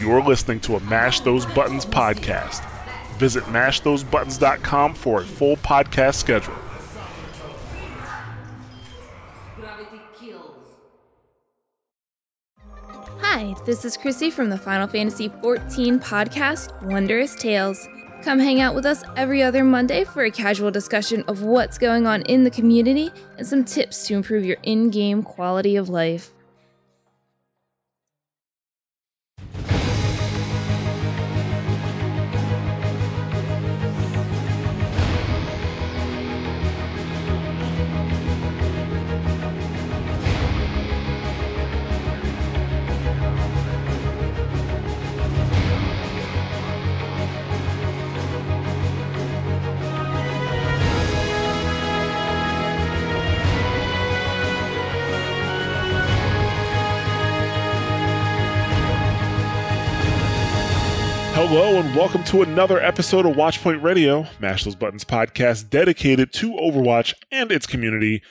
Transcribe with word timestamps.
You're 0.00 0.22
listening 0.22 0.60
to 0.60 0.76
a 0.76 0.80
Mash 0.80 1.20
Those 1.20 1.44
Buttons 1.44 1.84
podcast. 1.84 2.64
Visit 3.18 3.44
mashthosebuttons.com 3.44 4.94
for 4.94 5.20
a 5.20 5.24
full 5.24 5.56
podcast 5.58 6.14
schedule. 6.14 6.54
Hi, 13.20 13.54
this 13.66 13.84
is 13.84 13.98
Chrissy 13.98 14.30
from 14.30 14.48
the 14.48 14.56
Final 14.56 14.88
Fantasy 14.88 15.28
XIV 15.28 16.02
podcast, 16.02 16.82
Wondrous 16.82 17.34
Tales. 17.34 17.86
Come 18.22 18.38
hang 18.38 18.62
out 18.62 18.74
with 18.74 18.86
us 18.86 19.04
every 19.16 19.42
other 19.42 19.64
Monday 19.64 20.04
for 20.04 20.24
a 20.24 20.30
casual 20.30 20.70
discussion 20.70 21.24
of 21.28 21.42
what's 21.42 21.76
going 21.76 22.06
on 22.06 22.22
in 22.22 22.44
the 22.44 22.50
community 22.50 23.10
and 23.36 23.46
some 23.46 23.64
tips 23.64 24.06
to 24.06 24.14
improve 24.14 24.46
your 24.46 24.56
in 24.62 24.88
game 24.88 25.22
quality 25.22 25.76
of 25.76 25.90
life. 25.90 26.32
Hello 61.52 61.80
and 61.80 61.96
welcome 61.96 62.22
to 62.22 62.42
another 62.42 62.80
episode 62.80 63.26
of 63.26 63.34
Watchpoint 63.34 63.82
Radio, 63.82 64.24
Mash 64.38 64.62
Those 64.62 64.76
Buttons 64.76 65.04
podcast 65.04 65.68
dedicated 65.68 66.32
to 66.34 66.52
Overwatch 66.52 67.12
and 67.32 67.50
its 67.50 67.66
community. 67.66 68.22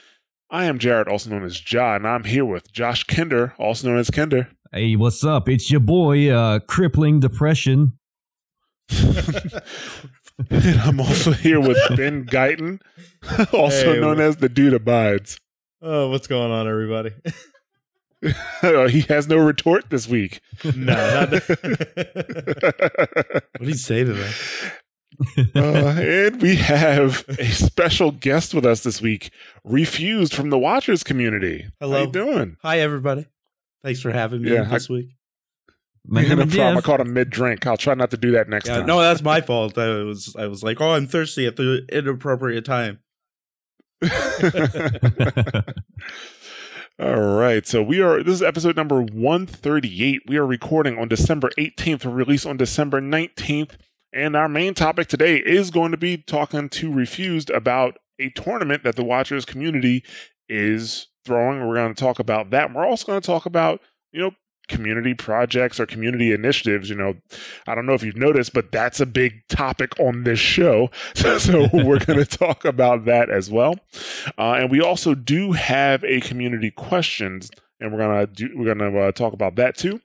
I 0.50 0.64
am 0.64 0.80
Jared, 0.80 1.10
also 1.10 1.30
known 1.30 1.44
as 1.44 1.62
Ja, 1.70 1.98
and 1.98 2.08
I'm 2.08 2.24
here 2.24 2.46
with 2.46 2.72
Josh 2.72 3.04
Kinder, 3.04 3.56
also 3.60 3.90
known 3.90 3.98
as 3.98 4.10
Kinder. 4.10 4.48
Hey, 4.72 4.96
what's 4.96 5.22
up? 5.26 5.50
It's 5.50 5.70
your 5.70 5.82
boy, 5.82 6.30
uh, 6.30 6.60
Crippling 6.60 7.20
Depression. 7.20 7.98
and 8.90 10.80
I'm 10.80 11.02
also 11.02 11.34
here 11.34 11.60
with 11.60 11.78
Ben 11.98 12.26
Guyton, 12.26 12.80
also 13.54 13.96
Hey, 13.96 14.00
known 14.00 14.22
as 14.22 14.38
the 14.38 14.48
Dude 14.48 14.74
Abides. 14.74 15.38
Oh, 15.82 16.10
what's 16.10 16.28
going 16.28 16.54
on, 16.54 16.70
everybody? 16.70 17.12
he 18.90 19.02
has 19.02 19.28
no 19.28 19.38
retort 19.38 19.90
this 19.90 20.08
week. 20.08 20.42
no, 20.64 20.94
not 21.26 21.32
what 21.32 21.42
do 23.62 23.68
you 23.68 23.74
say 23.76 24.04
to 24.04 24.14
that? 24.14 24.36
Uh, 25.56 25.96
and 26.00 26.42
we 26.42 26.56
have 26.56 27.26
a 27.28 27.46
special 27.46 28.12
guest 28.12 28.54
with 28.54 28.66
us 28.66 28.84
this 28.84 29.02
week, 29.02 29.32
Refused 29.64 30.34
from 30.34 30.50
the 30.50 30.58
Watchers 30.58 31.04
community. 31.04 31.64
How 31.82 31.88
Hello. 31.88 32.02
you 32.04 32.12
doing? 32.12 32.58
Hi, 32.62 32.80
everybody. 32.80 33.26
Thanks 33.84 34.02
for 34.02 34.12
having 34.12 34.42
me 34.42 34.52
Yeah, 34.54 34.62
I- 34.64 34.74
this 34.74 34.90
week. 34.90 35.10
My 36.06 36.22
no 36.24 36.30
name 36.30 36.40
is 36.48 36.56
problem. 36.56 36.68
I 36.70 36.74
Jeff. 36.80 36.84
caught 36.86 37.02
him 37.02 37.14
mid 37.14 37.30
drink. 37.30 37.68
I'll 37.68 37.78
try 37.78 37.94
not 37.94 38.10
to 38.12 38.18
do 38.18 38.32
that 38.32 38.48
next 38.50 38.68
Yeah, 38.68 38.78
time. 38.78 38.86
no, 38.88 39.00
that's 39.00 39.22
my 39.22 39.42
fault. 39.42 39.78
I 39.78 39.88
was, 40.04 40.34
I 40.40 40.48
was 40.48 40.64
like, 40.64 40.80
oh, 40.82 40.92
I'm 40.92 41.06
thirsty 41.08 41.46
at 41.46 41.56
the 41.58 41.86
inappropriate 41.92 42.66
time. 42.66 43.00
All 47.02 47.16
right. 47.18 47.66
So 47.66 47.82
we 47.82 48.02
are, 48.02 48.22
this 48.22 48.34
is 48.34 48.42
episode 48.42 48.76
number 48.76 49.02
138. 49.02 50.24
We 50.28 50.36
are 50.36 50.46
recording 50.46 51.00
on 51.00 51.08
December 51.08 51.50
18th, 51.58 52.02
for 52.02 52.10
release 52.10 52.46
on 52.46 52.58
December 52.58 53.00
19th. 53.00 53.78
And 54.12 54.36
our 54.36 54.50
main 54.50 54.74
topic 54.74 55.08
today 55.08 55.38
is 55.38 55.72
going 55.72 55.92
to 55.92 55.98
be 55.98 56.18
talking 56.18 56.68
to 56.68 56.92
Refused 56.92 57.52
about 57.52 58.00
a 58.20 58.32
tournament 58.32 58.84
that 58.84 58.98
the 58.98 59.06
Watchers 59.06 59.46
community 59.46 60.04
is 60.50 61.08
throwing. 61.24 61.66
We're 61.66 61.76
going 61.76 61.94
to 61.94 62.04
talk 62.04 62.20
about 62.20 62.50
that. 62.50 62.74
We're 62.74 62.86
also 62.86 63.06
going 63.06 63.22
to 63.22 63.26
talk 63.26 63.46
about, 63.46 63.80
you 64.12 64.20
know, 64.20 64.32
community 64.70 65.14
projects 65.14 65.80
or 65.80 65.86
community 65.86 66.32
initiatives. 66.32 66.90
You 66.90 66.96
know, 66.96 67.16
I 67.68 67.76
don't 67.76 67.86
know 67.86 67.94
if 67.94 68.04
you've 68.04 68.16
noticed, 68.16 68.54
but 68.54 68.72
that's 68.72 69.00
a 69.00 69.06
big 69.06 69.48
topic 69.50 70.00
on 70.00 70.24
this 70.24 70.40
show. 70.40 70.90
So, 71.16 71.38
so 71.38 71.68
we're 71.74 72.00
going 72.00 72.20
to 72.26 72.26
talk 72.26 72.64
about 72.64 73.06
that 73.06 73.30
as 73.30 73.50
well. 73.52 73.76
Uh, 74.38 74.54
and 74.54 74.72
we 74.72 74.80
also 74.80 75.16
do 75.16 75.52
have 75.52 76.04
a 76.04 76.22
community 76.22 76.72
questions, 76.72 77.50
and 77.80 77.92
we're 77.92 78.00
gonna 78.00 78.28
do 78.28 78.50
we're 78.56 78.74
gonna 78.74 78.98
uh, 78.98 79.12
talk 79.12 79.34
about 79.34 79.56
that 79.56 79.76
too. 79.76 80.02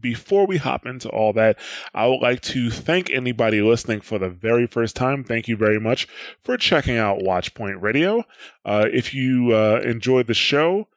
Before 0.00 0.46
we 0.46 0.56
hop 0.56 0.84
into 0.84 1.08
all 1.10 1.32
that, 1.34 1.58
I 1.94 2.08
would 2.08 2.20
like 2.20 2.40
to 2.42 2.70
thank 2.70 3.10
anybody 3.10 3.62
listening 3.62 4.00
for 4.00 4.18
the 4.18 4.30
very 4.30 4.66
first 4.66 4.96
time. 4.96 5.22
Thank 5.22 5.46
you 5.46 5.56
very 5.56 5.78
much 5.78 6.08
for 6.42 6.56
checking 6.56 6.96
out 6.96 7.20
Watchpoint 7.20 7.80
Radio. 7.80 8.24
Uh, 8.64 8.86
if 8.92 9.14
you 9.14 9.54
uh, 9.54 9.80
enjoyed 9.84 10.26
the 10.26 10.34
show, 10.34 10.88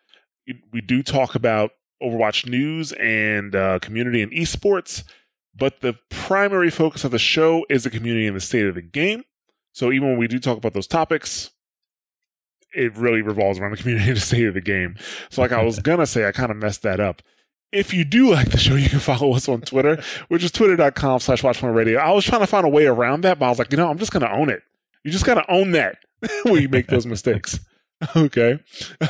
we 0.72 0.81
do 0.81 1.03
talk 1.03 1.35
about 1.35 1.72
Overwatch 2.01 2.47
news 2.47 2.91
and 2.94 3.56
uh, 3.56 3.79
community 3.79 4.22
and 4.22 4.31
esports, 4.31 5.03
but 5.56 5.81
the 5.81 5.97
primary 6.09 6.69
focus 6.69 7.03
of 7.03 7.11
the 7.11 7.19
show 7.19 7.66
is 7.69 7.83
the 7.83 7.89
community 7.89 8.28
and 8.28 8.35
the 8.35 8.41
state 8.41 8.66
of 8.66 8.75
the 8.75 8.81
game. 8.81 9.23
So 9.72 9.91
even 9.91 10.09
when 10.09 10.17
we 10.17 10.28
do 10.28 10.39
talk 10.39 10.57
about 10.57 10.73
those 10.73 10.88
topics, 10.88 11.51
it 12.73 12.95
really 12.97 13.22
revolves 13.22 13.59
around 13.59 13.72
the 13.72 13.78
community 13.81 14.09
and 14.09 14.17
the 14.17 14.22
state 14.22 14.45
of 14.45 14.53
the 14.53 14.61
game. 14.61 14.95
So, 15.29 15.41
like 15.41 15.51
I 15.51 15.63
was 15.63 15.79
gonna 15.81 16.05
say, 16.05 16.28
I 16.28 16.31
kind 16.31 16.51
of 16.51 16.57
messed 16.57 16.84
that 16.84 17.00
up. 17.00 17.22
If 17.72 17.94
you 17.94 18.05
do 18.05 18.31
like 18.34 18.51
the 18.51 18.57
show, 18.57 18.75
you 18.75 18.89
can 18.89 19.00
follow 19.00 19.34
us 19.34 19.47
on 19.50 19.61
Twitter, 19.61 20.01
which 20.28 20.44
is 20.44 20.51
twitter.com 20.51 21.19
slash 21.19 21.41
watchpointradio. 21.41 21.97
I 21.97 22.11
was 22.11 22.25
trying 22.25 22.41
to 22.41 22.47
find 22.47 22.66
a 22.66 22.69
way 22.69 22.85
around 22.85 23.22
that, 23.22 23.39
but 23.39 23.45
I 23.45 23.50
was 23.50 23.59
like, 23.59 23.72
you 23.72 23.78
know, 23.78 23.89
I'm 23.89 23.97
just 23.97 24.11
gonna 24.11 24.31
own 24.31 24.50
it. 24.50 24.61
You 25.03 25.11
just 25.11 25.25
gotta 25.25 25.50
own 25.50 25.72
that 25.72 25.97
when 26.44 26.61
you 26.61 26.69
make 26.69 26.88
those 26.88 27.05
mistakes. 27.05 27.59
Okay. 28.16 28.59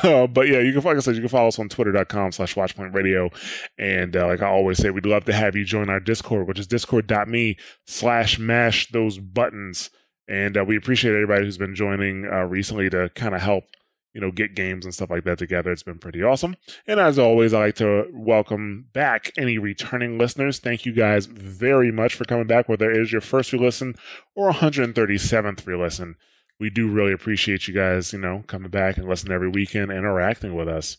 Uh, 0.02 0.26
but 0.26 0.48
yeah, 0.48 0.60
you 0.60 0.72
can, 0.72 0.82
like 0.82 0.96
I 0.96 1.00
said, 1.00 1.14
you 1.16 1.20
can 1.20 1.28
follow 1.28 1.48
us 1.48 1.58
on 1.58 1.68
twitter.com 1.68 2.32
slash 2.32 2.54
watchpointradio. 2.54 3.32
And 3.78 4.16
uh, 4.16 4.26
like 4.26 4.42
I 4.42 4.48
always 4.48 4.78
say, 4.78 4.90
we'd 4.90 5.06
love 5.06 5.24
to 5.24 5.32
have 5.32 5.56
you 5.56 5.64
join 5.64 5.90
our 5.90 6.00
Discord, 6.00 6.46
which 6.46 6.58
is 6.58 6.66
discord.me 6.66 7.56
slash 7.86 8.38
mash 8.38 8.90
those 8.90 9.18
buttons. 9.18 9.90
And 10.28 10.56
uh, 10.56 10.64
we 10.64 10.76
appreciate 10.76 11.14
everybody 11.14 11.44
who's 11.44 11.58
been 11.58 11.74
joining 11.74 12.26
uh, 12.26 12.44
recently 12.44 12.88
to 12.90 13.10
kind 13.14 13.34
of 13.34 13.40
help, 13.40 13.64
you 14.12 14.20
know, 14.20 14.30
get 14.30 14.54
games 14.54 14.84
and 14.84 14.94
stuff 14.94 15.10
like 15.10 15.24
that 15.24 15.38
together. 15.38 15.72
It's 15.72 15.82
been 15.82 15.98
pretty 15.98 16.22
awesome. 16.22 16.56
And 16.86 16.98
as 16.98 17.18
always, 17.18 17.54
I 17.54 17.66
like 17.66 17.76
to 17.76 18.06
welcome 18.12 18.86
back 18.92 19.30
any 19.36 19.58
returning 19.58 20.18
listeners. 20.18 20.58
Thank 20.58 20.86
you 20.86 20.92
guys 20.92 21.26
very 21.26 21.92
much 21.92 22.14
for 22.14 22.24
coming 22.24 22.46
back, 22.46 22.68
whether 22.68 22.90
it 22.90 23.00
is 23.00 23.12
your 23.12 23.20
first 23.20 23.52
re-listen 23.52 23.94
or 24.34 24.50
137th 24.50 25.66
re-listen. 25.66 26.16
We 26.58 26.70
do 26.70 26.88
really 26.88 27.12
appreciate 27.12 27.68
you 27.68 27.74
guys, 27.74 28.12
you 28.12 28.18
know, 28.18 28.44
coming 28.46 28.70
back 28.70 28.96
and 28.96 29.08
listening 29.08 29.32
every 29.32 29.48
weekend, 29.48 29.90
and 29.90 29.98
interacting 29.98 30.54
with 30.54 30.68
us. 30.68 30.96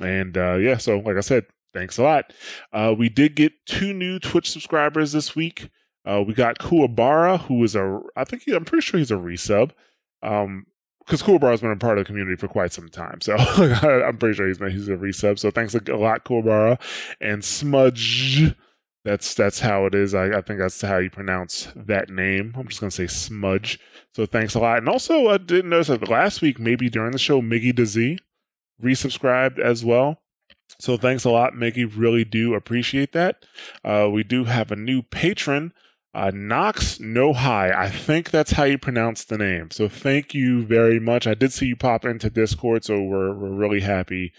And 0.00 0.36
uh, 0.36 0.56
yeah, 0.56 0.76
so 0.76 0.98
like 0.98 1.16
I 1.16 1.20
said, 1.20 1.46
thanks 1.72 1.98
a 1.98 2.02
lot. 2.02 2.32
Uh, 2.72 2.94
we 2.96 3.08
did 3.08 3.34
get 3.34 3.52
two 3.66 3.92
new 3.92 4.18
Twitch 4.18 4.50
subscribers 4.50 5.12
this 5.12 5.34
week. 5.34 5.70
Uh, 6.04 6.22
we 6.26 6.34
got 6.34 6.58
Kuwabara, 6.58 7.40
who 7.40 7.62
is 7.64 7.74
a, 7.74 8.00
I 8.16 8.24
think 8.24 8.42
he, 8.42 8.54
I'm 8.54 8.64
pretty 8.64 8.82
sure 8.82 8.98
he's 8.98 9.10
a 9.10 9.16
resub. 9.16 9.72
Um, 10.22 10.66
because 11.00 11.22
Kuwabara 11.22 11.52
has 11.52 11.62
been 11.62 11.70
a 11.70 11.76
part 11.76 11.96
of 11.96 12.04
the 12.04 12.06
community 12.06 12.36
for 12.36 12.48
quite 12.48 12.70
some 12.70 12.90
time, 12.90 13.22
so 13.22 13.34
I'm 13.38 14.18
pretty 14.18 14.36
sure 14.36 14.46
he's 14.46 14.58
he's 14.58 14.88
a 14.90 14.96
resub. 14.96 15.38
So 15.38 15.50
thanks 15.50 15.74
a 15.74 15.96
lot, 15.96 16.24
Kuwabara, 16.24 16.78
and 17.18 17.42
Smudge. 17.42 18.54
That's 19.04 19.34
that's 19.34 19.60
how 19.60 19.86
it 19.86 19.94
is. 19.94 20.14
I, 20.14 20.38
I 20.38 20.42
think 20.42 20.58
that's 20.58 20.80
how 20.82 20.98
you 20.98 21.10
pronounce 21.10 21.68
that 21.76 22.10
name. 22.10 22.54
I'm 22.56 22.68
just 22.68 22.80
gonna 22.80 22.90
say 22.90 23.06
Smudge. 23.06 23.78
So 24.14 24.26
thanks 24.26 24.54
a 24.54 24.60
lot. 24.60 24.78
And 24.78 24.88
also, 24.88 25.28
I 25.28 25.38
didn't 25.38 25.70
notice 25.70 25.88
that 25.88 26.08
last 26.08 26.42
week, 26.42 26.58
maybe 26.58 26.90
during 26.90 27.12
the 27.12 27.18
show, 27.18 27.40
Miggy 27.40 27.72
DeZ 27.72 28.18
resubscribed 28.82 29.58
as 29.58 29.84
well. 29.84 30.20
So 30.80 30.96
thanks 30.96 31.24
a 31.24 31.30
lot, 31.30 31.54
Miggy. 31.54 31.90
Really 31.96 32.24
do 32.24 32.54
appreciate 32.54 33.12
that. 33.12 33.44
Uh, 33.84 34.08
we 34.12 34.22
do 34.22 34.44
have 34.44 34.70
a 34.70 34.76
new 34.76 35.02
patron, 35.02 35.72
uh, 36.14 36.30
Knox 36.34 37.00
No 37.00 37.32
High. 37.32 37.70
I 37.70 37.88
think 37.88 38.30
that's 38.30 38.52
how 38.52 38.64
you 38.64 38.78
pronounce 38.78 39.24
the 39.24 39.38
name. 39.38 39.70
So 39.70 39.88
thank 39.88 40.34
you 40.34 40.64
very 40.66 41.00
much. 41.00 41.26
I 41.26 41.34
did 41.34 41.52
see 41.52 41.66
you 41.66 41.76
pop 41.76 42.04
into 42.04 42.30
Discord, 42.30 42.84
so 42.84 43.00
we're 43.00 43.34
we're 43.34 43.54
really 43.54 43.80
happy 43.80 44.32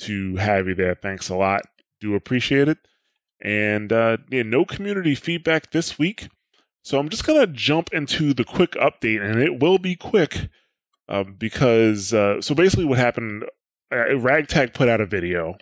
to 0.00 0.36
have 0.36 0.66
you 0.66 0.74
there. 0.74 0.94
Thanks 0.94 1.28
a 1.28 1.36
lot. 1.36 1.62
Do 2.00 2.14
appreciate 2.14 2.68
it. 2.68 2.78
And 3.42 3.92
uh, 3.92 4.18
yeah, 4.30 4.42
no 4.42 4.64
community 4.64 5.14
feedback 5.14 5.70
this 5.70 5.98
week. 5.98 6.28
So 6.82 6.98
I'm 6.98 7.08
just 7.08 7.24
gonna 7.26 7.46
jump 7.46 7.92
into 7.92 8.32
the 8.34 8.44
quick 8.44 8.72
update, 8.72 9.22
and 9.22 9.40
it 9.40 9.60
will 9.60 9.78
be 9.78 9.96
quick 9.96 10.48
um, 11.08 11.36
because 11.38 12.14
uh, 12.14 12.40
so 12.40 12.54
basically 12.54 12.86
what 12.86 12.98
happened. 12.98 13.44
Uh, 13.92 14.16
Ragtag 14.16 14.72
put 14.72 14.88
out 14.88 15.00
a 15.00 15.06
video 15.06 15.56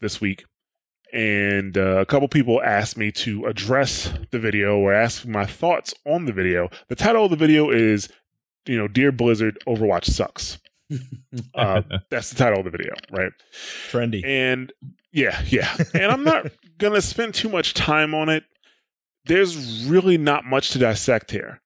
this 0.00 0.20
week, 0.20 0.46
and 1.12 1.76
uh, 1.76 1.98
a 1.98 2.06
couple 2.06 2.26
people 2.28 2.62
asked 2.62 2.96
me 2.96 3.12
to 3.12 3.44
address 3.44 4.12
the 4.30 4.38
video 4.38 4.78
or 4.78 4.94
ask 4.94 5.26
my 5.26 5.44
thoughts 5.44 5.92
on 6.06 6.24
the 6.24 6.32
video. 6.32 6.70
The 6.88 6.96
title 6.96 7.26
of 7.26 7.30
the 7.30 7.36
video 7.36 7.70
is, 7.70 8.08
you 8.66 8.78
know, 8.78 8.88
Dear 8.88 9.12
Blizzard, 9.12 9.58
Overwatch 9.66 10.06
sucks. 10.06 10.58
Uh, 11.54 11.82
that's 12.10 12.30
the 12.30 12.36
title 12.36 12.58
of 12.58 12.64
the 12.64 12.70
video, 12.70 12.92
right? 13.10 13.32
Trendy. 13.90 14.22
And 14.24 14.72
yeah, 15.12 15.42
yeah. 15.46 15.74
And 15.94 16.10
I'm 16.12 16.24
not 16.24 16.46
going 16.78 16.92
to 16.94 17.02
spend 17.02 17.34
too 17.34 17.48
much 17.48 17.74
time 17.74 18.14
on 18.14 18.28
it. 18.28 18.44
There's 19.24 19.84
really 19.86 20.18
not 20.18 20.44
much 20.44 20.70
to 20.70 20.78
dissect 20.78 21.30
here 21.30 21.60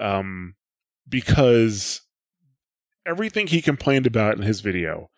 um, 0.00 0.54
because 1.08 2.00
everything 3.06 3.46
he 3.48 3.62
complained 3.62 4.06
about 4.06 4.36
in 4.36 4.42
his 4.42 4.60
video 4.60 5.10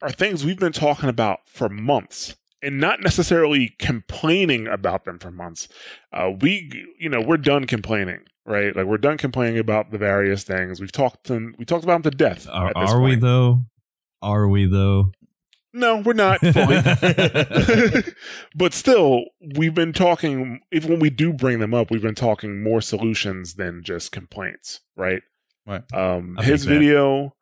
are 0.00 0.10
things 0.10 0.44
we've 0.44 0.58
been 0.58 0.72
talking 0.72 1.08
about 1.08 1.40
for 1.46 1.68
months 1.68 2.36
and 2.62 2.78
not 2.78 3.00
necessarily 3.00 3.74
complaining 3.78 4.66
about 4.66 5.04
them 5.04 5.18
for 5.18 5.30
months. 5.30 5.68
Uh, 6.12 6.30
we, 6.40 6.70
you 6.98 7.08
know, 7.08 7.20
we're 7.20 7.36
done 7.36 7.66
complaining, 7.66 8.20
right? 8.46 8.74
Like 8.74 8.86
we're 8.86 8.98
done 8.98 9.18
complaining 9.18 9.58
about 9.58 9.90
the 9.90 9.98
various 9.98 10.44
things. 10.44 10.80
We've 10.80 10.92
talked 10.92 11.24
them, 11.24 11.54
we 11.58 11.64
talked 11.64 11.84
about 11.84 12.02
them 12.02 12.10
to 12.10 12.16
death. 12.16 12.48
Are, 12.50 12.72
are 12.74 13.00
we 13.00 13.16
though? 13.16 13.64
Are 14.20 14.48
we 14.48 14.66
though? 14.66 15.12
No, 15.74 15.98
we're 15.98 16.12
not 16.12 16.40
but 18.54 18.74
still, 18.74 19.22
we've 19.56 19.74
been 19.74 19.94
talking, 19.94 20.60
even 20.70 20.90
when 20.90 21.00
we 21.00 21.10
do 21.10 21.32
bring 21.32 21.60
them 21.60 21.72
up, 21.72 21.90
we've 21.90 22.02
been 22.02 22.14
talking 22.14 22.62
more 22.62 22.82
solutions 22.82 23.54
than 23.54 23.82
just 23.82 24.12
complaints, 24.12 24.80
right? 24.96 25.22
Right. 25.66 25.82
Um, 25.94 26.36
I 26.38 26.44
his 26.44 26.64
that. 26.64 26.70
video, 26.70 27.34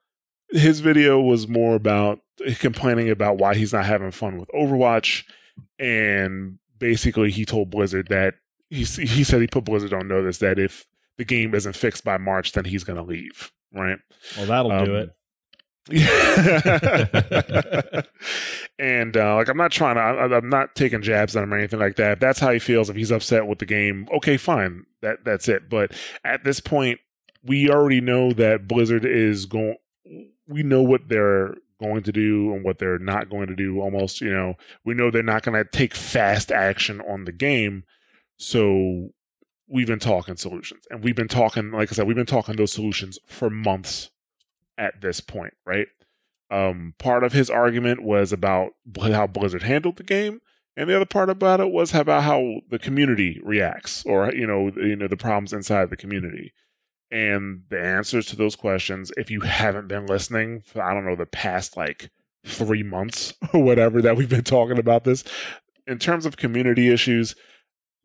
his 0.50 0.81
video 0.81 1.20
was 1.20 1.49
more 1.49 1.75
about 1.75 2.20
complaining 2.61 3.11
about 3.11 3.38
why 3.38 3.55
he's 3.55 3.73
not 3.73 3.87
having 3.87 4.12
fun 4.12 4.38
with 4.38 4.49
Overwatch, 4.50 5.25
and 5.79 6.58
basically 6.79 7.31
he 7.31 7.44
told 7.44 7.70
Blizzard 7.70 8.08
that 8.08 8.35
he 8.69 8.85
he 8.85 9.25
said 9.25 9.41
he 9.41 9.46
put 9.46 9.64
Blizzard 9.64 9.93
on 9.93 10.06
notice 10.06 10.38
that 10.38 10.58
if 10.58 10.87
the 11.20 11.25
game 11.26 11.55
isn't 11.55 11.76
fixed 11.76 12.02
by 12.02 12.17
March, 12.17 12.52
then 12.52 12.64
he's 12.64 12.82
going 12.82 12.96
to 12.96 13.02
leave, 13.05 13.52
right? 13.75 13.99
Well, 14.38 14.46
that'll 14.46 14.84
do 14.87 14.96
Um, 14.96 15.02
it. 15.02 15.11
And 18.78 19.14
uh, 19.14 19.34
like, 19.37 19.50
I'm 19.50 19.58
not 19.58 19.72
trying 19.72 19.96
to. 19.96 20.00
I, 20.00 20.37
I'm 20.38 20.49
not 20.49 20.75
taking 20.75 21.02
jabs 21.02 21.37
at 21.37 21.43
him 21.43 21.52
or 21.52 21.58
anything 21.58 21.81
like 21.81 21.96
that. 21.96 22.12
If 22.12 22.20
that's 22.20 22.40
how 22.40 22.50
he 22.50 22.58
feels. 22.58 22.88
If 22.88 22.96
he's 22.96 23.11
upset 23.11 23.46
with 23.46 23.58
the 23.58 23.67
game, 23.67 24.08
okay, 24.11 24.38
fine. 24.38 24.87
That 25.02 25.19
that's 25.22 25.49
it. 25.49 25.69
But 25.69 25.93
at 26.25 26.44
this 26.44 26.61
point, 26.61 26.99
we 27.44 27.69
already 27.69 28.00
know 28.00 28.32
that 28.32 28.67
Blizzard 28.67 29.05
is 29.05 29.44
going. 29.44 29.76
We 30.49 30.62
know 30.62 30.81
what 30.81 31.08
they're 31.08 31.56
going 31.78 32.05
to 32.05 32.12
do 32.12 32.55
and 32.55 32.64
what 32.64 32.78
they're 32.78 32.99
not 32.99 33.28
going 33.28 33.49
to 33.49 33.55
do. 33.55 33.82
Almost, 33.82 34.22
you 34.22 34.32
know, 34.32 34.55
we 34.82 34.94
know 34.94 35.11
they're 35.11 35.22
not 35.22 35.43
going 35.43 35.62
to 35.62 35.70
take 35.70 35.94
fast 35.94 36.50
action 36.50 37.02
on 37.02 37.26
the 37.26 37.32
game. 37.32 37.84
So 38.38 39.11
we've 39.70 39.87
been 39.87 40.00
talking 40.00 40.37
solutions, 40.37 40.84
and 40.90 41.02
we've 41.02 41.17
been 41.17 41.28
talking. 41.28 41.70
Like 41.70 41.93
I 41.93 41.94
said, 41.94 42.06
we've 42.06 42.17
been 42.17 42.26
talking 42.26 42.56
those 42.56 42.72
solutions 42.72 43.19
for 43.26 43.49
months 43.49 44.11
at 44.76 45.00
this 45.00 45.20
point, 45.20 45.55
right? 45.64 45.87
Um, 46.50 46.94
part 46.99 47.22
of 47.22 47.32
his 47.32 47.49
argument 47.49 48.02
was 48.02 48.32
about 48.32 48.72
how 49.00 49.26
Blizzard 49.26 49.62
handled 49.62 49.96
the 49.96 50.02
game, 50.02 50.40
and 50.76 50.90
the 50.90 50.96
other 50.96 51.06
part 51.06 51.31
about 51.31 51.61
it 51.61 51.70
was 51.70 51.94
about 51.94 52.25
how 52.25 52.61
the 52.69 52.78
community 52.78 53.40
reacts, 53.44 54.05
or 54.05 54.32
you 54.32 54.46
know, 54.46 54.72
you 54.76 54.96
know, 54.96 55.08
the 55.08 55.17
problems 55.17 55.52
inside 55.52 55.90
the 55.90 55.96
community. 55.96 56.52
And 57.12 57.64
the 57.70 57.81
answers 57.81 58.26
to 58.26 58.37
those 58.37 58.55
questions, 58.55 59.11
if 59.17 59.31
you 59.32 59.40
haven't 59.40 59.88
been 59.88 60.06
listening 60.06 60.62
for 60.64 60.82
I 60.82 60.94
don't 60.94 61.05
know 61.05 61.17
the 61.17 61.26
past 61.26 61.76
like 61.76 62.11
three 62.44 62.82
months 62.82 63.34
or 63.52 63.62
whatever 63.62 64.02
that 64.02 64.17
we've 64.17 64.28
been 64.28 64.44
talking 64.44 64.78
about 64.78 65.05
this, 65.05 65.25
in 65.87 65.99
terms 65.99 66.26
of 66.26 66.37
community 66.37 66.88
issues, 66.88 67.34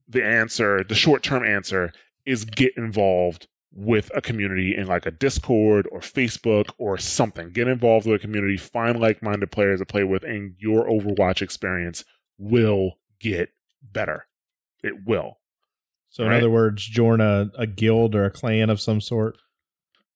the 0.07 0.23
answer, 0.23 0.83
the 0.83 0.95
short 0.95 1.23
term 1.23 1.43
answer, 1.43 1.91
is 2.25 2.45
get 2.45 2.73
involved 2.77 3.47
with 3.71 4.09
a 4.15 4.21
community 4.21 4.75
in 4.75 4.87
like 4.87 5.05
a 5.05 5.11
Discord 5.11 5.87
or 5.91 5.99
Facebook 5.99 6.69
or 6.77 6.97
something. 6.97 7.51
Get 7.51 7.67
involved 7.67 8.07
with 8.07 8.15
a 8.15 8.19
community, 8.19 8.57
find 8.57 8.99
like 8.99 9.21
minded 9.21 9.51
players 9.51 9.79
to 9.79 9.85
play 9.85 10.03
with, 10.03 10.23
and 10.23 10.55
your 10.57 10.85
Overwatch 10.85 11.41
experience 11.41 12.05
will 12.37 12.97
get 13.19 13.49
better. 13.81 14.27
It 14.81 15.05
will. 15.05 15.39
So, 16.09 16.23
in 16.23 16.29
right. 16.29 16.37
other 16.37 16.49
words, 16.49 16.85
join 16.85 17.19
a, 17.19 17.51
a 17.57 17.67
guild 17.67 18.15
or 18.15 18.23
a 18.23 18.31
clan 18.31 18.69
of 18.69 18.79
some 18.79 19.01
sort. 19.01 19.37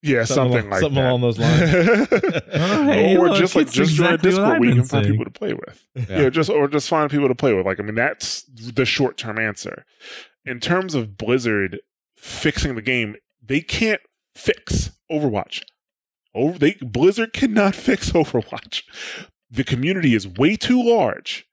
Yeah, 0.02 0.24
Something 0.24 0.54
something, 0.54 0.70
like 0.72 0.80
something 0.80 0.96
that. 0.96 1.10
along 1.10 1.22
those 1.22 1.38
lines. 1.40 2.42
Oh, 2.54 2.84
hey, 2.86 3.18
or 3.18 3.30
look, 3.30 3.38
just 3.38 3.56
like 3.56 3.70
just 3.70 3.94
join 3.94 4.12
a 4.12 4.14
exactly 4.16 4.30
Discord 4.32 4.60
where 4.60 4.70
you 4.70 4.76
can 4.76 4.84
find 4.86 5.06
saying. 5.06 5.12
people 5.12 5.26
to 5.26 5.32
play 5.32 5.54
with. 5.54 5.86
Yeah. 5.96 6.22
Yeah. 6.22 6.30
just 6.30 6.50
or 6.50 6.68
just 6.70 6.88
find 6.88 7.12
people 7.12 7.28
to 7.28 7.36
play 7.36 7.54
with. 7.54 7.66
Like 7.66 7.80
I 7.80 7.84
mean, 7.84 7.96
that's 7.96 8.44
the 8.44 8.86
short 8.86 9.18
term 9.18 9.38
answer. 9.38 9.86
In 10.46 10.60
terms 10.62 10.96
of 10.96 11.18
Blizzard 11.18 11.80
fixing 12.16 12.76
the 12.76 12.82
game, 12.82 13.16
they 13.46 13.60
can't 13.62 14.02
fix 14.36 14.92
Overwatch. 15.12 15.64
Over 16.34 16.58
they 16.58 16.74
Blizzard 16.82 17.34
cannot 17.34 17.76
fix 17.88 18.12
Overwatch. 18.12 18.84
The 19.52 19.64
community 19.66 20.16
is 20.16 20.28
way 20.28 20.56
too 20.56 20.82
large. 20.82 21.46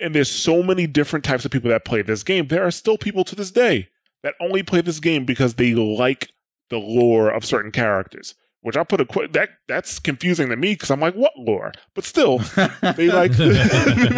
And 0.00 0.14
there's 0.14 0.30
so 0.30 0.62
many 0.62 0.86
different 0.86 1.24
types 1.24 1.44
of 1.44 1.50
people 1.50 1.70
that 1.70 1.84
play 1.84 2.02
this 2.02 2.22
game. 2.22 2.48
There 2.48 2.64
are 2.66 2.70
still 2.70 2.98
people 2.98 3.24
to 3.24 3.34
this 3.34 3.50
day 3.50 3.88
that 4.22 4.34
only 4.40 4.62
play 4.62 4.80
this 4.80 5.00
game 5.00 5.24
because 5.24 5.54
they 5.54 5.74
like 5.74 6.30
the 6.74 6.86
lore 6.86 7.30
of 7.30 7.44
certain 7.44 7.70
characters. 7.70 8.34
Which 8.60 8.78
I 8.78 8.82
put 8.82 8.98
a 8.98 9.04
qu- 9.04 9.28
that 9.28 9.50
that's 9.68 9.98
confusing 9.98 10.48
to 10.48 10.56
me 10.56 10.72
because 10.72 10.90
I'm 10.90 10.98
like, 11.00 11.12
what 11.14 11.32
lore? 11.36 11.72
But 11.94 12.04
still, 12.06 12.38
they 12.96 13.08
like 13.08 13.32
they 13.32 13.52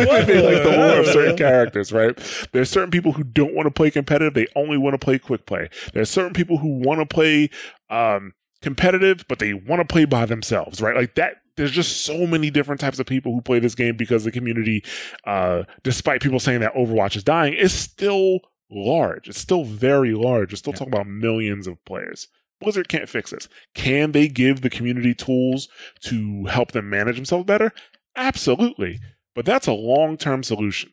like 0.05 0.27
the 0.63 0.75
lore 0.77 1.01
of 1.01 1.07
certain 1.07 1.37
characters, 1.37 1.93
right? 1.93 2.17
There's 2.53 2.71
certain 2.71 2.93
people 2.93 3.11
who 3.13 3.25
don't 3.25 3.55
want 3.55 3.67
to 3.67 3.73
play 3.73 3.91
competitive; 3.91 4.35
they 4.35 4.47
only 4.55 4.79
want 4.79 4.95
to 4.95 5.05
play 5.05 5.19
quick 5.19 5.47
play. 5.47 5.69
There's 5.95 6.11
certain 6.11 6.33
people 6.33 6.59
who 6.59 6.79
want 6.79 7.01
to 7.01 7.07
play 7.07 7.51
um, 7.91 8.35
competitive, 8.63 9.25
but 9.29 9.41
they 9.41 9.53
want 9.53 9.81
to 9.81 9.93
play 9.93 10.05
by 10.05 10.27
themselves, 10.27 10.81
right? 10.81 10.95
Like 10.95 11.17
that. 11.17 11.39
There's 11.57 11.73
just 11.73 12.05
so 12.05 12.27
many 12.27 12.51
different 12.51 12.81
types 12.83 12.99
of 13.01 13.07
people 13.07 13.33
who 13.33 13.41
play 13.41 13.59
this 13.59 13.75
game 13.75 13.97
because 13.97 14.23
the 14.25 14.31
community, 14.31 14.85
uh, 15.27 15.63
despite 15.83 16.21
people 16.23 16.39
saying 16.39 16.61
that 16.61 16.75
Overwatch 16.75 17.17
is 17.17 17.25
dying, 17.25 17.55
is 17.55 17.73
still 17.73 18.41
large. 18.71 19.27
It's 19.29 19.41
still 19.41 19.65
very 19.65 20.13
large. 20.13 20.53
We're 20.53 20.57
still 20.57 20.75
Yeah. 20.75 20.81
talking 20.81 20.93
about 20.95 21.09
millions 21.09 21.67
of 21.67 21.83
players. 21.87 22.29
Blizzard 22.61 22.89
can't 22.89 23.09
fix 23.09 23.31
this. 23.31 23.49
Can 23.75 24.13
they 24.13 24.29
give 24.29 24.61
the 24.63 24.71
community 24.71 25.15
tools 25.15 25.69
to 26.05 26.45
help 26.47 26.73
them 26.73 26.89
manage 26.89 27.17
themselves 27.17 27.45
better? 27.45 27.73
Absolutely. 28.17 28.99
But 29.35 29.45
that's 29.45 29.67
a 29.67 29.73
long 29.73 30.17
term 30.17 30.43
solution. 30.43 30.91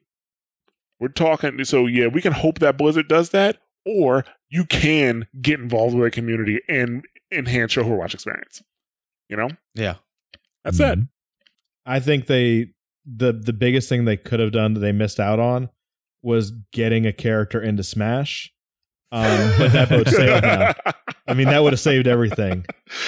We're 0.99 1.07
talking, 1.09 1.63
so 1.63 1.85
yeah, 1.87 2.07
we 2.07 2.21
can 2.21 2.33
hope 2.33 2.59
that 2.59 2.77
Blizzard 2.77 3.07
does 3.07 3.29
that, 3.31 3.57
or 3.85 4.25
you 4.49 4.65
can 4.65 5.27
get 5.41 5.59
involved 5.59 5.95
with 5.95 6.05
a 6.05 6.11
community 6.11 6.61
and 6.69 7.03
enhance 7.31 7.75
your 7.75 7.85
Overwatch 7.85 8.13
experience. 8.13 8.61
You 9.29 9.37
know? 9.37 9.49
yeah. 9.73 9.95
That's 10.63 10.79
it. 10.79 10.99
Mhm. 10.99 11.09
I 11.85 11.99
think 11.99 12.27
they 12.27 12.69
the 13.05 13.33
the 13.33 13.51
biggest 13.51 13.89
thing 13.89 14.05
they 14.05 14.15
could 14.15 14.39
have 14.39 14.53
done 14.53 14.73
that 14.75 14.79
they 14.79 14.93
missed 14.93 15.19
out 15.19 15.39
on 15.39 15.69
was 16.21 16.51
getting 16.71 17.05
a 17.05 17.11
character 17.11 17.61
into 17.61 17.83
Smash. 17.83 18.52
Um, 19.13 19.53
but 19.59 19.71
that 19.73 19.89
boat 19.89 20.07
sailed 20.09 20.41
now. 20.41 20.73
I 21.27 21.33
mean, 21.35 21.47
that 21.47 21.61
would 21.61 21.71
have 21.73 21.79
saved 21.79 22.07
everything. 22.07 22.65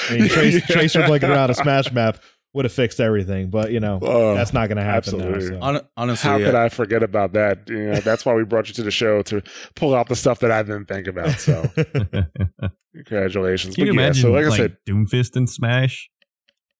I 0.09 0.13
mean, 0.13 0.29
Trace, 0.29 0.53
Yeah. 0.69 0.75
Tracer 0.75 1.05
blinking 1.07 1.29
around 1.31 1.49
a 1.49 1.55
Smash 1.55 1.91
map 1.91 2.19
would 2.53 2.63
have 2.63 2.71
fixed 2.71 2.99
everything. 2.99 3.49
But 3.49 3.71
you 3.71 3.79
know, 3.79 3.97
Oh, 4.03 4.35
that's 4.35 4.53
not 4.53 4.67
going 4.69 4.77
to 4.77 4.83
happen 4.83 5.15
absolutely. 5.19 5.49
now. 5.49 5.59
So. 5.59 5.65
Hon- 5.65 5.81
honestly, 5.97 6.29
How 6.29 6.37
yeah. 6.37 6.45
could 6.45 6.55
I 6.55 6.69
forget 6.69 7.01
about 7.01 7.33
that? 7.33 7.67
You 7.67 7.91
know, 7.91 7.95
that's 8.01 8.23
why 8.25 8.33
we 8.35 8.43
brought 8.45 8.67
you 8.67 8.73
to 8.75 8.83
the 8.83 8.91
show 8.91 9.23
to 9.23 9.41
pull 9.75 9.95
out 9.95 10.07
the 10.07 10.15
stuff 10.15 10.39
that 10.41 10.51
I 10.51 10.61
didn't 10.61 10.85
think 10.85 11.07
about. 11.07 11.31
So, 11.39 11.65
congratulations. 12.95 13.75
Can 13.75 13.87
you 13.87 13.93
but 13.93 13.95
yeah, 13.99 14.05
imagine 14.05 14.21
so 14.21 14.31
like, 14.31 14.45
I 14.45 14.57
said, 14.57 14.77
Doomfist 14.87 15.35
and 15.35 15.49
Smash? 15.49 16.09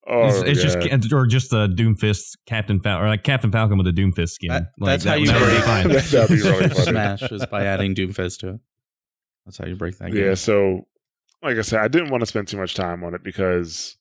oh, 0.08 0.26
it's 0.28 0.38
it's 0.62 0.64
yeah. 0.86 0.96
just 0.96 1.12
or 1.12 1.26
just 1.26 1.52
a 1.52 1.66
Doomfist 1.68 2.36
Captain 2.46 2.78
Falcon 2.80 3.04
or 3.04 3.08
like 3.08 3.24
Captain 3.24 3.50
Falcon 3.50 3.76
with 3.76 3.88
a 3.88 3.92
Doomfist 3.92 4.30
skin. 4.30 4.50
That- 4.50 4.66
Like, 4.78 5.00
that's 5.00 5.04
how 5.04 5.10
that- 5.12 5.20
you 5.20 5.26
that 5.26 5.40
would 5.40 5.50
be 5.50 5.60
fine. 5.62 5.88
That'd 5.88 6.28
be 6.28 6.42
really 6.42 6.68
funny. 6.68 6.84
Smash 6.84 7.22
is 7.32 7.44
by 7.46 7.64
adding 7.64 7.94
Doomfist 7.94 8.38
to 8.40 8.48
it. 8.50 8.60
That's 9.46 9.58
how 9.58 9.66
you 9.66 9.76
break 9.76 9.96
that 9.98 10.12
game. 10.12 10.22
Yeah, 10.22 10.34
so 10.34 10.86
like 11.42 11.56
I 11.56 11.62
said, 11.62 11.80
I 11.80 11.88
didn't 11.88 12.10
want 12.10 12.20
to 12.20 12.26
spend 12.26 12.48
too 12.48 12.58
much 12.58 12.74
time 12.74 13.04
on 13.04 13.14
it 13.14 13.22
because 13.22 13.96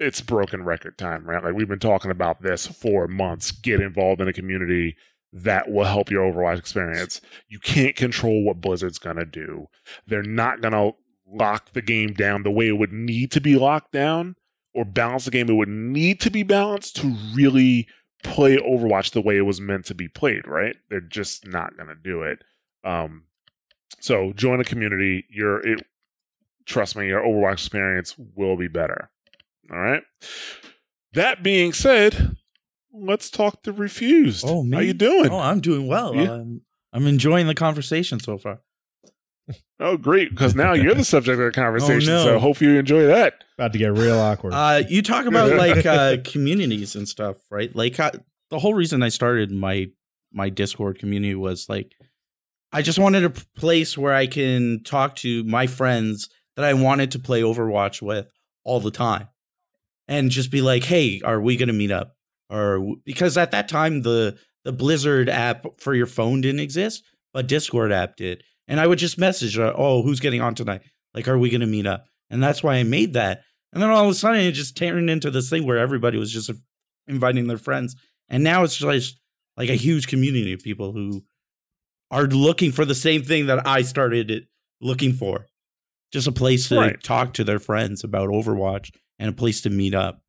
it's 0.00 0.20
broken 0.20 0.64
record 0.64 0.98
time, 0.98 1.24
right? 1.24 1.42
Like 1.42 1.54
we've 1.54 1.68
been 1.68 1.78
talking 1.78 2.10
about 2.10 2.42
this 2.42 2.66
for 2.66 3.06
months. 3.06 3.52
Get 3.52 3.80
involved 3.80 4.20
in 4.20 4.28
a 4.28 4.32
community 4.32 4.96
that 5.32 5.70
will 5.70 5.84
help 5.84 6.10
your 6.10 6.30
Overwatch 6.30 6.58
experience. 6.58 7.20
You 7.48 7.60
can't 7.60 7.94
control 7.94 8.42
what 8.44 8.60
Blizzard's 8.60 8.98
gonna 8.98 9.24
do. 9.24 9.66
They're 10.06 10.22
not 10.22 10.60
gonna 10.60 10.92
lock 11.26 11.72
the 11.72 11.82
game 11.82 12.12
down 12.12 12.42
the 12.42 12.50
way 12.50 12.68
it 12.68 12.78
would 12.78 12.92
need 12.92 13.30
to 13.32 13.40
be 13.40 13.54
locked 13.56 13.92
down 13.92 14.34
or 14.74 14.84
balance 14.84 15.26
the 15.26 15.30
game 15.30 15.48
it 15.48 15.54
would 15.54 15.68
need 15.68 16.20
to 16.20 16.30
be 16.30 16.42
balanced 16.42 16.96
to 16.96 17.14
really 17.34 17.86
play 18.24 18.56
Overwatch 18.56 19.12
the 19.12 19.20
way 19.20 19.36
it 19.36 19.42
was 19.42 19.60
meant 19.60 19.84
to 19.86 19.94
be 19.94 20.08
played, 20.08 20.46
right? 20.48 20.76
They're 20.88 21.00
just 21.00 21.46
not 21.46 21.76
gonna 21.76 21.94
do 21.94 22.22
it. 22.22 22.42
Um 22.82 23.24
so 23.98 24.32
join 24.34 24.60
a 24.60 24.64
community. 24.64 25.24
Your 25.30 25.60
it 25.66 25.82
trust 26.66 26.96
me, 26.96 27.08
your 27.08 27.22
Overwatch 27.22 27.54
experience 27.54 28.14
will 28.36 28.56
be 28.56 28.68
better. 28.68 29.10
All 29.70 29.78
right. 29.78 30.02
That 31.14 31.42
being 31.42 31.72
said, 31.72 32.36
let's 32.92 33.30
talk 33.30 33.62
the 33.62 33.72
Refused. 33.72 34.44
Oh, 34.46 34.62
me? 34.62 34.76
How 34.76 34.82
you 34.82 34.94
doing? 34.94 35.30
Oh, 35.30 35.38
I'm 35.38 35.60
doing 35.60 35.86
well. 35.86 36.14
Yeah. 36.14 36.32
I'm, 36.32 36.62
I'm 36.92 37.06
enjoying 37.06 37.46
the 37.46 37.54
conversation 37.54 38.20
so 38.20 38.38
far. 38.38 38.60
Oh, 39.82 39.96
great! 39.96 40.28
Because 40.28 40.54
now 40.54 40.74
you're 40.74 40.94
the 40.94 41.06
subject 41.06 41.40
of 41.40 41.46
the 41.46 41.52
conversation. 41.58 42.12
Oh, 42.12 42.16
no. 42.18 42.24
So 42.24 42.38
hope 42.38 42.60
you 42.60 42.78
enjoy 42.78 43.06
that. 43.06 43.42
About 43.56 43.72
to 43.72 43.78
get 43.78 43.94
real 43.94 44.18
awkward. 44.18 44.52
Uh, 44.52 44.82
you 44.86 45.00
talk 45.00 45.24
about 45.24 45.52
like 45.56 45.86
uh, 45.86 46.18
communities 46.22 46.94
and 46.94 47.08
stuff, 47.08 47.38
right? 47.50 47.74
Like 47.74 47.98
uh, 47.98 48.10
the 48.50 48.58
whole 48.58 48.74
reason 48.74 49.02
I 49.02 49.08
started 49.08 49.50
my 49.50 49.88
my 50.34 50.50
Discord 50.50 50.98
community 50.98 51.34
was 51.34 51.66
like 51.70 51.94
I 52.72 52.82
just 52.82 52.98
wanted 52.98 53.24
a 53.24 53.30
place 53.30 53.98
where 53.98 54.14
I 54.14 54.26
can 54.26 54.82
talk 54.84 55.16
to 55.16 55.42
my 55.44 55.66
friends 55.66 56.28
that 56.56 56.64
I 56.64 56.74
wanted 56.74 57.10
to 57.12 57.18
play 57.18 57.42
Overwatch 57.42 58.00
with 58.00 58.30
all 58.64 58.80
the 58.80 58.90
time, 58.90 59.28
and 60.08 60.30
just 60.30 60.50
be 60.50 60.62
like, 60.62 60.84
"Hey, 60.84 61.20
are 61.24 61.40
we 61.40 61.56
gonna 61.56 61.72
meet 61.72 61.90
up?" 61.90 62.16
Or 62.48 62.96
because 63.04 63.36
at 63.36 63.50
that 63.52 63.68
time 63.68 64.02
the 64.02 64.38
the 64.64 64.72
Blizzard 64.72 65.28
app 65.28 65.66
for 65.78 65.94
your 65.94 66.06
phone 66.06 66.42
didn't 66.42 66.60
exist, 66.60 67.02
but 67.32 67.46
Discord 67.48 67.92
app 67.92 68.16
did, 68.16 68.44
and 68.68 68.78
I 68.78 68.86
would 68.86 68.98
just 68.98 69.18
message, 69.18 69.58
uh, 69.58 69.72
"Oh, 69.76 70.02
who's 70.02 70.20
getting 70.20 70.42
on 70.42 70.54
tonight? 70.54 70.82
Like, 71.14 71.26
are 71.28 71.38
we 71.38 71.50
gonna 71.50 71.66
meet 71.66 71.86
up?" 71.86 72.06
And 72.28 72.42
that's 72.42 72.62
why 72.62 72.76
I 72.76 72.82
made 72.84 73.14
that. 73.14 73.42
And 73.72 73.82
then 73.82 73.90
all 73.90 74.04
of 74.04 74.10
a 74.10 74.14
sudden, 74.14 74.40
it 74.40 74.52
just 74.52 74.76
turned 74.76 75.10
into 75.10 75.30
this 75.30 75.48
thing 75.50 75.64
where 75.66 75.78
everybody 75.78 76.18
was 76.18 76.32
just 76.32 76.50
inviting 77.08 77.46
their 77.46 77.58
friends, 77.58 77.96
and 78.28 78.44
now 78.44 78.62
it's 78.62 78.76
just 78.76 79.18
like 79.56 79.68
a 79.68 79.74
huge 79.74 80.06
community 80.06 80.52
of 80.52 80.60
people 80.60 80.92
who 80.92 81.24
are 82.10 82.24
looking 82.26 82.72
for 82.72 82.84
the 82.84 82.94
same 82.94 83.22
thing 83.22 83.46
that 83.46 83.66
I 83.66 83.82
started 83.82 84.30
it 84.30 84.46
looking 84.80 85.12
for. 85.12 85.46
Just 86.12 86.26
a 86.26 86.32
place 86.32 86.68
to 86.68 86.76
Right. 86.76 87.02
talk 87.02 87.34
to 87.34 87.44
their 87.44 87.58
friends 87.60 88.02
about 88.02 88.30
Overwatch 88.30 88.90
and 89.18 89.28
a 89.30 89.32
place 89.32 89.60
to 89.62 89.70
meet 89.70 89.94
up. 89.94 90.22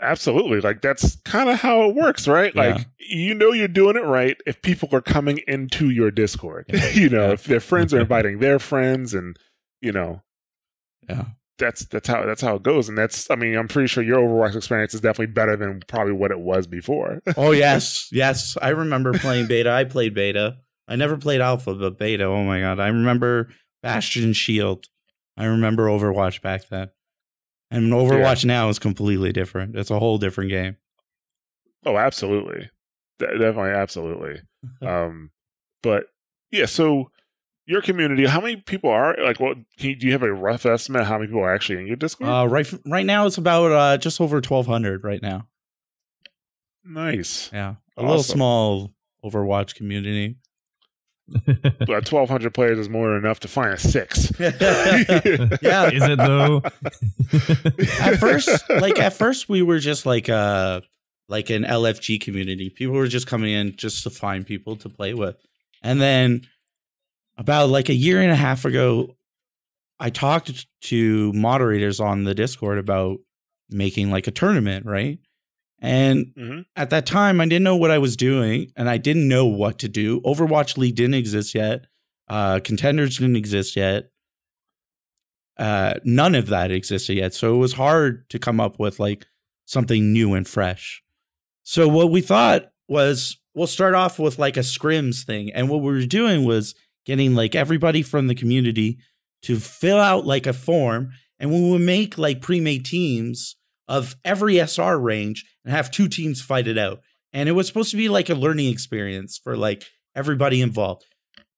Absolutely. 0.00 0.60
Like 0.60 0.80
that's 0.82 1.16
kind 1.24 1.48
of 1.50 1.58
how 1.60 1.88
it 1.88 1.94
works, 1.94 2.28
right? 2.28 2.54
Yeah. 2.54 2.74
Like 2.76 2.86
you 2.98 3.34
know 3.34 3.52
you're 3.52 3.68
doing 3.68 3.96
it 3.96 4.04
right 4.04 4.36
if 4.46 4.62
people 4.62 4.88
are 4.92 5.00
coming 5.00 5.40
into 5.48 5.90
your 5.90 6.10
Discord. 6.10 6.66
you 6.94 7.08
know, 7.08 7.26
Yeah. 7.28 7.32
if 7.32 7.44
their 7.44 7.60
friends 7.60 7.92
are 7.92 8.00
inviting 8.00 8.38
their 8.38 8.58
friends 8.58 9.14
and 9.14 9.36
you 9.80 9.92
know, 9.92 10.22
Yeah. 11.08 11.24
That's 11.60 11.84
that's 11.86 12.08
how 12.08 12.24
that's 12.26 12.42
how 12.42 12.56
it 12.56 12.62
goes. 12.64 12.88
And 12.88 12.98
that's 12.98 13.30
I 13.30 13.36
mean, 13.36 13.56
I'm 13.56 13.68
pretty 13.68 13.86
sure 13.86 14.02
your 14.02 14.18
Overwatch 14.18 14.56
experience 14.56 14.94
is 14.94 15.00
definitely 15.00 15.32
better 15.32 15.56
than 15.56 15.80
probably 15.86 16.12
what 16.12 16.32
it 16.32 16.40
was 16.40 16.66
before. 16.66 17.20
Oh 17.36 17.52
yes, 17.52 18.08
yes. 18.10 18.56
I 18.60 18.70
remember 18.70 19.12
playing 19.12 19.46
beta. 19.46 19.70
I 19.70 19.84
played 19.84 20.14
beta. 20.14 20.56
I 20.88 20.96
never 20.96 21.16
played 21.16 21.40
alpha, 21.40 21.74
but 21.74 21.98
beta. 21.98 22.24
Oh 22.24 22.42
my 22.42 22.60
god. 22.60 22.80
I 22.80 22.88
remember 22.88 23.50
Bastion 23.82 24.32
Shield. 24.32 24.86
I 25.36 25.44
remember 25.44 25.86
Overwatch 25.86 26.42
back 26.42 26.68
then. 26.68 26.90
And 27.70 27.92
Overwatch 27.92 28.44
now 28.44 28.68
is 28.68 28.80
completely 28.80 29.32
different. 29.32 29.76
It's 29.76 29.90
a 29.92 29.98
whole 30.00 30.18
different 30.18 30.50
game. 30.50 30.76
oh, 31.86 31.96
absolutely. 31.96 32.68
De- 33.20 33.38
definitely 33.38 33.70
absolutely. 33.70 34.40
um 34.82 35.30
but 35.82 36.06
yeah, 36.50 36.66
so 36.66 37.10
your 37.70 37.80
community, 37.80 38.26
how 38.26 38.40
many 38.40 38.56
people 38.56 38.90
are 38.90 39.16
like 39.22 39.38
what 39.38 39.56
can 39.78 39.90
you, 39.90 39.96
do 39.96 40.06
you 40.06 40.12
have 40.12 40.24
a 40.24 40.32
rough 40.32 40.66
estimate 40.66 41.04
how 41.04 41.18
many 41.18 41.28
people 41.28 41.40
are 41.40 41.54
actually 41.54 41.78
in 41.78 41.86
your 41.86 41.96
Discord? 41.96 42.28
Uh, 42.28 42.46
right 42.48 42.68
right 42.84 43.06
now 43.06 43.26
it's 43.26 43.38
about 43.38 43.70
uh, 43.70 43.96
just 43.96 44.20
over 44.20 44.36
1200 44.36 45.04
right 45.04 45.22
now. 45.22 45.46
nice. 46.84 47.48
Yeah. 47.52 47.76
A 47.96 48.02
little 48.02 48.22
small 48.22 48.92
Overwatch 49.24 49.74
community. 49.74 50.36
But 51.46 52.10
1200 52.10 52.52
players 52.52 52.76
is 52.76 52.88
more 52.88 53.10
than 53.10 53.18
enough 53.18 53.38
to 53.40 53.48
find 53.48 53.72
a 53.72 53.78
six. 53.78 54.32
yeah. 54.40 55.88
Is 55.88 56.02
it 56.02 56.18
though? 56.18 56.62
at 58.00 58.16
first 58.18 58.48
like 58.68 58.98
at 58.98 59.12
first 59.12 59.48
we 59.48 59.62
were 59.62 59.78
just 59.78 60.06
like 60.06 60.28
uh 60.28 60.80
like 61.28 61.50
an 61.50 61.62
lfg 61.62 62.20
community 62.20 62.68
people 62.70 62.96
were 62.96 63.06
just 63.06 63.28
coming 63.28 63.52
in 63.52 63.76
just 63.76 64.02
to 64.02 64.10
find 64.10 64.44
people 64.44 64.74
to 64.74 64.88
play 64.88 65.14
with 65.14 65.36
and 65.82 66.00
then 66.00 66.42
about 67.40 67.70
like 67.70 67.88
a 67.88 67.94
year 67.94 68.20
and 68.20 68.30
a 68.30 68.36
half 68.36 68.64
ago 68.64 69.16
i 69.98 70.08
talked 70.10 70.66
to 70.82 71.32
moderators 71.32 71.98
on 71.98 72.24
the 72.24 72.34
discord 72.34 72.78
about 72.78 73.18
making 73.70 74.10
like 74.10 74.26
a 74.26 74.30
tournament 74.30 74.84
right 74.86 75.18
and 75.80 76.26
Mhm. 76.36 76.64
at 76.76 76.90
that 76.90 77.06
time 77.06 77.40
i 77.40 77.44
didn't 77.46 77.64
know 77.64 77.76
what 77.76 77.90
i 77.90 77.98
was 77.98 78.14
doing 78.16 78.70
and 78.76 78.88
i 78.88 78.98
didn't 78.98 79.26
know 79.26 79.46
what 79.46 79.78
to 79.80 79.88
do 79.88 80.20
overwatch 80.20 80.76
league 80.76 80.94
didn't 80.96 81.14
exist 81.14 81.54
yet 81.54 81.86
uh 82.28 82.60
contenders 82.60 83.18
didn't 83.18 83.36
exist 83.36 83.74
yet 83.76 84.10
uh, 85.58 85.94
none 86.04 86.34
of 86.34 86.46
that 86.46 86.70
existed 86.70 87.18
yet. 87.18 87.34
So 87.34 87.54
it 87.54 87.58
was 87.58 87.74
hard 87.74 88.30
to 88.30 88.38
come 88.38 88.60
up 88.60 88.78
with 88.78 88.98
like 88.98 89.26
something 89.66 90.10
new 90.10 90.32
and 90.32 90.48
fresh. 90.48 91.02
So 91.64 91.86
what 91.86 92.10
we 92.10 92.22
thought 92.22 92.72
was 92.88 93.36
we'll 93.54 93.66
start 93.66 93.94
off 93.94 94.18
with 94.18 94.38
like 94.38 94.56
a 94.56 94.60
scrims 94.60 95.22
thing. 95.22 95.52
And 95.52 95.68
what 95.68 95.82
we 95.82 95.92
were 95.92 96.06
doing 96.06 96.46
was 96.46 96.74
getting 97.10 97.34
like 97.34 97.56
everybody 97.56 98.02
from 98.02 98.28
the 98.28 98.36
community 98.36 98.96
to 99.42 99.58
fill 99.58 99.98
out 99.98 100.24
like 100.24 100.46
a 100.46 100.52
form. 100.52 101.10
And 101.40 101.50
we 101.50 101.68
would 101.68 101.80
make 101.80 102.16
like 102.16 102.40
pre 102.40 102.60
made 102.60 102.84
teams 102.84 103.56
of 103.88 104.14
every 104.24 104.58
SR 104.58 104.96
range 104.96 105.44
and 105.64 105.74
have 105.74 105.90
two 105.90 106.06
teams 106.06 106.40
fight 106.40 106.68
it 106.68 106.78
out. 106.78 107.00
And 107.32 107.48
it 107.48 107.52
was 107.52 107.66
supposed 107.66 107.90
to 107.90 107.96
be 107.96 108.08
like 108.08 108.30
a 108.30 108.36
learning 108.36 108.68
experience 108.68 109.40
for 109.42 109.56
like 109.56 109.86
everybody 110.14 110.62
involved. 110.62 111.04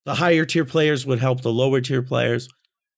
The 0.07 0.15
higher 0.15 0.47
tier 0.47 0.65
players 0.65 1.05
would 1.05 1.19
help 1.19 1.43
the 1.43 1.53
lower 1.53 1.83
tier 1.83 2.03
players, 2.03 2.49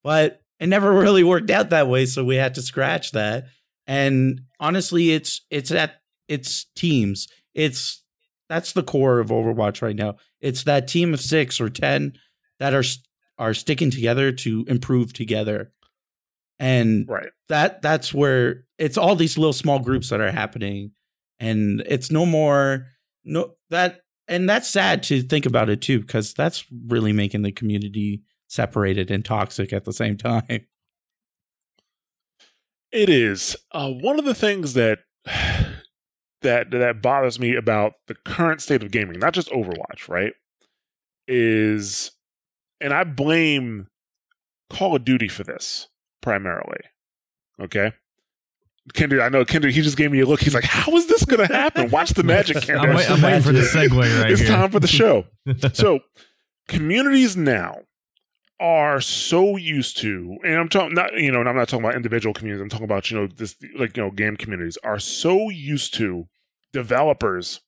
but 0.05 0.41
it 0.61 0.69
never 0.69 0.93
really 1.01 1.25
worked 1.25 1.51
out 1.51 1.71
that 1.71 1.89
way. 1.89 2.07
So 2.07 2.25
we 2.25 2.37
had 2.37 2.55
to 2.55 2.63
scratch 2.63 3.11
that. 3.13 3.47
And 3.89 4.43
honestly, 4.61 5.11
it's 5.11 5.41
it's 5.51 5.73
at 5.73 5.97
it's 6.29 6.67
teams. 6.77 7.27
It's 7.53 8.05
that's 8.49 8.75
the 8.75 8.85
core 8.85 9.19
of 9.19 9.31
Overwatch 9.31 9.83
right 9.83 9.97
now. 9.97 10.19
It's 10.41 10.63
that 10.65 10.87
team 10.87 11.15
of 11.15 11.21
six 11.21 11.61
or 11.61 11.69
ten 11.69 12.13
that 12.59 12.75
are 12.75 12.85
are 13.39 13.55
sticking 13.55 13.91
together 13.91 14.31
to 14.33 14.65
improve 14.69 15.13
together. 15.13 15.73
And 16.61 17.09
Right. 17.09 17.31
that 17.49 17.83
that's 17.83 18.15
where 18.15 18.65
it's 18.79 18.97
all 18.97 19.17
these 19.17 19.37
little 19.37 19.53
small 19.53 19.81
groups 19.81 20.11
that 20.11 20.21
are 20.21 20.31
happening 20.31 20.93
and 21.41 21.83
it's 21.87 22.13
no 22.13 22.25
more 22.25 22.87
no 23.25 23.55
that 23.71 24.03
and 24.29 24.49
that's 24.49 24.69
sad 24.69 25.03
to 25.05 25.21
think 25.23 25.47
about 25.47 25.69
it 25.69 25.83
too 25.83 26.01
because 26.01 26.33
that's 26.33 26.65
really 26.87 27.13
making 27.13 27.43
the 27.43 27.51
community 27.51 28.23
separated 28.49 29.11
and 29.11 29.25
toxic 29.25 29.73
at 29.73 29.85
the 29.85 29.93
same 29.93 30.17
time 30.17 30.65
It 32.93 33.09
is. 33.11 33.57
Uh, 33.73 33.91
one 33.91 34.19
of 34.21 34.25
the 34.25 34.35
things 34.35 34.75
that 34.75 35.01
that 36.43 36.71
that 36.71 37.03
bothers 37.03 37.41
me 37.41 37.57
about 37.57 37.95
the 38.07 38.15
current 38.15 38.61
state 38.63 38.83
of 38.83 38.93
gaming, 38.93 39.19
not 39.19 39.35
just 39.35 39.49
Overwatch, 39.51 40.09
right? 40.09 40.33
Is 41.27 42.13
and 42.81 42.93
I 42.93 43.05
blame 43.05 43.89
Call 44.71 44.97
of 44.97 45.05
Duty 45.05 45.29
for 45.29 45.45
this 45.45 45.89
primarily. 46.23 46.81
Okay. 47.61 47.93
Kendrick, 48.93 49.23
I 49.23 49.31
know 49.31 49.45
Kendrick, 49.45 49.75
he 49.75 49.81
just 49.81 49.97
gave 49.97 50.13
me 50.13 50.21
a 50.21 50.27
look. 50.27 50.41
He's 50.41 50.55
like, 50.55 50.65
How 50.65 50.95
is 50.97 51.07
this 51.07 51.25
gonna 51.25 51.47
happen? 51.47 51.91
Watch 51.91 52.11
the 52.11 52.23
magic, 52.23 52.57
I'm, 52.71 52.95
wait, 52.95 53.11
I'm 53.11 53.23
waiting 53.23 53.43
for 53.43 53.53
the 53.53 53.61
segue 53.61 54.23
right 54.23 54.31
it's 54.31 54.41
here. 54.41 54.51
time 54.51 54.71
for 54.71 54.81
the 54.81 54.87
show. 54.87 55.25
so 55.73 56.01
communities 56.69 57.37
now 57.37 57.81
are 58.61 59.01
so 59.01 59.57
used 59.57 59.97
to 59.99 60.39
and 60.45 60.55
i'm 60.55 60.69
talking 60.69 60.95
not 60.95 61.13
you 61.15 61.31
know 61.31 61.41
and 61.41 61.49
i'm 61.49 61.57
not 61.57 61.69
talking 61.69 61.85
about 61.85 61.97
individual 61.97 62.33
communities 62.33 62.63
i'm 62.63 62.69
talking 62.69 62.85
about 62.85 63.11
you 63.11 63.19
know 63.19 63.27
this 63.27 63.57
like 63.77 63.97
you 63.97 64.03
know 64.03 64.11
game 64.11 64.37
communities 64.37 64.79
are 64.85 64.99
so 64.99 65.51
used 65.51 65.93
to 65.93 66.25
developers 66.73 67.61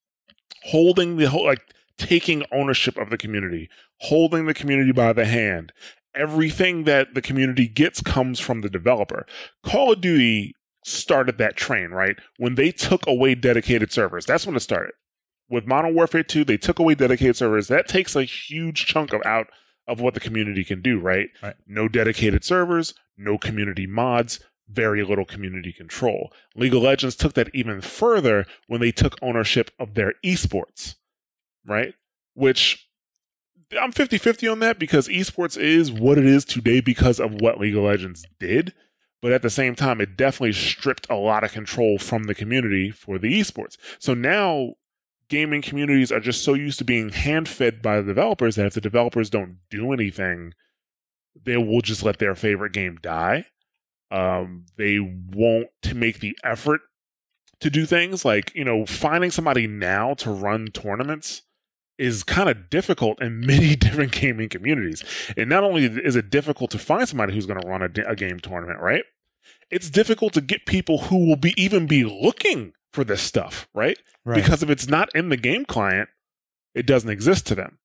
holding 0.63 1.17
the 1.17 1.29
whole 1.29 1.45
like 1.45 1.61
taking 1.99 2.45
ownership 2.53 2.97
of 2.97 3.11
the 3.11 3.19
community 3.19 3.69
holding 4.01 4.47
the 4.47 4.55
community 4.55 4.93
by 4.93 5.13
the 5.13 5.25
hand 5.25 5.73
everything 6.15 6.85
that 6.85 7.15
the 7.15 7.23
community 7.23 7.67
gets 7.67 8.01
comes 8.01 8.41
from 8.41 8.61
the 8.61 8.71
developer 8.71 9.27
call 9.65 9.93
of 9.93 10.01
duty 10.01 10.55
started 10.85 11.39
that 11.39 11.57
train 11.57 11.91
right 11.91 12.17
when 12.39 12.55
they 12.55 12.71
took 12.71 13.07
away 13.07 13.35
dedicated 13.35 13.91
servers 13.93 14.25
that's 14.25 14.47
when 14.47 14.57
it 14.57 14.61
started 14.61 14.93
with 15.49 15.67
Modern 15.67 15.95
Warfare 15.95 16.23
2, 16.23 16.45
they 16.45 16.57
took 16.57 16.79
away 16.79 16.95
dedicated 16.95 17.37
servers. 17.37 17.69
That 17.69 17.89
takes 17.89 18.17
a 18.17 18.25
huge 18.25 18.87
chunk 18.87 19.13
of 19.13 19.23
out 19.25 19.49
of 19.87 20.01
what 20.01 20.15
the 20.15 20.21
community 20.21 20.65
can 20.65 20.83
do, 20.83 20.99
right? 20.99 21.29
Right. 21.43 21.55
No 21.67 21.89
dedicated 21.89 22.45
servers, 22.45 22.95
no 23.17 23.39
community 23.39 23.87
mods, 23.87 24.41
very 24.69 25.05
little 25.05 25.25
community 25.25 25.73
control. 25.73 26.33
League 26.57 26.75
of 26.75 26.83
Legends 26.83 27.15
took 27.15 27.35
that 27.35 27.55
even 27.55 27.81
further 27.81 28.47
when 28.67 28.81
they 28.81 28.91
took 28.91 29.17
ownership 29.23 29.71
of 29.79 29.95
their 29.95 30.15
esports, 30.25 30.97
right? 31.67 31.95
Which 32.35 32.89
I'm 33.81 33.93
50 33.93 34.19
50 34.19 34.49
on 34.49 34.61
that 34.61 34.79
because 34.79 35.09
esports 35.09 35.59
is 35.59 35.91
what 35.91 36.19
it 36.19 36.27
is 36.27 36.45
today 36.45 36.81
because 36.81 37.19
of 37.19 37.41
what 37.41 37.59
League 37.59 37.77
of 37.77 37.85
Legends 37.85 38.25
did. 38.39 38.73
But 39.23 39.33
at 39.33 39.43
the 39.43 39.51
same 39.51 39.75
time, 39.75 40.01
it 40.01 40.17
definitely 40.17 40.53
stripped 40.53 41.09
a 41.11 41.17
lot 41.17 41.43
of 41.43 41.53
control 41.53 41.99
from 41.99 42.25
the 42.25 42.35
community 42.35 42.91
for 42.91 43.19
the 43.19 43.41
esports. 43.41 43.77
So 43.99 44.15
now 44.15 44.75
gaming 45.29 45.63
communities 45.63 46.13
are 46.13 46.21
just 46.21 46.45
so 46.45 46.55
used 46.55 46.79
to 46.79 46.85
being 46.85 47.09
hand 47.09 47.49
fed 47.49 47.83
by 47.83 47.97
the 47.97 48.07
developers 48.07 48.57
that 48.57 48.67
if 48.67 48.75
the 48.75 48.81
developers 48.81 49.31
don't 49.31 49.59
do 49.71 49.93
anything, 49.93 50.53
they 51.43 51.57
will 51.57 51.81
just 51.81 52.03
let 52.03 52.19
their 52.19 52.35
favorite 52.35 52.73
game 52.73 52.99
die. 53.03 53.47
Um, 54.11 54.67
they 54.77 55.01
won't 55.01 55.69
to 55.83 55.95
make 55.95 56.21
the 56.21 56.39
effort 56.45 56.83
to 57.59 57.71
do 57.71 57.87
things 57.87 58.25
like 58.25 58.55
you 58.55 58.65
know 58.65 58.87
finding 58.87 59.31
somebody 59.31 59.67
now 59.67 60.15
to 60.15 60.31
run 60.31 60.69
tournaments 60.69 61.43
is 61.99 62.23
kind 62.23 62.49
of 62.49 62.71
difficult 62.71 63.21
in 63.21 63.41
many 63.47 63.77
different 63.77 64.13
gaming 64.13 64.49
communities. 64.49 65.05
And 65.37 65.49
not 65.49 65.65
only 65.65 65.85
is 65.85 66.17
it 66.17 66.31
difficult 66.31 66.71
to 66.73 66.79
find 66.79 67.09
somebody 67.09 67.35
who's 67.35 67.47
going 67.47 67.61
to 67.61 67.69
run 67.69 67.83
a, 67.83 67.91
a, 68.11 68.17
game 68.17 68.39
tournament, 68.41 68.81
right? 68.81 69.05
It's 69.71 69.91
difficult 69.91 70.33
to 70.35 70.41
get 70.41 70.67
people 70.67 70.99
who 70.99 71.27
will 71.27 71.37
be 71.37 71.55
even 71.61 71.87
be 71.87 72.05
looking 72.05 72.73
for 72.93 73.05
this 73.05 73.23
stuff, 73.23 73.69
right? 73.75 73.99
Right. 74.25 74.43
Because 74.43 74.63
if 74.63 74.71
it's 74.71 74.89
not 74.89 75.09
in 75.15 75.29
the 75.29 75.37
game 75.37 75.65
client, 75.65 76.09
it 76.75 76.87
doesn't 76.87 77.11
exist 77.11 77.47
to 77.49 77.55
them. 77.55 77.79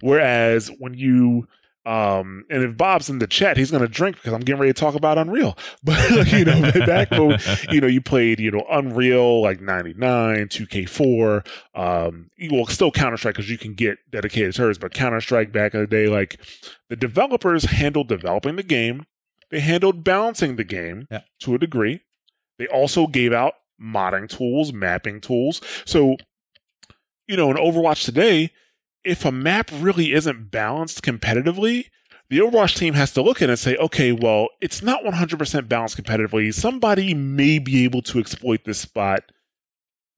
Whereas 0.00 0.70
when 0.78 0.94
you 0.94 1.46
um, 1.84 2.44
and 2.48 2.62
if 2.62 2.76
Bob's 2.76 3.10
in 3.10 3.18
the 3.18 3.26
chat, 3.26 3.56
he's 3.56 3.70
going 3.72 3.82
to 3.82 3.88
drink 3.88 4.16
because 4.16 4.32
I'm 4.32 4.40
getting 4.40 4.60
ready 4.60 4.72
to 4.72 4.78
talk 4.80 4.94
about 4.94 5.18
Unreal. 5.18 5.56
But 5.84 6.26
you 6.32 6.44
know, 6.44 6.60
back 6.86 7.10
when 7.10 7.38
you 7.70 7.80
know 7.80 7.88
you 7.88 8.00
played, 8.00 8.38
you 8.38 8.50
know, 8.52 8.64
Unreal 8.70 9.42
like 9.42 9.60
'99, 9.60 10.48
2K4, 10.48 11.46
um, 11.74 12.30
well, 12.50 12.66
still 12.66 12.90
Counter 12.90 13.16
Strike 13.16 13.34
because 13.34 13.50
you 13.50 13.58
can 13.58 13.74
get 13.74 13.98
dedicated 14.10 14.54
servers, 14.54 14.78
but 14.78 14.94
Counter 14.94 15.20
Strike 15.20 15.52
back 15.52 15.74
in 15.74 15.80
the 15.80 15.86
day, 15.86 16.06
like 16.06 16.40
the 16.88 16.96
developers 16.96 17.64
handled 17.64 18.08
developing 18.08 18.56
the 18.56 18.62
game, 18.62 19.04
they 19.50 19.60
handled 19.60 20.04
balancing 20.04 20.56
the 20.56 20.64
game 20.64 21.08
Yeah. 21.10 21.22
to 21.40 21.54
a 21.54 21.58
degree. 21.58 22.00
They 22.58 22.66
also 22.68 23.06
gave 23.08 23.32
out 23.32 23.54
modding 23.82 24.28
tools, 24.28 24.72
mapping 24.72 25.20
tools. 25.20 25.60
So, 25.84 26.16
you 27.26 27.36
know, 27.36 27.50
in 27.50 27.56
Overwatch 27.56 28.04
today, 28.04 28.52
if 29.04 29.24
a 29.24 29.32
map 29.32 29.70
really 29.72 30.12
isn't 30.12 30.50
balanced 30.50 31.02
competitively, 31.02 31.86
the 32.30 32.38
Overwatch 32.38 32.76
team 32.76 32.94
has 32.94 33.12
to 33.12 33.22
look 33.22 33.42
at 33.42 33.48
it 33.48 33.52
and 33.52 33.58
say, 33.58 33.76
okay, 33.76 34.12
well, 34.12 34.48
it's 34.60 34.82
not 34.82 35.04
100% 35.04 35.68
balanced 35.68 36.02
competitively. 36.02 36.54
Somebody 36.54 37.12
may 37.12 37.58
be 37.58 37.84
able 37.84 38.00
to 38.02 38.18
exploit 38.18 38.64
this 38.64 38.78
spot, 38.78 39.24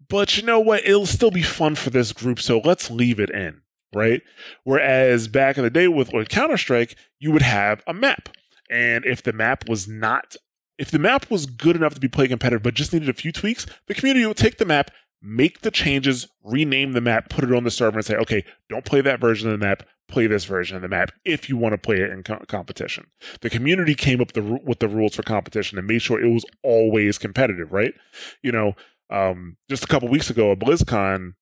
but 0.09 0.37
you 0.37 0.45
know 0.45 0.61
what? 0.61 0.85
It'll 0.85 1.07
still 1.07 1.31
be 1.31 1.43
fun 1.43 1.75
for 1.75 1.91
this 1.91 2.13
group, 2.13 2.41
so 2.41 2.61
let's 2.65 2.91
leave 2.91 3.19
it 3.19 3.31
in, 3.31 3.63
right? 3.95 4.23
Whereas 4.63 5.27
back 5.29 5.57
in 5.57 5.65
the 5.65 5.71
day 5.71 5.89
with, 5.89 6.13
Counter 6.29 6.57
Strike, 6.57 6.95
you 7.19 7.33
would 7.33 7.43
have 7.43 7.83
a 7.87 7.95
map. 7.95 8.29
And 8.71 9.05
if 9.05 9.23
the 9.23 9.33
map 9.33 9.69
was 9.69 9.89
not, 9.89 10.37
if 10.79 10.91
the 10.91 10.99
map 10.99 11.31
was 11.31 11.47
good 11.47 11.77
enough 11.77 11.95
to 11.95 12.01
be 12.01 12.09
played 12.09 12.31
competitive, 12.31 12.63
but 12.63 12.75
just 12.75 12.93
needed 12.93 13.09
a 13.09 13.15
few 13.15 13.33
tweaks, 13.33 13.67
the 13.87 13.95
community 13.95 14.27
would 14.27 14.37
take 14.37 14.59
the 14.59 14.65
map, 14.65 14.91
make 15.25 15.63
the 15.63 15.71
changes, 15.71 16.29
rename 16.43 16.93
the 16.93 17.01
map, 17.01 17.31
put 17.31 17.45
it 17.45 17.53
on 17.53 17.65
the 17.65 17.71
server, 17.71 17.99
and 17.99 18.05
say, 18.05 18.15
okay, 18.17 18.45
don't 18.69 18.85
play 18.85 19.01
that 19.01 19.21
version 19.21 19.51
of 19.51 19.59
the 19.59 19.67
map, 19.67 19.83
play 20.07 20.27
this 20.27 20.45
version 20.45 20.77
of 20.77 20.83
the 20.83 20.89
map 20.89 21.11
if 21.25 21.49
you 21.49 21.57
want 21.57 21.73
to 21.73 21.79
play 21.79 21.97
it 21.97 22.11
in 22.11 22.23
co- 22.23 22.45
competition. 22.47 23.07
The 23.41 23.49
community 23.49 23.95
came 23.95 24.21
up 24.21 24.33
the, 24.33 24.43
with 24.43 24.81
the 24.81 24.89
rules 24.89 25.15
for 25.15 25.23
competition 25.23 25.79
and 25.79 25.87
made 25.87 26.03
sure 26.03 26.23
it 26.23 26.31
was 26.31 26.45
always 26.63 27.17
competitive, 27.17 27.73
right? 27.73 27.95
You 28.43 28.53
know, 28.53 28.75
um, 29.11 29.57
just 29.71 29.83
a 29.85 29.87
couple 29.87 30.09
weeks 30.09 30.29
ago 30.29 30.53
at 30.53 30.59
BlizzCon, 30.59 31.33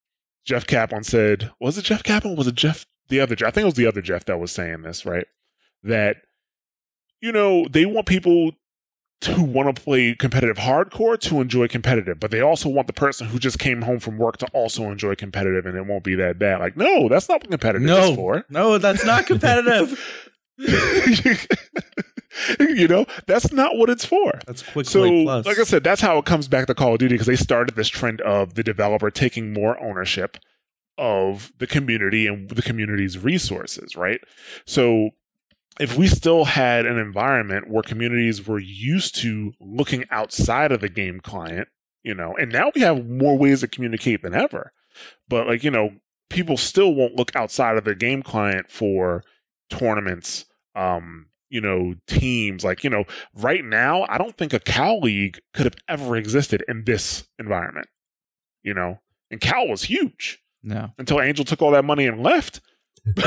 Jeff 0.45 0.67
Kaplan 0.67 1.05
said, 1.05 1.51
was 1.61 1.77
it 1.77 1.85
Jeff 1.85 2.03
Kaplan? 2.03 2.37
Was 2.37 2.47
it 2.47 2.55
Jeff, 2.55 2.87
the 3.09 3.21
other 3.21 3.35
Jeff? 3.35 3.49
I 3.49 3.51
think 3.51 3.62
it 3.62 3.67
was 3.67 3.75
the 3.75 3.87
other 3.87 4.03
Jeff 4.03 4.25
that 4.27 4.39
was 4.39 4.53
saying 4.53 4.83
this, 4.83 5.05
right? 5.05 5.27
That, 5.83 6.19
you 7.21 7.33
know, 7.33 7.67
they 7.69 7.85
want 7.85 8.07
people 8.07 8.53
to 9.23 9.43
want 9.43 9.75
to 9.75 9.83
play 9.83 10.14
competitive 10.14 10.57
hardcore 10.59 11.19
to 11.21 11.41
enjoy 11.41 11.69
competitive, 11.69 12.21
but 12.21 12.31
they 12.31 12.41
also 12.41 12.69
want 12.69 12.87
the 12.87 12.93
person 12.93 13.26
who 13.29 13.38
just 13.38 13.59
came 13.59 13.83
home 13.83 13.99
from 13.99 14.19
work 14.19 14.37
to 14.38 14.47
also 14.52 14.91
enjoy 14.91 15.14
competitive, 15.14 15.64
and 15.67 15.76
it 15.76 15.87
won't 15.87 16.05
be 16.05 16.14
that 16.17 16.38
bad. 16.38 16.61
Like, 16.61 16.76
no, 16.76 17.09
that's 17.09 17.29
not 17.29 17.41
what 17.43 17.50
competitive 17.50 17.83
is 17.88 18.11
No, 18.11 18.14
for. 18.14 18.45
no, 18.50 18.79
that's 18.79 19.05
not 19.05 19.26
competitive. 19.29 19.99
you 22.61 22.88
know, 22.88 23.07
that's 23.26 23.52
not 23.52 23.76
what 23.76 23.91
it's 23.91 24.05
for. 24.05 24.33
that's 24.47 24.62
quick 24.62 24.87
So, 24.87 25.23
plus. 25.25 25.47
like 25.47 25.59
I 25.59 25.64
said, 25.64 25.85
that's 25.85 26.00
how 26.00 26.19
it 26.19 26.25
comes 26.25 26.49
back 26.49 26.67
to 26.67 26.75
Call 26.75 26.93
of 26.95 26.99
Duty 26.99 27.14
because 27.14 27.26
they 27.26 27.37
started 27.37 27.75
this 27.76 27.88
trend 27.88 28.21
of 28.23 28.55
the 28.55 28.62
developer 28.62 29.11
taking 29.11 29.52
more 29.52 29.81
ownership 29.83 30.38
of 30.99 31.52
the 31.59 31.67
community 31.67 32.26
and 32.26 32.49
the 32.50 32.62
community's 32.62 33.19
resources, 33.19 33.97
right? 33.97 34.21
So, 34.67 35.11
if 35.81 35.97
we 35.97 36.07
still 36.07 36.45
had 36.45 36.87
an 36.87 36.99
environment 36.99 37.69
where 37.69 37.83
communities 37.83 38.47
were 38.47 38.59
used 38.59 39.14
to 39.17 39.52
looking 39.61 40.05
outside 40.11 40.73
of 40.73 40.81
the 40.81 40.88
game 40.88 41.21
client, 41.21 41.69
you 42.02 42.14
know, 42.14 42.35
and 42.37 42.52
now 42.52 42.71
we 42.75 42.81
have 42.83 43.09
more 43.09 43.38
ways 43.38 43.61
to 43.61 43.69
communicate 43.69 44.23
than 44.23 44.35
ever, 44.35 44.73
but 45.29 45.47
like, 45.47 45.64
you 45.64 45.71
know, 45.71 45.91
people 46.29 46.57
still 46.57 46.95
won't 46.95 47.17
look 47.17 47.35
outside 47.37 47.76
of 47.76 47.85
the 47.85 47.94
game 47.94 48.23
client 48.23 48.70
for 48.70 49.23
tournaments, 49.70 50.47
um, 50.75 51.27
you 51.49 51.61
know, 51.61 51.94
teams. 52.07 52.64
Like, 52.64 52.85
you 52.85 52.90
know, 52.90 53.05
right 53.35 53.64
now, 53.64 54.07
I 54.09 54.18
don't 54.18 54.37
think 54.37 54.53
a 54.53 54.61
CAL 54.61 55.01
League 55.01 55.40
could 55.55 55.66
have 55.66 55.77
ever 55.88 56.16
existed 56.16 56.64
in 56.68 56.85
this 56.85 57.29
environment, 57.38 57.88
you 58.62 58.75
know, 58.75 59.01
and 59.31 59.40
Cow 59.40 59.66
was 59.66 59.85
huge 59.85 60.42
no. 60.62 60.90
until 60.99 61.20
Angel 61.20 61.44
took 61.44 61.62
all 61.62 61.73
that 61.73 61.85
money 61.85 62.07
and 62.07 62.23
left. 62.23 62.61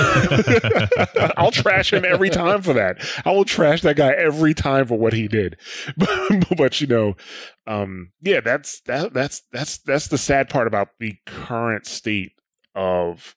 I'll 1.38 1.52
trash 1.52 1.92
him 1.92 2.06
every 2.06 2.30
time 2.30 2.62
for 2.62 2.74
that. 2.74 2.98
I 3.26 3.32
will 3.32 3.44
trash 3.44 3.82
that 3.82 3.98
guy 3.98 4.12
every 4.14 4.54
time 4.54 4.88
for 4.88 4.98
what 4.98 5.14
he 5.14 5.28
did. 5.28 5.58
But, 6.58 6.80
you 6.80 6.88
know, 6.88 7.16
um, 7.68 8.12
yeah, 8.22 8.40
that's 8.40 8.82
that 8.82 9.14
that's 9.14 9.42
that's 9.52 9.80
that's 9.80 10.08
the 10.08 10.18
sad 10.18 10.50
part 10.50 10.68
about 10.68 10.90
the 11.00 11.16
current 11.26 11.86
state 11.86 12.32
of 12.76 13.36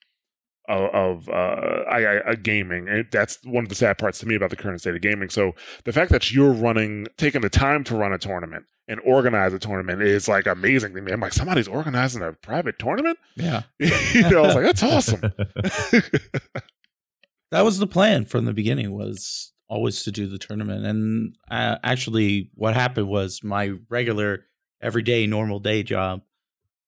of, 0.68 0.94
of 0.94 1.28
uh, 1.28 1.84
I, 1.90 2.04
I, 2.04 2.18
uh, 2.18 2.34
gaming. 2.34 2.88
And 2.88 3.06
that's 3.10 3.38
one 3.44 3.64
of 3.64 3.68
the 3.68 3.74
sad 3.74 3.98
parts 3.98 4.18
to 4.20 4.26
me 4.26 4.34
about 4.34 4.50
the 4.50 4.56
current 4.56 4.80
state 4.80 4.94
of 4.94 5.00
gaming. 5.00 5.30
So 5.30 5.52
the 5.84 5.92
fact 5.92 6.12
that 6.12 6.32
you're 6.32 6.52
running, 6.52 7.06
taking 7.16 7.40
the 7.40 7.48
time 7.48 7.84
to 7.84 7.96
run 7.96 8.12
a 8.12 8.18
tournament 8.18 8.66
and 8.86 9.00
organize 9.04 9.52
a 9.52 9.58
tournament 9.58 10.02
is 10.02 10.28
like 10.28 10.46
amazing 10.46 10.94
to 10.94 11.00
me. 11.00 11.12
I'm 11.12 11.20
like, 11.20 11.32
somebody's 11.32 11.68
organizing 11.68 12.22
a 12.22 12.32
private 12.32 12.78
tournament. 12.78 13.18
Yeah. 13.36 13.62
you 13.78 14.28
know, 14.30 14.44
I 14.44 14.46
was 14.46 14.54
like, 14.54 14.64
that's 14.64 14.82
awesome. 14.82 15.20
that 17.50 17.64
was 17.64 17.78
the 17.78 17.86
plan 17.86 18.24
from 18.24 18.44
the 18.44 18.52
beginning 18.52 18.92
was 18.92 19.52
always 19.68 20.02
to 20.02 20.10
do 20.10 20.26
the 20.26 20.38
tournament 20.38 20.86
and 20.86 21.36
uh, 21.50 21.76
actually 21.84 22.50
what 22.54 22.74
happened 22.74 23.08
was 23.08 23.44
my 23.44 23.72
regular 23.90 24.46
everyday 24.80 25.26
normal 25.26 25.58
day 25.58 25.82
job 25.82 26.22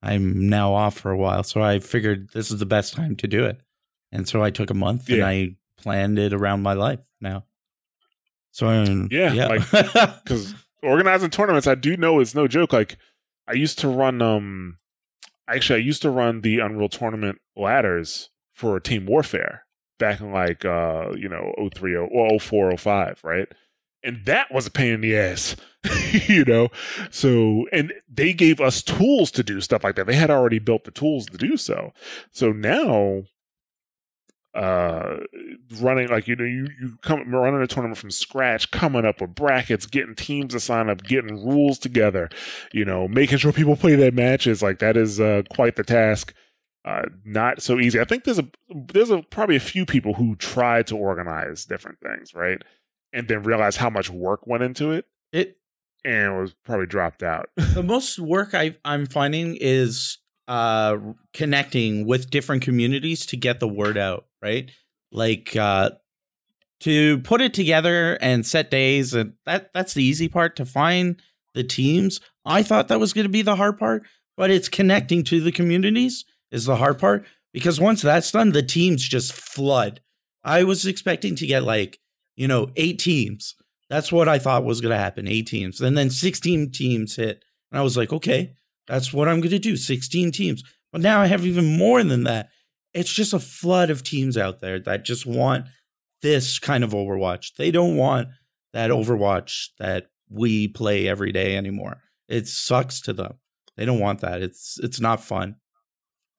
i'm 0.03 0.49
now 0.49 0.73
off 0.73 0.97
for 0.97 1.11
a 1.11 1.16
while 1.16 1.43
so 1.43 1.62
i 1.62 1.79
figured 1.79 2.31
this 2.33 2.51
is 2.51 2.59
the 2.59 2.66
best 2.66 2.95
time 2.95 3.14
to 3.14 3.27
do 3.27 3.45
it 3.45 3.61
and 4.12 4.29
so 4.29 4.42
i 4.42 4.51
took 4.51 4.70
a 4.70 4.75
month 4.75 5.09
and 5.09 5.25
i 5.25 5.55
planned 5.77 6.18
it 6.18 6.33
around 6.33 6.62
my 6.62 6.73
life 6.73 7.01
now 7.20 7.44
so 8.53 8.68
um, 8.68 9.09
Yeah, 9.11 9.33
yeah 9.33 10.14
because 10.23 10.55
organizing 10.83 11.31
tournaments, 11.31 11.66
I 11.66 11.75
do 11.75 11.96
know 11.96 12.20
it's 12.20 12.35
no 12.35 12.49
joke. 12.49 12.73
Like 12.73 12.96
I 13.46 13.53
used 13.55 13.79
to 13.81 13.88
run, 13.88 14.23
um, 14.23 14.79
actually, 15.49 15.81
I 15.81 15.85
used 15.85 16.03
to 16.03 16.11
run 16.11 16.40
the 16.40 16.59
Unreal 16.61 16.88
Tournament 16.88 17.38
ladders 17.57 18.31
for 18.53 18.79
Team 18.81 19.07
Warfare 19.07 19.64
back 19.99 20.20
in 20.20 20.33
like, 20.33 20.64
uh, 20.64 21.12
you 21.16 21.29
know, 21.29 21.53
03, 21.75 21.96
or 21.96 22.38
04, 22.40 22.77
05, 22.77 23.20
right? 23.23 23.49
And 24.03 24.25
that 24.25 24.53
was 24.53 24.66
a 24.66 24.70
pain 24.70 24.94
in 24.94 25.01
the 25.03 25.16
ass, 25.16 25.57
you 26.27 26.44
know. 26.44 26.68
So, 27.11 27.66
and 27.70 27.92
they 28.09 28.33
gave 28.33 28.61
us 28.61 28.83
tools 28.83 29.31
to 29.33 29.42
do 29.42 29.61
stuff 29.61 29.85
like 29.85 29.96
that. 29.96 30.07
They 30.07 30.14
had 30.14 30.31
already 30.31 30.59
built 30.59 30.85
the 30.85 30.90
tools 30.90 31.27
to 31.27 31.37
do 31.37 31.59
so. 31.59 31.92
So 32.31 32.51
now 32.51 33.25
uh 34.55 35.19
running 35.81 36.09
like 36.09 36.27
you 36.27 36.35
know 36.35 36.45
you 36.45 36.67
you 36.81 36.99
come 37.03 37.33
running 37.33 37.63
a 37.63 37.67
tournament 37.69 37.97
from 37.97 38.11
scratch 38.11 38.69
coming 38.73 39.05
up 39.05 39.21
with 39.21 39.33
brackets 39.33 39.87
getting 39.87 40.15
teams 40.17 40.53
to 40.53 40.59
sign 40.59 40.91
up 40.91 41.05
getting 41.05 41.47
rules 41.47 41.79
together 41.79 42.29
you 42.73 42.85
know 42.85 43.07
making 43.07 43.39
sure 43.39 43.53
people 43.53 43.77
play 43.77 43.95
their 43.95 44.11
matches. 44.11 44.63
Like 44.63 44.81
that 44.81 44.97
is 44.97 45.21
uh 45.21 45.43
quite 45.51 45.77
the 45.77 45.85
task. 45.85 46.35
Uh 46.85 47.03
not 47.25 47.63
so 47.63 47.79
easy. 47.79 48.01
I 48.01 48.05
think 48.05 48.25
there's 48.25 48.41
a 48.41 48.49
there's 48.93 49.11
a 49.11 49.23
probably 49.23 49.57
a 49.57 49.61
few 49.61 49.87
people 49.87 50.15
who 50.15 50.35
tried 50.37 50.89
to 50.89 50.97
organize 50.97 51.65
different 51.65 51.99
things 52.01 52.35
right? 52.35 52.61
And 53.13 53.29
then 53.29 53.43
realize 53.43 53.77
how 53.77 53.91
much 53.91 54.11
work 54.11 54.47
went 54.47 54.63
into 54.63 54.93
it. 54.93 55.07
It 55.33 55.59
and 56.05 56.39
was 56.39 56.55
probably 56.65 56.87
dropped 56.87 57.23
out. 57.23 57.51
The 57.57 57.83
most 57.83 58.19
work 58.19 58.55
I, 58.55 58.77
i'm 58.85 59.07
finding 59.07 59.57
is 59.61 60.19
uh 60.51 60.99
connecting 61.33 62.07
with 62.07 62.29
different 62.29 62.61
communities 62.61 63.25
to 63.25 63.37
get 63.37 63.61
the 63.61 63.69
word 63.69 63.97
out 63.97 64.27
right? 64.43 64.71
Like 65.13 65.55
uh 65.55 65.91
to 66.81 67.19
put 67.21 67.41
it 67.41 67.55
together 67.55 68.15
and 68.21 68.45
set 68.45 68.71
days 68.71 69.15
and 69.15 69.35
that 69.47 69.71
that's 69.73 69.95
the 69.95 70.03
easy 70.03 70.29
part 70.29 70.57
to 70.57 70.65
find 70.65 71.23
the 71.55 71.63
teams. 71.63 72.21
I 72.45 72.65
thought 72.65 72.89
that 72.89 72.99
was 72.99 73.13
going 73.13 73.27
to 73.27 73.31
be 73.31 73.43
the 73.43 73.57
hard 73.57 73.79
part 73.79 74.03
but 74.37 74.51
it's 74.51 74.69
connecting 74.69 75.23
to 75.25 75.41
the 75.41 75.53
communities 75.53 76.25
is 76.51 76.65
the 76.65 76.77
hard 76.77 76.99
part 76.99 77.25
because 77.53 77.79
once 77.79 78.03
that's 78.03 78.33
done 78.33 78.51
the 78.51 78.63
teams 78.63 79.07
just 79.07 79.33
flood. 79.33 80.01
I 80.43 80.65
was 80.65 80.85
expecting 80.85 81.37
to 81.37 81.47
get 81.47 81.63
like 81.63 82.01
you 82.35 82.49
know 82.49 82.73
eight 82.75 82.99
teams. 82.99 83.55
That's 83.89 84.11
what 84.11 84.29
i 84.29 84.39
thought 84.39 84.65
was 84.65 84.81
going 84.81 84.93
to 84.93 84.99
happen 84.99 85.29
eight 85.29 85.47
teams 85.47 85.81
and 85.81 85.97
then 85.99 86.11
16 86.11 86.71
teams 86.71 87.17
hit 87.17 87.45
and 87.71 87.81
i 87.81 87.83
was 87.83 87.97
like 87.97 88.13
okay 88.13 88.55
that's 88.87 89.12
what 89.12 89.29
i'm 89.29 89.40
going 89.40 89.51
to 89.51 89.59
do 89.59 89.77
16 89.77 90.33
teams 90.33 90.62
but 90.93 91.01
now 91.01 91.21
i 91.21 91.27
have 91.27 91.45
even 91.47 91.77
more 91.79 92.03
than 92.03 92.25
that 92.25 92.49
it's 92.95 93.12
just 93.12 93.33
a 93.33 93.38
flood 93.38 93.90
of 93.90 94.03
teams 94.03 94.37
out 94.37 94.61
there 94.61 94.81
that 94.81 95.05
just 95.05 95.25
want 95.27 95.66
this 96.23 96.59
kind 96.59 96.85
of 96.85 96.90
Overwatch. 96.90 97.55
They 97.57 97.71
don't 97.71 97.97
want 97.97 98.29
that 98.75 98.90
Overwatch 98.90 99.69
that 99.79 100.09
we 100.29 100.69
play 100.69 101.09
every 101.09 101.33
day 101.33 101.57
anymore. 101.57 101.99
It 102.29 102.47
sucks 102.49 103.01
to 103.03 103.12
them. 103.14 103.35
They 103.77 103.85
don't 103.87 104.01
want 104.01 104.21
that. 104.21 104.43
It's 104.43 104.79
it's 104.83 105.01
not 105.01 105.23
fun. 105.23 105.55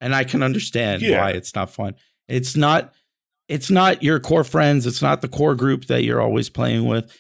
and 0.02 0.14
I 0.14 0.24
can 0.24 0.44
understand 0.44 1.02
Yeah. 1.02 1.22
why 1.22 1.32
it's 1.32 1.56
not 1.56 1.72
fun. 1.74 1.96
It's 2.28 2.56
not. 2.56 2.94
It's 3.48 3.72
not 3.72 4.04
your 4.04 4.20
core 4.20 4.44
friends. 4.44 4.86
It's 4.86 5.02
not 5.02 5.22
the 5.22 5.28
core 5.30 5.56
group 5.56 5.86
that 5.86 6.04
you're 6.04 6.22
always 6.22 6.50
playing 6.50 6.86
with. 6.86 7.12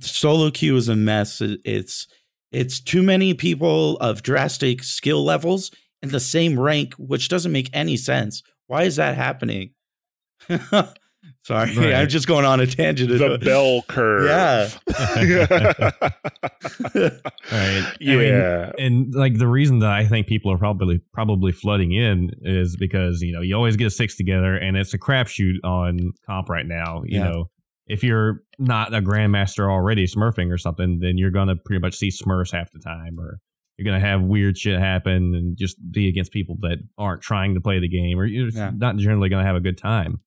Solo 0.00 0.50
queue 0.50 0.76
is 0.76 0.88
a 0.88 0.96
mess. 0.96 1.40
It- 1.40 1.60
It's 1.64 2.06
it's 2.52 2.80
too 2.80 3.02
many 3.02 3.34
people 3.34 3.96
of 3.98 4.22
drastic 4.22 4.82
skill 4.82 5.24
levels 5.24 5.70
in 6.02 6.08
the 6.10 6.20
same 6.20 6.58
rank, 6.58 6.94
which 6.94 7.28
doesn't 7.28 7.52
make 7.52 7.68
any 7.72 7.96
sense. 7.96 8.42
Why 8.66 8.84
is 8.84 8.96
that 8.96 9.16
happening? 9.16 9.70
Sorry, 11.44 11.74
Right. 11.76 11.94
I'm 11.94 12.08
just 12.08 12.26
going 12.28 12.44
on 12.44 12.60
a 12.60 12.66
tangent. 12.66 13.10
the 13.10 13.38
bell 13.42 13.82
curve. 13.88 14.26
Yeah. 14.26 15.90
Right. 17.50 17.84
I 17.90 17.96
mean, 18.00 18.20
yeah. 18.22 18.72
and 18.78 19.14
like 19.14 19.38
the 19.38 19.46
reason 19.48 19.78
that 19.80 19.90
I 19.90 20.06
think 20.06 20.26
people 20.26 20.52
are 20.52 20.58
probably 20.58 21.00
probably 21.12 21.52
flooding 21.52 21.92
in 21.92 22.30
is 22.42 22.76
because 22.76 23.20
you 23.22 23.32
know 23.32 23.40
you 23.40 23.54
always 23.54 23.76
get 23.76 23.90
six 23.90 24.16
together 24.16 24.54
and 24.56 24.76
it's 24.76 24.92
a 24.94 24.98
crapshoot 24.98 25.54
on 25.64 26.12
comp 26.26 26.48
right 26.48 26.66
now. 26.66 27.02
You 27.06 27.18
Yeah. 27.18 27.24
know, 27.28 27.50
if 27.88 28.02
you're 28.04 28.42
not 28.58 28.94
a 28.94 29.00
grandmaster 29.00 29.70
already 29.70 30.06
smurfing 30.06 30.52
or 30.52 30.58
something, 30.58 31.00
then 31.00 31.18
you're 31.18 31.30
gonna 31.30 31.56
pretty 31.56 31.80
much 31.80 31.94
see 31.96 32.10
smurfs 32.10 32.52
half 32.52 32.70
the 32.72 32.78
time, 32.78 33.18
or 33.18 33.40
you're 33.76 33.84
gonna 33.86 34.00
have 34.00 34.22
weird 34.22 34.56
shit 34.58 34.78
happen 34.78 35.34
and 35.34 35.56
just 35.56 35.76
be 35.90 36.08
against 36.08 36.32
people 36.32 36.56
that 36.60 36.78
aren't 36.98 37.22
trying 37.22 37.54
to 37.54 37.60
play 37.60 37.78
the 37.80 37.88
game, 37.88 38.18
or 38.18 38.24
you're 38.26 38.50
Yeah. 38.50 38.72
not 38.76 38.96
generally 38.96 39.28
gonna 39.28 39.44
have 39.46 39.56
a 39.56 39.60
good 39.60 39.78
time. 39.78 40.20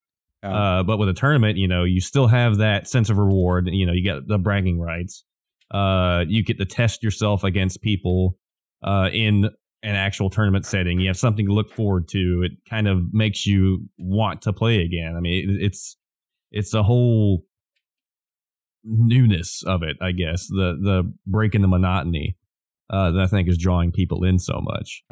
Yeah. 0.44 0.54
Uh, 0.80 0.84
but 0.84 0.98
with 0.98 1.08
a 1.10 1.14
tournament, 1.14 1.58
you 1.58 1.68
know, 1.68 1.84
you 1.84 2.02
still 2.02 2.28
have 2.28 2.58
that 2.58 2.88
sense 2.88 3.10
of 3.12 3.18
reward. 3.20 3.70
You 3.72 3.86
know, 3.86 3.94
you 3.94 4.04
get 4.04 4.28
the 4.28 4.40
bragging 4.40 4.80
rights. 4.80 5.24
Uh, 5.70 6.26
you 6.28 6.44
get 6.44 6.58
to 6.58 6.66
test 6.66 7.04
yourself 7.04 7.44
against 7.44 7.82
people 7.82 8.38
uh, 8.84 9.10
in 9.14 9.46
an 9.84 9.96
actual 9.96 10.30
tournament 10.32 10.66
setting. 10.66 11.00
You 11.00 11.08
have 11.08 11.18
something 11.18 11.46
to 11.46 11.54
look 11.54 11.70
forward 11.72 12.08
to. 12.10 12.44
It 12.44 12.52
kind 12.70 12.88
of 12.88 13.14
makes 13.14 13.46
you 13.46 13.88
want 14.00 14.42
to 14.44 14.54
play 14.54 14.82
again. 14.84 15.16
I 15.16 15.20
mean, 15.20 15.50
it, 15.50 15.64
it's 15.64 15.96
it's 16.52 16.74
a 16.74 16.84
whole 16.84 17.46
newness 18.84 19.64
of 19.64 19.84
it, 19.84 19.98
I 20.02 20.12
guess. 20.12 20.48
The 20.48 20.78
the 20.82 21.14
breaking 21.26 21.62
the 21.62 21.68
monotony 21.68 22.38
uh, 22.90 23.12
that 23.12 23.22
I 23.22 23.28
think 23.28 23.48
is 23.48 23.58
drawing 23.58 23.92
people 23.92 24.24
in 24.24 24.40
so 24.40 24.62
much. 24.62 25.04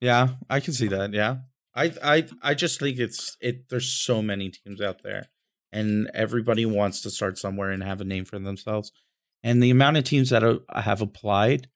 Yeah, 0.00 0.28
I 0.50 0.60
can 0.60 0.72
see 0.72 0.88
that. 0.88 1.12
Yeah. 1.12 1.36
I 1.74 1.92
I 2.02 2.26
I 2.42 2.54
just 2.54 2.78
think 2.78 2.98
it's 2.98 3.36
it 3.40 3.68
there's 3.68 3.88
so 3.88 4.22
many 4.22 4.50
teams 4.50 4.80
out 4.80 5.02
there 5.02 5.26
and 5.72 6.08
everybody 6.14 6.64
wants 6.64 7.00
to 7.02 7.10
start 7.10 7.36
somewhere 7.36 7.70
and 7.70 7.82
have 7.82 8.00
a 8.00 8.04
name 8.04 8.24
for 8.24 8.38
themselves. 8.38 8.92
And 9.42 9.62
the 9.62 9.70
amount 9.70 9.96
of 9.96 10.04
teams 10.04 10.30
that 10.30 10.42
have 10.72 11.02
applied, 11.02 11.68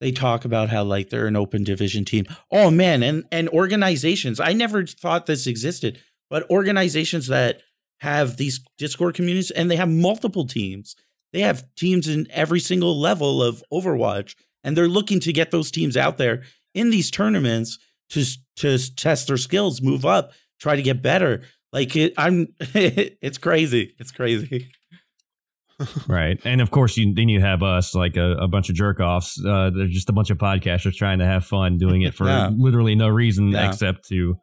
they 0.00 0.12
talk 0.12 0.44
about 0.44 0.68
how 0.68 0.84
like 0.84 1.08
they're 1.08 1.26
an 1.26 1.36
open 1.36 1.64
division 1.64 2.04
team. 2.04 2.26
Oh 2.50 2.70
man, 2.70 3.02
and 3.02 3.24
and 3.32 3.48
organizations. 3.48 4.38
I 4.38 4.52
never 4.52 4.86
thought 4.86 5.26
this 5.26 5.46
existed, 5.46 6.00
but 6.28 6.48
organizations 6.50 7.26
that 7.28 7.62
have 8.02 8.36
these 8.36 8.60
Discord 8.78 9.14
communities 9.14 9.50
and 9.52 9.70
they 9.70 9.76
have 9.76 9.88
multiple 9.88 10.46
teams. 10.46 10.94
They 11.32 11.40
have 11.40 11.64
teams 11.76 12.08
in 12.08 12.26
every 12.30 12.60
single 12.60 12.98
level 13.00 13.42
of 13.42 13.62
Overwatch 13.72 14.34
and 14.64 14.76
they're 14.76 14.88
looking 14.88 15.20
to 15.20 15.32
get 15.32 15.50
those 15.52 15.70
teams 15.70 15.96
out 15.96 16.18
there 16.18 16.42
in 16.74 16.90
these 16.90 17.10
tournaments 17.10 17.78
to 18.10 18.24
to 18.56 18.78
test 18.96 19.28
their 19.28 19.36
skills, 19.36 19.80
move 19.80 20.04
up, 20.04 20.32
try 20.60 20.76
to 20.76 20.82
get 20.82 21.00
better. 21.00 21.42
Like 21.72 21.96
it, 21.96 22.12
I'm, 22.18 22.48
it's 22.60 23.38
crazy. 23.38 23.94
It's 23.98 24.10
crazy. 24.10 24.68
right 26.06 26.38
and 26.44 26.60
of 26.60 26.70
course 26.70 26.96
you 26.96 27.12
then 27.14 27.28
you 27.28 27.40
have 27.40 27.62
us 27.64 27.92
like 27.94 28.16
a, 28.16 28.32
a 28.34 28.46
bunch 28.46 28.68
of 28.68 28.76
jerk 28.76 29.00
offs 29.00 29.42
uh 29.44 29.68
they're 29.74 29.88
just 29.88 30.08
a 30.08 30.12
bunch 30.12 30.30
of 30.30 30.38
podcasters 30.38 30.94
trying 30.94 31.18
to 31.18 31.24
have 31.24 31.44
fun 31.44 31.76
doing 31.76 32.02
it 32.02 32.14
for 32.14 32.26
Yeah. 32.28 32.50
literally 32.54 32.94
no 32.94 33.08
reason 33.08 33.48
Yeah. 33.50 33.68
except 33.68 34.06
to 34.10 34.34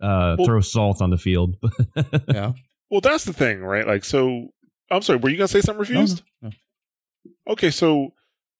uh 0.00 0.36
Well- 0.38 0.46
throw 0.46 0.60
salt 0.60 1.02
on 1.02 1.10
the 1.10 1.18
field 1.18 1.56
Yeah. 2.28 2.52
Well, 2.90 3.00
that's 3.00 3.24
the 3.24 3.32
thing, 3.32 3.60
right? 3.62 3.86
Like, 3.86 4.04
so 4.04 4.48
I'm 4.90 5.02
sorry, 5.02 5.18
were 5.18 5.28
you 5.28 5.36
gonna 5.36 5.48
say 5.48 5.60
something 5.60 5.76
No, 5.94 6.00
refused? 6.00 6.22
no, 6.42 6.50
Okay, 7.48 7.70
so 7.70 8.10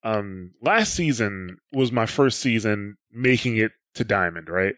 um 0.05 0.53
last 0.63 0.95
season 0.95 1.57
was 1.73 1.91
my 1.91 2.07
first 2.07 2.39
season 2.41 2.97
making 3.11 3.57
it 3.57 3.73
to 3.95 4.05
diamond, 4.05 4.49
right? 4.49 4.75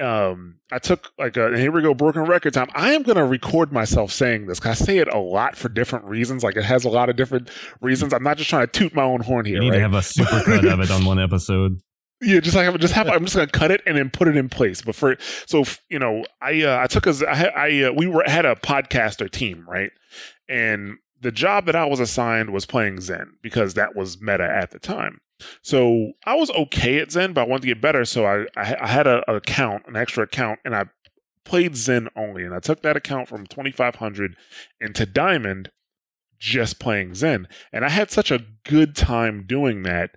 Um 0.00 0.56
I 0.72 0.78
took 0.80 1.12
like 1.18 1.36
a 1.36 1.46
and 1.46 1.56
here 1.58 1.70
we 1.70 1.80
go, 1.82 1.94
broken 1.94 2.22
record 2.24 2.52
time. 2.54 2.68
I 2.74 2.92
am 2.94 3.04
gonna 3.04 3.24
record 3.24 3.72
myself 3.72 4.10
saying 4.10 4.46
this 4.46 4.58
because 4.58 4.80
I 4.82 4.84
say 4.84 4.98
it 4.98 5.06
a 5.12 5.18
lot 5.18 5.56
for 5.56 5.68
different 5.68 6.04
reasons. 6.06 6.42
Like 6.42 6.56
it 6.56 6.64
has 6.64 6.84
a 6.84 6.88
lot 6.90 7.08
of 7.08 7.16
different 7.16 7.48
reasons. 7.80 8.12
I'm 8.12 8.22
not 8.24 8.36
just 8.36 8.50
trying 8.50 8.66
to 8.66 8.72
toot 8.72 8.94
my 8.94 9.04
own 9.04 9.20
horn 9.20 9.46
you 9.46 9.52
here, 9.52 9.60
need 9.60 9.70
right? 9.70 9.76
to 9.76 9.82
have 9.82 9.94
a 9.94 10.02
super 10.02 10.40
cut 10.44 10.64
of 10.64 10.80
it 10.80 10.90
on 10.90 11.04
one 11.04 11.20
episode 11.20 11.78
Yeah, 12.24 12.40
just 12.40 12.56
like 12.56 12.74
just 12.80 12.94
have. 12.94 13.08
I'm 13.08 13.24
just 13.24 13.36
gonna 13.36 13.46
cut 13.48 13.70
it 13.70 13.82
and 13.86 13.96
then 13.96 14.10
put 14.10 14.28
it 14.28 14.36
in 14.36 14.48
place. 14.48 14.80
But 14.82 14.94
for 14.94 15.16
so 15.46 15.64
you 15.88 15.98
know, 15.98 16.24
I 16.40 16.62
uh, 16.62 16.80
I 16.80 16.86
took 16.86 17.06
as 17.06 17.22
I 17.22 17.44
I 17.46 17.82
uh, 17.84 17.92
we 17.92 18.06
were 18.06 18.24
had 18.26 18.46
a 18.46 18.54
podcaster 18.54 19.30
team 19.30 19.64
right, 19.68 19.90
and 20.48 20.98
the 21.20 21.32
job 21.32 21.66
that 21.66 21.76
I 21.76 21.84
was 21.84 22.00
assigned 22.00 22.50
was 22.50 22.66
playing 22.66 23.00
Zen 23.00 23.34
because 23.42 23.74
that 23.74 23.94
was 23.94 24.20
meta 24.20 24.44
at 24.44 24.70
the 24.70 24.78
time. 24.78 25.20
So 25.62 26.12
I 26.24 26.34
was 26.34 26.50
okay 26.50 26.98
at 26.98 27.12
Zen, 27.12 27.32
but 27.32 27.42
I 27.42 27.44
wanted 27.44 27.62
to 27.62 27.68
get 27.68 27.80
better. 27.80 28.04
So 28.04 28.24
I 28.24 28.46
I, 28.56 28.76
I 28.80 28.86
had 28.86 29.06
a, 29.06 29.22
a 29.30 29.36
account, 29.36 29.84
an 29.86 29.96
extra 29.96 30.24
account, 30.24 30.60
and 30.64 30.74
I 30.74 30.84
played 31.44 31.76
Zen 31.76 32.08
only, 32.16 32.44
and 32.44 32.54
I 32.54 32.60
took 32.60 32.82
that 32.82 32.96
account 32.96 33.28
from 33.28 33.46
2500 33.46 34.36
into 34.80 35.04
Diamond, 35.04 35.70
just 36.38 36.78
playing 36.78 37.14
Zen, 37.14 37.48
and 37.72 37.84
I 37.84 37.90
had 37.90 38.10
such 38.10 38.30
a 38.30 38.44
good 38.64 38.96
time 38.96 39.44
doing 39.46 39.82
that 39.82 40.12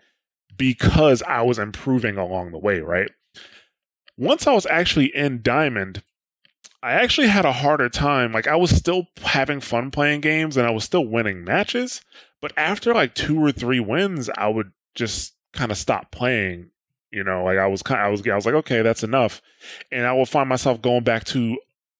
because 0.57 1.21
I 1.23 1.41
was 1.41 1.59
improving 1.59 2.17
along 2.17 2.51
the 2.51 2.57
way, 2.57 2.79
right? 2.79 3.11
Once 4.17 4.47
I 4.47 4.53
was 4.53 4.65
actually 4.65 5.15
in 5.15 5.41
Diamond, 5.41 6.03
I 6.81 6.93
actually 6.93 7.27
had 7.27 7.45
a 7.45 7.51
harder 7.51 7.89
time. 7.89 8.31
Like 8.31 8.47
I 8.47 8.55
was 8.55 8.71
still 8.71 9.07
having 9.17 9.59
fun 9.59 9.91
playing 9.91 10.21
games 10.21 10.57
and 10.57 10.67
I 10.67 10.71
was 10.71 10.83
still 10.83 11.05
winning 11.05 11.43
matches, 11.43 12.01
but 12.41 12.53
after 12.57 12.93
like 12.93 13.15
two 13.15 13.43
or 13.43 13.51
three 13.51 13.79
wins, 13.79 14.29
I 14.37 14.47
would 14.47 14.71
just 14.95 15.33
kind 15.53 15.71
of 15.71 15.77
stop 15.77 16.11
playing. 16.11 16.71
You 17.11 17.23
know, 17.23 17.43
like 17.43 17.57
I 17.57 17.67
was 17.67 17.81
kind 17.81 18.01
I 18.01 18.09
was 18.09 18.27
I 18.27 18.35
was 18.35 18.45
like, 18.45 18.55
okay, 18.55 18.81
that's 18.81 19.03
enough. 19.03 19.41
And 19.91 20.05
I 20.05 20.13
would 20.13 20.29
find 20.29 20.49
myself 20.49 20.81
going 20.81 21.03
back 21.03 21.23
to 21.25 21.57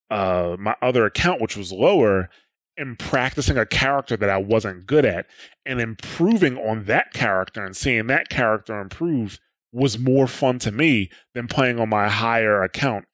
uh 0.09 0.55
my 0.57 0.73
other 0.81 1.05
account 1.05 1.41
which 1.41 1.57
was 1.57 1.73
lower 1.73 2.29
and 2.77 2.99
practicing 2.99 3.57
a 3.57 3.65
character 3.65 4.15
that 4.17 4.29
I 4.29 4.37
wasn't 4.37 4.85
good 4.85 5.05
at 5.05 5.25
and 5.65 5.81
improving 5.81 6.57
on 6.57 6.85
that 6.85 7.13
character 7.13 7.65
and 7.65 7.75
seeing 7.75 8.07
that 8.07 8.29
character 8.29 8.79
improve 8.79 9.39
was 9.71 9.99
more 9.99 10.27
fun 10.27 10.59
to 10.59 10.71
me 10.71 11.09
than 11.33 11.47
playing 11.47 11.79
on 11.79 11.89
my 11.89 12.07
higher 12.07 12.63
account 12.63 13.05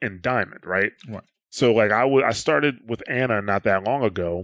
in 0.00 0.20
Diamond, 0.20 0.60
right? 0.64 0.92
Right. 1.08 1.22
So 1.50 1.72
like 1.72 1.92
I 1.92 2.04
would 2.04 2.24
I 2.24 2.32
started 2.32 2.76
with 2.86 3.02
Ana 3.08 3.42
not 3.42 3.64
that 3.64 3.84
long 3.84 4.02
ago 4.02 4.42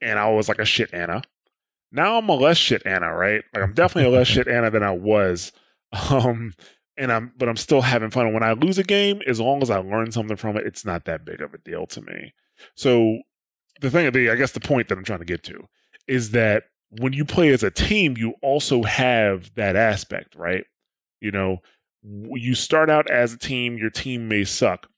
and 0.00 0.18
I 0.18 0.30
was 0.30 0.48
like 0.48 0.58
a 0.58 0.64
shit 0.64 0.94
Ana. 0.94 1.22
Now 1.92 2.18
I'm 2.18 2.28
a 2.28 2.34
less 2.34 2.56
shit 2.56 2.86
Ana, 2.86 3.14
right? 3.14 3.42
Like 3.52 3.62
I'm 3.62 3.74
definitely 3.74 4.12
a 4.14 4.16
less 4.16 4.26
shit 4.28 4.48
Ana 4.48 4.70
than 4.70 4.82
I 4.82 4.92
was. 4.92 5.52
Um 6.10 6.52
and 6.96 7.10
I'm 7.10 7.32
but 7.36 7.48
I'm 7.48 7.56
still 7.56 7.80
having 7.80 8.10
fun. 8.10 8.26
And 8.26 8.34
when 8.34 8.44
I 8.44 8.52
lose 8.52 8.78
a 8.78 8.84
game, 8.84 9.22
as 9.26 9.40
long 9.40 9.60
as 9.62 9.70
I 9.70 9.78
learn 9.78 10.12
something 10.12 10.36
from 10.36 10.56
it, 10.56 10.66
it's 10.66 10.84
not 10.84 11.04
that 11.06 11.24
big 11.24 11.40
of 11.40 11.52
a 11.52 11.58
deal 11.58 11.86
to 11.88 12.00
me. 12.00 12.32
So 12.76 13.18
the 13.80 13.90
thing, 13.90 14.10
the 14.12 14.30
I 14.30 14.36
guess 14.36 14.52
the 14.52 14.60
point 14.60 14.88
that 14.88 14.98
I'm 14.98 15.04
trying 15.04 15.20
to 15.20 15.24
get 15.24 15.42
to 15.44 15.66
is 16.06 16.30
that 16.32 16.64
when 16.90 17.12
you 17.12 17.24
play 17.24 17.50
as 17.50 17.62
a 17.62 17.70
team, 17.70 18.16
you 18.16 18.34
also 18.42 18.82
have 18.82 19.54
that 19.54 19.76
aspect, 19.76 20.34
right? 20.34 20.64
You 21.20 21.30
know, 21.30 21.58
you 22.02 22.54
start 22.54 22.90
out 22.90 23.10
as 23.10 23.32
a 23.32 23.38
team, 23.38 23.76
your 23.76 23.90
team 23.90 24.28
may 24.28 24.44
suck. 24.44 24.88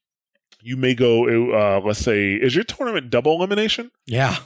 You 0.61 0.77
may 0.77 0.95
go, 0.95 1.25
uh, 1.53 1.81
let's 1.85 1.99
say, 1.99 2.33
is 2.33 2.55
your 2.55 2.63
tournament 2.63 3.09
double 3.09 3.35
elimination? 3.35 3.91
Yeah. 4.05 4.37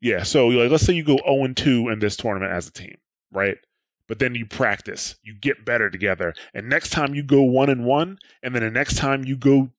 Yeah. 0.00 0.22
So 0.22 0.48
like, 0.48 0.70
let's 0.70 0.84
say 0.84 0.94
you 0.94 1.04
go 1.04 1.18
0 1.24 1.44
and 1.44 1.56
2 1.56 1.90
in 1.90 1.98
this 1.98 2.16
tournament 2.16 2.52
as 2.52 2.66
a 2.66 2.72
team, 2.72 2.96
right? 3.30 3.58
But 4.08 4.18
then 4.18 4.34
you 4.34 4.46
practice, 4.46 5.16
you 5.22 5.34
get 5.34 5.64
better 5.64 5.88
together, 5.88 6.34
and 6.52 6.68
next 6.68 6.90
time 6.90 7.14
you 7.14 7.22
go 7.22 7.42
one 7.42 7.70
and 7.70 7.84
one, 7.84 8.18
and 8.42 8.54
then 8.54 8.62
the 8.62 8.70
next 8.70 8.96
time 8.96 9.24
you 9.24 9.36
go, 9.36 9.70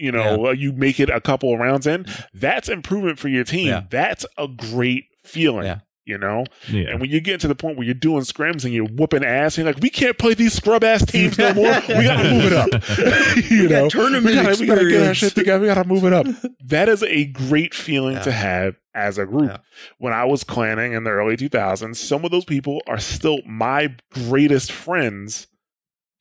you 0.00 0.10
know, 0.12 0.46
uh, 0.46 0.50
you 0.52 0.72
make 0.72 0.98
it 0.98 1.10
a 1.10 1.20
couple 1.20 1.52
of 1.52 1.60
rounds 1.60 1.86
in. 1.86 2.06
That's 2.34 2.68
improvement 2.68 3.18
for 3.18 3.28
your 3.28 3.44
team. 3.44 3.68
Yeah. 3.68 3.82
That's 3.90 4.24
a 4.38 4.48
great 4.48 5.04
feeling. 5.24 5.66
Yeah. 5.66 5.80
You 6.06 6.18
know, 6.18 6.44
yeah 6.68 6.88
and 6.88 7.00
when 7.00 7.08
you 7.10 7.20
get 7.20 7.40
to 7.42 7.46
the 7.46 7.54
point 7.54 7.76
where 7.76 7.84
you're 7.84 7.94
doing 7.94 8.22
scrims 8.22 8.64
and 8.64 8.74
you're 8.74 8.86
whooping 8.86 9.22
ass, 9.22 9.56
and 9.56 9.64
you're 9.64 9.72
like, 9.74 9.82
we 9.82 9.90
can't 9.90 10.18
play 10.18 10.34
these 10.34 10.54
scrub 10.54 10.82
ass 10.82 11.04
teams 11.06 11.38
no 11.38 11.54
more. 11.54 11.66
We 11.88 12.02
got 12.02 12.22
to 12.22 12.30
move 12.30 12.46
it 12.46 12.52
up. 12.52 12.68
you 13.50 13.62
We 13.64 13.68
know, 13.68 13.88
tournament 13.88 14.24
we 14.24 14.34
gotta, 14.34 14.56
we 14.58 14.66
gotta 14.66 14.88
get 14.90 15.06
our 15.06 15.14
shit 15.14 15.34
together. 15.36 15.60
We 15.60 15.66
got 15.68 15.80
to 15.80 15.84
move 15.84 16.04
it 16.04 16.12
up. 16.12 16.26
That 16.64 16.88
is 16.88 17.04
a 17.04 17.26
great 17.26 17.74
feeling 17.74 18.14
Yeah. 18.16 18.22
to 18.22 18.32
have 18.32 18.76
as 18.92 19.18
a 19.18 19.26
group. 19.26 19.50
Yeah. 19.50 19.58
When 19.98 20.12
I 20.12 20.24
was 20.24 20.42
clanning 20.42 20.96
in 20.96 21.04
the 21.04 21.10
early 21.10 21.36
2000s, 21.36 21.94
some 21.94 22.24
of 22.24 22.32
those 22.32 22.46
people 22.46 22.80
are 22.88 22.98
still 22.98 23.38
my 23.46 23.94
greatest 24.12 24.72
friends 24.72 25.46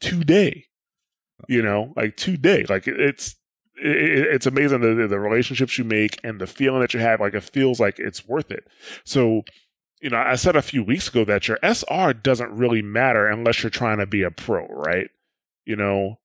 today. 0.02 0.66
You 1.48 1.62
know, 1.64 1.94
like 1.96 2.16
today, 2.18 2.66
like 2.70 2.86
it's 2.86 3.30
it, 3.32 3.36
it's 3.82 4.46
amazing 4.46 4.82
the 4.82 5.08
the 5.08 5.20
relationships 5.20 5.78
you 5.78 5.84
make 5.84 6.20
and 6.24 6.40
the 6.40 6.48
feeling 6.48 6.82
that 6.82 6.94
you 6.94 7.00
have. 7.00 7.20
Like 7.20 7.34
it 7.34 7.44
feels 7.44 7.80
like 7.80 8.00
it's 8.00 8.28
worth 8.28 8.52
it. 8.52 8.68
So 9.04 9.44
you 10.02 10.10
know, 10.10 10.18
I 10.18 10.36
said 10.36 10.56
a 10.56 10.62
few 10.62 10.84
weeks 10.84 11.10
ago 11.10 11.26
that 11.26 11.48
your 11.48 11.60
SR 11.62 12.14
doesn't 12.14 12.52
really 12.56 12.82
matter 12.82 13.28
unless 13.28 13.62
you're 13.64 13.70
trying 13.70 13.98
to 13.98 14.06
be 14.06 14.24
a 14.24 14.32
pro, 14.32 14.66
right? 14.68 15.10
You 15.66 15.76
know, 15.76 16.20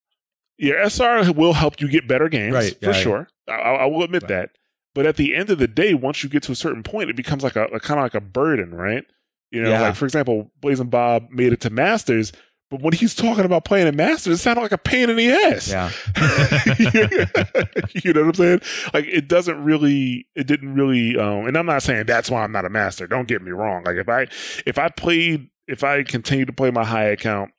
your 0.58 0.78
SR 0.88 1.32
will 1.32 1.54
help 1.54 1.80
you 1.80 1.88
get 1.88 2.06
better 2.06 2.28
games 2.28 2.54
Right, 2.54 2.78
for 2.80 2.86
yeah, 2.86 2.92
sure. 2.92 3.28
I, 3.48 3.52
I 3.52 3.86
will 3.86 4.04
admit 4.04 4.22
Right. 4.22 4.28
that. 4.28 4.50
But 4.94 5.06
at 5.06 5.16
the 5.16 5.34
end 5.34 5.50
of 5.50 5.58
the 5.58 5.66
day, 5.66 5.92
once 5.92 6.22
you 6.22 6.28
get 6.28 6.44
to 6.44 6.52
a 6.52 6.54
certain 6.56 6.84
point, 6.84 7.10
it 7.10 7.16
becomes 7.16 7.42
like 7.42 7.56
a, 7.56 7.64
a 7.64 7.80
kind 7.80 7.98
of 7.98 8.04
like 8.04 8.14
a 8.14 8.20
burden, 8.20 8.72
right? 8.72 9.02
You 9.50 9.62
know, 9.62 9.70
Yeah. 9.70 9.80
like 9.82 9.96
for 9.96 10.04
example, 10.04 10.52
Blazing 10.60 10.86
Bob 10.88 11.30
made 11.30 11.52
it 11.52 11.60
to 11.62 11.70
Masters, 11.70 12.30
but 12.74 12.82
when 12.82 12.92
he's 12.92 13.14
talking 13.14 13.44
about 13.44 13.64
playing 13.64 13.86
a 13.86 13.92
master, 13.92 14.32
it 14.32 14.38
sounded 14.38 14.62
like 14.62 14.72
a 14.72 14.78
pain 14.78 15.08
in 15.08 15.14
the 15.14 15.30
ass. 15.30 15.68
Yeah. 15.68 15.90
you 18.02 18.12
know 18.12 18.22
what 18.22 18.28
I'm 18.28 18.34
saying? 18.34 18.60
Like 18.92 19.04
it 19.06 19.28
doesn't 19.28 19.62
really, 19.62 20.26
it 20.34 20.48
didn't 20.48 20.74
really. 20.74 21.16
Um, 21.16 21.46
and 21.46 21.56
I'm 21.56 21.66
not 21.66 21.84
saying 21.84 22.06
that's 22.06 22.32
why 22.32 22.42
I'm 22.42 22.50
not 22.50 22.64
a 22.64 22.68
master. 22.68 23.06
Don't 23.06 23.28
get 23.28 23.42
me 23.42 23.52
wrong. 23.52 23.84
Like 23.84 23.96
if 23.96 24.08
I, 24.08 24.26
if 24.66 24.76
I 24.76 24.88
played, 24.88 25.50
if 25.68 25.84
I 25.84 26.02
continued 26.02 26.46
to 26.46 26.52
play 26.52 26.72
my 26.72 26.84
high 26.84 27.04
account, 27.04 27.52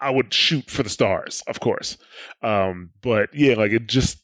I 0.00 0.10
would 0.10 0.34
shoot 0.34 0.68
for 0.68 0.82
the 0.82 0.90
stars, 0.90 1.44
of 1.46 1.60
course. 1.60 1.96
Um, 2.42 2.90
but 3.00 3.32
yeah, 3.32 3.54
like 3.54 3.70
it 3.70 3.86
just, 3.86 4.20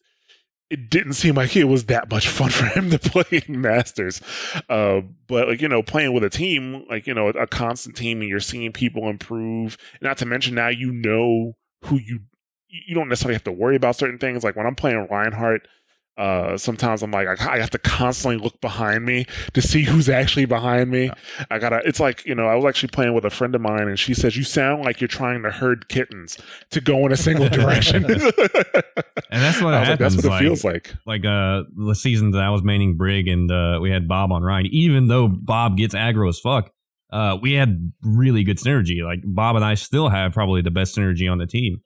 it 0.70 0.90
didn't 0.90 1.14
seem 1.14 1.35
like 1.35 1.57
it 1.57 1.64
was 1.64 1.87
that 1.87 2.11
much 2.11 2.28
fun 2.28 2.50
for 2.50 2.66
him 2.66 2.90
to 2.90 2.98
play 2.98 3.42
in 3.46 3.61
Masters. 3.61 4.20
Uh, 4.68 5.00
but 5.26 5.48
like 5.48 5.61
you 5.61 5.68
know, 5.68 5.83
playing 5.83 6.12
with 6.12 6.24
a 6.24 6.31
team, 6.31 6.85
like 6.88 7.07
you 7.07 7.14
know, 7.14 7.28
a 7.28 7.46
constant 7.46 7.96
team, 7.96 8.20
and 8.20 8.28
you're 8.28 8.40
seeing 8.40 8.72
people 8.72 9.09
improve. 9.09 9.76
Not 10.00 10.18
to 10.18 10.26
mention 10.26 10.54
now 10.54 10.68
you 10.68 10.92
know 10.92 11.57
who 11.85 11.98
you 11.98 12.20
you 12.68 12.94
don't 12.94 13.09
necessarily 13.09 13.35
have 13.35 13.44
to 13.44 13.52
worry 13.52 13.76
about 13.76 13.96
certain 13.96 14.18
things. 14.18 14.44
Like 14.44 14.57
when 14.57 14.66
I'm 14.66 14.74
playing 14.74 15.07
Reinhardt, 15.11 15.66
uh, 16.18 16.59
sometimes 16.59 17.02
I'm 17.02 17.11
like 17.12 17.28
I, 17.40 17.54
I 17.54 17.59
have 17.61 17.70
to 17.70 17.78
constantly 17.78 18.37
look 18.42 18.61
behind 18.61 19.04
me 19.04 19.24
to 19.54 19.62
see 19.62 19.85
who's 19.85 20.09
actually 20.09 20.44
behind 20.46 20.90
me. 20.90 21.11
I 21.50 21.59
gotta. 21.59 21.81
It's 21.87 22.00
like 22.00 22.26
you 22.26 22.35
know 22.35 22.46
I 22.46 22.54
was 22.57 22.64
actually 22.64 22.88
playing 22.90 23.14
with 23.14 23.24
a 23.24 23.31
friend 23.31 23.54
of 23.54 23.61
mine, 23.61 23.88
and 23.88 23.98
she 23.98 24.14
says 24.14 24.37
you 24.37 24.42
sound 24.44 24.85
like 24.85 25.00
you're 25.00 25.09
trying 25.09 25.42
to 25.44 25.50
herd 25.50 25.88
kittens 25.88 26.37
to 26.72 26.81
go 26.81 27.07
in 27.07 27.12
a 27.12 27.16
single 27.16 27.48
direction. 27.61 28.04
and 28.04 29.42
that's 29.42 29.61
what 29.62 29.74
I 29.74 29.81
was 29.81 29.88
like, 29.88 29.98
that's 29.98 30.14
happens, 30.14 30.16
what 30.16 30.24
it 30.24 30.28
like- 30.28 30.42
feels 30.42 30.64
like. 30.64 30.94
like 31.07 31.24
uh 31.24 31.62
the 31.76 31.94
season 31.94 32.33
that 32.33 32.42
I 32.42 32.50
was 32.50 32.62
maining 32.62 32.96
Brig 32.96 33.28
and 33.28 33.50
uh 33.50 33.78
we 33.81 33.90
had 33.90 34.09
Bob 34.09 34.33
on 34.33 34.42
Rein, 34.42 34.66
even 34.72 35.09
though 35.09 35.28
Bob 35.28 35.76
gets 35.76 35.94
aggro 35.94 36.28
as 36.28 36.38
fuck, 36.40 36.70
uh 37.12 37.37
we 37.40 37.52
had 37.52 37.92
really 38.02 38.42
good 38.44 38.59
synergy. 38.59 39.04
Like 39.04 39.20
Bob 39.24 39.57
and 39.57 39.64
I 39.64 39.74
still 39.74 40.09
have 40.09 40.33
probably 40.33 40.62
the 40.62 40.70
best 40.70 40.96
synergy 40.96 41.31
on 41.31 41.38
the 41.38 41.46
team. 41.46 41.81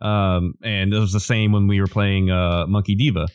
Um 0.00 0.54
and 0.62 0.92
it 0.92 0.98
was 0.98 1.12
the 1.12 1.20
same 1.20 1.52
when 1.52 1.66
we 1.66 1.80
were 1.80 1.86
playing 1.86 2.30
uh 2.30 2.66
Monkey 2.66 2.94
Diva. 2.94 3.28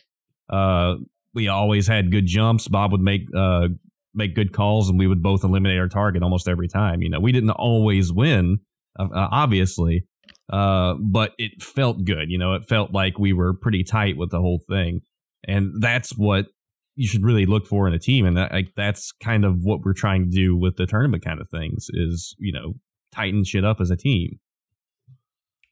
Uh 0.48 0.96
we 1.34 1.48
always 1.48 1.86
had 1.86 2.10
good 2.10 2.26
jumps. 2.26 2.66
Bob 2.68 2.92
would 2.92 3.00
make 3.00 3.22
uh 3.36 3.68
make 4.14 4.34
good 4.34 4.52
calls 4.52 4.88
and 4.88 4.98
we 4.98 5.06
would 5.06 5.22
both 5.22 5.44
eliminate 5.44 5.78
our 5.78 5.88
target 5.88 6.22
almost 6.22 6.48
every 6.48 6.68
time. 6.68 7.02
You 7.02 7.10
know, 7.10 7.20
we 7.20 7.32
didn't 7.32 7.50
always 7.50 8.12
win, 8.12 8.58
uh, 8.98 9.04
uh, 9.04 9.28
obviously, 9.30 10.06
uh, 10.52 10.94
but 10.94 11.32
it 11.38 11.62
felt 11.62 12.04
good. 12.04 12.30
You 12.30 12.38
know, 12.38 12.54
it 12.54 12.64
felt 12.64 12.92
like 12.92 13.18
we 13.18 13.32
were 13.32 13.52
pretty 13.54 13.84
tight 13.84 14.16
with 14.16 14.30
the 14.30 14.40
whole 14.40 14.60
thing, 14.68 15.00
and 15.46 15.74
that's 15.80 16.16
what 16.16 16.46
you 16.94 17.06
should 17.06 17.24
really 17.24 17.46
look 17.46 17.66
for 17.66 17.86
in 17.86 17.94
a 17.94 17.98
team. 17.98 18.24
And 18.26 18.36
that, 18.36 18.52
like 18.52 18.72
that's 18.76 19.12
kind 19.22 19.44
of 19.44 19.62
what 19.62 19.80
we're 19.84 19.92
trying 19.92 20.24
to 20.24 20.30
do 20.30 20.56
with 20.56 20.76
the 20.76 20.86
tournament 20.86 21.24
kind 21.24 21.40
of 21.40 21.48
things. 21.48 21.86
Is 21.90 22.34
you 22.38 22.52
know 22.52 22.74
tighten 23.12 23.44
shit 23.44 23.64
up 23.64 23.80
as 23.80 23.90
a 23.90 23.96
team. 23.96 24.38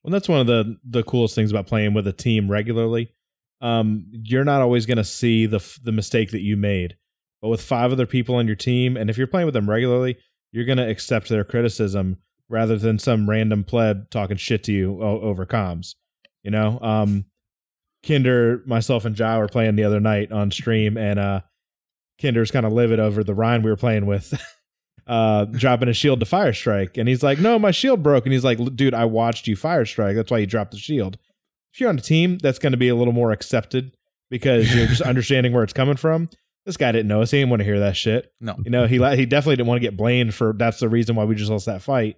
Well, 0.03 0.13
that's 0.13 0.29
one 0.29 0.41
of 0.41 0.47
the 0.47 0.77
the 0.85 1.03
coolest 1.03 1.35
things 1.35 1.51
about 1.51 1.67
playing 1.67 1.95
with 1.95 2.07
a 2.07 2.13
team 2.13 2.51
regularly. 2.51 3.15
Um, 3.61 4.07
you're 4.11 4.45
not 4.45 4.63
always 4.63 4.87
going 4.87 4.99
to 4.99 5.05
see 5.05 5.47
the 5.47 5.61
the 5.83 5.93
mistake 5.93 6.31
that 6.33 6.43
you 6.43 6.57
made, 6.57 6.97
but 7.41 7.49
with 7.49 7.63
five 7.63 7.93
other 7.93 8.07
people 8.07 8.35
on 8.37 8.47
your 8.47 8.57
team, 8.57 8.97
and 8.97 9.09
if 9.09 9.17
you're 9.17 9.27
playing 9.27 9.47
with 9.47 9.55
them 9.55 9.69
regularly, 9.69 10.17
you're 10.53 10.65
going 10.65 10.79
to 10.79 10.89
accept 10.89 11.29
their 11.29 11.45
criticism 11.45 12.19
rather 12.49 12.77
than 12.77 12.99
some 12.99 13.29
random 13.29 13.65
pleb 13.65 14.11
talking 14.11 14.37
shit 14.37 14.65
to 14.65 14.73
you 14.73 15.03
over 15.03 15.47
comms. 15.47 15.95
You 16.43 16.51
know, 16.51 16.79
um, 16.81 17.25
Kinder, 18.07 18.63
myself, 18.67 19.05
and 19.05 19.17
Jai 19.17 19.39
were 19.39 19.49
playing 19.49 19.77
the 19.77 19.85
other 19.85 20.01
night 20.01 20.31
on 20.31 20.51
stream, 20.51 20.97
and 20.97 21.19
uh, 21.19 21.41
Kinder's 22.19 22.51
kind 22.51 22.67
of 22.67 22.73
livid 22.73 23.01
over 23.01 23.25
the 23.25 23.35
Rein 23.35 23.63
we 23.63 23.71
were 23.71 23.77
playing 23.77 24.07
with. 24.07 24.41
uh 25.07 25.45
dropping 25.45 25.89
a 25.91 25.93
shield 25.93 26.19
to 26.19 26.25
fire 26.25 26.55
strike 26.55 26.97
and 26.97 27.11
he's 27.11 27.23
like 27.23 27.39
no 27.39 27.59
my 27.59 27.71
shield 27.71 28.03
broke 28.03 28.25
and 28.25 28.33
he's 28.33 28.43
like 28.43 28.59
dude 28.75 28.95
i 28.95 29.05
watched 29.05 29.47
you 29.47 29.55
fire 29.55 29.85
strike 29.85 30.17
that's 30.17 30.31
why 30.31 30.39
you 30.39 30.47
dropped 30.47 30.71
the 30.71 30.79
shield 30.79 31.19
if 31.75 31.81
you're 31.81 31.91
on 31.91 31.99
a 31.99 32.03
team 32.03 32.39
that's 32.39 32.59
going 32.59 32.73
to 32.73 32.79
be 32.79 32.89
a 32.89 32.95
little 32.95 33.13
more 33.13 33.33
accepted 33.33 33.95
because 34.31 34.75
you're 34.75 34.87
just 34.87 35.03
understanding 35.03 35.53
where 35.53 35.65
it's 35.65 35.73
coming 35.73 35.97
from 35.97 36.29
this 36.65 36.77
guy 36.77 36.93
didn't 36.93 37.09
know 37.09 37.23
us. 37.23 37.31
He 37.31 37.39
didn't 37.39 37.51
want 37.51 37.61
to 37.61 37.65
hear 37.65 37.81
that 37.81 37.97
shit. 37.97 38.33
No. 38.41 38.57
you 38.65 38.71
know 38.71 38.87
he 38.87 38.97
he 39.17 39.27
definitely 39.27 39.57
didn't 39.57 39.69
want 39.69 39.81
to 39.81 39.87
get 39.87 39.97
blamed 39.97 40.35
for 40.35 40.55
that's 40.57 40.81
the 40.81 40.89
reason 40.89 41.17
why 41.17 41.25
we 41.25 41.35
just 41.35 41.51
lost 41.51 41.67
that 41.67 41.83
fight. 41.83 42.17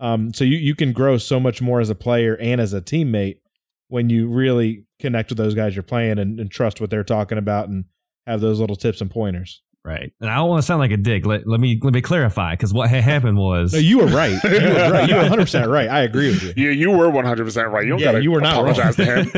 Um 0.00 0.32
so 0.32 0.44
you 0.44 0.56
you 0.56 0.74
can 0.74 0.92
grow 0.92 1.18
so 1.18 1.38
much 1.40 1.62
more 1.62 1.80
as 1.80 1.90
a 1.90 1.94
player 1.94 2.36
and 2.36 2.60
as 2.60 2.72
a 2.72 2.80
teammate 2.80 3.40
when 3.88 4.10
you 4.10 4.28
really 4.28 4.84
connect 4.98 5.30
with 5.30 5.38
those 5.38 5.54
guys 5.54 5.76
you're 5.76 5.82
playing 5.82 6.18
and, 6.18 6.40
and 6.40 6.50
trust 6.50 6.80
what 6.80 6.90
they're 6.90 7.04
talking 7.04 7.38
about 7.38 7.68
and 7.68 7.84
have 8.26 8.40
those 8.40 8.58
little 8.58 8.76
tips 8.76 9.00
and 9.00 9.10
pointers 9.10 9.62
Right, 9.86 10.12
and 10.20 10.28
I 10.28 10.34
don't 10.34 10.48
want 10.48 10.60
to 10.62 10.66
sound 10.66 10.80
like 10.80 10.90
a 10.90 10.96
dick. 10.96 11.24
Let, 11.24 11.46
let 11.46 11.60
me 11.60 11.78
let 11.80 11.94
me 11.94 12.00
clarify 12.02 12.54
because 12.54 12.74
what 12.74 12.90
had 12.90 13.04
happened 13.04 13.38
was 13.38 13.72
no 13.72 13.78
you 13.78 13.98
were 13.98 14.06
right 14.06 14.32
you 14.42 14.50
were 14.50 14.90
right 14.90 15.08
you 15.08 15.14
were 15.14 15.22
100% 15.44 15.68
right 15.68 15.88
i 15.88 16.00
agree 16.00 16.30
with 16.30 16.42
you 16.42 16.52
Yeah, 16.56 16.72
you 16.72 16.90
were 16.90 17.06
100% 17.06 17.70
right. 17.70 17.84
You 17.84 17.90
don't 17.90 18.00
Yeah, 18.00 18.18
you 18.18 18.32
were 18.32 18.40
not 18.40 18.64
wrong. 18.64 18.74
to 18.74 19.04
him. 19.04 19.30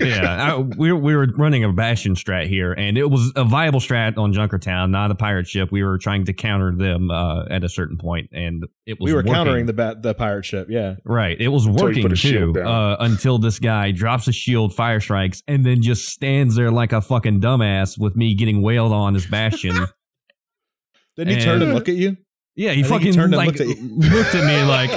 yeah, 0.00 0.54
I, 0.54 0.56
we, 0.56 0.90
were- 0.92 0.98
we 0.98 1.14
were 1.14 1.26
running 1.36 1.64
a 1.64 1.72
Bastion 1.72 2.14
strat 2.14 2.48
here, 2.48 2.72
and 2.72 2.96
it 2.96 3.10
was 3.10 3.32
a 3.36 3.44
viable 3.44 3.80
strat 3.80 4.16
on 4.16 4.32
Junkertown, 4.32 4.90
not 4.90 5.10
a 5.10 5.14
pirate 5.14 5.46
ship. 5.46 5.70
We 5.70 5.82
were 5.84 5.98
trying 5.98 6.24
to 6.24 6.32
counter 6.32 6.74
them 6.74 7.10
uh, 7.10 7.44
at 7.50 7.62
a 7.62 7.68
certain 7.68 7.98
point, 7.98 8.30
and 8.32 8.64
it 8.64 8.68
was 8.68 8.70
we 8.98 9.12
were 9.12 9.18
working. 9.18 9.32
countering 9.32 9.66
the 9.66 9.72
bat, 9.72 10.02
the 10.02 10.14
pirate 10.14 10.44
ship 10.44 10.68
yeah 10.70 10.96
right. 11.04 11.40
It 11.40 11.48
was 11.48 11.66
you 11.66 11.72
working 11.72 12.08
too 12.14 12.54
uh, 12.60 12.96
until 13.00 13.38
this 13.38 13.58
guy 13.58 13.90
drops 13.90 14.26
a 14.28 14.32
shield, 14.32 14.74
fire 14.74 15.00
strikes, 15.00 15.42
and 15.46 15.64
then 15.64 15.82
just 15.82 16.08
stands 16.08 16.56
there 16.56 16.70
like 16.70 16.92
a 16.92 17.00
fucking 17.00 17.40
dumbass 17.40 17.98
with 17.98 18.16
me 18.16 18.34
getting 18.34 18.62
wailed 18.62 18.92
on 18.92 19.14
as 19.16 19.26
Bastion. 19.26 19.74
didn't 21.16 21.38
he 21.38 21.44
turn 21.44 21.54
and 21.54 21.64
And- 21.64 21.74
look 21.74 21.88
at 21.88 21.96
you 21.96 22.16
yeah, 22.56 22.72
he 22.72 22.80
I 22.80 22.82
think 22.82 23.02
he 23.02 23.08
fucking 23.08 23.12
turned 23.14 23.34
and 23.34 23.46
like 23.46 23.58
looked 23.58 23.60
at 23.60 23.82
looked 23.82 24.34
at 24.34 24.44
me 24.44 24.62
like, 24.64 24.90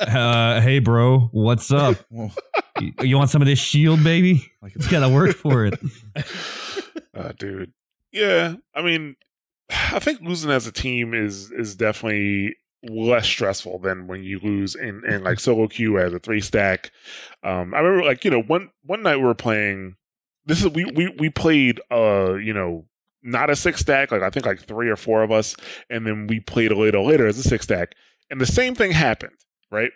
uh, 0.12 0.60
"Hey, 0.60 0.78
bro, 0.78 1.28
what's 1.32 1.70
up? 1.70 1.96
You, 2.80 2.92
you 3.02 3.16
want 3.18 3.28
some 3.28 3.42
of 3.42 3.46
this 3.46 3.58
shield, 3.58 4.02
baby? 4.02 4.50
like 4.62 4.74
You 4.74 4.90
gotta 4.90 5.10
work 5.10 5.36
for 5.36 5.66
it." 5.66 5.78
uh, 7.14 7.32
dude. 7.38 7.72
Yeah, 8.10 8.54
I 8.74 8.80
mean, 8.80 9.16
I 9.70 9.98
think 9.98 10.22
losing 10.22 10.50
as 10.50 10.66
a 10.66 10.72
team 10.72 11.12
is 11.12 11.50
is 11.52 11.76
definitely 11.76 12.56
less 12.82 13.26
stressful 13.26 13.78
than 13.80 14.06
when 14.06 14.22
you 14.22 14.38
lose 14.40 14.74
in, 14.74 15.02
in 15.06 15.22
like 15.22 15.40
solo 15.40 15.68
queue 15.68 15.98
as 15.98 16.12
a 16.12 16.18
three 16.18 16.40
stack. 16.40 16.90
Um, 17.42 17.74
I 17.74 17.80
remember 17.80 18.04
like 18.04 18.24
you 18.24 18.30
know 18.30 18.42
one 18.42 18.70
one 18.84 19.02
night 19.02 19.16
we 19.16 19.24
were 19.24 19.34
playing. 19.34 19.96
This 20.46 20.60
is 20.60 20.68
we 20.68 20.84
we 20.86 21.08
we 21.18 21.30
played 21.30 21.80
uh 21.90 22.34
you 22.34 22.52
know 22.52 22.86
not 23.22 23.50
a 23.50 23.56
six 23.56 23.80
stack 23.80 24.10
like 24.10 24.22
I 24.22 24.30
think 24.30 24.46
like 24.46 24.60
three 24.60 24.88
or 24.88 24.96
four 24.96 25.22
of 25.22 25.30
us, 25.30 25.54
and 25.88 26.06
then 26.06 26.26
we 26.26 26.40
played 26.40 26.72
a 26.72 26.78
little 26.78 27.06
later 27.06 27.26
as 27.26 27.38
a 27.38 27.42
six 27.42 27.64
stack, 27.64 27.94
and 28.30 28.40
the 28.40 28.46
same 28.46 28.74
thing 28.74 28.92
happened. 28.92 29.36
Right, 29.70 29.92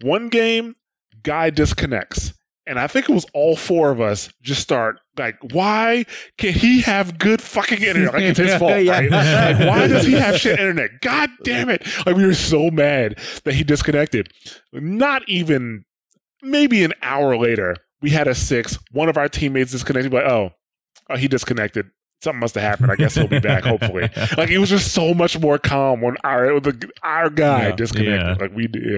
one 0.00 0.28
game 0.28 0.76
guy 1.22 1.50
disconnects. 1.50 2.32
And 2.66 2.78
I 2.78 2.86
think 2.86 3.10
it 3.10 3.12
was 3.12 3.26
all 3.34 3.56
four 3.56 3.90
of 3.90 4.00
us 4.00 4.30
just 4.40 4.62
start 4.62 4.98
like, 5.18 5.36
why 5.52 6.06
can 6.38 6.54
he 6.54 6.80
have 6.80 7.18
good 7.18 7.42
fucking 7.42 7.82
internet? 7.82 8.14
Like 8.14 8.22
it's 8.22 8.38
his 8.38 8.54
fault, 8.58 8.82
Yeah. 8.82 8.92
right? 9.00 9.10
Like 9.10 9.68
why 9.68 9.86
does 9.86 10.06
he 10.06 10.14
have 10.14 10.40
shit 10.40 10.58
internet? 10.58 11.00
God 11.02 11.28
damn 11.42 11.68
it! 11.68 11.86
Like 12.06 12.16
we 12.16 12.24
were 12.24 12.32
so 12.34 12.70
mad 12.70 13.18
that 13.44 13.52
he 13.54 13.64
disconnected. 13.64 14.32
Not 14.72 15.28
even 15.28 15.84
maybe 16.42 16.82
an 16.84 16.94
hour 17.02 17.36
later, 17.36 17.76
we 18.00 18.10
had 18.10 18.26
a 18.28 18.34
six. 18.34 18.78
One 18.92 19.08
of 19.10 19.18
our 19.18 19.28
teammates 19.28 19.72
disconnected. 19.72 20.12
Like, 20.12 20.24
oh, 20.26 20.50
oh, 21.10 21.16
he 21.16 21.28
disconnected. 21.28 21.86
Something 22.24 22.40
must 22.40 22.54
have 22.56 22.64
happened. 22.64 22.90
I 22.90 22.96
guess 22.96 23.14
he'll 23.14 23.28
be 23.28 23.38
back. 23.38 23.62
Hopefully. 23.64 24.10
Like 24.36 24.50
it 24.50 24.58
was 24.58 24.68
just 24.70 24.92
so 24.92 25.14
much 25.14 25.38
more 25.38 25.58
calm 25.58 26.00
when 26.00 26.16
our 26.24 26.58
the, 26.58 26.90
our 27.02 27.30
guy 27.30 27.68
Yeah. 27.68 27.76
disconnected. 27.76 28.20
Yeah. 28.38 28.44
Like 28.46 28.54
we 28.56 28.66
did. 28.66 28.82
Yeah. 28.82 28.92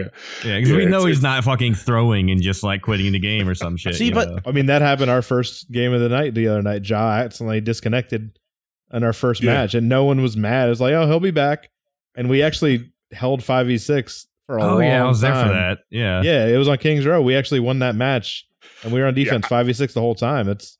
Yeah, 0.44 0.56
because 0.56 0.70
Yeah, 0.70 0.76
we 0.76 0.86
know 0.86 1.04
he's 1.04 1.20
not 1.22 1.44
fucking 1.44 1.74
throwing 1.74 2.30
and 2.30 2.40
just 2.40 2.62
like 2.62 2.80
quitting 2.82 3.12
the 3.12 3.18
game 3.18 3.48
or 3.48 3.54
some 3.54 3.76
shit. 3.76 3.94
See, 3.96 4.10
but- 4.12 4.28
know? 4.30 4.38
I 4.46 4.52
mean, 4.52 4.66
that 4.66 4.80
happened 4.80 5.10
our 5.10 5.20
first 5.22 5.70
game 5.70 5.92
of 5.92 6.00
the 6.00 6.08
night 6.08 6.34
the 6.34 6.48
other 6.48 6.62
night. 6.62 6.88
Ja 6.88 7.10
accidentally 7.18 7.60
disconnected 7.60 8.38
in 8.92 9.02
our 9.02 9.12
first 9.12 9.42
Yeah. 9.42 9.52
match, 9.54 9.74
and 9.74 9.88
no 9.88 10.04
one 10.04 10.22
was 10.22 10.36
mad. 10.36 10.66
It 10.66 10.70
was 10.70 10.80
like, 10.80 10.94
oh, 10.94 11.06
he'll 11.06 11.20
be 11.20 11.30
back. 11.32 11.68
And 12.14 12.30
we 12.30 12.42
actually 12.42 12.92
held 13.12 13.40
5v6 13.42 14.26
for 14.46 14.58
a 14.58 14.62
oh 14.62 14.66
long 14.74 14.82
yeah, 14.84 15.04
I 15.04 15.08
was 15.08 15.20
there 15.20 15.34
for 15.34 15.42
time. 15.42 15.52
that. 15.54 15.78
Yeah, 15.90 16.22
Yeah, 16.22 16.46
it 16.46 16.56
was 16.56 16.68
on 16.68 16.78
Kings 16.78 17.04
Row. 17.04 17.20
We 17.20 17.34
actually 17.36 17.60
won 17.60 17.80
that 17.80 17.94
match, 17.96 18.46
and 18.84 18.92
we 18.92 19.00
were 19.00 19.06
on 19.06 19.14
defense 19.14 19.44
5v6 19.46 19.92
the 19.92 20.00
whole 20.00 20.14
time. 20.14 20.48
It's 20.48 20.78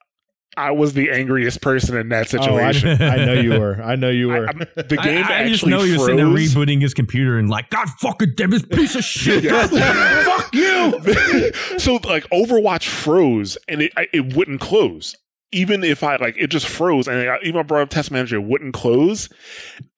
I 0.57 0.71
was 0.71 0.95
the 0.95 1.11
angriest 1.11 1.61
person 1.61 1.97
in 1.97 2.09
that 2.09 2.33
oh, 2.35 2.39
I, 2.39 2.73
situation. 2.73 3.03
I 3.03 3.25
know 3.25 3.33
you 3.35 3.61
were. 3.61 3.83
I 3.83 3.97
know 3.97 4.09
you 4.09 4.29
were. 4.29 4.47
I'm- 4.47 4.67
the 4.75 4.97
game 4.97 5.25
I, 5.25 5.29
I 5.29 5.33
actually 5.35 5.51
just 5.51 5.67
know 5.67 5.83
he 5.83 5.93
was 5.93 5.97
froze. 5.99 6.07
sitting 6.07 6.17
there 6.17 6.27
rebooting 6.27 6.81
his 6.81 6.95
computer 6.95 7.39
and 7.39 7.51
like, 7.51 7.71
God 7.71 7.89
fucking 8.01 8.33
damn 8.37 8.51
this 8.51 8.65
piece 8.65 8.95
of 8.95 9.05
shit. 9.05 9.45
Yeah. 9.45 9.67
Fuck 9.67 10.55
you. 10.55 11.01
so 11.79 11.95
like 12.05 12.29
Overwatch 12.31 12.87
froze 12.89 13.59
and 13.69 13.83
it 13.83 13.93
it 14.13 14.35
wouldn't 14.35 14.61
close. 14.61 15.15
Even 15.53 15.85
if 15.85 16.03
I 16.03 16.17
like 16.17 16.37
it 16.37 16.49
just 16.49 16.67
froze 16.67 17.07
and 17.07 17.31
I, 17.31 17.39
even 17.43 17.61
I 17.61 17.63
brought 17.63 17.83
up 17.83 17.91
task 17.91 18.11
manager 18.11 18.37
it 18.37 18.43
wouldn't 18.43 18.75
close. 18.75 19.29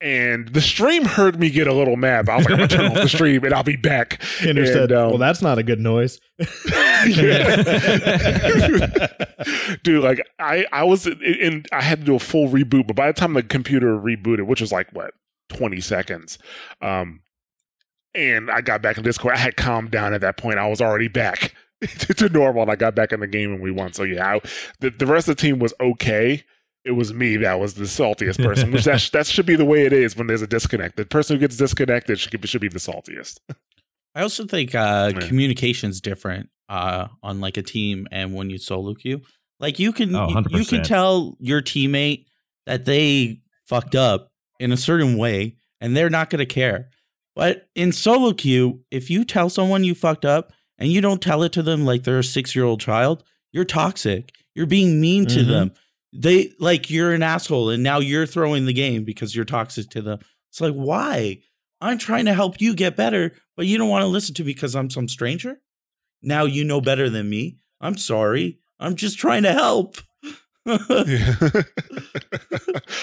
And 0.01 0.49
the 0.49 0.61
stream 0.61 1.05
heard 1.05 1.41
me 1.41 1.51
get 1.51 1.67
a 1.67 1.73
little 1.73 1.97
mad. 1.97 2.27
But 2.27 2.33
I 2.33 2.37
was 2.37 2.45
like, 2.45 2.53
I'm 2.53 2.59
gonna 2.59 2.69
turn 2.69 2.87
off 2.87 2.95
the 2.95 3.09
stream 3.09 3.45
and 3.45 3.55
I'll 3.55 3.63
be 3.63 3.77
back. 3.77 4.21
Kinder 4.39 4.63
And, 4.63 4.93
um, 4.93 5.09
"Well, 5.11 5.19
that's 5.19 5.43
not 5.43 5.59
a 5.59 5.63
good 5.63 5.81
noise." 5.81 6.21
Dude, 9.83 10.05
like 10.05 10.27
I, 10.39 10.67
I 10.73 10.85
was 10.85 11.07
in, 11.07 11.65
I 11.73 11.83
had 11.83 12.01
to 12.01 12.05
do 12.05 12.15
a 12.15 12.21
full 12.21 12.49
reboot, 12.49 12.87
but 12.87 12.97
by 12.97 13.07
the 13.07 13.13
time 13.13 13.35
the 13.35 13.43
computer 13.43 13.99
rebooted, 13.99 14.47
which 14.47 14.61
was 14.61 14.73
like 14.73 14.89
what, 14.93 15.15
20 15.51 15.81
seconds, 15.81 16.39
um, 16.83 17.21
and 18.15 18.51
I 18.51 18.61
got 18.61 18.83
back 18.83 18.99
in 18.99 19.05
Discord, 19.05 19.35
I 19.35 19.39
had 19.39 19.57
calmed 19.57 19.91
down 19.91 20.13
at 20.13 20.21
that 20.21 20.37
point. 20.37 20.59
I 20.59 20.67
was 20.67 20.81
already 20.81 21.09
back 21.09 21.55
to 22.17 22.29
normal 22.29 22.63
and 22.63 22.71
I 22.71 22.77
got 22.77 22.95
back 22.95 23.13
in 23.13 23.21
the 23.21 23.27
game 23.27 23.53
and 23.53 23.63
we 23.63 23.71
won. 23.71 23.93
So 23.93 24.03
yeah, 24.03 24.35
I, 24.37 24.41
the, 24.81 24.91
the 24.91 25.07
rest 25.07 25.29
of 25.29 25.37
the 25.37 25.43
team 25.43 25.59
was 25.59 25.73
okay. 25.81 26.43
It 26.85 26.93
was 26.93 27.13
me 27.13 27.37
that 27.39 27.61
was 27.61 27.75
the 27.75 27.85
saltiest 27.85 28.43
person, 28.43 28.71
which 28.73 28.85
that, 28.85 29.09
that 29.13 29.27
should 29.27 29.47
be 29.47 29.57
the 29.57 29.65
way 29.65 29.85
it 29.85 29.93
is 29.93 30.17
when 30.17 30.27
there's 30.27 30.43
a 30.43 30.47
disconnect. 30.47 30.97
The 30.97 31.05
person 31.05 31.37
who 31.37 31.41
gets 31.41 31.57
disconnected 31.57 32.19
should, 32.19 32.49
should 32.49 32.61
be 32.61 32.69
the 32.69 32.79
saltiest. 32.79 33.39
I 34.15 34.23
also 34.23 34.47
think 34.47 34.75
uh, 34.75 35.13
Yeah. 35.15 35.27
communication's 35.27 36.01
different 36.01 36.49
uh, 36.69 37.09
on 37.23 37.41
like 37.41 37.57
a 37.57 37.63
team 37.63 38.07
and 38.11 38.35
when 38.35 38.51
you 38.51 38.59
solo 38.59 38.95
queue. 38.95 39.21
Like 39.61 39.79
you 39.79 39.93
can 39.93 40.15
Oh, 40.15 40.29
you, 40.29 40.59
you 40.59 40.65
can 40.65 40.83
tell 40.83 41.37
your 41.41 41.61
teammate 41.61 42.27
that 42.67 42.85
they 42.85 43.41
fucked 43.67 43.95
up 43.95 44.31
in 44.61 44.73
a 44.73 44.77
certain 44.77 45.17
way 45.19 45.57
and 45.81 45.97
they're 45.97 46.11
not 46.11 46.31
going 46.31 46.39
to 46.41 46.47
care. 46.47 46.91
But 47.35 47.69
in 47.75 47.93
solo 47.93 48.33
queue, 48.33 48.85
if 48.91 49.11
you 49.11 49.25
tell 49.25 49.51
someone 49.51 49.85
you 49.85 49.95
fucked 49.95 50.25
up 50.25 50.53
and 50.79 50.91
you 50.91 51.01
don't 51.01 51.21
tell 51.23 51.43
it 51.43 51.53
to 51.53 51.63
them 51.63 51.85
like 51.85 52.05
they're 52.05 52.19
a 52.19 52.23
6-year-old 52.23 52.81
child, 52.81 53.25
you're 53.53 53.65
toxic. 53.65 54.33
You're 54.55 54.67
being 54.67 55.01
mean 55.01 55.27
to 55.27 55.41
Mhm. 55.41 55.47
them. 55.49 55.73
They 56.13 56.53
like 56.59 56.89
you're 56.91 57.13
an 57.13 57.23
asshole 57.23 57.71
and 57.71 57.83
now 57.83 57.99
you're 58.01 58.27
throwing 58.27 58.65
the 58.67 58.73
game 58.73 59.05
because 59.05 59.35
you're 59.37 59.45
toxic 59.45 59.91
to 59.91 60.03
them. 60.03 60.19
It's 60.51 60.61
like 60.61 60.75
why? 60.75 61.39
I'm 61.81 61.99
trying 61.99 62.25
to 62.25 62.35
help 62.35 62.61
you 62.61 62.75
get 62.75 62.97
better, 62.97 63.35
but 63.57 63.67
you 63.67 63.79
don't 63.79 63.89
want 63.91 64.03
to 64.03 64.07
listen 64.09 64.35
to 64.37 64.43
me 64.45 64.53
because 64.53 64.75
I'm 64.75 64.91
some 64.91 65.07
stranger. 65.09 65.61
Now 66.23 66.45
you 66.45 66.65
know 66.65 66.81
better 66.81 67.09
than 67.11 67.29
me. 67.31 67.59
I'm 67.81 67.97
sorry. 67.97 68.59
I'm 68.81 68.97
just 68.97 69.19
trying 69.19 69.43
to 69.45 69.53
help. 69.53 69.97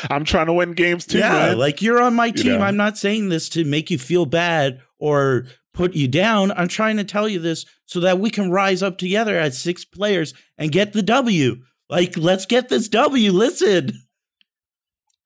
I'm 0.10 0.26
trying 0.26 0.48
to 0.48 0.54
win 0.54 0.74
games 0.74 1.06
too, 1.06 1.20
yeah, 1.20 1.32
man. 1.32 1.58
like 1.58 1.82
you're 1.82 2.02
on 2.02 2.14
my 2.16 2.28
You 2.28 2.34
team. 2.34 2.52
know. 2.60 2.62
I'm 2.62 2.78
not 2.78 2.98
saying 2.98 3.30
this 3.30 3.50
to 3.50 3.64
make 3.64 3.90
you 3.90 3.98
feel 3.98 4.26
bad 4.26 4.82
or 5.00 5.46
put 5.76 5.94
you 5.94 6.08
down. 6.08 6.52
I'm 6.54 6.68
trying 6.68 6.98
to 6.98 7.04
tell 7.04 7.28
you 7.30 7.40
this 7.40 7.66
so 7.86 8.00
that 8.00 8.20
we 8.20 8.30
can 8.32 8.50
rise 8.50 8.82
up 8.82 8.98
together 8.98 9.38
as 9.38 9.58
six 9.62 9.86
players 9.86 10.34
and 10.58 10.72
get 10.72 10.94
the 10.94 11.04
W. 11.04 11.58
Like, 11.90 12.18
let's 12.18 12.46
get 12.48 12.70
this 12.70 12.88
W. 12.90 13.32
Listen. 13.32 13.92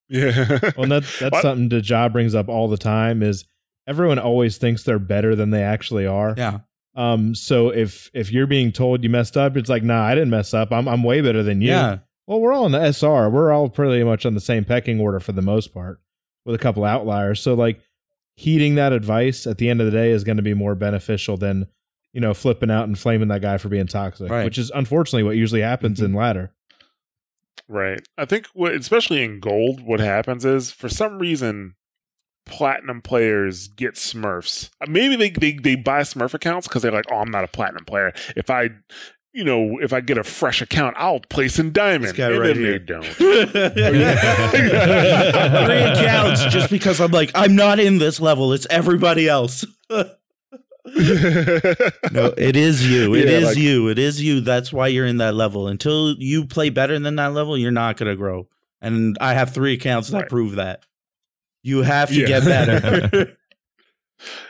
yeah. 0.10 0.60
Well, 0.78 0.88
that, 0.90 1.04
that's 1.20 1.32
What? 1.32 1.42
something 1.42 1.70
that 1.70 1.88
Ja 1.90 2.10
brings 2.10 2.36
up 2.36 2.50
all 2.50 2.68
the 2.68 2.78
time 2.78 3.22
is 3.24 3.46
everyone 3.88 4.20
always 4.20 4.58
thinks 4.58 4.84
they're 4.84 5.00
better 5.00 5.36
than 5.36 5.52
they 5.52 5.64
actually 5.64 6.06
are. 6.06 6.34
Yeah. 6.38 6.60
Um, 6.96 7.36
so 7.36 7.70
if 7.70 8.10
if 8.14 8.32
you're 8.32 8.48
being 8.48 8.72
told 8.72 9.04
you 9.04 9.10
messed 9.10 9.38
up, 9.38 9.56
it's 9.56 9.70
like, 9.70 9.84
nah, 9.84 10.04
I 10.04 10.16
didn't 10.16 10.32
mess 10.32 10.54
up. 10.54 10.72
I'm 10.74 10.88
I'm 10.88 11.04
way 11.04 11.22
better 11.22 11.44
than 11.44 11.62
you. 11.62 11.70
Yeah. 11.70 12.00
Well, 12.28 12.42
we're 12.42 12.52
all 12.54 12.66
in 12.66 12.72
the 12.74 12.92
SR. 12.92 13.30
We're 13.30 13.52
all 13.52 13.70
pretty 13.70 14.04
much 14.04 14.26
on 14.26 14.34
the 14.34 14.40
same 14.42 14.66
pecking 14.66 15.00
order 15.00 15.20
for 15.20 15.32
the 15.32 15.42
most 15.42 15.74
part, 15.74 16.02
with 16.46 16.56
a 16.56 16.58
couple 16.60 16.84
outliers. 16.84 17.40
So 17.42 17.54
like 17.54 17.80
heeding 18.40 18.76
that 18.76 18.94
advice 18.94 19.46
at 19.46 19.58
the 19.58 19.70
end 19.70 19.82
of 19.82 19.86
the 19.86 19.92
day 19.92 20.12
is 20.12 20.24
going 20.24 20.38
to 20.38 20.44
be 20.44 20.54
more 20.54 20.74
beneficial 20.74 21.36
than 21.36 21.68
you 22.14 22.22
know 22.22 22.34
flipping 22.34 22.72
out 22.72 22.88
and 22.88 22.98
flaming 22.98 23.28
that 23.28 23.42
guy 23.42 23.58
for 23.58 23.68
being 23.68 23.86
toxic, 23.86 24.32
Right. 24.32 24.46
which 24.46 24.58
is 24.58 24.72
unfortunately 24.74 25.24
what 25.24 25.36
usually 25.36 25.60
happens 25.60 25.98
mm-hmm. 25.98 26.06
in 26.06 26.14
ladder. 26.14 26.54
Right. 27.68 28.00
I 28.18 28.24
think, 28.24 28.48
what, 28.54 28.74
especially 28.74 29.24
in 29.26 29.42
gold, 29.42 29.82
what 29.82 30.00
happens 30.00 30.46
is 30.46 30.72
for 30.72 30.88
some 30.88 31.20
reason, 31.20 31.76
platinum 32.46 33.02
players 33.02 33.68
get 33.68 33.96
Smurfs. 33.96 34.70
Maybe 34.88 35.18
they 35.18 35.32
they, 35.32 35.52
they 35.52 35.76
buy 35.76 36.02
Smurf 36.02 36.34
accounts 36.34 36.68
because 36.68 36.82
they're 36.82 36.94
like, 36.94 37.12
oh, 37.12 37.18
I'm 37.18 37.32
not 37.32 37.44
a 37.44 37.50
platinum 37.50 37.84
player. 37.84 38.14
If 38.38 38.50
I, 38.50 38.70
you 39.34 39.44
know, 39.44 39.78
if 39.80 39.94
I 39.94 40.02
get 40.02 40.18
a 40.18 40.24
fresh 40.24 40.62
account, 40.62 40.96
I'll 40.98 41.20
place 41.20 41.60
in 41.60 41.72
diamond. 41.72 42.06
This 42.06 42.12
guy 42.14 42.30
and 42.32 42.40
right 42.40 42.48
then 42.48 42.56
here. 42.58 42.80
they 42.80 42.86
don't. 42.86 43.06
Three 45.66 45.82
accounts 45.82 46.46
just 46.46 46.70
because 46.70 47.00
I'm 47.00 47.12
like, 47.12 47.32
I'm 47.36 47.56
not 47.56 47.80
in 47.80 47.98
this 48.00 48.20
level. 48.20 48.54
It's 48.54 48.68
everybody 48.70 49.28
else. 49.28 49.66
No, 50.92 52.34
it 52.38 52.56
is 52.56 52.90
you. 52.90 53.14
It 53.14 53.28
Yeah, 53.28 53.38
is 53.38 53.46
like- 53.50 53.58
you. 53.58 53.90
It 53.90 54.00
is 54.00 54.24
you. 54.24 54.42
That's 54.42 54.74
why 54.74 54.88
you're 54.88 55.06
in 55.06 55.18
that 55.18 55.36
level. 55.36 55.68
Until 55.68 56.16
you 56.18 56.46
play 56.46 56.70
better 56.72 56.98
than 56.98 57.16
that 57.18 57.34
level, 57.34 57.56
you're 57.58 57.70
not 57.70 57.98
going 57.98 58.10
to 58.10 58.16
grow. 58.16 58.48
And 58.82 59.16
I 59.22 59.34
have 59.36 59.54
three 59.54 59.74
accounts 59.74 60.08
that 60.10 60.18
Right. 60.22 60.30
prove 60.30 60.56
that. 60.56 60.86
You 61.62 61.84
have 61.84 62.10
to 62.10 62.16
Yeah. 62.16 62.28
get 62.28 62.46
better. 62.46 63.38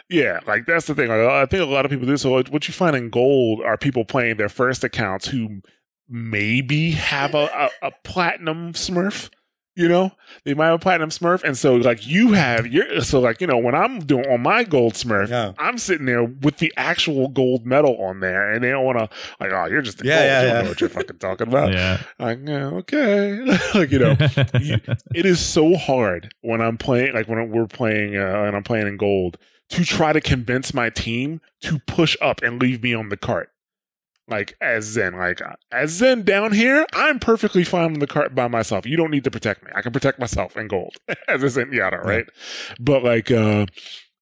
Yeah, 0.10 0.40
like 0.48 0.66
that's 0.66 0.88
the 0.88 0.96
thing. 0.96 1.10
Like, 1.10 1.20
I 1.20 1.46
think 1.46 1.62
a 1.62 1.66
lot 1.66 1.86
of 1.86 1.92
people 1.92 2.06
do. 2.08 2.18
So, 2.18 2.32
what 2.44 2.68
you 2.68 2.74
find 2.74 2.96
in 2.96 3.10
gold 3.10 3.62
are 3.62 3.78
people 3.78 4.06
playing 4.06 4.38
their 4.38 4.50
first 4.50 4.84
accounts 4.84 5.28
who 5.28 5.62
maybe 6.08 6.92
have 6.92 7.34
a, 7.36 7.70
a, 7.82 7.88
a 7.88 7.92
platinum 8.04 8.74
Smurf. 8.74 9.30
You 9.76 9.88
know, 9.88 10.12
they 10.44 10.54
might 10.56 10.66
have 10.66 10.76
a 10.76 10.80
platinum 10.80 11.10
Smurf, 11.10 11.42
and 11.44 11.58
so 11.58 11.76
like 11.76 12.06
you 12.06 12.34
have 12.34 12.68
your 12.68 13.00
so 13.00 13.22
like 13.22 13.40
you 13.40 13.48
know 13.48 13.58
when 13.58 13.76
I'm 13.76 14.00
doing 14.00 14.26
on 14.28 14.42
my 14.42 14.66
gold 14.66 14.96
Smurf, 14.96 15.30
Yeah. 15.30 15.54
I'm 15.58 15.78
sitting 15.78 16.06
there 16.06 16.24
with 16.26 16.58
the 16.58 16.74
actual 16.76 17.30
gold 17.30 17.66
medal 17.66 17.96
on 18.04 18.20
there, 18.20 18.52
and 18.52 18.62
they 18.62 18.72
don't 18.72 18.84
want 18.84 18.98
to 18.98 19.08
like, 19.40 19.54
oh, 19.54 19.68
you're 19.68 19.82
just 19.82 20.02
a 20.02 20.06
Yeah, 20.06 20.16
gold. 20.16 20.26
yeah, 20.26 20.42
you 20.42 20.48
don't 20.48 20.56
yeah. 20.58 20.62
know 20.64 20.70
what 20.70 20.82
you're 20.82 20.90
fucking 20.90 21.20
talking 21.20 21.48
about. 21.48 21.72
yeah. 21.72 22.02
Like, 22.18 22.40
yeah, 22.44 22.66
okay, 22.66 23.40
like 23.74 23.92
you 23.92 24.00
know, 24.00 24.18
you- 24.60 24.82
it 25.16 25.26
is 25.26 25.40
so 25.40 25.78
hard 25.78 26.34
when 26.42 26.60
I'm 26.60 26.78
playing, 26.78 27.14
like 27.14 27.30
when 27.30 27.50
we're 27.50 27.68
playing, 27.68 28.18
uh, 28.18 28.44
and 28.48 28.58
I'm 28.58 28.64
playing 28.64 28.88
in 28.88 28.98
gold, 28.98 29.38
to 29.70 29.86
try 29.86 30.14
to 30.14 30.22
convince 30.22 30.74
my 30.74 30.90
team 30.90 31.42
to 31.62 31.80
push 31.80 32.18
up 32.22 32.42
and 32.42 32.62
leave 32.62 32.82
me 32.84 32.94
on 32.94 33.10
the 33.10 33.18
cart. 33.18 33.50
Like 34.28 34.56
as 34.62 34.86
Zen, 34.86 35.18
like 35.18 35.42
as 35.72 35.92
Zen 35.92 36.22
down 36.24 36.52
here, 36.52 36.86
I'm 36.94 37.20
perfectly 37.20 37.64
fine 37.64 37.94
on 37.94 38.00
the 38.00 38.08
cart 38.08 38.36
by 38.36 38.48
myself. 38.48 38.86
You 38.86 38.96
don't 38.96 39.10
need 39.10 39.24
to 39.24 39.32
protect 39.32 39.64
me. 39.64 39.72
I 39.74 39.82
can 39.82 39.92
protect 39.92 40.20
myself 40.20 40.56
in 40.56 40.68
gold 40.68 40.98
as 41.28 41.42
a 41.42 41.48
Zenyatta, 41.48 42.04
right? 42.04 42.28
But 42.80 43.04
like, 43.04 43.32
uh, 43.32 43.66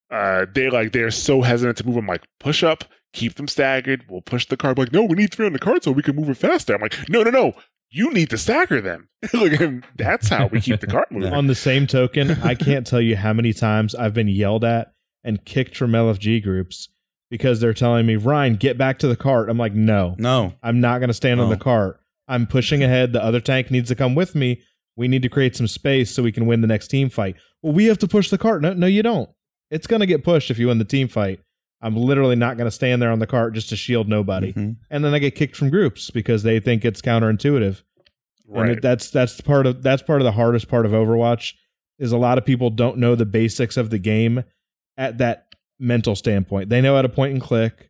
uh, 0.09 0.45
they 0.53 0.69
like 0.69 0.93
they're 0.93 1.11
so 1.11 1.41
hesitant 1.41 1.77
to 1.79 1.85
move. 1.85 1.97
I'm 1.97 2.07
like, 2.07 2.25
push 2.39 2.63
up, 2.63 2.85
keep 3.11 3.35
them 3.35 3.49
staggered. 3.49 4.05
We'll 4.09 4.21
push 4.21 4.45
the 4.45 4.55
cart. 4.55 4.77
Like, 4.77 4.93
no, 4.93 5.03
we 5.03 5.15
need 5.15 5.33
three 5.33 5.45
on 5.45 5.53
the 5.53 5.59
cart 5.59 5.83
so 5.83 5.91
we 5.91 6.03
can 6.03 6.15
move 6.15 6.29
it 6.29 6.37
faster. 6.37 6.73
I'm 6.73 6.81
like, 6.81 7.09
no, 7.09 7.23
no, 7.23 7.29
no. 7.29 7.53
You 7.89 8.11
need 8.11 8.29
to 8.31 8.37
stagger 8.37 8.81
them. 8.81 9.09
Look, 9.33 9.59
and 9.59 9.83
that's 9.97 10.29
how 10.29 10.47
we 10.47 10.61
keep 10.61 10.79
the 10.79 10.87
cart 10.87 11.09
moving. 11.11 11.33
On 11.33 11.47
the 11.47 11.55
same 11.55 11.87
token, 11.87 12.31
I 12.43 12.55
can't 12.55 12.85
tell 12.85 13.01
you 13.01 13.15
how 13.15 13.33
many 13.33 13.53
times 13.53 13.95
I've 13.95 14.13
been 14.13 14.27
yelled 14.27 14.63
at 14.63 14.93
and 15.27 15.43
kicked 15.45 15.75
from 15.77 15.91
LFG 15.91 16.41
groups 16.41 16.89
because 17.29 17.59
they're 17.59 17.73
telling 17.73 18.05
me, 18.05 18.15
Ryan, 18.15 18.55
get 18.55 18.77
back 18.77 18.97
to 18.99 19.07
the 19.07 19.15
cart. 19.15 19.49
I'm 19.49 19.57
like, 19.57 19.73
no, 19.73 20.15
no. 20.17 20.53
I'm 20.63 20.79
not 20.79 20.99
going 20.99 21.09
to 21.09 21.13
stand 21.13 21.39
on 21.41 21.47
Oh. 21.47 21.49
the 21.49 21.57
cart. 21.57 21.99
I'm 22.27 22.47
pushing 22.47 22.81
ahead. 22.83 23.13
The 23.13 23.23
other 23.23 23.39
tank 23.41 23.69
needs 23.69 23.89
to 23.89 23.95
come 23.95 24.15
with 24.15 24.33
me. 24.33 24.61
We 24.95 25.07
need 25.07 25.21
to 25.21 25.29
create 25.29 25.55
some 25.55 25.67
space 25.67 26.09
so 26.09 26.23
we 26.23 26.31
can 26.31 26.45
win 26.47 26.61
the 26.61 26.67
next 26.67 26.87
team 26.87 27.09
fight. 27.09 27.35
Well, 27.61 27.73
we 27.73 27.85
have 27.85 27.97
to 27.99 28.07
push 28.07 28.29
the 28.29 28.37
cart. 28.37 28.61
No, 28.61 28.73
no, 28.73 28.87
you 28.87 29.03
don't. 29.03 29.29
It's 29.69 29.85
going 29.87 29.99
to 29.99 30.05
get 30.05 30.23
pushed 30.23 30.49
if 30.49 30.57
you 30.57 30.67
win 30.67 30.79
the 30.79 30.85
team 30.85 31.07
fight. 31.07 31.39
I'm 31.81 31.95
literally 31.95 32.35
not 32.35 32.57
going 32.57 32.65
to 32.67 32.71
stand 32.71 33.01
there 33.01 33.11
on 33.11 33.19
the 33.19 33.27
cart 33.27 33.53
just 33.53 33.69
to 33.69 33.75
shield 33.75 34.07
nobody. 34.07 34.53
Mhm. 34.53 34.77
And 34.89 35.05
then 35.05 35.13
I 35.13 35.19
get 35.19 35.35
kicked 35.35 35.55
from 35.55 35.69
groups 35.69 36.09
because 36.09 36.41
they 36.43 36.59
think 36.59 36.83
it's 36.85 37.01
counterintuitive. 37.01 37.81
And 38.53 38.69
it, 38.71 38.81
that's 38.81 39.09
that's 39.11 39.39
part 39.41 39.67
of 39.67 39.83
that's 39.83 40.01
part 40.01 40.21
of 40.21 40.25
the 40.25 40.31
hardest 40.31 40.69
part 40.69 40.85
of 40.85 40.93
Overwatch 40.93 41.53
is 41.99 42.11
a 42.13 42.17
lot 42.17 42.37
of 42.37 42.45
people 42.45 42.69
don't 42.69 42.97
know 42.97 43.13
the 43.13 43.25
basics 43.25 43.75
of 43.75 43.89
the 43.89 43.99
game 43.99 44.43
at 44.97 45.19
that 45.19 45.47
mental 45.79 46.15
standpoint. 46.15 46.69
They 46.69 46.81
know 46.81 46.95
how 46.95 47.01
to 47.01 47.09
point 47.09 47.33
and 47.33 47.41
click, 47.41 47.89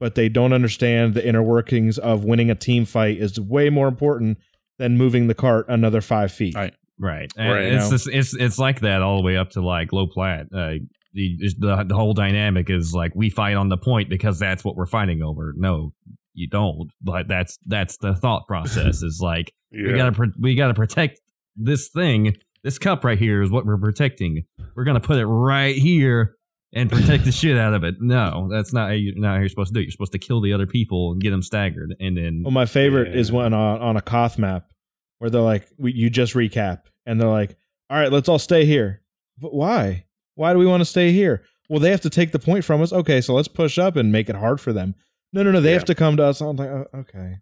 but 0.00 0.14
they 0.14 0.28
don't 0.28 0.52
understand 0.52 1.14
the 1.14 1.26
inner 1.26 1.42
workings 1.42 1.98
of 1.98 2.24
winning 2.24 2.50
a 2.50 2.54
team 2.54 2.84
fight 2.84 3.18
is 3.18 3.38
way 3.40 3.70
more 3.70 3.88
important 3.88 4.38
than 4.78 4.96
moving 4.96 5.26
the 5.26 5.34
cart 5.34 5.66
another 5.68 6.00
five 6.00 6.32
feet. 6.32 6.54
Right. 6.54 6.74
Right. 6.98 7.30
And 7.36 7.52
Right. 7.52 7.64
It's 7.72 7.84
You 7.86 7.90
just, 7.90 8.08
it's 8.08 8.34
it's 8.36 8.58
like 8.58 8.80
that 8.80 9.02
all 9.02 9.16
the 9.16 9.22
way 9.22 9.36
up 9.36 9.50
to 9.50 9.60
like 9.60 9.92
low 9.92 10.06
plat. 10.06 10.46
Uh, 10.54 10.74
the, 11.12 11.38
the 11.58 11.84
the 11.88 11.94
whole 11.94 12.12
dynamic 12.12 12.70
is 12.70 12.92
like 12.92 13.12
we 13.14 13.30
fight 13.30 13.56
on 13.56 13.68
the 13.68 13.76
point 13.76 14.08
because 14.08 14.38
that's 14.38 14.64
what 14.64 14.76
we're 14.76 14.86
fighting 14.86 15.22
over. 15.22 15.54
No, 15.56 15.92
you 16.34 16.48
don't. 16.48 16.90
But 17.00 17.28
that's 17.28 17.58
that's 17.66 17.96
the 17.98 18.14
thought 18.14 18.46
process. 18.48 19.02
is 19.02 19.20
like 19.20 19.52
yeah. 19.70 19.88
we 19.88 19.96
gotta 19.96 20.12
pro- 20.12 20.32
we 20.40 20.54
gotta 20.54 20.74
protect 20.74 21.20
this 21.56 21.88
thing. 21.88 22.36
This 22.62 22.78
cup 22.78 23.04
right 23.04 23.18
here 23.18 23.42
is 23.42 23.50
what 23.50 23.66
we're 23.66 23.78
protecting. 23.78 24.44
We're 24.74 24.84
gonna 24.84 25.00
put 25.00 25.18
it 25.18 25.26
right 25.26 25.76
here 25.76 26.36
and 26.74 26.90
protect 26.90 27.24
the 27.24 27.32
shit 27.32 27.56
out 27.56 27.72
of 27.72 27.84
it. 27.84 27.94
No, 28.00 28.48
that's 28.50 28.72
not 28.72 28.88
how, 28.88 28.94
you, 28.94 29.14
not 29.16 29.34
how 29.34 29.40
you're 29.40 29.48
supposed 29.48 29.72
to 29.72 29.74
do. 29.74 29.80
it. 29.80 29.84
You're 29.84 29.92
supposed 29.92 30.12
to 30.12 30.18
kill 30.18 30.40
the 30.40 30.52
other 30.52 30.66
people 30.66 31.12
and 31.12 31.20
get 31.22 31.30
them 31.30 31.42
staggered, 31.42 31.94
and 32.00 32.16
then 32.16 32.42
Well, 32.44 32.50
my 32.50 32.66
favorite 32.66 33.12
Yeah. 33.14 33.20
is 33.20 33.32
when 33.32 33.54
on, 33.54 33.80
on 33.80 33.96
a 33.96 34.02
Koth 34.02 34.38
map 34.38 34.70
where 35.18 35.30
they're 35.30 35.40
like, 35.40 35.66
we, 35.78 35.92
you 35.92 36.10
just 36.10 36.34
recap, 36.34 36.82
and 37.06 37.20
they're 37.20 37.28
like, 37.28 37.56
all 37.88 37.98
right, 37.98 38.12
let's 38.12 38.28
all 38.28 38.38
stay 38.38 38.64
here. 38.64 39.02
But 39.38 39.54
why? 39.54 40.04
Why 40.34 40.52
do 40.52 40.58
we 40.58 40.66
want 40.66 40.80
to 40.80 40.84
stay 40.84 41.12
here? 41.12 41.42
Well, 41.68 41.80
they 41.80 41.90
have 41.90 42.00
to 42.02 42.10
take 42.10 42.32
the 42.32 42.38
point 42.38 42.64
from 42.64 42.82
us. 42.82 42.92
Okay, 42.92 43.20
so 43.20 43.34
let's 43.34 43.48
push 43.48 43.78
up 43.78 43.96
and 43.96 44.10
make 44.12 44.28
it 44.28 44.36
hard 44.36 44.60
for 44.60 44.72
them. 44.72 44.94
No, 45.32 45.42
no, 45.42 45.50
no. 45.52 45.60
They 45.60 45.70
Yeah. 45.70 45.74
have 45.74 45.84
to 45.86 45.94
come 45.94 46.16
to 46.18 46.24
us. 46.24 46.40
I'm 46.40 46.56
like, 46.56 46.68
oh, 46.68 46.86
okay. 46.94 47.36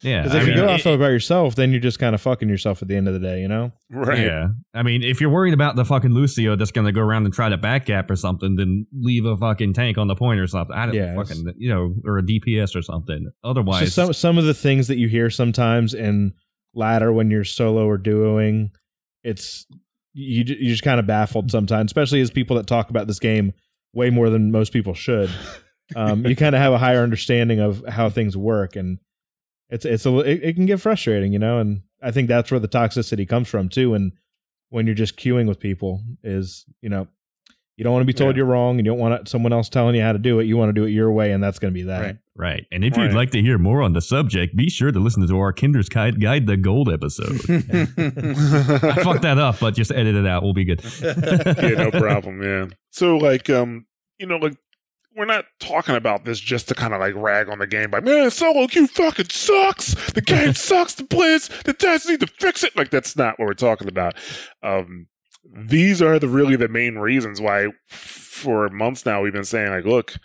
Yeah, 0.00 0.22
Because 0.22 0.34
if 0.34 0.42
I 0.42 0.44
you 0.46 0.50
mean, 0.52 0.56
go 0.56 0.64
it- 0.72 0.74
off 0.74 0.86
about 0.86 1.08
yourself, 1.08 1.54
then 1.54 1.70
you're 1.70 1.80
just 1.80 1.98
kind 1.98 2.14
of 2.14 2.20
fucking 2.20 2.48
yourself 2.48 2.82
at 2.82 2.88
the 2.88 2.96
end 2.96 3.06
of 3.06 3.14
the 3.14 3.20
day, 3.20 3.40
you 3.40 3.46
know? 3.46 3.70
Right. 3.90 4.18
Yeah, 4.24 4.48
I 4.74 4.82
mean, 4.82 5.02
if 5.02 5.20
you're 5.20 5.30
worried 5.30 5.54
about 5.54 5.76
the 5.76 5.84
fucking 5.84 6.10
Lucio 6.12 6.56
that's 6.56 6.72
going 6.72 6.86
to 6.86 6.92
go 6.92 7.02
around 7.02 7.24
and 7.26 7.32
try 7.32 7.48
to 7.48 7.58
backcap 7.58 8.10
or 8.10 8.16
something, 8.16 8.56
then 8.56 8.86
leave 8.92 9.24
a 9.26 9.36
fucking 9.36 9.74
tank 9.74 9.98
on 9.98 10.08
the 10.08 10.16
point 10.16 10.40
or 10.40 10.46
something. 10.46 10.74
I 10.74 10.86
don't 10.86 10.94
Yeah, 10.94 11.14
fucking 11.14 11.54
you 11.56 11.68
know, 11.68 11.94
or 12.04 12.18
a 12.18 12.22
DPS 12.22 12.74
or 12.74 12.82
something. 12.82 13.30
Otherwise, 13.44 13.80
just 13.82 13.94
some 13.94 14.12
some 14.12 14.38
of 14.38 14.44
the 14.44 14.54
things 14.54 14.88
that 14.88 14.96
you 14.96 15.08
hear 15.08 15.30
sometimes 15.30 15.94
in 15.94 16.32
ladder 16.74 17.12
when 17.12 17.30
you're 17.30 17.44
solo 17.44 17.86
or 17.86 17.98
duoing, 17.98 18.70
it's 19.22 19.66
you 20.14 20.42
you 20.46 20.70
just 20.70 20.82
kind 20.82 20.98
of 21.00 21.06
baffled 21.06 21.50
sometimes, 21.50 21.90
especially 21.90 22.20
as 22.22 22.30
people 22.30 22.56
that 22.56 22.66
talk 22.66 22.90
about 22.90 23.06
this 23.06 23.18
game 23.20 23.52
way 23.94 24.10
more 24.10 24.30
than 24.30 24.50
most 24.50 24.72
people 24.72 24.94
should. 24.94 25.30
Um, 25.94 26.24
you 26.24 26.34
kind 26.34 26.54
of 26.54 26.62
have 26.62 26.72
a 26.72 26.78
higher 26.78 27.02
understanding 27.02 27.60
of 27.60 27.84
how 27.86 28.08
things 28.08 28.34
work, 28.34 28.76
and 28.76 28.96
it's 29.72 29.84
it's 29.84 30.06
a 30.06 30.16
it, 30.20 30.44
it 30.44 30.52
can 30.54 30.66
get 30.66 30.80
frustrating, 30.80 31.32
you 31.32 31.38
know. 31.40 31.58
And 31.58 31.82
I 32.00 32.12
think 32.12 32.28
that's 32.28 32.50
where 32.52 32.60
the 32.60 32.68
toxicity 32.68 33.28
comes 33.28 33.48
from 33.48 33.68
too. 33.68 33.94
And 33.94 34.12
when 34.70 34.86
you're 34.86 34.94
just 34.94 35.16
queuing 35.16 35.48
with 35.48 35.58
people, 35.58 36.00
is 36.22 36.64
you 36.80 36.88
know 36.88 37.08
you 37.76 37.84
don't 37.84 37.92
want 37.94 38.02
to 38.02 38.06
be 38.06 38.12
told 38.12 38.34
Yeah. 38.36 38.40
you're 38.40 38.46
wrong, 38.46 38.78
and 38.78 38.86
you 38.86 38.92
don't 38.92 38.98
want 39.00 39.28
someone 39.28 39.52
else 39.52 39.68
telling 39.70 39.94
you 39.96 40.02
how 40.02 40.12
to 40.12 40.18
do 40.18 40.38
it. 40.40 40.44
You 40.44 40.56
want 40.58 40.68
to 40.68 40.72
do 40.74 40.84
it 40.84 40.90
your 40.90 41.10
way, 41.10 41.32
and 41.32 41.42
that's 41.42 41.58
going 41.58 41.72
to 41.72 41.74
be 41.74 41.84
that. 41.84 42.00
Right. 42.02 42.16
right. 42.36 42.66
And 42.70 42.84
if 42.84 42.96
Right. 42.96 43.04
you'd 43.04 43.14
like 43.14 43.30
to 43.30 43.40
hear 43.40 43.56
more 43.56 43.80
on 43.82 43.94
the 43.94 44.02
subject, 44.02 44.54
be 44.54 44.68
sure 44.68 44.92
to 44.92 45.00
listen 45.00 45.26
to 45.26 45.38
our 45.38 45.52
Kinder's 45.54 45.88
Guide, 45.88 46.20
Guide 46.20 46.46
the 46.46 46.58
Gold 46.58 46.92
episode. 46.92 47.40
I 47.48 49.02
fucked 49.02 49.22
that 49.22 49.38
up, 49.38 49.58
but 49.58 49.74
just 49.74 49.90
edit 49.90 50.14
it 50.14 50.26
out. 50.26 50.42
We'll 50.42 50.52
be 50.52 50.64
good. 50.64 50.82
yeah, 51.02 51.70
no 51.84 51.90
problem. 51.90 52.42
Yeah. 52.42 52.66
So 52.90 53.16
like, 53.16 53.48
um, 53.48 53.86
you 54.18 54.26
know, 54.26 54.36
like 54.36 54.54
we're 55.16 55.24
not 55.24 55.44
talking 55.60 55.94
about 55.94 56.24
this 56.24 56.38
just 56.40 56.68
to 56.68 56.74
kind 56.74 56.94
of 56.94 57.00
like 57.00 57.14
rag 57.14 57.48
on 57.48 57.58
the 57.58 57.66
game, 57.66 57.90
like 57.90 58.04
man, 58.04 58.30
solo 58.30 58.66
queue 58.66 58.86
fucking 58.86 59.28
sucks. 59.28 59.94
The 60.12 60.20
game 60.20 60.54
sucks. 60.54 60.94
The 60.94 61.04
players, 61.04 61.48
the 61.64 61.74
devs 61.74 62.08
need 62.08 62.20
to 62.20 62.26
fix 62.26 62.64
it. 62.64 62.76
Like 62.76 62.90
that's 62.90 63.16
not 63.16 63.38
what 63.38 63.46
we're 63.46 63.54
talking 63.54 63.88
about. 63.88 64.14
Um, 64.62 65.06
these 65.44 66.00
are 66.00 66.18
the 66.18 66.28
really 66.28 66.56
the 66.56 66.68
main 66.68 66.96
reasons 66.96 67.40
why 67.40 67.68
for 67.88 68.68
months 68.70 69.04
now 69.04 69.22
we've 69.22 69.32
been 69.32 69.44
saying 69.44 69.70
like, 69.70 69.84
look. 69.84 70.16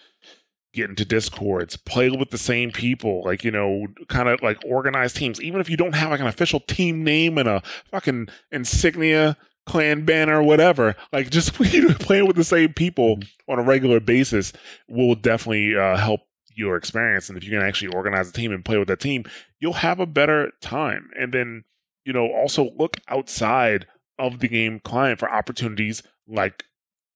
Get 0.74 0.90
into 0.92 1.06
discords, 1.06 1.76
play 1.76 2.08
with 2.12 2.30
the 2.30 2.38
same 2.38 2.72
people, 2.72 3.24
like 3.24 3.44
you 3.44 3.50
know, 3.50 3.88
kind 4.10 4.30
of 4.30 4.44
like 4.44 4.60
organized 4.64 5.16
teams. 5.16 5.42
Even 5.42 5.60
if 5.60 5.72
you 5.72 5.78
don't 5.78 5.96
have 5.96 6.12
like 6.12 6.20
an 6.20 6.28
official 6.28 6.60
team 6.60 7.04
name 7.04 7.40
and 7.40 7.48
a 7.50 7.64
fucking 7.90 8.28
insignia 8.52 9.38
clan 9.68 10.06
banner 10.06 10.42
whatever 10.42 10.96
like 11.12 11.30
just 11.30 11.54
playing 12.00 12.26
with 12.26 12.36
the 12.36 12.44
same 12.44 12.74
people 12.74 13.20
on 13.48 13.60
a 13.60 13.64
regular 13.64 14.00
basis 14.00 14.54
will 14.88 15.14
definitely 15.16 15.76
uh, 15.78 15.98
help 15.98 16.22
your 16.56 16.76
experience 16.76 17.30
and 17.30 17.38
if 17.38 17.44
you 17.44 17.52
can 17.52 17.62
actually 17.62 17.94
organize 17.94 18.30
a 18.30 18.34
team 18.34 18.52
and 18.52 18.66
play 18.66 18.78
with 18.78 18.88
that 18.88 19.00
team 19.00 19.24
you'll 19.60 19.74
have 19.74 20.00
a 20.00 20.06
better 20.06 20.52
time 20.62 21.10
and 21.20 21.34
then 21.34 21.64
you 22.06 22.14
know 22.14 22.28
also 22.32 22.72
look 22.78 22.98
outside 23.10 23.86
of 24.18 24.40
the 24.40 24.48
game 24.48 24.80
client 24.80 25.20
for 25.20 25.30
opportunities 25.30 26.02
like 26.28 26.64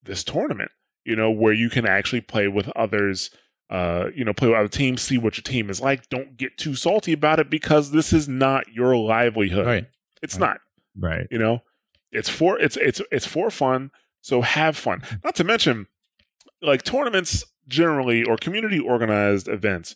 this 0.03 0.23
tournament 0.23 0.71
you 1.05 1.15
know 1.15 1.31
where 1.31 1.53
you 1.53 1.69
can 1.69 1.87
actually 1.87 2.21
play 2.21 2.47
with 2.47 2.69
others 2.75 3.31
uh, 3.69 4.09
you 4.13 4.25
know, 4.25 4.33
play 4.33 4.49
with 4.49 4.57
other 4.57 4.67
teams, 4.67 5.01
see 5.01 5.17
what 5.17 5.37
your 5.37 5.43
team 5.43 5.69
is 5.69 5.79
like. 5.79 6.09
Don't 6.09 6.35
get 6.35 6.57
too 6.57 6.75
salty 6.75 7.13
about 7.13 7.39
it 7.39 7.49
because 7.49 7.91
this 7.91 8.11
is 8.11 8.27
not 8.27 8.67
your 8.67 8.97
livelihood. 8.97 9.65
right. 9.65 9.85
It's 10.21 10.37
Right. 10.37 10.39
not 10.41 10.57
Right. 10.99 11.27
you 11.31 11.39
know 11.39 11.61
it's 12.11 12.29
for 12.29 12.59
it's 12.59 12.77
it's 12.77 13.01
it's 13.11 13.25
for 13.25 13.49
fun 13.49 13.91
so 14.21 14.41
have 14.41 14.77
fun 14.77 15.01
not 15.23 15.35
to 15.35 15.43
mention 15.43 15.87
like 16.61 16.83
tournaments 16.83 17.43
generally 17.67 18.23
or 18.23 18.37
community 18.37 18.79
organized 18.79 19.47
events 19.47 19.95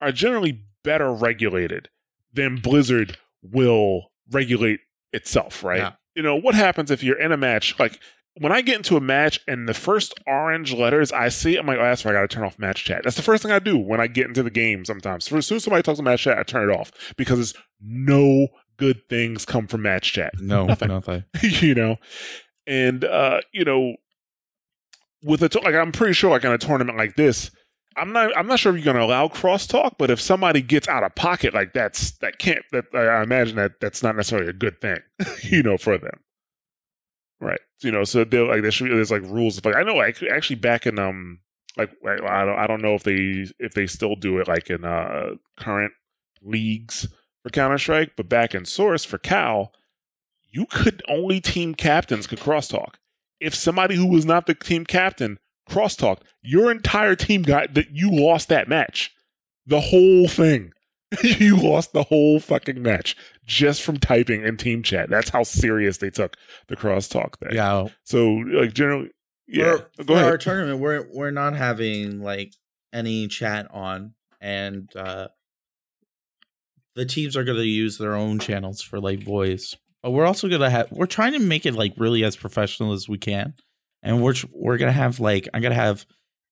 are 0.00 0.12
generally 0.12 0.64
better 0.82 1.12
regulated 1.12 1.88
than 2.32 2.56
blizzard 2.56 3.18
will 3.42 4.10
regulate 4.30 4.80
itself 5.12 5.62
right 5.64 5.78
Yeah. 5.78 5.92
you 6.14 6.22
know 6.22 6.36
what 6.36 6.54
happens 6.54 6.90
if 6.90 7.02
you're 7.02 7.18
in 7.20 7.32
a 7.32 7.36
match 7.36 7.78
like 7.78 8.00
when 8.38 8.52
I 8.52 8.60
get 8.62 8.76
into 8.76 8.96
a 8.96 9.00
match 9.00 9.40
and 9.48 9.68
the 9.68 9.74
first 9.74 10.14
orange 10.24 10.72
letters 10.72 11.10
I 11.10 11.30
see, 11.30 11.56
I'm 11.56 11.66
like, 11.66 11.78
oh, 11.78 11.82
that's 11.82 12.04
why 12.04 12.12
I 12.12 12.14
got 12.14 12.20
to 12.22 12.28
turn 12.28 12.44
off 12.44 12.60
match 12.60 12.84
chat. 12.84 13.02
That's 13.02 13.16
the 13.16 13.22
first 13.22 13.42
thing 13.42 13.50
I 13.50 13.58
do 13.58 13.76
when 13.76 14.00
I 14.00 14.06
get 14.06 14.28
into 14.28 14.44
the 14.44 14.50
game 14.52 14.84
sometimes. 14.84 15.30
As 15.32 15.46
soon 15.46 15.56
as 15.56 15.64
somebody 15.64 15.82
talks 15.82 15.98
to 15.98 16.04
match 16.04 16.22
chat, 16.22 16.38
I 16.38 16.44
turn 16.44 16.70
it 16.70 16.72
off 16.72 16.92
because 17.16 17.40
it's 17.40 17.54
no 17.82 18.46
good 18.80 19.08
things 19.08 19.44
come 19.44 19.66
from 19.68 19.82
match 19.82 20.12
chat 20.12 20.32
No, 20.40 20.66
Nothing. 20.66 20.88
nothing. 20.88 21.24
you 21.42 21.74
know 21.74 21.96
and 22.66 23.04
uh 23.04 23.40
you 23.52 23.64
know 23.64 23.94
with 25.22 25.42
a 25.42 25.48
to- 25.48 25.60
like 25.60 25.74
i'm 25.74 25.92
pretty 25.92 26.14
sure 26.14 26.30
like 26.30 26.44
in 26.44 26.50
a 26.52 26.58
tournament 26.58 26.96
like 26.98 27.14
this 27.16 27.50
i'm 27.96 28.12
not 28.12 28.36
i'm 28.36 28.46
not 28.46 28.58
sure 28.58 28.70
if 28.74 28.76
you're 28.82 28.92
going 28.92 28.96
to 28.96 29.04
allow 29.04 29.28
crosstalk 29.28 29.92
but 29.98 30.10
if 30.10 30.20
somebody 30.20 30.60
gets 30.62 30.88
out 30.88 31.02
of 31.02 31.14
pocket 31.14 31.52
like 31.54 31.72
that's 31.72 32.12
that 32.18 32.38
can't 32.38 32.64
that 32.72 32.84
i 32.94 33.22
imagine 33.22 33.56
that 33.56 33.72
that's 33.80 34.02
not 34.02 34.16
necessarily 34.16 34.48
a 34.48 34.52
good 34.52 34.80
thing 34.80 34.98
you 35.42 35.62
know 35.62 35.76
for 35.76 35.98
them 35.98 36.20
right 37.40 37.60
you 37.82 37.90
know 37.90 38.04
so 38.04 38.24
they're 38.24 38.44
like 38.46 38.62
there 38.62 38.70
should 38.70 38.84
be 38.88 38.94
there's 38.94 39.10
like 39.10 39.22
rules 39.22 39.56
of 39.58 39.64
like 39.64 39.76
i 39.76 39.82
know 39.82 39.94
like 39.94 40.22
actually 40.24 40.56
back 40.56 40.86
in 40.86 40.98
um 40.98 41.38
like, 41.76 41.90
i 42.04 42.44
don't 42.44 42.58
i 42.58 42.66
don't 42.66 42.82
know 42.82 42.94
if 42.94 43.02
they 43.04 43.46
if 43.58 43.72
they 43.74 43.86
still 43.86 44.14
do 44.16 44.38
it 44.38 44.48
like 44.48 44.68
in 44.70 44.84
uh 44.84 45.30
current 45.58 45.92
leagues 46.42 47.06
for 47.42 47.50
counter-strike 47.50 48.12
but 48.16 48.28
back 48.28 48.54
in 48.54 48.64
source 48.64 49.04
for 49.04 49.18
CAL 49.18 49.72
you 50.50 50.66
could 50.66 51.02
only 51.08 51.40
team 51.40 51.74
captains 51.74 52.26
could 52.26 52.40
crosstalk. 52.40 52.94
If 53.40 53.54
somebody 53.54 53.96
who 53.96 54.06
was 54.06 54.26
not 54.26 54.46
the 54.46 54.54
team 54.54 54.84
captain 54.84 55.38
crosstalked, 55.68 56.22
your 56.42 56.70
entire 56.70 57.14
team 57.14 57.42
got 57.42 57.74
that 57.74 57.90
you 57.92 58.10
lost 58.10 58.48
that 58.48 58.68
match. 58.68 59.14
The 59.66 59.80
whole 59.80 60.28
thing. 60.28 60.72
you 61.24 61.56
lost 61.56 61.92
the 61.92 62.04
whole 62.04 62.38
fucking 62.38 62.80
match 62.80 63.16
just 63.44 63.82
from 63.82 63.96
typing 63.96 64.44
in 64.44 64.56
team 64.56 64.80
chat. 64.80 65.10
That's 65.10 65.30
how 65.30 65.42
serious 65.42 65.98
they 65.98 66.10
took 66.10 66.36
the 66.68 66.76
crosstalk 66.76 67.36
thing. 67.38 67.52
Yeah. 67.52 67.88
So 68.04 68.28
like 68.30 68.74
generally 68.74 69.10
yeah. 69.48 69.78
For, 69.96 70.04
Go 70.04 70.14
for 70.14 70.22
our 70.22 70.38
tournament, 70.38 70.78
we're 70.78 71.08
we're 71.12 71.32
not 71.32 71.56
having 71.56 72.22
like 72.22 72.54
any 72.92 73.26
chat 73.26 73.66
on, 73.72 74.14
and 74.40 74.88
uh 74.94 75.28
The 76.96 77.06
teams 77.06 77.36
are 77.36 77.44
going 77.44 77.58
to 77.58 77.64
use 77.64 77.98
their 77.98 78.14
own 78.14 78.38
channels 78.38 78.82
for 78.82 79.00
like 79.00 79.22
voice, 79.22 79.76
but 80.02 80.10
we're 80.10 80.26
also 80.26 80.48
going 80.48 80.60
to 80.60 80.70
have. 80.70 80.90
We're 80.90 81.06
trying 81.06 81.32
to 81.32 81.38
make 81.38 81.66
it 81.66 81.74
like 81.74 81.94
really 81.96 82.24
as 82.24 82.36
professional 82.36 82.92
as 82.92 83.08
we 83.08 83.18
can, 83.18 83.54
and 84.02 84.22
we're 84.22 84.34
we're 84.52 84.78
going 84.78 84.92
to 84.92 84.98
have 84.98 85.20
like 85.20 85.48
I'm 85.54 85.62
going 85.62 85.74
to 85.74 85.80
have 85.80 86.04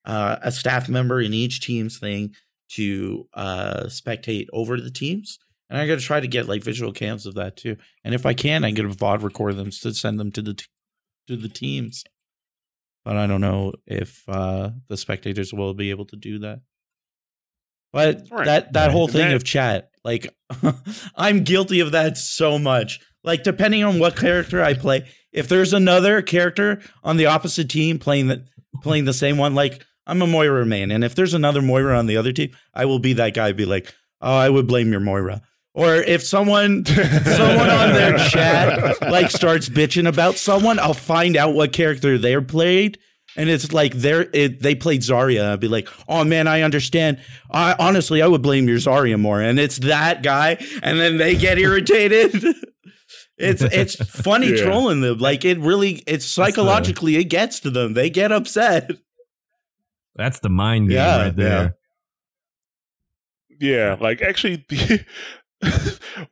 uh, 0.05 0.37
a 0.43 0.53
staff 0.53 0.89
member 0.89 1.21
in 1.21 1.35
each 1.35 1.61
team's 1.61 1.99
thing 1.99 2.35
to 2.71 3.27
uh 3.35 3.85
spectate 3.87 4.47
over 4.53 4.81
the 4.81 4.91
teams. 4.91 5.39
And 5.71 5.79
I'm 5.79 5.87
gonna 5.87 6.01
try 6.01 6.21
to 6.21 6.29
get 6.29 6.49
like 6.49 6.63
visual 6.63 6.93
cams 6.93 7.27
of 7.27 7.35
that 7.35 7.57
too. 7.57 7.77
And 8.05 8.15
if 8.15 8.25
I 8.25 8.35
can, 8.35 8.65
I 8.65 8.71
get 8.71 8.85
a 8.85 8.89
VOD 8.89 9.23
record 9.23 9.57
them 9.57 9.71
to 9.71 9.95
send 9.95 10.19
them 10.19 10.33
to 10.33 10.43
the 10.43 10.55
t- 10.55 10.67
to 11.29 11.37
the 11.37 11.49
teams. 11.49 12.05
But 13.05 13.17
I 13.17 13.27
don't 13.27 13.41
know 13.41 13.73
if 13.87 14.23
uh 14.29 14.71
the 14.89 14.97
spectators 14.97 15.53
will 15.53 15.75
be 15.75 15.91
able 15.91 16.07
to 16.07 16.17
do 16.17 16.39
that. 16.41 16.61
But 17.93 18.23
Right. 18.31 18.45
that 18.47 18.73
that 18.75 18.87
Right. 18.87 18.93
whole 18.93 19.09
thing 19.09 19.29
that- 19.29 19.37
of 19.37 19.45
chat, 19.45 19.91
like 20.05 20.33
I'm 21.17 21.45
guilty 21.45 21.81
of 21.81 21.93
that 21.93 22.17
so 22.19 22.59
much. 22.59 23.01
Like 23.25 23.43
depending 23.43 23.85
on 23.85 23.99
what 23.99 24.17
character 24.17 24.63
I 24.63 24.75
play, 24.75 25.05
if 25.33 25.49
there's 25.49 25.73
another 25.73 26.23
character 26.23 26.81
on 27.03 27.17
the 27.17 27.27
opposite 27.27 27.69
team 27.69 27.99
playing 27.99 28.29
the 28.29 28.45
playing 28.83 29.05
the 29.05 29.13
same 29.13 29.37
one, 29.39 29.55
like 29.55 29.85
I'm 30.07 30.23
a 30.23 30.27
Moira 30.27 30.65
main, 30.65 30.91
and 30.91 31.05
if 31.05 31.15
there's 31.15 31.35
another 31.35 31.61
Moira 31.61 31.99
on 31.99 32.07
the 32.07 32.17
other 32.17 32.33
team, 32.33 32.51
I 32.73 32.87
will 32.87 32.99
be 32.99 33.13
that 33.15 33.35
guy. 33.35 33.53
Be 33.53 33.67
like, 33.67 33.93
oh, 34.23 34.35
I 34.37 34.49
would 34.49 34.67
blame 34.67 34.91
your 34.91 35.01
Moira. 35.01 35.43
Or 35.75 35.97
if 35.97 36.23
someone 36.25 36.85
someone 36.87 37.69
on 37.71 37.93
their 37.93 38.17
chat 38.19 39.01
like 39.03 39.31
starts 39.31 39.69
bitching 39.69 40.09
about 40.09 40.37
someone, 40.37 40.79
I'll 40.79 40.95
find 40.95 41.37
out 41.37 41.55
what 41.55 41.73
character 41.73 42.17
they're 42.19 42.43
played. 42.43 42.99
And 43.39 43.49
it's 43.49 43.73
like 43.73 43.95
they're 43.95 44.29
it, 44.35 44.61
they 44.61 44.75
played 44.75 45.01
Zarya. 45.03 45.53
I'd 45.53 45.61
be 45.61 45.69
like, 45.69 45.89
oh 46.09 46.25
man, 46.25 46.47
I 46.49 46.61
understand. 46.63 47.19
I 47.51 47.75
honestly 47.79 48.21
I 48.21 48.27
would 48.27 48.43
blame 48.43 48.69
your 48.69 48.79
Zarya 48.79 49.19
more. 49.19 49.41
And 49.41 49.59
it's 49.59 49.79
that 49.79 50.23
guy, 50.23 50.59
and 50.83 50.99
then 50.99 51.17
they 51.17 51.37
get 51.37 51.57
irritated. 51.67 52.35
it's 53.39 53.63
it's 53.73 53.95
funny 53.95 54.49
Yeah. 54.51 54.65
trolling 54.65 55.01
them. 55.01 55.19
Like 55.19 55.45
it 55.47 55.59
really 55.61 56.03
it's 56.07 56.27
psychologically 56.27 57.17
it 57.17 57.25
gets 57.25 57.61
to 57.61 57.71
them. 57.71 57.95
They 57.95 58.11
get 58.11 58.33
upset. 58.33 58.91
That's 60.17 60.41
the 60.41 60.49
mind 60.51 60.89
game 60.89 60.97
Yeah, 60.97 61.23
right 61.23 61.37
there. 61.37 61.75
Yeah, 63.61 63.97
like 64.01 64.21
actually, 64.23 64.65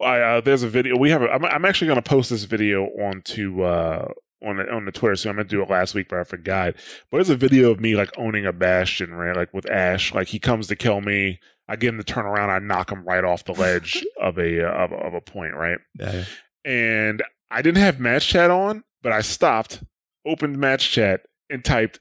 I, 0.01 0.21
uh, 0.21 0.41
there's 0.41 0.63
a 0.63 0.69
video 0.69 0.97
we 0.97 1.11
have. 1.11 1.23
A, 1.23 1.31
I'm, 1.31 1.45
I'm 1.45 1.65
actually 1.65 1.87
going 1.89 2.03
to 2.03 2.09
post 2.09 2.31
this 2.31 2.45
video 2.45 2.85
onto 2.87 3.63
uh, 3.63 4.09
on 4.47 4.57
the, 4.59 4.71
on 4.71 4.85
the 4.85 4.93
Twitter. 4.93 5.17
So 5.17 5.31
I'm 5.31 5.37
to 5.37 5.45
do 5.45 5.63
it 5.63 5.71
last 5.71 5.95
week, 5.95 6.09
but 6.09 6.19
I 6.19 6.25
forgot. 6.25 6.75
But 7.11 7.19
there's 7.19 7.31
a 7.31 7.37
video 7.37 7.71
of 7.71 7.81
me 7.81 7.97
like 7.97 8.11
owning 8.19 8.47
a 8.47 8.53
Bastion, 8.53 9.13
right? 9.15 9.35
Like 9.37 9.53
with 9.53 9.69
Ashe, 9.71 10.15
like 10.15 10.29
he 10.29 10.39
comes 10.39 10.67
to 10.69 10.77
kill 10.77 11.01
me. 11.01 11.41
I 11.69 11.77
get 11.77 11.89
him 11.89 11.99
to 11.99 12.05
turn 12.05 12.27
around. 12.27 12.51
I 12.51 12.59
knock 12.61 12.91
him 12.93 13.05
right 13.05 13.25
off 13.25 13.45
the 13.45 13.53
ledge 13.53 14.05
of 14.21 14.39
a 14.39 14.61
of, 14.65 14.93
a- 14.93 14.97
of 14.97 15.15
a 15.15 15.21
point, 15.21 15.55
right? 15.55 15.79
Yeah. 15.99 16.25
And 16.65 17.23
I 17.51 17.63
didn't 17.63 17.83
have 17.83 17.99
match 18.01 18.29
chat 18.29 18.51
on, 18.51 18.85
but 19.03 19.13
I 19.13 19.21
stopped, 19.21 19.83
opened 20.25 20.59
match 20.59 20.91
chat, 20.91 21.23
and 21.51 21.65
typed. 21.65 22.01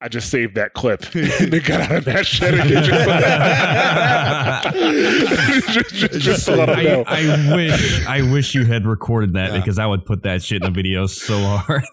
I 0.00 0.08
just 0.08 0.30
saved 0.30 0.54
that 0.54 0.74
clip 0.74 1.02
and 1.14 1.52
then 1.52 1.60
got 1.62 1.80
out 1.80 1.92
of 1.96 2.04
that 2.04 2.24
shit. 2.26 2.54
again. 2.54 2.84
just, 5.72 5.94
just, 5.94 6.20
just 6.20 6.44
to 6.46 6.56
let 6.56 6.68
'em 6.68 6.76
I, 6.78 6.82
know. 6.84 7.04
I 7.06 7.54
wish 7.56 8.06
I 8.06 8.22
wish 8.32 8.54
you 8.54 8.64
had 8.64 8.86
recorded 8.86 9.32
that 9.34 9.52
Yeah. 9.52 9.58
because 9.58 9.78
I 9.78 9.86
would 9.86 10.04
put 10.06 10.22
that 10.22 10.42
shit 10.42 10.62
in 10.62 10.72
the 10.72 10.74
video 10.74 11.06
so 11.06 11.38
hard. 11.40 11.84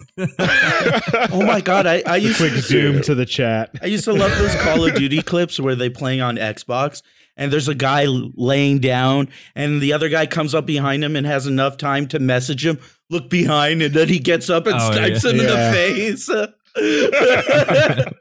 oh 1.31 1.43
my 1.45 1.61
god, 1.61 1.87
I, 1.87 2.03
I 2.05 2.17
used 2.17 2.37
Quick 2.37 2.53
zoom 2.53 3.01
to 3.03 3.15
the 3.15 3.25
chat. 3.25 3.71
I 3.81 3.87
used 3.87 4.03
to 4.05 4.13
love 4.13 4.35
those 4.37 4.53
Call 4.55 4.85
of 4.85 4.95
Duty 4.95 5.21
clips 5.21 5.59
where 5.59 5.75
they 5.75 5.89
playing 5.89 6.21
on 6.21 6.35
Xbox 6.37 7.01
and 7.37 7.51
there's 7.51 7.67
a 7.67 7.75
guy 7.75 8.05
laying 8.07 8.79
down 8.79 9.29
and 9.55 9.81
the 9.81 9.93
other 9.93 10.09
guy 10.09 10.25
comes 10.27 10.53
up 10.53 10.65
behind 10.65 11.03
him 11.03 11.15
and 11.15 11.25
has 11.25 11.47
enough 11.47 11.77
time 11.77 12.07
to 12.09 12.19
message 12.19 12.65
him, 12.65 12.79
look 13.09 13.29
behind, 13.29 13.81
and 13.81 13.93
then 13.95 14.09
he 14.09 14.19
gets 14.19 14.49
up 14.49 14.67
and 14.67 14.75
Oh, 14.79 14.91
snipes 14.91 15.23
yeah. 15.23 15.31
him 15.31 15.39
in 15.39 15.45
the 15.47 15.71
face. 15.73 16.29
It's 16.75 18.15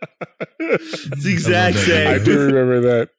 the 1.24 1.32
exact 1.32 1.76
I 1.76 1.80
same. 1.80 2.08
I 2.08 2.18
do 2.24 2.38
remember 2.40 2.80
that. 2.80 3.10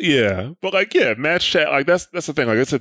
Yeah, 0.00 0.50
but 0.60 0.72
like, 0.74 0.94
yeah, 0.94 1.14
match 1.16 1.50
chat, 1.50 1.68
like 1.70 1.86
that's 1.86 2.06
that's 2.06 2.26
the 2.26 2.32
thing. 2.32 2.48
Like, 2.48 2.58
it's 2.58 2.72
a 2.72 2.80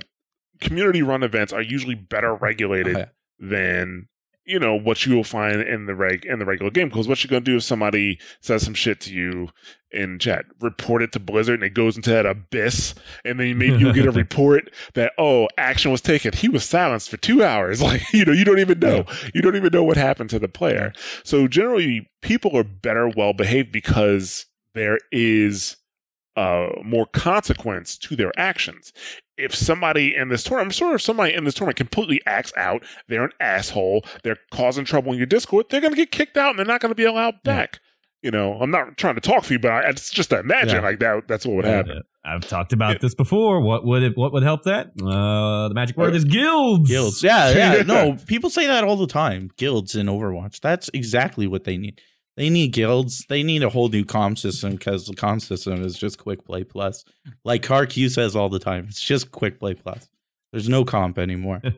community 0.59 1.01
run 1.01 1.23
events 1.23 1.51
are 1.53 1.61
usually 1.61 1.95
better 1.95 2.33
regulated 2.35 2.95
Oh, 2.95 2.99
yeah. 2.99 3.05
than 3.39 4.07
you 4.45 4.59
know 4.59 4.75
what 4.75 5.05
you 5.05 5.15
will 5.15 5.23
find 5.23 5.61
in 5.61 5.85
the 5.85 5.95
reg 5.95 6.25
in 6.25 6.39
the 6.39 6.45
regular 6.45 6.71
game. 6.71 6.89
Because 6.89 7.07
what 7.07 7.23
you're 7.23 7.29
gonna 7.29 7.41
do 7.41 7.57
if 7.57 7.63
somebody 7.63 8.19
says 8.39 8.63
some 8.63 8.73
shit 8.73 8.99
to 9.01 9.13
you 9.13 9.49
in 9.91 10.19
chat, 10.19 10.45
report 10.61 11.01
it 11.01 11.11
to 11.11 11.19
Blizzard, 11.19 11.55
and 11.55 11.63
it 11.63 11.73
goes 11.73 11.95
into 11.95 12.09
that 12.09 12.25
abyss, 12.25 12.95
and 13.25 13.39
then 13.39 13.57
maybe 13.57 13.77
you'll 13.77 13.93
get 13.93 14.05
a 14.05 14.11
report 14.11 14.71
that 14.93 15.13
oh, 15.17 15.47
action 15.57 15.91
was 15.91 16.01
taken. 16.01 16.33
He 16.33 16.49
was 16.49 16.63
silenced 16.63 17.09
for 17.09 17.17
two 17.17 17.43
hours. 17.43 17.81
Like 17.91 18.13
you 18.13 18.23
know, 18.23 18.31
you 18.31 18.45
don't 18.45 18.59
even 18.59 18.79
know. 18.79 19.05
You 19.33 19.41
don't 19.41 19.55
even 19.55 19.73
know 19.73 19.83
what 19.83 19.97
happened 19.97 20.29
to 20.29 20.39
the 20.39 20.47
player. 20.47 20.93
So 21.23 21.47
generally, 21.47 22.09
people 22.21 22.55
are 22.55 22.63
better 22.63 23.09
well 23.09 23.33
behaved 23.33 23.71
because 23.71 24.45
there 24.75 24.97
is 25.11 25.75
uh, 26.37 26.69
more 26.83 27.05
consequence 27.07 27.97
to 27.97 28.15
their 28.15 28.31
actions. 28.37 28.93
If 29.41 29.55
somebody 29.55 30.15
in 30.15 30.29
this 30.29 30.43
tournament, 30.43 30.67
I'm 30.67 30.71
sure 30.71 30.95
if 30.95 31.01
somebody 31.01 31.33
in 31.33 31.43
this 31.43 31.53
tournament 31.55 31.77
completely 31.77 32.21
acts 32.25 32.53
out, 32.55 32.83
they're 33.07 33.23
an 33.25 33.31
asshole, 33.39 34.05
they're 34.23 34.37
causing 34.51 34.85
trouble 34.85 35.11
in 35.11 35.17
your 35.17 35.25
Discord, 35.27 35.65
they're 35.69 35.81
going 35.81 35.93
to 35.93 35.97
get 35.97 36.11
kicked 36.11 36.37
out 36.37 36.51
and 36.51 36.59
they're 36.59 36.65
not 36.65 36.81
going 36.81 36.91
to 36.91 36.95
be 36.95 37.05
allowed 37.05 37.35
Yeah. 37.45 37.55
back. 37.55 37.79
You 38.21 38.29
know, 38.29 38.53
I'm 38.61 38.69
not 38.69 38.97
trying 38.97 39.15
to 39.15 39.21
talk 39.21 39.43
for 39.45 39.53
you, 39.53 39.59
but 39.59 39.71
I, 39.71 39.89
it's 39.89 40.11
just 40.11 40.29
to 40.29 40.39
imagine 40.39 40.75
Yeah. 40.75 40.81
like 40.81 40.99
that. 40.99 41.27
That's 41.27 41.43
what 41.45 41.55
would 41.55 41.65
happen. 41.65 42.01
I've 42.23 42.47
talked 42.47 42.71
about 42.71 42.91
Yeah. 42.91 42.97
this 43.01 43.15
before. 43.15 43.61
What 43.61 43.83
would 43.83 44.03
it, 44.03 44.13
what 44.15 44.31
would 44.31 44.43
help 44.43 44.61
that? 44.65 44.89
Uh, 45.01 45.67
the 45.69 45.73
magic 45.73 45.97
word 45.97 46.15
is 46.15 46.23
guilds. 46.23 46.87
Guilds. 46.87 47.23
Yeah, 47.23 47.49
yeah. 47.49 47.81
No, 47.87 48.15
people 48.27 48.51
say 48.51 48.67
that 48.67 48.83
all 48.83 48.95
the 48.95 49.07
time. 49.07 49.49
Guilds 49.57 49.95
in 49.95 50.05
Overwatch. 50.05 50.59
That's 50.59 50.87
exactly 50.93 51.47
what 51.47 51.63
they 51.63 51.77
need. 51.77 51.99
They 52.37 52.49
need 52.49 52.69
guilds. 52.73 53.25
They 53.29 53.43
need 53.43 53.61
a 53.63 53.69
whole 53.69 53.89
new 53.89 54.05
comp 54.05 54.37
system 54.37 54.71
because 54.71 55.05
the 55.05 55.15
comp 55.15 55.41
system 55.41 55.83
is 55.83 55.97
just 55.97 56.17
quick 56.17 56.45
play 56.45 56.63
plus. 56.63 57.03
Like 57.43 57.61
CarQ 57.63 58.09
says 58.11 58.35
all 58.35 58.49
the 58.49 58.59
time, 58.59 58.85
it's 58.87 59.01
just 59.03 59.31
quick 59.31 59.59
play 59.59 59.73
plus. 59.73 60.07
There's 60.51 60.69
no 60.69 60.85
comp 60.85 61.17
anymore. 61.19 61.61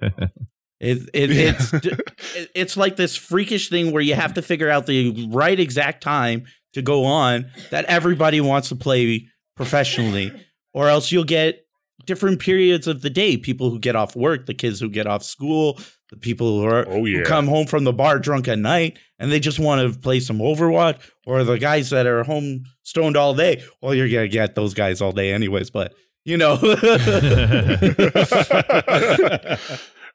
It, 0.80 1.10
it, 1.14 1.32
it's 1.32 1.74
it- 1.74 2.50
it's 2.54 2.76
like 2.76 2.98
this 2.98 3.16
freakish 3.16 3.70
thing 3.70 3.94
where 3.94 4.02
you 4.02 4.16
have 4.16 4.34
to 4.34 4.42
figure 4.42 4.70
out 4.70 4.86
the 4.86 5.30
right 5.32 5.58
exact 5.58 6.04
time 6.04 6.44
to 6.74 6.82
go 6.82 7.06
on 7.06 7.46
that 7.72 7.86
everybody 7.86 8.42
wants 8.42 8.68
to 8.68 8.76
play 8.76 9.28
professionally, 9.56 10.34
or 10.74 10.90
else 10.90 11.10
you'll 11.10 11.24
get 11.24 11.66
different 12.06 12.42
periods 12.42 12.86
of 12.88 13.02
the 13.02 13.10
day. 13.10 13.38
People 13.38 13.70
who 13.70 13.80
get 13.80 13.96
off 13.96 14.14
work, 14.14 14.46
the 14.46 14.54
kids 14.54 14.82
who 14.82 14.90
get 14.90 15.08
off 15.08 15.24
school, 15.24 15.80
the 16.14 16.20
people 16.20 16.60
who 16.60 16.68
are 16.68 16.88
Oh 16.88 17.04
who 17.04 17.24
come 17.24 17.48
home 17.48 17.66
from 17.66 17.84
the 17.84 17.92
bar 17.92 18.20
drunk 18.20 18.48
at 18.48 18.60
night 18.60 19.00
and 19.18 19.32
they 19.32 19.40
just 19.40 19.58
want 19.58 19.82
to 19.82 19.98
play 20.00 20.20
some 20.20 20.38
Overwatch, 20.40 21.00
or 21.26 21.44
the 21.44 21.58
guys 21.58 21.90
that 21.90 22.06
are 22.06 22.24
home 22.24 22.66
stoned 22.84 23.18
all 23.18 23.34
day. 23.34 23.64
Well, 23.82 23.96
you're 23.96 24.10
gonna 24.10 24.28
get 24.28 24.54
those 24.54 24.74
guys 24.74 25.02
all 25.02 25.12
day 25.12 25.32
anyways, 25.34 25.70
but 25.70 25.96
you 26.24 26.38
know. 26.38 26.60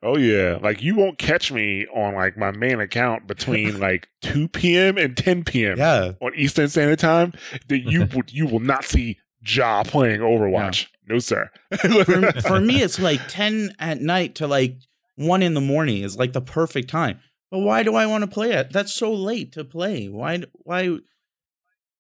oh 0.03 0.19
yeah, 0.19 0.59
like 0.63 0.83
you 0.83 0.95
won't 0.95 1.19
catch 1.19 1.51
me 1.51 1.87
on 1.87 2.15
like 2.15 2.37
my 2.37 2.51
main 2.53 2.81
account 2.81 3.27
between 3.27 3.81
like 3.89 4.09
2 4.23 4.49
p.m. 4.49 4.99
and 4.99 5.17
10 5.17 5.45
p.m. 5.45 5.79
yeah. 5.79 6.13
on 6.21 6.33
Eastern 6.37 6.69
Standard 6.69 6.99
Time. 7.01 7.33
That 7.69 7.79
you 7.81 8.07
would 8.15 8.33
you 8.33 8.47
will 8.47 8.61
not 8.61 8.85
see 8.85 9.19
Ja 9.43 9.83
playing 9.83 10.21
Overwatch. 10.21 10.87
No 11.09 11.19
sir. 11.19 11.51
for, 11.81 12.33
for 12.43 12.61
me, 12.61 12.83
it's 12.83 12.99
like 12.99 13.23
10 13.29 13.75
at 13.79 14.03
night 14.03 14.35
to 14.37 14.47
like 14.47 14.77
1 15.19 15.43
in 15.43 15.55
the 15.55 15.61
morning 15.61 16.03
is 16.03 16.17
like 16.17 16.33
the 16.33 16.41
perfect 16.41 16.89
time. 16.89 17.21
But 17.51 17.61
why 17.61 17.83
do 17.83 17.95
I 17.95 18.07
want 18.07 18.23
to 18.23 18.29
play 18.29 18.53
it? 18.53 18.73
That's 18.73 18.93
so 18.93 19.13
late 19.13 19.53
to 19.53 19.65
play. 19.65 20.09
Why? 20.09 20.43
Why? 20.53 20.99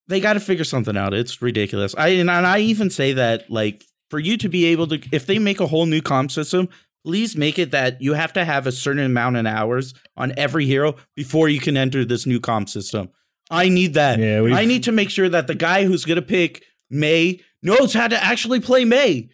They 0.06 0.20
got 0.20 0.34
to 0.34 0.40
figure 0.40 0.64
something 0.64 0.96
out. 0.96 1.14
It's 1.14 1.42
ridiculous. 1.42 1.94
I 1.96 2.08
and 2.08 2.30
I 2.30 2.58
even 2.60 2.90
say 2.90 3.14
that 3.14 3.50
like 3.50 3.84
for 4.10 4.18
you 4.18 4.36
to 4.38 4.48
be 4.48 4.66
able 4.66 4.86
to, 4.88 5.00
if 5.12 5.26
they 5.26 5.38
make 5.38 5.60
a 5.60 5.66
whole 5.66 5.86
new 5.86 6.00
comp 6.00 6.30
system, 6.30 6.68
please 7.04 7.36
make 7.36 7.58
it 7.58 7.70
that 7.72 8.00
you 8.00 8.14
have 8.14 8.32
to 8.34 8.44
have 8.44 8.66
a 8.66 8.72
certain 8.72 9.04
amount 9.04 9.36
of 9.36 9.46
hours 9.46 9.94
on 10.16 10.32
every 10.36 10.66
hero 10.66 10.94
before 11.14 11.48
you 11.48 11.60
can 11.60 11.76
enter 11.76 12.04
this 12.04 12.26
new 12.26 12.40
comp 12.40 12.68
system. 12.68 13.10
I 13.50 13.68
need 13.68 13.94
that. 13.94 14.18
Yeah, 14.18 14.42
I 14.54 14.66
need 14.66 14.84
to 14.84 14.92
make 14.92 15.10
sure 15.10 15.28
that 15.28 15.46
the 15.46 15.54
guy 15.54 15.84
who's 15.84 16.04
gonna 16.04 16.22
pick 16.22 16.64
Mei 16.90 17.40
knows 17.62 17.94
how 17.94 18.08
to 18.08 18.22
actually 18.22 18.60
play 18.60 18.84
Mei 18.84 19.30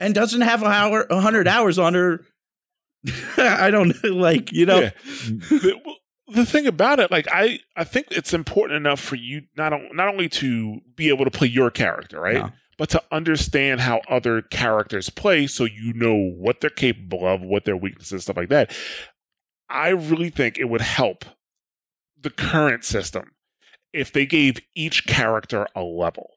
and 0.00 0.14
doesn't 0.14 0.40
have 0.42 0.62
a 0.62 0.66
hour, 0.66 1.06
a 1.10 1.20
hundred 1.20 1.48
hours 1.48 1.78
on 1.78 1.94
her. 1.94 2.24
I 3.36 3.70
don't 3.70 3.94
like 4.04 4.52
you 4.52 4.66
know. 4.66 4.80
Yeah. 4.80 4.90
the, 5.26 5.78
the 6.34 6.46
thing 6.46 6.66
about 6.66 7.00
it, 7.00 7.10
like 7.10 7.26
I, 7.32 7.60
I 7.76 7.84
think 7.84 8.08
it's 8.10 8.34
important 8.34 8.76
enough 8.76 9.00
for 9.00 9.14
you 9.16 9.42
not 9.56 9.72
on- 9.72 9.88
not 9.94 10.08
only 10.08 10.28
to 10.30 10.80
be 10.94 11.08
able 11.08 11.24
to 11.24 11.30
play 11.30 11.48
your 11.48 11.70
character, 11.70 12.20
right, 12.20 12.52
but 12.76 12.90
to 12.90 13.02
understand 13.10 13.80
how 13.80 14.00
other 14.08 14.42
characters 14.42 15.08
play, 15.10 15.46
so 15.46 15.64
you 15.64 15.92
know 15.94 16.14
what 16.36 16.60
they're 16.60 16.68
capable 16.70 17.26
of, 17.26 17.40
what 17.40 17.64
their 17.64 17.76
weaknesses, 17.76 18.22
stuff 18.24 18.36
like 18.36 18.50
that. 18.50 18.70
I 19.70 19.88
really 19.90 20.30
think 20.30 20.58
it 20.58 20.64
would 20.68 20.80
help 20.80 21.24
the 22.20 22.30
current 22.30 22.84
system 22.84 23.32
if 23.92 24.12
they 24.12 24.26
gave 24.26 24.58
each 24.74 25.06
character 25.06 25.66
a 25.74 25.82
level. 25.82 26.30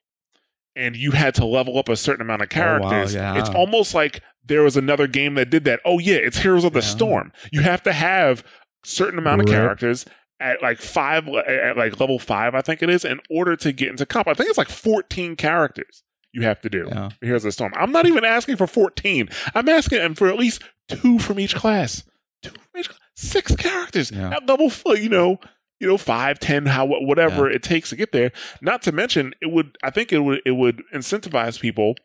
And 0.75 0.95
you 0.95 1.11
had 1.11 1.35
to 1.35 1.45
level 1.45 1.77
up 1.77 1.89
a 1.89 1.97
certain 1.97 2.21
amount 2.21 2.41
of 2.43 2.47
Oh, 2.55 2.59
wow, 2.79 2.79
characters. 2.89 3.13
yeah. 3.13 3.37
It's 3.39 3.49
almost 3.49 3.93
like 3.93 4.21
there 4.45 4.63
was 4.63 4.75
another 4.77 5.07
game 5.07 5.35
that 5.35 5.49
did 5.49 5.63
that. 5.65 5.79
Oh 5.85 5.99
yeah, 5.99 6.15
it's 6.15 6.39
Heroes 6.39 6.63
of 6.63 6.73
the 6.73 6.79
Yeah. 6.79 6.85
Storm. 6.85 7.31
You 7.51 7.61
have 7.61 7.83
to 7.83 7.93
have 7.93 8.43
certain 8.83 9.19
amount 9.19 9.41
of 9.41 9.45
Right. 9.49 9.55
characters 9.55 10.05
at 10.39 10.61
like 10.61 10.79
five, 10.79 11.27
at 11.27 11.77
like 11.77 11.99
level 11.99 12.17
five, 12.19 12.55
I 12.55 12.61
think 12.61 12.81
it 12.81 12.89
is, 12.89 13.05
in 13.05 13.19
order 13.29 13.55
to 13.57 13.71
get 13.71 13.89
into 13.89 14.05
comp. 14.05 14.27
I 14.27 14.33
think 14.33 14.49
it's 14.49 14.57
like 14.57 14.69
fourteen 14.69 15.35
characters 15.35 16.03
you 16.33 16.43
have 16.43 16.61
to 16.61 16.69
do. 16.69 16.87
Yeah. 16.89 17.09
Here's 17.21 17.43
the 17.43 17.51
storm. 17.51 17.73
I'm 17.75 17.91
not 17.91 18.07
even 18.07 18.23
asking 18.23 18.55
for 18.55 18.65
14. 18.65 19.27
I'm 19.53 19.67
asking 19.67 20.15
for 20.15 20.29
at 20.29 20.37
least 20.37 20.63
two 20.87 21.19
from 21.19 21.39
each 21.39 21.53
class. 21.55 22.03
Two 22.41 22.51
from 22.51 22.79
each 22.79 22.87
class. 22.89 22.99
Six 23.15 23.55
characters 23.57 24.11
Yeah. 24.11 24.31
at 24.31 24.47
level 24.47 24.69
four, 24.69 24.95
you 24.97 25.09
know, 25.09 25.39
you 25.81 25.87
know, 25.87 25.97
five, 25.97 26.39
ten, 26.39 26.65
how 26.67 26.85
whatever 26.85 27.49
it 27.49 27.61
takes 27.63 27.89
to 27.89 27.95
get 27.95 28.11
there. 28.13 28.31
Not 28.61 28.81
to 28.83 28.91
mention 28.91 29.33
it 29.41 29.51
would 29.51 29.77
I 29.83 29.89
think 29.89 30.11
it 30.13 30.19
would 30.19 30.39
it 30.45 30.51
would 30.51 30.81
incentivize 30.93 31.59
people 31.59 31.95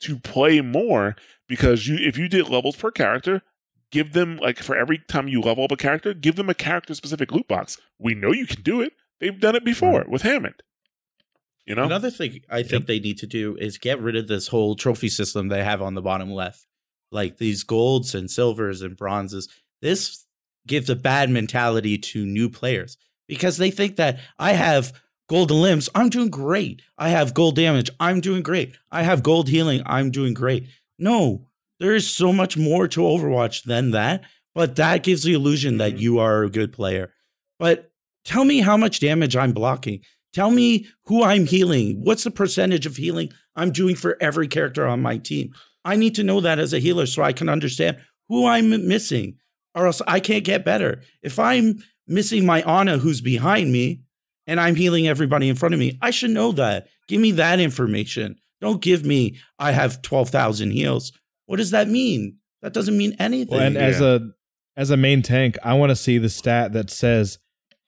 to 0.00 0.18
play 0.18 0.60
more 0.60 1.16
because 1.48 1.86
you 1.86 1.96
if 1.96 2.18
you 2.18 2.28
did 2.28 2.48
levels 2.48 2.76
per 2.76 2.90
character, 2.90 3.42
give 3.90 4.12
them 4.12 4.36
like 4.38 4.58
for 4.58 4.76
every 4.76 4.98
time 4.98 5.28
you 5.28 5.40
level 5.40 5.64
up 5.64 5.72
a 5.72 5.76
character, 5.76 6.14
give 6.14 6.36
them 6.36 6.48
a 6.48 6.54
character 6.54 6.94
specific 6.94 7.32
loot 7.32 7.48
box. 7.48 7.78
We 7.98 8.14
know 8.14 8.32
you 8.32 8.46
can 8.46 8.62
do 8.62 8.80
it. 8.80 8.92
They've 9.20 9.38
done 9.38 9.56
it 9.56 9.64
before 9.64 10.04
with 10.08 10.22
Hammond. 10.22 10.62
You 11.64 11.74
know? 11.74 11.84
Another 11.84 12.10
thing 12.10 12.40
I 12.48 12.62
think 12.62 12.86
they 12.86 13.00
need 13.00 13.18
to 13.18 13.26
do 13.26 13.56
is 13.56 13.78
get 13.78 14.00
rid 14.00 14.14
of 14.14 14.28
this 14.28 14.48
whole 14.48 14.76
trophy 14.76 15.08
system 15.08 15.48
they 15.48 15.64
have 15.64 15.82
on 15.82 15.94
the 15.94 16.02
bottom 16.02 16.30
left. 16.30 16.66
Like 17.10 17.38
these 17.38 17.64
golds 17.64 18.14
and 18.14 18.30
silvers 18.30 18.82
and 18.82 18.96
bronzes. 18.96 19.48
This 19.82 20.26
gives 20.66 20.90
a 20.90 20.96
bad 20.96 21.30
mentality 21.30 21.98
to 21.98 22.24
new 22.24 22.48
players 22.48 22.96
because 23.28 23.56
they 23.56 23.70
think 23.70 23.96
that 23.96 24.18
I 24.38 24.52
have 24.52 24.92
golden 25.28 25.60
limbs, 25.60 25.88
I'm 25.94 26.08
doing 26.08 26.30
great. 26.30 26.82
I 26.98 27.08
have 27.10 27.34
gold 27.34 27.56
damage, 27.56 27.90
I'm 27.98 28.20
doing 28.20 28.42
great. 28.42 28.76
I 28.90 29.02
have 29.02 29.22
gold 29.22 29.48
healing, 29.48 29.82
I'm 29.86 30.10
doing 30.10 30.34
great. 30.34 30.66
No, 30.98 31.46
there 31.80 31.94
is 31.94 32.08
so 32.08 32.32
much 32.32 32.56
more 32.56 32.88
to 32.88 33.00
Overwatch 33.00 33.64
than 33.64 33.90
that, 33.90 34.22
but 34.54 34.76
that 34.76 35.02
gives 35.02 35.22
the 35.24 35.34
illusion 35.34 35.78
that 35.78 35.94
Mhm. 35.96 36.00
you 36.00 36.18
are 36.18 36.42
a 36.44 36.50
good 36.50 36.72
player. 36.72 37.12
But 37.58 37.90
tell 38.24 38.44
me 38.44 38.60
how 38.60 38.76
much 38.76 39.00
damage 39.00 39.36
I'm 39.36 39.52
blocking. 39.52 40.00
Tell 40.32 40.50
me 40.50 40.86
who 41.04 41.22
I'm 41.22 41.46
healing. 41.46 42.02
What's 42.04 42.24
the 42.24 42.30
percentage 42.30 42.86
of 42.86 42.96
healing 42.96 43.30
I'm 43.54 43.70
doing 43.72 43.94
for 43.94 44.16
every 44.20 44.48
character 44.48 44.86
on 44.86 45.00
my 45.00 45.16
team? 45.18 45.52
I 45.84 45.96
need 45.96 46.14
to 46.16 46.24
know 46.24 46.40
that 46.40 46.58
as 46.58 46.72
a 46.72 46.78
healer 46.78 47.06
so 47.06 47.22
I 47.22 47.32
can 47.32 47.48
understand 47.48 47.98
who 48.28 48.46
I'm 48.46 48.70
missing, 48.88 49.36
or 49.74 49.86
else 49.86 50.02
I 50.06 50.20
can't 50.20 50.44
get 50.44 50.64
better. 50.64 51.02
If 51.22 51.38
I'm 51.38 51.82
missing 52.08 52.44
my 52.44 52.62
Ana 52.62 52.98
who's 52.98 53.20
behind 53.20 53.72
me 53.72 54.00
and 54.46 54.60
I'm 54.60 54.74
healing 54.74 55.08
everybody 55.08 55.48
in 55.48 55.56
front 55.56 55.74
of 55.74 55.80
me, 55.80 55.98
I 56.00 56.10
should 56.10 56.30
know 56.30 56.52
that. 56.52 56.88
Give 57.08 57.20
me 57.20 57.32
that 57.32 57.60
information. 57.60 58.36
Don't 58.60 58.80
give 58.80 59.04
me, 59.04 59.38
I 59.58 59.72
have 59.72 60.02
12,000 60.02 60.70
heals. 60.70 61.12
What 61.46 61.56
does 61.56 61.70
that 61.72 61.88
mean? 61.88 62.38
That 62.62 62.72
doesn't 62.72 62.96
mean 62.96 63.14
anything. 63.18 63.56
Well, 63.56 63.66
and 63.66 63.76
as 63.76 64.00
a 64.00 64.30
as 64.76 64.90
a 64.90 64.96
main 64.96 65.22
tank, 65.22 65.56
I 65.62 65.74
want 65.74 65.90
to 65.90 65.96
see 65.96 66.18
the 66.18 66.28
stat 66.28 66.72
that 66.72 66.90
says 66.90 67.38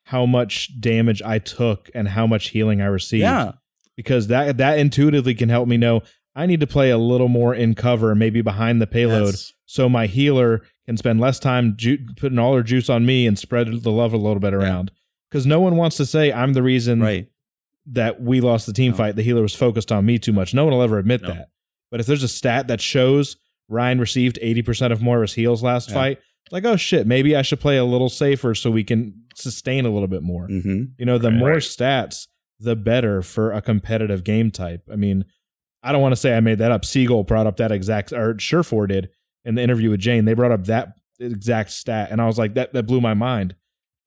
how 0.05 0.25
much 0.27 0.81
damage 0.81 1.21
I 1.23 1.39
took 1.39 1.91
and 1.95 2.09
how 2.09 2.27
much 2.27 2.49
healing 2.51 2.81
I 2.81 2.87
received. 2.87 3.23
yeah. 3.23 3.53
Because 3.97 4.29
that 4.29 4.59
that 4.59 4.79
intuitively 4.79 5.35
can 5.35 5.49
help 5.49 5.67
me 5.69 5.77
know 5.77 6.03
I 6.37 6.47
need 6.47 6.61
to 6.61 6.67
play 6.69 6.91
a 6.91 6.99
little 6.99 7.27
more 7.29 7.53
in 7.55 7.75
cover, 7.75 8.15
maybe 8.15 8.43
behind 8.43 8.81
the 8.81 8.87
payload, 8.87 9.27
Yes. 9.35 9.53
so 9.67 9.89
my 9.89 10.07
healer 10.07 10.63
can 10.87 10.97
spend 10.97 11.19
less 11.21 11.41
time 11.41 11.75
ju- 11.77 11.99
putting 12.17 12.39
all 12.39 12.55
her 12.55 12.63
juice 12.63 12.89
on 12.89 13.05
me 13.05 13.27
and 13.27 13.37
spread 13.37 13.67
the 13.83 13.91
love 13.91 14.13
a 14.13 14.17
little 14.19 14.39
bit 14.39 14.55
around. 14.55 14.93
Because 15.31 15.47
no 15.47 15.61
one 15.61 15.77
wants 15.77 15.97
to 15.99 16.07
say 16.07 16.33
I'm 16.33 16.53
the 16.55 16.63
reason 16.63 17.01
Right. 17.01 17.29
that 17.87 18.21
we 18.21 18.41
lost 18.41 18.67
the 18.67 18.73
team 18.73 18.93
No. 18.93 18.97
fight. 18.99 19.17
The 19.17 19.23
healer 19.23 19.43
was 19.43 19.55
focused 19.55 19.93
on 19.93 20.05
me 20.07 20.19
too 20.19 20.33
much. 20.33 20.55
No 20.55 20.65
one 20.65 20.73
will 20.75 20.83
ever 20.83 20.99
admit 20.99 21.23
No. 21.23 21.29
that. 21.29 21.49
But 21.91 22.01
if 22.01 22.07
there's 22.07 22.23
a 22.23 22.29
stat 22.29 22.69
that 22.69 22.81
shows 22.81 23.37
Ryan 23.69 23.99
received 24.01 24.39
80% 24.43 24.93
of 24.93 25.01
Moira's 25.03 25.35
heals 25.35 25.63
last 25.63 25.89
Yeah. 25.89 25.95
fight, 25.95 26.19
it's 26.47 26.53
like, 26.53 26.65
oh 26.65 26.77
shit, 26.77 27.07
maybe 27.07 27.37
I 27.37 27.43
should 27.43 27.61
play 27.61 27.77
a 27.77 27.85
little 27.85 28.09
safer 28.09 28.55
so 28.55 28.71
we 28.71 28.85
can 28.85 29.15
sustain 29.35 29.85
a 29.87 29.91
little 29.91 30.09
bit 30.09 30.23
more. 30.23 30.47
hmm 30.47 30.85
You 30.99 31.05
know, 31.07 31.19
the 31.19 31.31
Right. 31.31 31.39
more 31.39 31.57
stats, 31.57 32.27
the 32.59 32.75
better 32.77 33.23
for 33.23 33.53
a 33.53 33.61
competitive 33.63 34.25
game 34.25 34.51
type. 34.51 34.83
I 34.91 34.97
mean, 34.97 35.25
I 35.83 35.93
don't 35.93 36.03
want 36.03 36.13
to 36.13 36.17
say 36.17 36.37
I 36.37 36.41
made 36.41 36.59
that 36.59 36.73
up. 36.73 36.85
Seagull 36.85 37.23
brought 37.25 37.47
up 37.47 37.59
that 37.59 37.71
exact, 37.71 38.13
or 38.13 38.35
Surefour 38.39 38.87
did 38.89 39.11
in 39.45 39.55
the 39.55 39.63
interview 39.63 39.91
with 39.91 40.01
Jane. 40.01 40.25
They 40.25 40.35
brought 40.35 40.51
up 40.53 40.65
that 40.65 40.95
exact 41.21 41.71
stat, 41.71 42.09
and 42.11 42.21
I 42.21 42.27
was 42.27 42.37
like, 42.39 42.55
that 42.55 42.73
that 42.73 42.83
blew 42.85 43.01
my 43.01 43.15
mind 43.15 43.55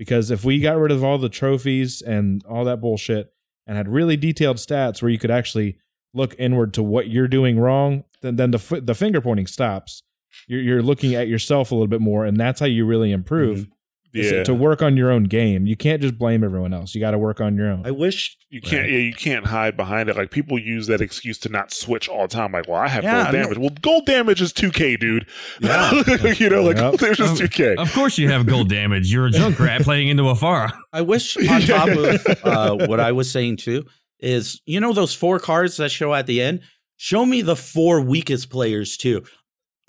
because 0.01 0.31
if 0.31 0.43
we 0.43 0.59
got 0.59 0.79
rid 0.79 0.91
of 0.91 1.03
all 1.03 1.19
the 1.19 1.29
trophies 1.29 2.01
and 2.01 2.43
all 2.49 2.65
that 2.65 2.81
bullshit 2.81 3.31
and 3.67 3.77
had 3.77 3.87
really 3.87 4.17
detailed 4.17 4.57
stats 4.57 4.99
where 4.99 5.11
you 5.11 5.19
could 5.19 5.29
actually 5.29 5.77
look 6.11 6.33
inward 6.39 6.73
to 6.73 6.81
what 6.81 7.07
you're 7.07 7.27
doing 7.27 7.59
wrong, 7.59 8.03
then 8.23 8.35
then 8.35 8.49
the 8.49 8.57
f- 8.57 8.83
the 8.83 8.95
finger 8.95 9.21
pointing 9.21 9.45
stops. 9.45 10.01
You're, 10.47 10.61
you're 10.61 10.81
looking 10.81 11.13
at 11.13 11.27
yourself 11.27 11.69
a 11.69 11.75
little 11.75 11.85
bit 11.87 12.01
more, 12.01 12.25
and 12.25 12.35
that's 12.35 12.59
how 12.59 12.65
you 12.65 12.83
really 12.83 13.11
improve. 13.11 13.59
is 13.59 13.67
Yeah. 14.13 14.43
to 14.43 14.53
work 14.53 14.81
on 14.81 14.97
your 14.97 15.09
own 15.11 15.23
game. 15.25 15.65
You 15.65 15.75
can't 15.77 16.01
just 16.01 16.17
blame 16.17 16.43
everyone 16.43 16.73
else. 16.73 16.93
You 16.93 16.99
got 17.01 17.11
to 17.11 17.17
work 17.17 17.39
on 17.39 17.55
your 17.55 17.67
own. 17.71 17.85
I 17.85 17.91
wish. 17.91 18.37
You 18.49 18.59
can't. 18.61 18.81
Right. 18.83 18.91
Yeah, 18.91 18.97
you 18.99 19.13
can't 19.13 19.45
hide 19.45 19.77
behind 19.77 20.09
it. 20.09 20.17
Like 20.17 20.31
people 20.31 20.59
use 20.59 20.87
that 20.87 20.99
excuse 21.01 21.37
to 21.39 21.49
not 21.49 21.71
switch 21.71 22.09
all 22.09 22.23
the 22.23 22.27
time. 22.27 22.51
Like, 22.51 22.67
well, 22.67 22.77
I 22.81 22.87
have 22.89 23.03
Yeah, 23.03 23.23
gold 23.23 23.33
no. 23.35 23.41
damage. 23.43 23.57
Well, 23.57 23.69
gold 23.81 24.05
damage 24.05 24.41
is 24.41 24.51
two 24.51 24.71
K, 24.71 24.97
dude. 24.97 25.25
Yeah. 25.61 25.91
you 26.37 26.49
know, 26.49 26.63
like 26.63 26.75
Yep. 26.77 26.83
gold 26.91 26.99
damage 26.99 27.19
is 27.21 27.29
Um, 27.31 27.37
two 27.37 27.47
K. 27.47 27.75
Of 27.75 27.93
course, 27.93 28.17
you 28.17 28.29
have 28.29 28.45
gold 28.45 28.67
damage. 28.69 29.11
You're 29.11 29.27
a 29.27 29.31
Junkrat 29.31 29.83
playing 29.83 30.09
into 30.09 30.27
a 30.27 30.33
Pharah. 30.35 30.71
I 30.91 31.01
wish 31.01 31.37
on 31.37 31.61
top 31.61 31.87
of 31.89 32.27
uh, 32.43 32.87
what 32.87 32.99
I 32.99 33.11
was 33.13 33.31
saying 33.31 33.57
too 33.57 33.85
is 34.19 34.61
you 34.65 34.79
know 34.79 34.93
those 34.93 35.13
four 35.15 35.39
cards 35.39 35.77
that 35.77 35.89
show 35.89 36.13
at 36.13 36.27
the 36.27 36.41
end. 36.41 36.61
Show 36.97 37.25
me 37.25 37.41
the 37.41 37.55
four 37.55 37.99
weakest 38.01 38.51
players 38.51 38.95
too. 38.97 39.23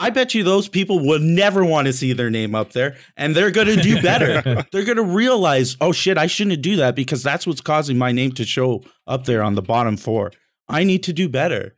I 0.03 0.11
bet 0.11 0.34
you 0.34 0.42
those 0.42 0.68
people 0.68 0.98
would 1.07 1.22
never 1.22 1.64
want 1.64 1.86
to 1.86 1.92
see 1.92 2.12
their 2.12 2.28
name 2.28 2.57
up 2.57 2.72
there, 2.72 2.96
and 3.16 3.36
they're 3.36 3.53
going 3.53 3.68
to 3.68 3.76
do 3.76 4.03
better. 4.03 4.42
they're 4.72 4.84
going 4.84 4.96
to 4.96 5.05
realize, 5.05 5.76
oh 5.80 5.92
shit, 5.92 6.18
I 6.18 6.26
shouldn't 6.26 6.61
do 6.61 6.74
that 6.76 6.96
because 6.96 7.22
that's 7.22 7.46
what's 7.46 7.61
causing 7.61 7.96
my 7.96 8.11
name 8.11 8.32
to 8.32 8.44
show 8.44 8.82
up 9.07 9.26
there 9.26 9.44
on 9.44 9.55
the 9.55 9.62
bottom 9.62 9.96
four. 9.96 10.32
I 10.68 10.82
need 10.82 11.05
to 11.05 11.12
do 11.12 11.28
better. 11.28 11.76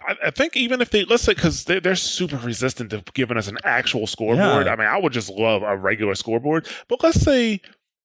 I, 0.00 0.14
I 0.26 0.30
think 0.30 0.56
even 0.56 0.80
if 0.80 0.90
they 0.90 1.04
listen, 1.04 1.34
because 1.34 1.64
they, 1.64 1.80
they're 1.80 1.96
super 1.96 2.36
resistant 2.36 2.90
to 2.90 3.02
giving 3.14 3.36
us 3.36 3.48
an 3.48 3.58
actual 3.64 4.06
scoreboard. 4.06 4.66
Yeah. 4.66 4.72
I 4.72 4.76
mean, 4.76 4.86
I 4.86 4.98
would 4.98 5.12
just 5.12 5.28
love 5.28 5.62
a 5.62 5.76
regular 5.76 6.14
scoreboard. 6.14 6.68
But 6.88 7.02
let's 7.02 7.20
say 7.20 7.60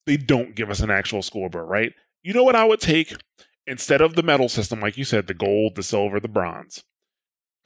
they 0.08 0.18
don't 0.18 0.56
give 0.56 0.72
us 0.72 0.80
an 0.80 0.90
actual 0.90 1.22
scoreboard, 1.22 1.70
right? 1.70 1.94
You 2.24 2.34
know 2.34 2.44
what 2.44 2.56
I 2.56 2.66
would 2.66 2.80
take 2.80 3.14
instead 3.68 4.02
of 4.02 4.16
the 4.16 4.24
medal 4.24 4.50
system, 4.50 4.80
like 4.80 4.98
you 4.98 5.06
said, 5.06 5.28
the 5.28 5.36
gold, 5.36 5.76
the 5.76 5.84
silver, 5.84 6.20
the 6.20 6.28
bronze, 6.28 6.84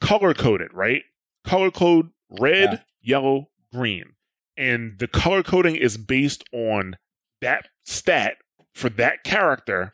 color 0.00 0.34
coded, 0.34 0.72
right? 0.72 1.02
Color 1.44 1.70
code 1.70 2.10
red, 2.40 2.82
yellow, 3.00 3.48
green, 3.72 4.14
and 4.56 4.98
the 4.98 5.08
color 5.08 5.42
coding 5.42 5.76
is 5.76 5.96
based 5.96 6.44
on 6.52 6.96
that 7.40 7.68
stat 7.84 8.36
for 8.74 8.88
that 8.90 9.22
character 9.24 9.92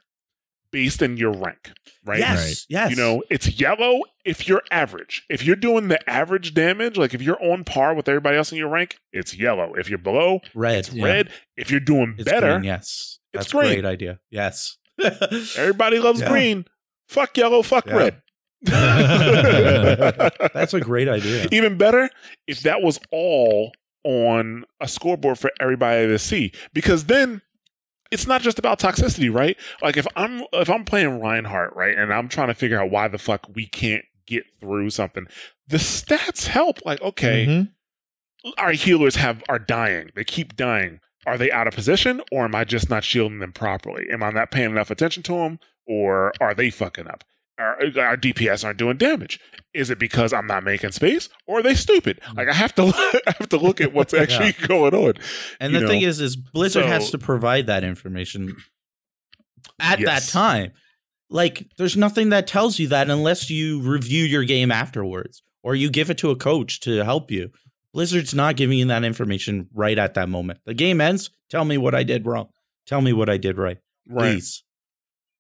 based 0.70 1.03
in 1.03 1.18
your 1.18 1.32
rank, 1.32 1.70
right? 2.03 2.18
Yes, 2.20 2.38
Right. 2.38 2.57
yes. 2.70 2.90
You 2.90 2.96
know, 2.96 3.22
it's 3.28 3.61
yellow 3.61 4.00
if 4.24 4.48
you're 4.48 4.62
average. 4.70 5.22
If 5.28 5.44
you're 5.44 5.55
doing 5.57 5.88
the 5.88 6.09
average 6.09 6.55
damage, 6.55 6.96
like 6.96 7.12
if 7.12 7.20
you're 7.20 7.42
on 7.44 7.64
par 7.64 7.94
with 7.94 8.09
everybody 8.09 8.38
else 8.38 8.50
in 8.53 8.57
your 8.59 8.70
rank, 8.70 8.96
it's 9.12 9.36
yellow. 9.36 9.74
If 9.74 9.90
you're 9.90 9.98
below, 9.98 10.40
red, 10.55 10.78
it's 10.78 10.90
red. 10.94 11.30
If 11.59 11.70
you're 11.70 11.80
doing 11.80 12.14
It's 12.16 12.24
better, 12.24 12.53
green, 12.55 12.64
yes, 12.64 13.18
It's 13.34 13.44
that's 13.44 13.48
a 13.48 13.57
green. 13.59 13.80
great 13.80 13.84
idea. 13.84 14.20
Yes, 14.30 14.78
everybody 15.59 15.98
loves 15.98 16.20
Yeah. 16.22 16.30
green. 16.30 16.64
Fuck 17.09 17.36
yellow, 17.36 17.61
fuck 17.61 17.86
Yeah. 17.86 17.96
red. 17.96 18.22
that's 20.54 20.74
a 20.74 20.80
great 20.80 21.08
idea. 21.08 21.46
Even 21.52 21.76
better 21.76 22.08
if 22.46 22.60
that 22.60 22.82
was 22.82 22.98
all 23.10 23.72
on 24.04 24.64
a 24.80 24.88
scoreboard 24.88 25.38
for 25.38 25.50
everybody 25.60 26.06
to 26.06 26.18
see. 26.18 26.52
Because 26.72 27.04
then 27.04 27.42
it's 28.10 28.26
not 28.26 28.42
just 28.42 28.58
about 28.58 28.78
toxicity, 28.78 29.32
right? 29.32 29.56
Like 29.82 29.96
if 29.96 30.06
I'm 30.16 30.42
if 30.52 30.68
I'm 30.70 30.84
playing 30.84 31.20
Reinhardt, 31.20 31.74
right, 31.74 31.96
and 31.96 32.12
I'm 32.12 32.28
trying 32.28 32.48
to 32.48 32.54
figure 32.54 32.80
out 32.80 32.90
why 32.90 33.08
the 33.08 33.18
fuck 33.18 33.46
we 33.54 33.66
can't 33.66 34.04
get 34.26 34.44
through 34.60 34.90
something, 34.90 35.26
the 35.68 35.78
stats 35.78 36.46
help. 36.46 36.78
Like, 36.84 37.00
okay, 37.02 37.46
Mhm. 37.46 37.70
our 38.58 38.72
healers 38.72 39.16
have 39.16 39.42
are 39.48 39.58
dying. 39.58 40.10
They 40.14 40.24
keep 40.24 40.56
dying. 40.56 41.00
Are 41.26 41.38
they 41.38 41.52
out 41.52 41.68
of 41.68 41.74
position, 41.74 42.20
or 42.32 42.44
am 42.44 42.54
I 42.54 42.64
just 42.64 42.90
not 42.90 43.04
shielding 43.04 43.38
them 43.38 43.52
properly? 43.52 44.06
Am 44.10 44.22
I 44.24 44.30
not 44.30 44.50
paying 44.50 44.70
enough 44.72 44.90
attention 44.90 45.22
to 45.24 45.32
them, 45.32 45.60
or 45.86 46.32
are 46.40 46.52
they 46.54 46.68
fucking 46.70 47.06
up? 47.06 47.22
Uh, 47.59 47.62
our, 47.62 47.76
our 48.07 48.16
DPS 48.16 48.64
aren't 48.64 48.78
doing 48.78 48.96
damage. 48.96 49.38
Is 49.74 49.90
it 49.90 49.98
because 49.98 50.32
I'm 50.32 50.46
not 50.46 50.64
making 50.64 50.92
space, 50.92 51.28
or 51.46 51.59
are 51.61 51.62
they 51.62 51.74
stupid? 51.74 52.20
Hmm. 52.22 52.36
Like 52.36 52.48
I 52.48 52.53
have 52.55 52.74
to, 52.76 52.82
I 53.26 53.34
have 53.38 53.48
to 53.50 53.57
look 53.57 53.80
at 53.80 53.92
what's 53.92 54.14
actually 54.22 54.53
going 54.66 54.94
on. 54.94 55.14
And 55.61 55.74
the 55.74 55.86
thing 55.86 56.03
is, 56.03 56.20
is 56.20 56.36
Blizzard 56.36 56.86
has 56.86 57.11
to 57.11 57.18
provide 57.18 57.66
that 57.66 57.84
information 57.84 58.57
at 59.80 60.00
Yes. 60.00 60.26
that 60.26 60.32
time. 60.32 60.72
Like, 61.30 61.66
there's 61.78 61.96
nothing 61.96 62.28
that 62.30 62.46
tells 62.46 62.78
you 62.78 62.88
that 62.88 63.09
unless 63.09 63.48
you 63.48 63.80
review 63.80 64.24
your 64.24 64.44
game 64.44 64.70
afterwards 64.70 65.42
or 65.62 65.74
you 65.74 65.88
give 65.88 66.11
it 66.11 66.18
to 66.18 66.30
a 66.30 66.36
coach 66.36 66.80
to 66.80 67.03
help 67.05 67.30
you. 67.30 67.50
Blizzard's 67.94 68.34
not 68.34 68.57
giving 68.57 68.78
you 68.78 68.86
that 68.86 69.05
information 69.05 69.68
right 69.74 69.98
at 69.98 70.14
that 70.14 70.28
moment. 70.28 70.61
The 70.66 70.74
game 70.74 71.00
ends. 71.00 71.30
Tell 71.50 71.64
me 71.64 71.78
what 71.78 71.94
I 71.94 72.03
did 72.03 72.26
wrong. 72.26 72.48
Tell 72.86 73.00
me 73.00 73.12
what 73.12 73.28
I 73.30 73.36
did 73.36 73.57
right. 73.59 73.78
Right. 74.09 74.32
Please. 74.34 74.62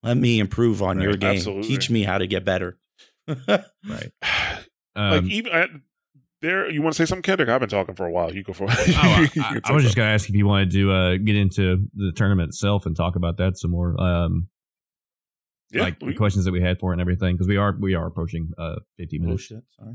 Let 0.02 0.16
me 0.16 0.38
improve 0.40 0.82
on 0.82 1.00
your 1.00 1.16
game. 1.16 1.36
absolutely. 1.36 1.68
Teach 1.68 1.90
me 1.90 2.02
how 2.02 2.18
to 2.18 2.26
get 2.26 2.44
better. 2.44 2.78
Right. 3.28 3.64
like 3.84 4.12
Um, 4.96 5.30
even 5.30 5.52
uh, 5.52 5.66
there, 6.40 6.68
you 6.70 6.82
want 6.82 6.94
to 6.94 6.96
say 7.00 7.08
something, 7.08 7.22
Kendrick? 7.22 7.48
I've 7.48 7.60
been 7.60 7.68
talking 7.68 7.94
for 7.94 8.04
a 8.06 8.10
while. 8.10 8.34
You 8.34 8.42
go 8.42 8.52
for 8.52 8.64
it. 8.64 8.70
oh, 8.72 8.92
I, 8.96 9.28
I- 9.40 9.60
I 9.64 9.72
was 9.72 9.84
just 9.84 9.94
going 9.96 10.08
to 10.08 10.12
ask 10.12 10.28
if 10.28 10.34
you 10.34 10.46
wanted 10.46 10.72
to 10.72 10.90
uh, 10.92 11.16
get 11.18 11.36
into 11.36 11.88
the 11.94 12.12
tournament 12.16 12.48
itself 12.48 12.84
and 12.84 12.96
talk 12.96 13.14
about 13.16 13.36
that 13.38 13.56
some 13.58 13.70
more. 13.70 13.98
Um, 14.00 14.48
yeah, 15.70 15.82
like 15.82 15.96
we- 16.02 16.08
the 16.12 16.16
questions 16.18 16.44
that 16.46 16.52
we 16.52 16.60
had 16.60 16.78
for 16.80 16.90
it 16.90 16.94
and 16.94 17.00
everything, 17.00 17.34
because 17.36 17.46
we 17.48 17.56
are 17.56 17.74
we 17.78 17.94
are 17.94 18.06
approaching 18.06 18.50
uh, 18.58 18.76
50 18.98 19.18
oh, 19.20 19.24
minutes. 19.24 19.42
shit. 19.44 19.62
Sorry. 19.78 19.94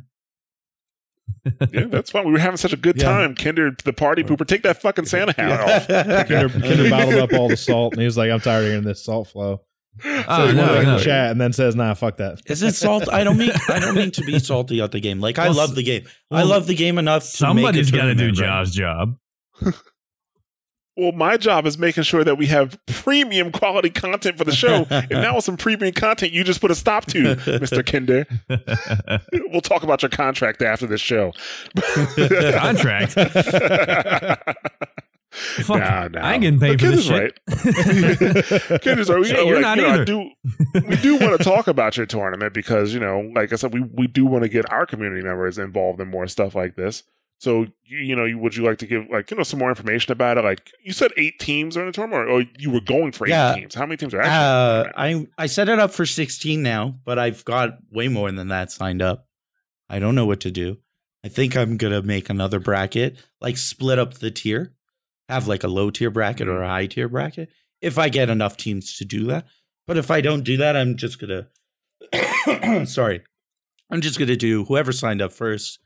yeah, 1.74 1.86
that's 1.88 2.10
fine. 2.12 2.26
We 2.26 2.32
were 2.32 2.40
having 2.40 2.56
such 2.58 2.72
a 2.74 2.78
good 2.78 2.96
Yeah. 2.98 3.10
time. 3.10 3.36
Kinder, 3.36 3.72
the 3.84 3.92
party 3.94 4.24
pooper, 4.24 4.48
take 4.48 4.64
that 4.64 4.82
fucking 4.82 5.06
Santa 5.06 5.34
hat 5.34 5.60
off. 5.60 5.88
Kinder, 6.30 6.48
Kinder 6.50 6.90
bottled 6.90 7.16
up 7.16 7.34
all 7.34 7.50
the 7.50 7.58
salt, 7.58 7.94
and 7.94 8.02
he 8.02 8.06
was 8.06 8.18
like, 8.18 8.32
"I'm 8.32 8.40
tired 8.40 8.64
of 8.64 8.70
hearing 8.70 8.84
this 8.86 9.04
salt 9.04 9.28
flow." 9.28 9.62
Oh, 10.30 10.48
he 10.48 10.54
no, 10.54 10.62
went 10.64 10.72
back 10.74 10.84
in 10.84 10.86
no. 10.90 10.98
the 10.98 11.04
chat, 11.04 11.32
and 11.32 11.40
then 11.40 11.54
says, 11.54 11.76
"Nah, 11.76 11.94
fuck 11.94 12.18
that." 12.18 12.42
Is 12.48 12.62
it 12.64 12.76
salt? 12.76 13.12
I 13.12 13.24
don't 13.24 13.38
mean 13.38 13.52
I 13.70 13.80
don't 13.80 13.96
mean 13.96 14.12
to 14.12 14.22
be 14.22 14.40
salty 14.40 14.82
at 14.82 14.92
the 14.92 15.00
game. 15.00 15.20
Like 15.20 15.40
I 15.40 15.50
love 15.50 15.76
the 15.76 15.84
game. 15.84 16.06
I 16.32 16.44
love 16.44 16.68
the 16.68 16.76
game 16.76 16.98
enough. 16.98 17.24
To 17.24 17.30
Somebody's 17.30 17.92
got 17.92 18.00
got 18.00 18.06
to 18.06 18.16
do 18.16 18.32
Job's 18.32 18.72
job. 18.72 19.18
Well, 21.00 21.12
my 21.12 21.38
job 21.38 21.68
is 21.68 21.78
making 21.78 22.02
sure 22.04 22.24
that 22.24 22.40
we 22.40 22.48
have 22.48 22.76
premium 22.88 23.52
quality 23.52 23.92
content 23.92 24.36
for 24.36 24.46
the 24.46 24.52
show. 24.52 24.88
and 24.90 25.10
now 25.12 25.36
with 25.36 25.44
some 25.44 25.56
premium 25.56 25.94
content, 25.94 26.32
you 26.32 26.44
just 26.44 26.60
put 26.60 26.72
a 26.72 26.76
stop 26.76 27.06
to, 27.06 27.36
Mr. 27.36 27.86
Kinder. 27.86 28.26
We'll 29.52 29.62
talk 29.62 29.84
about 29.84 30.02
your 30.02 30.10
contract 30.10 30.64
after 30.64 30.88
this 30.88 31.00
show. 31.00 31.34
Contract? 32.56 33.14
Fuck, 35.32 35.80
Nah, 35.80 36.08
nah. 36.08 36.22
I 36.22 36.34
ain't 36.34 36.42
getting 36.42 36.60
paid 36.60 36.80
But 36.80 36.82
for 36.82 36.92
this 36.96 37.08
Kinder's 37.08 37.34
shit. 38.56 38.72
right. 38.72 38.82
Kinder's 38.82 39.10
right. 39.10 39.20
We- 39.20 39.28
Shit, 39.28 39.46
you're 39.46 39.56
like, 39.62 39.62
not 39.62 39.78
you 39.78 39.84
know, 39.84 39.94
either. 39.94 40.06
do, 40.06 40.30
we 40.88 40.96
do 40.98 41.18
want 41.18 41.38
to 41.38 41.44
talk 41.44 41.68
about 41.68 41.98
your 41.98 42.06
tournament 42.06 42.54
because, 42.54 42.94
you 42.94 43.00
know, 43.00 43.30
like 43.36 43.52
I 43.52 43.58
said, 43.58 43.74
we, 43.74 43.82
we 43.82 44.08
do 44.08 44.26
want 44.26 44.44
to 44.44 44.50
get 44.50 44.72
our 44.72 44.86
community 44.86 45.22
members 45.22 45.58
involved 45.58 46.00
in 46.00 46.10
more 46.10 46.28
stuff 46.28 46.56
like 46.56 46.76
this. 46.76 47.04
So, 47.40 47.68
you, 47.84 47.98
you 48.00 48.16
know, 48.16 48.26
you- 48.26 48.40
would 48.40 48.56
you 48.56 48.64
like 48.64 48.78
to 48.80 48.88
give, 48.88 49.06
like, 49.12 49.30
you 49.30 49.38
know, 49.38 49.44
some 49.44 49.60
more 49.60 49.70
information 49.70 50.12
about 50.12 50.38
it? 50.38 50.44
Like, 50.44 50.72
you 50.84 50.94
said 50.94 51.12
eight 51.18 51.40
teams 51.40 51.76
are 51.78 51.82
in 51.82 51.88
the 51.88 51.92
tournament, 51.92 52.30
or, 52.30 52.40
or 52.40 52.46
you 52.58 52.72
were 52.72 52.82
going 52.82 53.12
for 53.12 53.28
eight 53.28 53.32
Yeah. 53.32 53.54
teams. 53.54 53.76
How 53.76 53.86
many 53.86 53.98
teams 53.98 54.14
are 54.14 54.22
actually? 54.22 54.88
in 54.88 55.28
Uh. 55.28 55.28
I 55.38 55.44
I 55.44 55.46
set 55.48 55.70
it 55.70 55.78
up 55.78 55.92
for 55.92 56.06
16 56.06 56.64
now, 56.64 56.96
but 57.06 57.20
I've 57.20 57.44
got 57.46 57.78
way 57.92 58.08
more 58.08 58.32
than 58.32 58.48
that 58.48 58.72
signed 58.72 59.02
up. 59.02 59.28
I 59.90 60.00
don't 60.00 60.16
know 60.16 60.26
what 60.26 60.40
to 60.42 60.52
do. 60.52 60.78
I 61.24 61.28
think 61.30 61.56
I'm 61.58 61.78
gonna 61.78 62.02
make 62.02 62.30
another 62.30 62.60
bracket, 62.60 63.18
like 63.42 63.58
split 63.58 64.00
up 64.00 64.16
the 64.16 64.32
tier, 64.32 64.74
have 65.30 65.48
like 65.48 65.64
a 65.64 65.68
low 65.68 65.90
tier 65.90 66.10
bracket 66.10 66.48
or 66.48 66.62
a 66.62 66.68
high 66.68 66.88
tier 66.88 67.10
bracket. 67.10 67.50
If 67.82 67.98
I 67.98 68.10
get 68.10 68.30
enough 68.30 68.58
teams 68.58 68.98
to 68.98 69.06
do 69.06 69.26
that, 69.26 69.46
but 69.86 69.98
if 69.98 70.10
I 70.10 70.22
don't 70.22 70.44
do 70.44 70.58
that, 70.58 70.76
I'm 70.76 70.96
just 70.98 71.20
gonna. 71.20 71.48
sorry, 72.86 73.24
I'm 73.92 74.02
just 74.02 74.20
gonna 74.20 74.36
do 74.36 74.66
whoever 74.66 74.92
signed 74.92 75.22
up 75.22 75.32
first. 75.32 75.80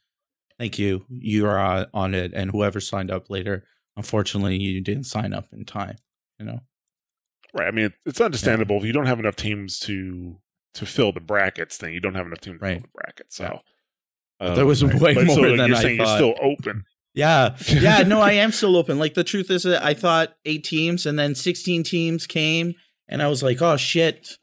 Thank 0.60 0.78
you. 0.80 1.06
You 1.10 1.48
are 1.48 1.60
uh, 1.60 1.86
on 1.94 2.14
it, 2.14 2.32
and 2.34 2.52
whoever 2.52 2.80
signed 2.80 3.12
up 3.12 3.30
later. 3.30 3.66
Unfortunately, 3.98 4.58
you 4.58 4.80
didn't 4.82 5.04
sign 5.06 5.34
up 5.34 5.48
in 5.52 5.66
time. 5.66 5.98
You 6.40 6.46
know. 6.46 6.60
Right. 7.54 7.68
I 7.68 7.72
mean, 7.72 7.92
it's 8.06 8.22
understandable 8.22 8.78
if 8.78 8.86
you 8.86 8.94
don't 8.94 9.08
have 9.08 9.20
enough 9.20 9.36
teams 9.36 9.80
to 9.80 10.38
to 10.76 10.86
fill 10.86 11.12
the 11.12 11.20
brackets, 11.20 11.78
then 11.78 11.92
you 11.92 12.00
don't 12.00 12.16
have 12.16 12.26
enough 12.26 12.40
teams 12.40 12.60
to 12.60 12.64
Right. 12.66 12.76
fill 12.78 12.84
the 12.84 12.88
brackets. 12.94 13.36
So 13.36 13.60
Yeah. 14.40 14.48
um, 14.48 14.56
There 14.56 14.66
was 14.66 14.84
way 14.86 15.14
but 15.16 15.26
more 15.26 15.36
so, 15.36 15.42
than 15.58 15.68
you're 15.68 15.76
I 15.78 15.82
saying 15.82 15.98
thought. 15.98 16.20
You're 16.22 16.34
still 16.36 16.36
open. 16.42 16.86
Yeah. 17.14 17.56
Yeah. 17.68 18.04
No, 18.04 18.20
I 18.22 18.34
am 18.34 18.52
still 18.52 18.78
open. 18.78 19.00
Like 19.00 19.14
the 19.14 19.24
truth 19.24 19.50
is 19.50 19.64
that 19.64 19.84
I 19.84 19.94
thought 19.94 20.34
eight 20.46 20.64
teams 20.64 21.06
and 21.06 21.18
then 21.18 21.36
16 21.36 21.84
teams 21.84 22.28
came 22.28 22.74
and 23.08 23.22
I 23.22 23.28
was 23.28 23.44
like, 23.44 23.62
oh 23.62 23.78
shit. 23.78 24.38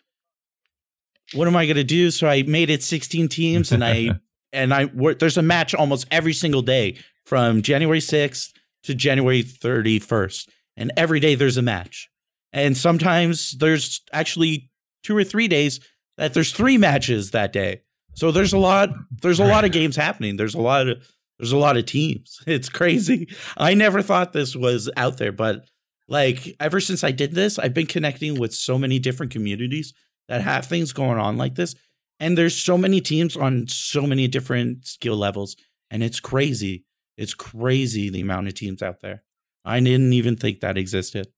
What 1.35 1.47
am 1.47 1.57
I 1.57 1.67
going 1.67 1.77
to 1.77 1.85
do? 1.85 2.11
So 2.11 2.27
I 2.27 2.43
made 2.43 2.71
it 2.71 2.83
16 2.83 3.29
teams 3.29 3.73
and 3.73 3.85
I, 3.85 4.19
and 4.53 4.73
I, 4.73 4.87
there's 5.19 5.37
a 5.37 5.43
match 5.43 5.75
almost 5.75 6.07
every 6.11 6.33
single 6.33 6.63
day 6.63 6.99
from 7.27 7.61
January 7.63 8.01
6th 8.01 8.53
to 8.85 8.95
January 8.95 9.43
31st. 9.43 10.49
And 10.77 10.93
every 10.97 11.21
day 11.21 11.35
there's 11.35 11.57
a 11.57 11.63
match. 11.63 12.09
And 12.53 12.77
sometimes 12.77 13.53
there's 13.59 14.01
actually 14.13 14.71
two 15.03 15.17
or 15.17 15.25
three 15.25 15.49
days 15.49 15.81
that 16.17 16.35
there's 16.35 16.53
three 16.53 16.79
matches 16.79 17.33
that 17.33 17.53
day. 17.53 17.83
So 18.15 18.33
there's 18.33 18.53
a 18.53 18.59
lot, 18.59 18.91
there's 19.23 19.39
a 19.39 19.45
lot 19.45 19.65
of 19.65 19.73
games 19.79 19.97
happening. 19.97 20.37
There's 20.37 20.55
a 20.55 20.61
lot 20.61 20.89
of, 20.89 21.07
there's 21.39 21.53
a 21.53 21.59
lot 21.59 21.77
of 21.77 21.87
teams. 21.87 22.41
It's 22.47 22.69
crazy. 22.69 23.29
I 23.57 23.75
never 23.75 24.03
thought 24.03 24.33
this 24.33 24.57
was 24.57 24.91
out 24.97 25.19
there, 25.19 25.33
but 25.33 25.69
like 26.09 26.57
ever 26.61 26.81
since 26.81 27.05
I 27.05 27.13
did 27.13 27.35
this, 27.35 27.59
I've 27.59 27.75
been 27.75 27.87
connecting 27.87 28.39
with 28.39 28.55
so 28.55 28.79
many 28.79 28.99
different 28.99 29.33
communities 29.33 29.93
that 30.29 30.43
have 30.43 30.67
things 30.67 30.93
going 30.93 31.19
on 31.19 31.37
like 31.37 31.55
this. 31.55 31.75
And 32.21 32.37
there's 32.37 32.57
so 32.57 32.77
many 32.77 33.01
teams 33.01 33.37
on 33.37 33.67
so 33.69 34.03
many 34.03 34.27
different 34.27 34.87
skill 34.87 35.17
levels. 35.17 35.57
And 35.91 36.03
it's 36.03 36.21
crazy. 36.21 36.85
It's 37.17 37.35
crazy 37.35 38.11
the 38.11 38.21
amount 38.21 38.49
of 38.49 38.55
teams 38.55 38.83
out 38.83 39.01
there. 39.01 39.23
I 39.65 39.81
didn't 39.81 40.13
even 40.13 40.37
think 40.37 40.61
that 40.61 40.79
existed. 40.79 41.29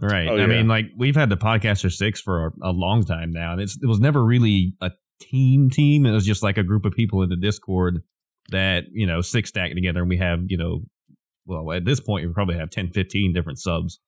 Right. 0.00 0.28
Oh, 0.28 0.36
I 0.36 0.40
yeah. 0.40 0.46
mean, 0.46 0.68
like 0.68 0.86
we've 0.96 1.16
had 1.16 1.28
the 1.28 1.36
podcaster 1.36 1.92
six 1.92 2.20
for 2.20 2.46
a, 2.46 2.50
a 2.62 2.72
long 2.72 3.04
time 3.04 3.32
now, 3.32 3.52
and 3.52 3.60
it's 3.60 3.76
it 3.82 3.86
was 3.86 3.98
never 3.98 4.24
really 4.24 4.74
a 4.80 4.92
team 5.18 5.70
team. 5.70 6.06
It 6.06 6.12
was 6.12 6.24
just 6.24 6.42
like 6.42 6.56
a 6.56 6.62
group 6.62 6.84
of 6.84 6.92
people 6.92 7.22
in 7.22 7.30
the 7.30 7.36
Discord 7.36 8.02
that 8.50 8.84
you 8.92 9.06
know 9.06 9.20
six 9.20 9.50
stacked 9.50 9.74
together, 9.74 10.00
and 10.00 10.08
we 10.08 10.18
have 10.18 10.40
you 10.48 10.56
know, 10.56 10.82
well 11.46 11.72
at 11.72 11.84
this 11.84 12.00
point 12.00 12.26
we 12.26 12.32
probably 12.32 12.56
have 12.56 12.70
10, 12.70 12.90
15 12.90 13.32
different 13.32 13.58
subs. 13.58 13.98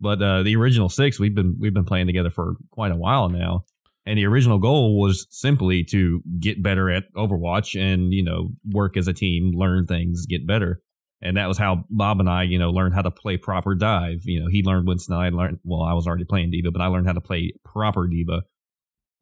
But 0.00 0.20
uh, 0.20 0.42
the 0.42 0.56
original 0.56 0.88
six, 0.88 1.20
we've 1.20 1.34
been 1.34 1.56
we've 1.60 1.74
been 1.74 1.84
playing 1.84 2.06
together 2.06 2.30
for 2.30 2.54
quite 2.70 2.92
a 2.92 2.96
while 2.96 3.28
now, 3.28 3.64
and 4.04 4.18
the 4.18 4.26
original 4.26 4.58
goal 4.58 5.00
was 5.00 5.26
simply 5.30 5.84
to 5.84 6.22
get 6.40 6.62
better 6.62 6.90
at 6.90 7.04
Overwatch 7.14 7.80
and 7.80 8.12
you 8.12 8.24
know 8.24 8.50
work 8.70 8.96
as 8.96 9.08
a 9.08 9.12
team, 9.12 9.52
learn 9.54 9.86
things, 9.86 10.26
get 10.26 10.46
better 10.46 10.82
and 11.22 11.36
that 11.36 11.46
was 11.46 11.56
how 11.56 11.84
Bob 11.88 12.18
and 12.18 12.28
I, 12.28 12.42
you 12.42 12.58
know, 12.58 12.70
learned 12.70 12.94
how 12.94 13.02
to 13.02 13.10
play 13.10 13.36
proper 13.36 13.74
dive. 13.76 14.22
You 14.24 14.40
know, 14.40 14.48
he 14.48 14.62
learned 14.62 14.88
Winston, 14.88 15.14
I 15.14 15.28
learned. 15.28 15.60
Well, 15.62 15.82
I 15.82 15.94
was 15.94 16.06
already 16.06 16.24
playing 16.24 16.50
D.Va, 16.50 16.72
but 16.72 16.82
I 16.82 16.86
learned 16.88 17.06
how 17.06 17.12
to 17.12 17.20
play 17.20 17.52
proper 17.64 18.08
D.Va. 18.08 18.42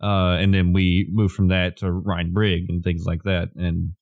Uh, 0.02 0.36
and 0.38 0.52
then 0.54 0.72
we 0.72 1.08
moved 1.12 1.34
from 1.34 1.48
that 1.48 1.76
to 1.78 1.92
Rein 1.92 2.32
Brig 2.32 2.70
and 2.70 2.82
things 2.82 3.04
like 3.04 3.24
that. 3.24 3.50
And 3.54 3.92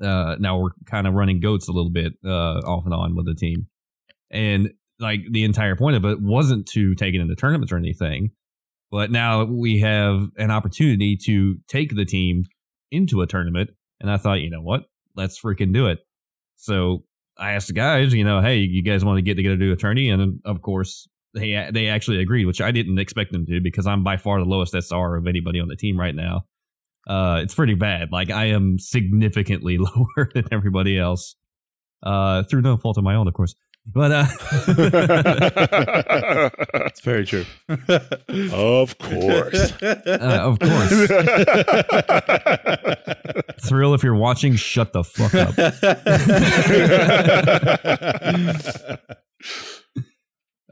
uh, 0.00 0.36
now 0.38 0.58
we're 0.58 0.70
kind 0.86 1.06
of 1.06 1.14
running 1.14 1.40
goats 1.40 1.68
a 1.68 1.72
little 1.72 1.90
bit 1.90 2.12
uh, 2.24 2.60
off 2.60 2.84
and 2.84 2.94
on 2.94 3.14
with 3.14 3.26
the 3.26 3.34
team. 3.34 3.66
And 4.30 4.70
like 4.98 5.20
the 5.30 5.44
entire 5.44 5.76
point 5.76 5.96
of 5.96 6.04
it 6.04 6.18
wasn't 6.20 6.66
to 6.68 6.94
take 6.94 7.14
it 7.14 7.20
into 7.20 7.34
tournaments 7.34 7.72
or 7.72 7.76
anything, 7.76 8.30
but 8.90 9.10
now 9.10 9.44
we 9.44 9.80
have 9.80 10.28
an 10.36 10.50
opportunity 10.50 11.16
to 11.24 11.56
take 11.68 11.94
the 11.94 12.04
team 12.04 12.44
into 12.90 13.22
a 13.22 13.26
tournament. 13.26 13.70
And 14.00 14.10
I 14.10 14.16
thought, 14.16 14.40
you 14.40 14.50
know 14.50 14.62
what? 14.62 14.82
Let's 15.16 15.40
freaking 15.40 15.72
do 15.72 15.88
it. 15.88 15.98
So 16.56 17.04
I 17.36 17.52
asked 17.52 17.68
the 17.68 17.72
guys, 17.72 18.14
you 18.14 18.24
know, 18.24 18.40
hey, 18.40 18.58
you 18.58 18.82
guys 18.82 19.04
want 19.04 19.18
to 19.18 19.22
get 19.22 19.34
together 19.34 19.56
to 19.56 19.64
do 19.64 19.72
a 19.72 19.76
tourney? 19.76 20.10
And 20.10 20.40
of 20.44 20.62
course, 20.62 21.08
they 21.34 21.68
they 21.72 21.88
actually 21.88 22.20
agreed, 22.20 22.44
which 22.44 22.60
I 22.60 22.70
didn't 22.70 22.98
expect 22.98 23.32
them 23.32 23.46
to 23.46 23.60
because 23.62 23.86
I'm 23.86 24.04
by 24.04 24.16
far 24.16 24.38
the 24.38 24.44
lowest 24.44 24.74
SR 24.74 25.16
of 25.16 25.26
anybody 25.26 25.60
on 25.60 25.68
the 25.68 25.76
team 25.76 25.98
right 25.98 26.14
now. 26.14 26.44
Uh, 27.06 27.40
it's 27.42 27.54
pretty 27.54 27.74
bad. 27.74 28.12
Like 28.12 28.30
I 28.30 28.46
am 28.46 28.78
significantly 28.78 29.78
lower 29.78 30.30
than 30.34 30.44
everybody 30.52 30.98
else, 30.98 31.34
uh, 32.02 32.42
through 32.44 32.62
no 32.62 32.76
fault 32.76 32.98
of 32.98 33.04
my 33.04 33.14
own, 33.14 33.28
of 33.28 33.34
course. 33.34 33.54
But 33.84 34.12
uh, 34.12 34.26
It's 36.86 37.00
very 37.00 37.26
true. 37.26 37.44
of 37.68 38.96
course. 38.98 39.72
uh, 39.82 40.38
of 40.40 40.58
course, 40.60 40.92
Thrill, 43.60 43.94
if 43.94 44.04
you're 44.04 44.14
watching, 44.14 44.54
shut 44.54 44.92
the 44.92 45.02
fuck 45.02 45.34
up. 45.34 45.58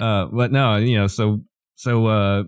Uh, 0.01 0.27
but 0.33 0.51
no, 0.53 0.77
you 0.77 0.97
know, 0.97 1.07
so 1.07 1.41
so 1.75 2.07
uh, 2.07 2.45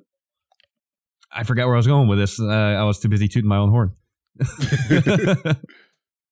I 1.34 1.44
forgot 1.44 1.66
where 1.66 1.74
I 1.74 1.78
was 1.78 1.86
going 1.86 2.08
with 2.08 2.18
this. 2.18 2.40
Uh, 2.40 2.46
I 2.46 2.84
was 2.84 2.98
too 2.98 3.08
busy 3.08 3.28
tooting 3.28 3.48
my 3.48 3.56
own 3.56 3.70
horn. 3.70 3.92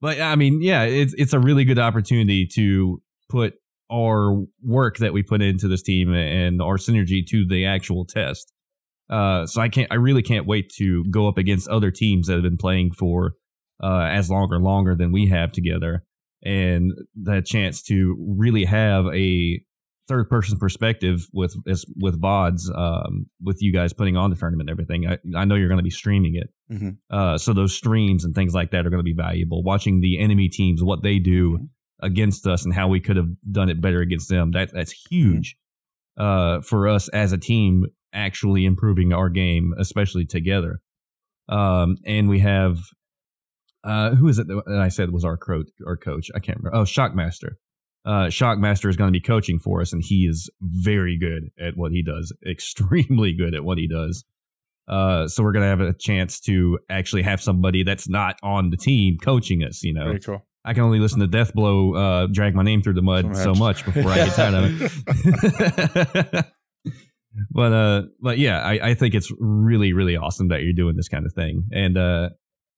but 0.01 0.20
I 0.20 0.36
mean, 0.36 0.61
yeah, 0.62 0.82
it's 0.82 1.14
it's 1.16 1.32
a 1.32 1.38
really 1.38 1.64
good 1.64 1.78
opportunity 1.78 2.46
to 2.55 3.03
put 3.28 3.55
our 3.90 4.44
work 4.62 4.98
that 4.98 5.12
we 5.12 5.22
put 5.22 5.42
into 5.42 5.68
this 5.68 5.82
team 5.82 6.12
and 6.14 6.62
our 6.62 6.76
synergy 6.76 7.26
to 7.26 7.46
the 7.46 7.66
actual 7.66 8.05
test. 8.05 8.53
Uh, 9.09 9.44
so 9.46 9.61
I 9.61 9.68
can't, 9.68 9.88
I 9.90 9.96
really 9.96 10.22
can't 10.22 10.46
wait 10.46 10.70
to 10.76 11.05
go 11.11 11.26
up 11.26 11.36
against 11.36 11.68
other 11.68 11.90
teams 11.90 12.28
that 12.28 12.34
have 12.34 12.42
been 12.42 12.57
playing 12.57 12.92
for 12.92 13.32
uh, 13.82 14.09
as 14.11 14.30
long 14.30 14.48
or 14.53 14.61
longer 14.61 14.94
than 14.94 15.11
we 15.11 15.28
have 15.28 15.51
together, 15.51 16.05
and 16.44 16.92
the 17.20 17.42
chance 17.42 17.82
to 17.84 18.16
really 18.38 18.64
have 18.64 19.07
a 19.12 19.61
third 20.11 20.28
person 20.28 20.58
perspective 20.58 21.26
with 21.32 21.54
with 21.96 22.20
VODs, 22.20 22.62
um, 22.76 23.26
with 23.40 23.62
you 23.62 23.72
guys 23.72 23.92
putting 23.92 24.16
on 24.16 24.28
the 24.30 24.36
tournament 24.36 24.68
and 24.68 24.74
everything. 24.78 25.06
I, 25.06 25.18
I 25.40 25.44
know 25.46 25.54
you're 25.54 25.68
going 25.68 25.78
to 25.78 25.82
be 25.84 25.90
streaming 26.02 26.34
it, 26.34 26.48
Mhm. 26.74 26.96
uh, 27.11 27.38
so 27.38 27.52
those 27.54 27.72
streams 27.74 28.24
and 28.24 28.34
things 28.34 28.52
like 28.54 28.70
that 28.72 28.86
are 28.86 28.90
going 28.90 28.98
to 29.04 29.04
be 29.04 29.14
valuable. 29.14 29.62
Watching 29.62 30.00
the 30.00 30.18
enemy 30.18 30.48
teams, 30.48 30.82
what 30.82 31.02
they 31.02 31.18
do 31.18 31.68
against 32.02 32.46
us, 32.46 32.64
and 32.64 32.74
how 32.74 32.88
we 32.88 33.00
could 33.00 33.16
have 33.16 33.28
done 33.50 33.68
it 33.70 33.80
better 33.80 34.00
against 34.00 34.28
them. 34.28 34.50
That 34.50 34.72
that's 34.74 34.92
huge 35.11 35.56
uh, 36.16 36.61
for 36.62 36.88
us 36.88 37.08
as 37.11 37.32
a 37.32 37.38
team, 37.38 37.86
actually 38.12 38.64
improving 38.64 39.12
our 39.12 39.28
game, 39.30 39.72
especially 39.78 40.26
together. 40.26 40.80
Um, 41.48 41.96
and 42.04 42.28
we 42.28 42.40
have 42.40 42.78
uh, 43.84 44.14
who 44.14 44.28
is 44.28 44.38
it 44.38 44.46
that 44.48 44.78
I 44.80 44.88
said 44.88 45.11
was 45.11 45.24
our 45.24 45.36
coach? 45.38 45.68
Our 45.86 45.96
coach, 45.96 46.30
I 46.34 46.38
can't 46.40 46.58
remember. 46.58 46.76
Oh, 46.76 46.82
Shockmaster. 46.84 47.52
Uh, 48.05 48.26
Shockmaster 48.26 48.88
is 48.88 48.96
going 48.96 49.09
to 49.09 49.12
be 49.12 49.20
coaching 49.20 49.59
for 49.59 49.80
us, 49.80 49.92
and 49.92 50.03
he 50.05 50.26
is 50.26 50.51
very 50.61 51.18
good 51.18 51.51
at 51.61 51.76
what 51.76 51.92
he 51.92 52.03
does. 52.03 52.32
Extremely 52.48 53.34
good 53.34 53.55
at 53.55 53.64
what 53.64 53.78
he 53.78 53.86
does. 53.86 54.24
Uh, 54.88 55.28
so 55.28 55.42
we're 55.42 55.53
going 55.53 55.62
to 55.62 55.68
have 55.68 55.80
a 55.80 55.92
chance 55.92 56.40
to 56.40 56.78
actually 56.88 57.22
have 57.22 57.40
somebody 57.40 57.84
that's 57.84 58.09
not 58.09 58.36
on 58.42 58.70
the 58.70 58.76
team 58.76 59.18
coaching 59.22 59.62
us. 59.62 59.82
You 59.84 59.94
know, 59.94 60.05
Very 60.05 60.20
cool. 60.20 60.44
I 60.64 60.74
can 60.74 60.82
only 60.82 60.98
listen 60.98 61.20
to 61.20 61.28
Deathblow 61.28 62.24
uh, 62.24 62.26
drag 62.32 62.55
my 62.55 62.62
name 62.62 62.82
through 62.82 62.94
the 62.94 63.03
mud 63.03 63.36
So 63.36 63.42
so 63.44 63.55
much. 63.55 63.86
much 63.86 63.94
before 63.94 64.11
I 64.11 64.16
get 64.16 64.34
tired 64.34 64.55
of 64.55 64.82
it. 66.34 66.46
but 67.51 67.72
uh, 67.72 68.03
but 68.20 68.38
yeah, 68.38 68.61
I, 68.61 68.90
I 68.90 68.94
think 68.94 69.14
it's 69.14 69.30
really 69.38 69.92
really 69.92 70.16
awesome 70.16 70.48
that 70.48 70.62
you're 70.62 70.72
doing 70.72 70.96
this 70.96 71.09
kind 71.09 71.24
of 71.24 71.32
thing, 71.32 71.66
and 71.72 71.96
uh, 71.96 72.30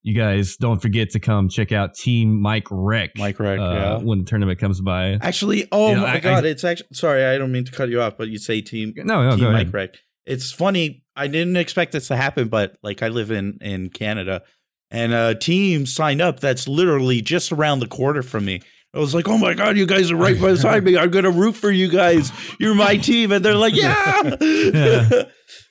you 0.03 0.14
guys 0.14 0.57
don't 0.57 0.80
forget 0.82 1.11
to 1.11 1.20
come 1.20 1.48
check 1.48 1.70
out 1.72 1.94
Team 1.94 2.40
Mike 2.40 2.66
Rec. 2.70 3.11
Mike 3.16 3.38
Rec, 3.38 3.59
uh, 3.59 3.62
yeah. 3.62 3.96
when 3.98 4.18
the 4.20 4.24
tournament 4.24 4.59
comes 4.59 4.80
by. 4.80 5.18
Actually, 5.22 5.68
oh 5.70 5.90
You 5.90 5.94
know, 5.96 6.00
my 6.03 6.14
I- 6.14 6.20
god, 6.20 6.44
I- 6.44 6.48
it's 6.48 6.64
actually 6.64 6.88
sorry, 6.92 7.24
I 7.24 7.38
don't 7.38 7.53
mean 7.53 7.64
to 7.64 7.72
cut 7.72 7.88
you 7.88 8.00
off, 8.03 8.16
but 8.18 8.28
you 8.28 8.38
say 8.38 8.61
team 8.61 8.92
No, 8.96 9.22
no, 9.30 9.36
team 9.36 9.44
Mike 9.53 9.55
ahead. 9.68 9.74
Rec. 9.74 9.90
It's 10.26 10.50
funny. 10.53 11.05
I 11.16 11.26
didn't 11.26 11.57
expect 11.57 11.92
this 11.92 12.09
to 12.09 12.16
happen, 12.16 12.48
but 12.48 12.76
like 12.82 13.03
I 13.03 13.09
live 13.09 13.30
in 13.30 13.59
in 13.61 13.90
Canada, 13.90 14.42
and 14.90 15.12
a 15.12 15.34
team 15.34 15.84
signed 15.86 16.20
up 16.22 16.40
that's 16.40 16.66
literally 16.68 17.20
just 17.20 17.50
around 17.53 17.80
the 17.80 17.86
corner 17.88 18.22
from 18.22 18.44
me. 18.44 18.61
I 18.94 18.98
was 18.98 19.14
like, 19.14 19.26
"Oh 19.28 19.38
my 19.38 19.55
god, 19.55 19.76
you 19.76 19.86
guys 19.86 20.11
are 20.11 20.16
right 20.16 20.38
beside 20.40 20.84
me. 20.84 20.96
I'm 20.98 21.11
gonna 21.11 21.30
root 21.30 21.55
for 21.57 21.70
you 21.70 21.88
guys. 21.88 22.30
You're 22.61 22.74
my 22.74 22.96
team." 22.98 23.32
And 23.32 23.44
they're 23.44 23.55
like, 23.57 23.74
"Yeah." 23.74 24.22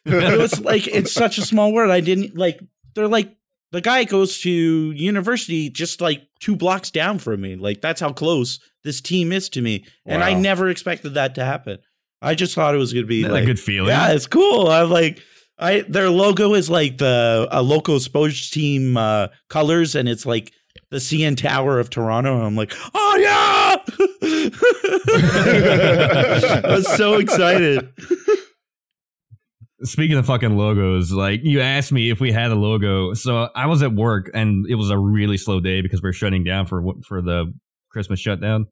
it 0.06 0.38
was 0.40 0.60
like 0.62 0.88
it's 0.88 1.12
such 1.14 1.38
a 1.38 1.42
small 1.42 1.72
world. 1.74 1.92
I 1.92 2.00
didn't 2.00 2.36
like. 2.38 2.60
They're 2.96 3.08
like 3.08 3.34
the 3.72 3.82
guy 3.82 4.04
goes 4.04 4.40
to 4.42 4.92
university 4.92 5.70
just 5.70 6.02
like 6.02 6.22
two 6.40 6.56
blocks 6.56 6.92
down 6.92 7.20
from 7.20 7.42
me. 7.42 7.56
Like 7.56 7.82
that's 7.82 8.02
how 8.02 8.12
close 8.14 8.60
this 8.84 9.02
team 9.02 9.32
is 9.32 9.50
to 9.50 9.62
me, 9.62 9.86
and 10.06 10.24
I 10.24 10.34
never 10.34 10.70
expected 10.70 11.14
that 11.16 11.36
to 11.36 11.46
happen. 11.46 11.80
I 12.22 12.36
just 12.36 12.54
thought 12.54 12.76
it 12.76 12.78
was 12.78 12.94
gonna 12.94 13.06
be 13.06 13.22
Isn't 13.22 13.32
like 13.32 13.44
a 13.44 13.48
good 13.48 13.60
feeling. 13.60 13.90
yeah, 13.90 14.12
it's 14.12 14.28
cool. 14.28 14.68
I'm 14.68 14.90
like, 14.90 15.20
I 15.58 15.82
their 15.82 16.10
logo 16.10 16.54
is 16.54 16.70
like 16.70 16.98
the 16.98 17.48
a 17.52 17.62
local 17.62 18.00
sports 18.00 18.50
team 18.50 18.98
uh, 18.98 19.28
colors, 19.50 19.96
and 19.96 20.10
it's 20.10 20.26
like 20.26 20.52
the 20.90 20.98
CN 20.98 21.38
Tower 21.38 21.80
of 21.80 21.90
Toronto. 21.90 22.42
I'm 22.42 22.56
like, 22.56 22.74
oh 22.94 23.18
yeah! 23.18 23.76
I 26.64 26.76
was 26.76 26.88
so 26.98 27.16
excited. 27.16 27.90
Speaking 29.84 30.18
of 30.18 30.26
fucking 30.26 30.56
logos, 30.58 31.12
like 31.12 31.42
you 31.44 31.62
asked 31.62 31.92
me 31.92 32.10
if 32.12 32.20
we 32.20 32.32
had 32.32 32.52
a 32.52 32.56
logo. 32.56 33.14
So 33.14 33.50
I 33.56 33.66
was 33.68 33.82
at 33.84 33.94
work 33.94 34.30
and 34.34 34.66
it 34.70 34.76
was 34.76 34.90
a 34.90 34.98
really 34.98 35.38
slow 35.38 35.60
day 35.60 35.82
because 35.82 36.02
we're 36.02 36.14
shutting 36.14 36.44
down 36.44 36.66
for 36.68 36.84
for 37.08 37.22
the 37.22 37.54
Christmas 37.92 38.20
shutdown. 38.20 38.68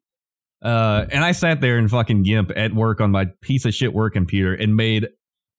Uh, 0.63 1.05
and 1.11 1.23
I 1.23 1.31
sat 1.31 1.61
there 1.61 1.77
in 1.77 1.87
fucking 1.87 2.23
GIMP 2.23 2.51
at 2.55 2.73
work 2.73 2.99
on 3.01 3.11
my 3.11 3.27
piece 3.41 3.65
of 3.65 3.73
shit 3.73 3.93
work 3.93 4.13
computer 4.13 4.53
and 4.53 4.75
made 4.75 5.07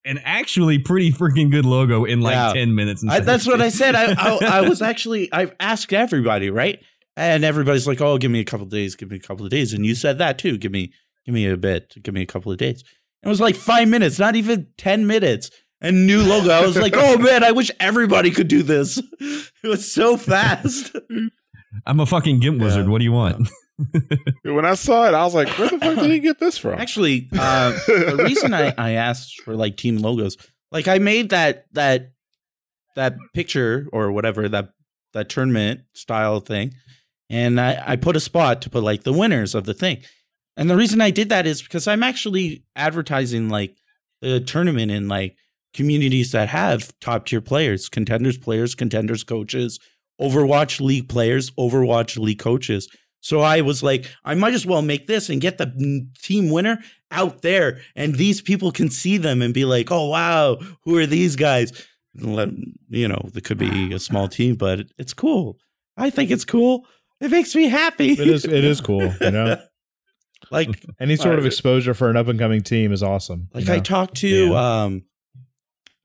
an 0.04 0.18
actually 0.24 0.78
pretty 0.78 1.10
freaking 1.10 1.50
good 1.50 1.64
logo 1.64 2.04
in 2.04 2.20
like 2.20 2.34
Yeah. 2.34 2.52
10 2.54 2.74
minutes. 2.74 3.04
I, 3.08 3.20
that's 3.20 3.46
what 3.46 3.60
I 3.60 3.68
said. 3.80 3.94
I, 3.94 4.12
I 4.12 4.38
I 4.58 4.60
was 4.68 4.80
actually 4.82 5.28
I 5.32 5.52
asked 5.58 5.92
everybody 5.92 6.50
right, 6.50 6.78
and 7.16 7.44
everybody's 7.44 7.86
like, 7.86 8.00
"Oh, 8.00 8.18
give 8.18 8.30
me 8.30 8.40
a 8.40 8.44
couple 8.44 8.64
of 8.64 8.70
days, 8.70 8.94
give 8.94 9.10
me 9.10 9.16
a 9.16 9.20
couple 9.20 9.44
of 9.44 9.50
days," 9.50 9.72
and 9.72 9.84
you 9.84 9.94
said 9.94 10.18
that 10.18 10.38
too. 10.38 10.56
Give 10.58 10.72
me 10.72 10.92
give 11.26 11.34
me 11.34 11.46
a 11.46 11.56
bit, 11.56 11.94
give 12.02 12.14
me 12.14 12.22
a 12.22 12.26
couple 12.26 12.50
of 12.52 12.58
days. 12.58 12.82
It 13.22 13.28
was 13.28 13.40
like 13.40 13.54
five 13.56 13.88
minutes, 13.88 14.18
not 14.18 14.36
even 14.36 14.68
ten 14.78 15.06
minutes, 15.06 15.50
and 15.80 16.06
new 16.06 16.22
logo. 16.22 16.50
I 16.50 16.64
was 16.64 16.76
like, 16.76 16.94
"Oh 16.96 17.18
man, 17.18 17.44
I 17.44 17.52
wish 17.52 17.70
everybody 17.80 18.30
could 18.30 18.48
do 18.48 18.62
this." 18.62 19.00
It 19.62 19.68
was 19.68 19.92
so 19.92 20.16
fast. 20.16 20.96
I'm 21.86 22.00
a 22.00 22.06
fucking 22.06 22.40
gimp 22.40 22.58
Yeah. 22.58 22.64
wizard. 22.64 22.88
What 22.88 22.98
do 22.98 23.04
you 23.04 23.12
want? 23.12 23.48
When 24.44 24.64
I 24.64 24.74
saw 24.74 25.06
it, 25.08 25.14
I 25.14 25.22
was 25.24 25.34
like, 25.34 25.48
where 25.58 25.68
the 25.68 25.78
fuck 25.78 25.96
did 25.98 26.10
he 26.10 26.18
get 26.18 26.38
this 26.38 26.58
from? 26.58 26.78
Actually, 26.80 27.28
uh, 27.38 27.72
the 27.86 28.22
reason 28.24 28.52
I, 28.54 28.74
I 28.76 28.90
asked 28.92 29.40
for 29.42 29.54
like 29.54 29.76
team 29.76 29.96
logos, 29.98 30.36
like 30.72 30.88
I 30.88 30.98
made 30.98 31.30
that 31.30 31.64
that 31.72 32.12
that 32.96 33.16
picture 33.34 33.86
or 33.92 34.12
whatever 34.12 34.48
that 34.48 34.70
that 35.12 35.28
tournament 35.28 35.80
style 35.94 36.40
thing, 36.40 36.72
and 37.30 37.60
I, 37.60 37.82
I 37.86 37.96
put 37.96 38.16
a 38.16 38.20
spot 38.20 38.62
to 38.62 38.70
put 38.70 38.82
like 38.82 39.02
the 39.04 39.12
winners 39.12 39.54
of 39.54 39.64
the 39.64 39.74
thing. 39.74 40.02
And 40.60 40.68
the 40.68 40.76
reason 40.76 41.00
I 41.00 41.10
did 41.10 41.30
that 41.30 41.46
is 41.46 41.62
because 41.62 41.88
I'm 41.88 42.02
actually 42.02 42.64
advertising 42.76 43.48
like 43.48 43.78
the 44.20 44.40
tournament 44.40 44.92
in 44.92 45.08
like 45.08 45.34
communities 45.72 46.32
that 46.32 46.50
have 46.50 46.92
top 47.00 47.24
tier 47.24 47.40
players, 47.40 47.88
contenders 47.88 48.36
players, 48.36 48.74
contenders 48.74 49.24
coaches, 49.24 49.80
Overwatch 50.20 50.78
League 50.78 51.08
players, 51.08 51.50
Overwatch 51.52 52.18
League 52.18 52.40
coaches. 52.40 52.88
So 53.20 53.40
I 53.40 53.62
was 53.62 53.82
like, 53.82 54.04
I 54.22 54.34
might 54.34 54.52
as 54.52 54.66
well 54.66 54.82
make 54.82 55.06
this 55.06 55.30
and 55.30 55.40
get 55.40 55.56
the 55.56 56.06
team 56.22 56.50
winner 56.50 56.78
out 57.10 57.40
there, 57.40 57.80
and 57.96 58.16
these 58.16 58.42
people 58.42 58.70
can 58.70 58.90
see 58.90 59.16
them 59.16 59.40
and 59.40 59.54
be 59.54 59.64
like, 59.64 59.90
"Oh 59.90 60.08
wow, 60.08 60.58
who 60.84 60.96
are 60.98 61.06
these 61.06 61.36
guys?" 61.36 61.72
Let 62.14 62.50
you 62.90 63.08
know, 63.08 63.30
it 63.34 63.44
could 63.44 63.58
be 63.58 63.94
a 63.94 63.98
small 63.98 64.28
team, 64.28 64.56
but 64.56 64.80
it's 64.98 65.14
cool. 65.14 65.56
I 65.96 66.10
think 66.10 66.30
it's 66.30 66.44
cool. 66.44 66.86
It 67.20 67.30
makes 67.30 67.54
me 67.54 67.68
happy. 67.68 68.12
It 68.12 68.20
is 68.20 68.44
it 68.44 68.64
is 68.64 68.80
cool, 68.90 69.12
you 69.20 69.30
know. 69.30 69.58
Like 70.50 70.84
Any 71.00 71.16
sort 71.16 71.38
of 71.38 71.46
exposure 71.46 71.94
for 71.94 72.10
an 72.10 72.16
up 72.16 72.28
and 72.28 72.38
coming 72.38 72.62
team 72.62 72.92
is 72.92 73.02
awesome. 73.02 73.48
you 73.54 73.60
like 73.60 73.68
I 73.68 73.78
talked 73.80 74.16
to 74.18 74.28
Yeah. 74.28 74.82
um 74.84 75.04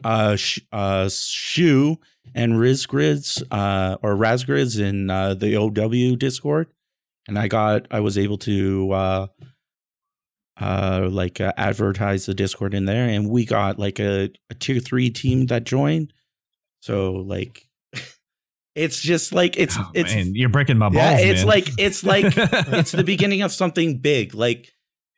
uh 0.04 0.36
sh- 0.36 0.60
uh 0.72 1.10
Shu 1.10 1.98
and 2.34 2.54
Rizgrids 2.54 3.42
uh 3.52 3.98
or 4.02 4.16
Razgrids 4.16 4.80
in 4.80 5.10
uh 5.10 5.34
the 5.34 5.56
OW 5.58 6.16
Discord 6.16 6.68
and 7.28 7.40
I 7.40 7.48
got 7.48 7.88
I 7.92 8.02
was 8.02 8.18
able 8.18 8.38
to 8.40 8.92
uh 8.92 9.28
uh 10.60 11.08
like 11.12 11.42
uh, 11.42 11.52
advertise 11.58 12.26
the 12.26 12.34
Discord 12.34 12.74
in 12.74 12.86
there 12.86 13.08
and 13.10 13.30
we 13.30 13.46
got 13.46 13.78
like 13.80 14.00
a, 14.00 14.30
a 14.50 14.54
tier 14.54 14.80
3 14.80 15.10
team 15.10 15.48
that 15.48 15.64
joined 15.66 16.14
so 16.80 17.14
like 17.14 17.65
it's 18.76 19.00
just 19.00 19.34
like 19.34 19.58
it's 19.58 19.76
Oh, 19.78 19.90
it's 19.94 20.14
man, 20.14 20.36
you're 20.36 20.50
breaking 20.50 20.78
my 20.78 20.90
balls. 20.90 20.98
yeah 20.98 21.18
it's 21.20 21.40
man. 21.42 21.48
like 21.48 21.70
it's 21.80 22.04
like 22.04 22.26
it's 22.38 22.92
the 22.92 23.04
beginning 23.04 23.42
of 23.42 23.52
something 23.52 24.00
big. 24.00 24.34
Like 24.36 24.72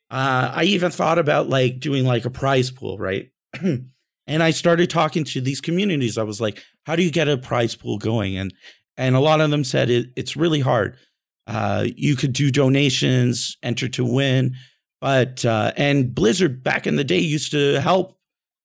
uh, 0.10 0.52
I 0.56 0.64
even 0.64 0.92
thought 0.92 1.20
about 1.20 1.50
like 1.50 1.80
doing 1.80 2.06
like 2.06 2.24
a 2.26 2.30
prize 2.30 2.72
pool, 2.72 2.98
right? 2.98 3.30
and 3.62 3.90
I 4.28 4.52
started 4.52 4.90
talking 4.90 5.24
to 5.26 5.42
these 5.42 5.60
communities. 5.60 6.18
I 6.18 6.24
was 6.24 6.40
like, 6.40 6.64
"How 6.86 6.96
do 6.96 7.04
you 7.04 7.12
get 7.12 7.28
a 7.28 7.38
prize 7.38 7.76
pool 7.76 7.98
going?" 7.98 8.38
And 8.38 8.54
and 8.96 9.16
a 9.16 9.20
lot 9.20 9.42
of 9.42 9.50
them 9.52 9.64
said 9.64 9.90
it, 9.90 10.08
it's 10.16 10.38
really 10.38 10.60
hard. 10.62 10.98
Uh, 11.46 11.88
you 11.96 12.16
could 12.16 12.34
do 12.34 12.52
donations, 12.52 13.58
enter 13.64 13.88
to 13.90 14.06
win, 14.06 14.56
but 15.02 15.44
uh, 15.46 15.72
and 15.78 16.14
Blizzard 16.16 16.64
back 16.64 16.88
in 16.88 16.96
the 16.96 17.04
day 17.04 17.20
used 17.20 17.52
to 17.52 17.80
help 17.82 18.18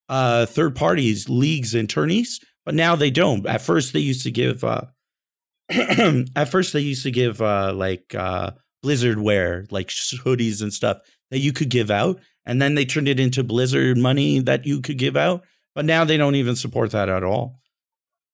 uh, 0.08 0.46
third 0.46 0.74
parties, 0.76 1.28
leagues, 1.28 1.74
and 1.74 1.88
tourneys, 1.88 2.40
but 2.64 2.74
now 2.74 2.96
they 2.96 3.10
don't. 3.10 3.46
At 3.46 3.62
first, 3.62 3.92
they 3.92 4.00
used 4.00 4.22
to 4.24 4.30
give. 4.30 4.64
Uh, 4.64 4.82
at 6.36 6.48
first, 6.48 6.72
they 6.72 6.80
used 6.80 7.02
to 7.04 7.10
give 7.10 7.40
uh, 7.40 7.72
like 7.74 8.14
uh, 8.14 8.52
Blizzard 8.82 9.18
wear, 9.18 9.66
like 9.70 9.88
hoodies 9.88 10.62
and 10.62 10.72
stuff 10.72 10.98
that 11.30 11.38
you 11.38 11.52
could 11.52 11.70
give 11.70 11.90
out, 11.90 12.20
and 12.46 12.60
then 12.60 12.74
they 12.74 12.84
turned 12.84 13.08
it 13.08 13.20
into 13.20 13.42
Blizzard 13.44 13.98
money 13.98 14.40
that 14.40 14.66
you 14.66 14.80
could 14.80 14.98
give 14.98 15.16
out. 15.16 15.44
But 15.74 15.86
now 15.86 16.04
they 16.04 16.16
don't 16.16 16.34
even 16.34 16.56
support 16.56 16.90
that 16.90 17.08
at 17.08 17.24
all. 17.24 17.60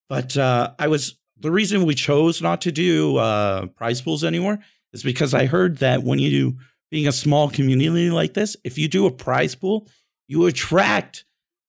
But 0.09 0.37
uh, 0.37 0.73
I 0.79 0.89
was 0.89 1.19
the 1.39 1.51
reason 1.51 1.85
we 1.85 1.95
chose 1.95 2.43
not 2.43 2.63
to 2.63 2.73
do 2.73 3.17
uh, 3.17 3.67
prize 3.67 4.01
pools 4.01 4.25
anymore 4.25 4.59
is 4.93 5.03
because 5.03 5.35
I 5.35 5.47
heard 5.47 5.79
that 5.79 6.03
when 6.03 6.19
you 6.19 6.31
do 6.31 6.59
being 6.91 7.07
a 7.07 7.13
small 7.13 7.51
community 7.51 8.11
like 8.11 8.35
this, 8.35 8.57
if 8.65 8.79
you 8.79 8.89
do 8.89 9.07
a 9.07 9.11
prize 9.13 9.55
pool, 9.55 9.87
you 10.27 10.47
attract 10.47 11.25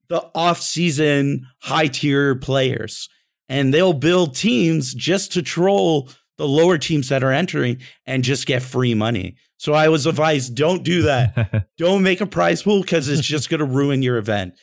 the 0.10 0.30
off-season 0.36 1.47
high-tier 1.60 2.36
players, 2.36 3.10
and 3.47 3.74
they'll 3.74 3.93
build 3.93 4.36
teams 4.36 4.93
just 4.93 5.32
to 5.34 5.41
troll 5.41 6.10
the 6.38 6.47
lower 6.47 6.78
teams 6.78 7.10
that 7.10 7.24
are 7.24 7.32
entering 7.32 7.82
and 8.05 8.24
just 8.24 8.45
get 8.45 8.62
free 8.62 8.93
money. 8.93 9.36
So 9.57 9.74
I 9.74 9.89
was 9.89 10.05
advised, 10.05 10.55
don't 10.55 10.84
do 10.84 11.03
that. 11.03 11.68
don't 11.78 12.01
make 12.01 12.22
a 12.22 12.26
prize 12.26 12.64
pool 12.64 12.82
because 12.82 13.10
it's 13.10 13.28
just 13.28 13.49
going 13.49 13.60
to 13.60 13.66
ruin 13.66 14.01
your 14.01 14.18
event. 14.18 14.53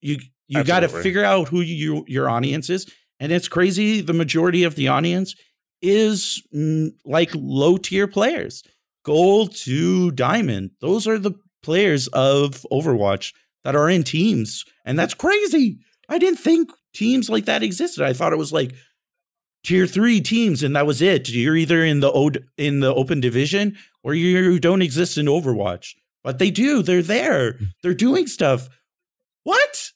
You 0.00 0.18
you 0.46 0.62
got 0.62 0.80
to 0.80 0.88
figure 0.88 1.24
out 1.24 1.48
who 1.48 1.62
you, 1.62 2.04
your 2.06 2.28
audience 2.28 2.68
is, 2.68 2.86
and 3.18 3.32
it's 3.32 3.48
crazy. 3.48 4.02
The 4.02 4.12
majority 4.12 4.64
of 4.64 4.74
the 4.74 4.88
audience 4.88 5.34
is 5.80 6.42
mm, 6.54 6.92
like 7.06 7.30
low 7.34 7.78
tier 7.78 8.06
players, 8.06 8.62
gold 9.04 9.56
to 9.56 10.10
diamond. 10.10 10.72
Those 10.82 11.08
are 11.08 11.18
the 11.18 11.32
players 11.62 12.08
of 12.08 12.66
Overwatch 12.70 13.32
that 13.64 13.74
are 13.76 13.88
in 13.90 14.02
teams, 14.04 14.64
and 14.84 14.98
that's 14.98 15.14
crazy. 15.14 15.78
I 16.08 16.18
didn't 16.18 16.38
think 16.38 16.70
teams 16.94 17.28
like 17.30 17.46
that 17.46 17.62
existed. 17.62 18.04
I 18.04 18.12
thought 18.12 18.32
it 18.32 18.38
was 18.38 18.52
like 18.52 18.74
tier 19.64 19.86
three 19.86 20.20
teams, 20.20 20.62
and 20.62 20.76
that 20.76 20.86
was 20.86 21.00
it. 21.02 21.28
You're 21.30 21.56
either 21.56 21.82
in 21.84 22.00
the 22.00 22.12
o- 22.12 22.30
in 22.58 22.80
the 22.80 22.94
open 22.94 23.20
division 23.20 23.76
or 24.02 24.14
you 24.14 24.58
don't 24.60 24.82
exist 24.82 25.16
in 25.18 25.26
Overwatch. 25.26 25.94
But 26.22 26.38
they 26.38 26.50
do. 26.50 26.82
They're 26.82 27.02
there. 27.02 27.58
They're 27.82 27.94
doing 27.94 28.26
stuff. 28.26 28.68
What? 29.44 29.90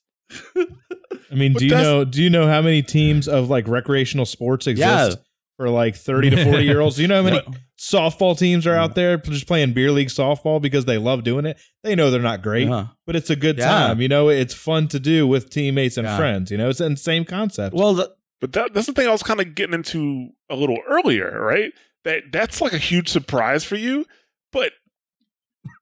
I 0.57 1.35
mean, 1.35 1.53
do 1.59 1.65
you 1.67 1.71
know 1.73 2.05
do 2.05 2.23
you 2.23 2.31
know 2.31 2.47
how 2.47 2.63
many 2.63 2.83
teams 2.83 3.29
of 3.29 3.49
like 3.51 3.67
recreational 3.69 4.27
sports 4.27 4.67
exist 4.67 5.19
Yeah. 5.19 5.23
for 5.57 5.69
like 5.71 5.97
30 5.97 6.31
to 6.31 6.45
40 6.45 6.65
year 6.65 6.81
olds? 6.81 6.97
Do 6.97 7.03
you 7.03 7.09
know 7.09 7.23
how 7.23 7.31
many 7.31 7.41
softball 7.79 8.37
teams 8.37 8.67
are 8.67 8.75
out 8.75 8.95
there 8.95 9.17
just 9.19 9.47
playing 9.47 9.73
beer 9.73 9.91
league 9.93 10.09
softball 10.09 10.61
because 10.61 10.85
they 10.85 10.99
love 10.99 11.23
doing 11.25 11.47
it? 11.47 11.59
They 11.85 11.95
know 11.95 12.11
they're 12.11 12.21
not 12.21 12.43
great, 12.43 12.69
Uh-huh. 12.69 12.93
but 13.07 13.15
it's 13.17 13.31
a 13.31 13.37
good 13.37 13.59
Yeah. 13.59 13.67
time. 13.69 14.01
You 14.01 14.09
know, 14.09 14.29
it's 14.29 14.55
fun 14.55 14.89
to 14.89 14.99
do 15.01 15.27
with 15.27 15.49
teammates 15.51 15.97
and 15.97 16.07
Yeah. 16.07 16.17
friends. 16.17 16.51
You 16.51 16.59
know, 16.59 16.69
it's 16.69 16.81
the 16.81 16.97
same 16.97 17.25
concept. 17.25 17.75
Well, 17.75 17.95
the, 17.95 18.11
But 18.41 18.53
that, 18.53 18.73
that's 18.75 18.87
the 18.87 18.93
thing 18.93 19.09
I 19.09 19.13
was 19.13 19.23
kind 19.23 19.41
of 19.41 19.55
getting 19.55 19.75
into 19.75 20.29
a 20.49 20.55
little 20.57 20.79
earlier, 20.89 21.41
right? 21.41 21.73
That 22.05 22.25
that's 22.33 22.61
like 22.61 22.73
a 22.73 22.79
huge 22.79 23.09
surprise 23.09 23.65
for 23.65 23.75
you, 23.77 24.07
but 24.53 24.73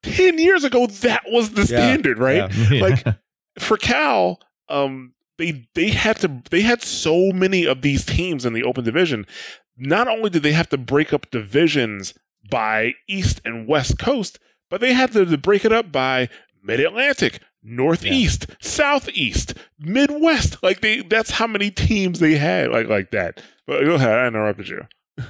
ten 0.03 0.39
years 0.39 0.65
ago 0.65 0.87
that 0.87 1.25
was 1.29 1.51
the 1.51 1.61
Yeah, 1.63 1.67
standard, 1.67 2.19
right? 2.19 2.51
yeah. 2.71 2.81
Like 2.81 3.05
for 3.59 3.77
CAL, 3.77 4.41
um, 4.69 5.13
they 5.39 5.67
they 5.75 5.91
had 5.91 6.17
to 6.21 6.43
they 6.51 6.63
had 6.63 6.83
so 6.83 7.31
many 7.33 7.67
of 7.67 7.83
these 7.83 8.05
teams 8.05 8.45
in 8.47 8.53
the 8.55 8.63
open 8.63 8.85
division. 8.85 9.27
Not 9.77 10.09
only 10.09 10.31
did 10.31 10.43
they 10.43 10.53
have 10.53 10.69
to 10.71 10.79
break 10.79 11.13
up 11.13 11.31
divisions 11.31 12.15
by 12.51 12.95
East 13.09 13.41
and 13.45 13.67
West 13.67 13.99
Coast, 13.99 14.39
but 14.71 14.81
they 14.81 14.93
had 14.95 15.13
to, 15.13 15.25
to 15.25 15.39
break 15.39 15.65
it 15.65 15.73
up 15.73 15.93
by 15.93 16.29
Mid 16.63 16.81
Atlantic, 16.81 17.41
Northeast, 17.63 18.47
Southeast, 18.61 19.55
Midwest. 19.79 20.63
Like 20.63 20.81
they 20.81 21.03
that's 21.03 21.33
how 21.33 21.47
many 21.47 21.71
teams 21.71 22.19
they 22.21 22.37
had 22.37 22.71
like 22.71 22.89
like 22.89 23.11
that. 23.11 23.43
But 23.67 23.85
go 23.85 23.95
ahead, 23.95 24.19
I 24.19 24.27
interrupted 24.29 24.69
you. 24.69 24.87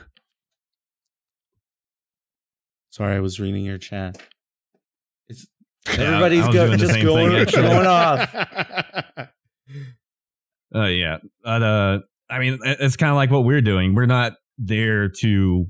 sorry, 2.91 3.17
I 3.17 3.21
was 3.21 3.41
reading 3.41 3.65
your 3.65 3.79
chat. 3.79 4.19
It's 5.29 5.47
Yeah, 5.89 6.05
everybody's 6.05 6.45
I 6.45 6.53
go, 6.53 6.77
just 6.77 7.01
going, 7.03 7.47
thing, 7.47 7.55
going 7.63 7.87
off. 7.87 8.35
Uh, 10.75 10.87
yeah. 10.87 11.19
But, 11.43 11.63
uh, 11.63 11.99
I 12.29 12.39
mean, 12.39 12.59
it's 12.63 12.97
kind 12.97 13.11
of 13.11 13.17
like 13.17 13.31
what 13.31 13.45
we're 13.45 13.61
doing. 13.61 13.95
We're 13.95 14.07
not 14.07 14.33
there 14.59 15.09
to 15.21 15.67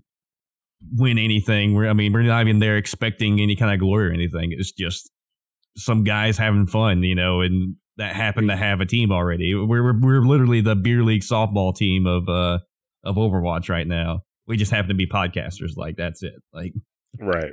win 0.92 1.18
anything. 1.18 1.74
We're, 1.74 1.88
I 1.88 1.92
mean, 1.92 2.12
we're 2.12 2.22
not 2.22 2.42
even 2.42 2.60
there 2.60 2.76
expecting 2.76 3.40
any 3.40 3.56
kind 3.56 3.72
of 3.72 3.80
glory 3.80 4.08
or 4.08 4.12
anything. 4.12 4.52
It's 4.52 4.72
just 4.72 5.10
some 5.76 6.04
guys 6.04 6.38
having 6.38 6.66
fun, 6.66 7.02
you 7.02 7.14
know, 7.14 7.40
and 7.40 7.76
that 7.98 8.14
happen 8.14 8.48
to 8.48 8.56
have 8.56 8.80
a 8.80 8.86
team 8.86 9.12
already. 9.12 9.54
We're, 9.54 9.82
we're, 9.82 10.00
we're 10.00 10.20
literally 10.22 10.60
the 10.60 10.76
beer 10.76 11.02
league 11.02 11.22
softball 11.22 11.74
team 11.74 12.06
of, 12.06 12.28
uh, 12.28 12.58
of 13.04 13.16
Overwatch 13.16 13.68
right 13.68 13.86
now. 13.86 14.20
We 14.46 14.56
just 14.56 14.70
happen 14.70 14.88
to 14.88 14.94
be 14.94 15.06
podcasters. 15.06 15.76
Like, 15.76 15.96
that's 15.96 16.22
it. 16.22 16.34
Like, 16.52 16.72
Right. 17.18 17.52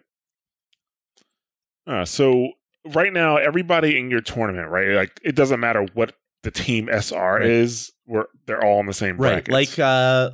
Uh, 1.85 2.05
so 2.05 2.49
right 2.93 3.11
now, 3.11 3.37
everybody 3.37 3.99
in 3.99 4.09
your 4.09 4.21
tournament, 4.21 4.69
right? 4.69 4.89
Like 4.89 5.19
it 5.23 5.35
doesn't 5.35 5.59
matter 5.59 5.85
what 5.93 6.13
the 6.43 6.51
team 6.51 6.87
SR 6.91 7.39
Right. 7.39 7.49
is, 7.49 7.91
we're 8.05 8.25
they're 8.45 8.63
all 8.63 8.79
in 8.79 8.85
the 8.85 8.93
same 8.93 9.17
bracket. 9.17 9.35
right. 9.35 9.45
brackets. 9.45 9.77
Like 9.77 9.79
uh 9.85 10.31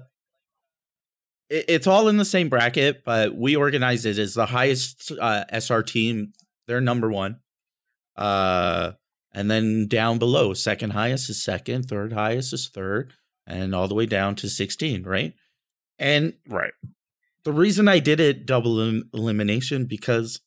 it, 1.49 1.65
it's 1.67 1.87
all 1.87 2.07
in 2.07 2.17
the 2.17 2.25
same 2.25 2.49
bracket, 2.49 3.03
but 3.05 3.35
we 3.35 3.55
organize 3.55 4.05
it 4.05 4.17
as 4.17 4.33
the 4.33 4.47
highest 4.47 5.11
uh, 5.19 5.45
SR 5.51 5.83
team. 5.83 6.33
They're 6.67 6.81
number 6.81 7.09
one. 7.09 7.39
Uh 8.15 8.93
And 9.33 9.49
then 9.49 9.87
down 9.87 10.17
below, 10.19 10.53
second 10.53 10.91
highest 10.91 11.29
is 11.29 11.43
second, 11.43 11.83
third 11.83 12.13
highest 12.13 12.53
is 12.53 12.69
third, 12.69 13.13
and 13.45 13.73
all 13.75 13.87
the 13.87 13.95
way 13.95 14.05
down 14.07 14.35
to 14.35 14.49
16, 14.49 15.03
right? 15.03 15.33
And 15.99 16.33
Right. 16.47 16.73
the 17.43 17.51
reason 17.53 17.87
I 17.87 17.99
did 17.99 18.19
it 18.19 18.45
double 18.47 18.79
elim- 18.79 19.09
elimination 19.13 19.85
because 19.85 20.39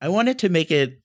I 0.00 0.08
wanted 0.08 0.38
to 0.40 0.48
make 0.48 0.70
it 0.70 1.00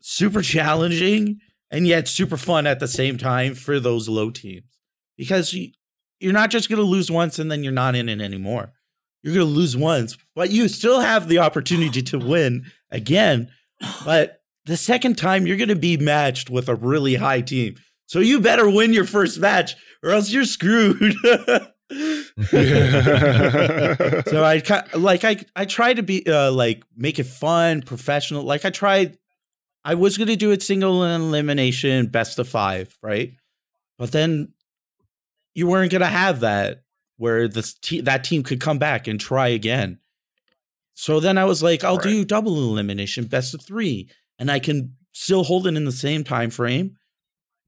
super 0.00 0.42
challenging 0.54 1.40
and 1.70 1.86
yet 1.86 2.08
super 2.08 2.36
fun 2.36 2.66
at 2.66 2.80
the 2.80 2.88
same 2.88 3.18
time 3.18 3.54
for 3.54 3.78
those 3.80 4.08
low 4.08 4.30
teams. 4.30 4.78
Because 5.16 5.52
you, 5.52 5.70
you're 6.20 6.32
not 6.32 6.50
just 6.50 6.68
going 6.68 6.80
to 6.80 6.84
lose 6.84 7.10
once 7.10 7.38
and 7.38 7.50
then 7.50 7.62
you're 7.62 7.72
not 7.72 7.94
in 7.94 8.08
it 8.08 8.20
anymore. 8.20 8.72
You're 9.22 9.34
going 9.34 9.46
to 9.46 9.52
lose 9.52 9.76
once, 9.76 10.16
but 10.34 10.50
you 10.50 10.68
still 10.68 11.00
have 11.00 11.28
the 11.28 11.38
opportunity 11.38 12.02
to 12.02 12.18
win 12.18 12.66
again. 12.90 13.50
But 14.04 14.42
the 14.64 14.76
second 14.76 15.18
time, 15.18 15.46
you're 15.46 15.56
going 15.56 15.68
to 15.68 15.76
be 15.76 15.96
matched 15.96 16.50
with 16.50 16.68
a 16.68 16.74
really 16.74 17.16
high 17.16 17.40
team. 17.40 17.76
So 18.06 18.20
you 18.20 18.40
better 18.40 18.68
win 18.68 18.92
your 18.92 19.04
first 19.04 19.38
match 19.38 19.74
or 20.02 20.10
else 20.10 20.30
you're 20.30 20.44
screwed. 20.44 21.14
so 21.90 22.04
I 24.44 24.62
like 24.94 25.24
I 25.24 25.42
I 25.56 25.64
try 25.64 25.94
to 25.94 26.02
be 26.02 26.22
uh, 26.26 26.52
like 26.52 26.82
make 26.94 27.18
it 27.18 27.24
fun, 27.24 27.80
professional. 27.80 28.42
Like 28.42 28.66
I 28.66 28.70
tried, 28.70 29.16
I 29.88 29.94
was 29.94 30.18
gonna 30.18 30.36
do 30.36 30.50
it 30.50 30.62
single 30.62 31.02
elimination, 31.02 32.08
best 32.08 32.38
of 32.38 32.46
five, 32.46 32.94
right? 33.02 33.32
But 33.96 34.12
then 34.12 34.52
you 35.54 35.66
weren't 35.66 35.90
gonna 35.90 36.04
have 36.04 36.40
that 36.40 36.82
where 37.16 37.48
this 37.48 37.72
te- 37.72 38.02
that 38.02 38.22
team 38.22 38.42
could 38.42 38.60
come 38.60 38.78
back 38.78 39.08
and 39.08 39.18
try 39.18 39.48
again. 39.48 39.98
So 40.92 41.20
then 41.20 41.38
I 41.38 41.46
was 41.46 41.62
like, 41.62 41.84
I'll 41.84 41.96
do 41.96 42.22
double 42.26 42.58
elimination, 42.58 43.24
best 43.24 43.54
of 43.54 43.62
three, 43.62 44.10
and 44.38 44.50
I 44.50 44.58
can 44.58 44.92
still 45.12 45.42
hold 45.42 45.66
it 45.66 45.74
in 45.74 45.86
the 45.86 45.90
same 45.90 46.22
time 46.22 46.50
frame. 46.50 46.98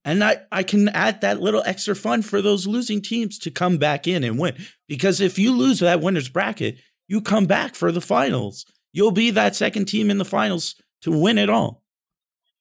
And 0.05 0.23
I, 0.23 0.43
I 0.53 0.63
can 0.63 0.91
add 0.91 1.23
that 1.23 1.41
little 1.41 1.63
extra 1.65 1.97
fun 1.97 2.21
for 2.21 2.43
those 2.43 2.67
losing 2.67 3.01
teams 3.01 3.39
to 3.39 3.51
come 3.51 3.79
back 3.79 4.07
in 4.07 4.25
and 4.25 4.39
win. 4.39 4.57
Because 4.89 5.23
if 5.23 5.39
you 5.39 5.57
lose 5.57 5.79
that 5.79 6.03
winner's 6.03 6.29
bracket, 6.29 6.77
you 7.09 7.23
come 7.23 7.47
back 7.47 7.75
for 7.75 7.91
the 7.91 8.03
finals. 8.03 8.67
You'll 8.93 9.11
be 9.11 9.31
that 9.31 9.57
second 9.57 9.87
team 9.87 10.11
in 10.11 10.19
the 10.19 10.27
finals 10.27 10.75
to 11.01 11.11
win 11.11 11.39
it 11.39 11.49
all. 11.49 11.81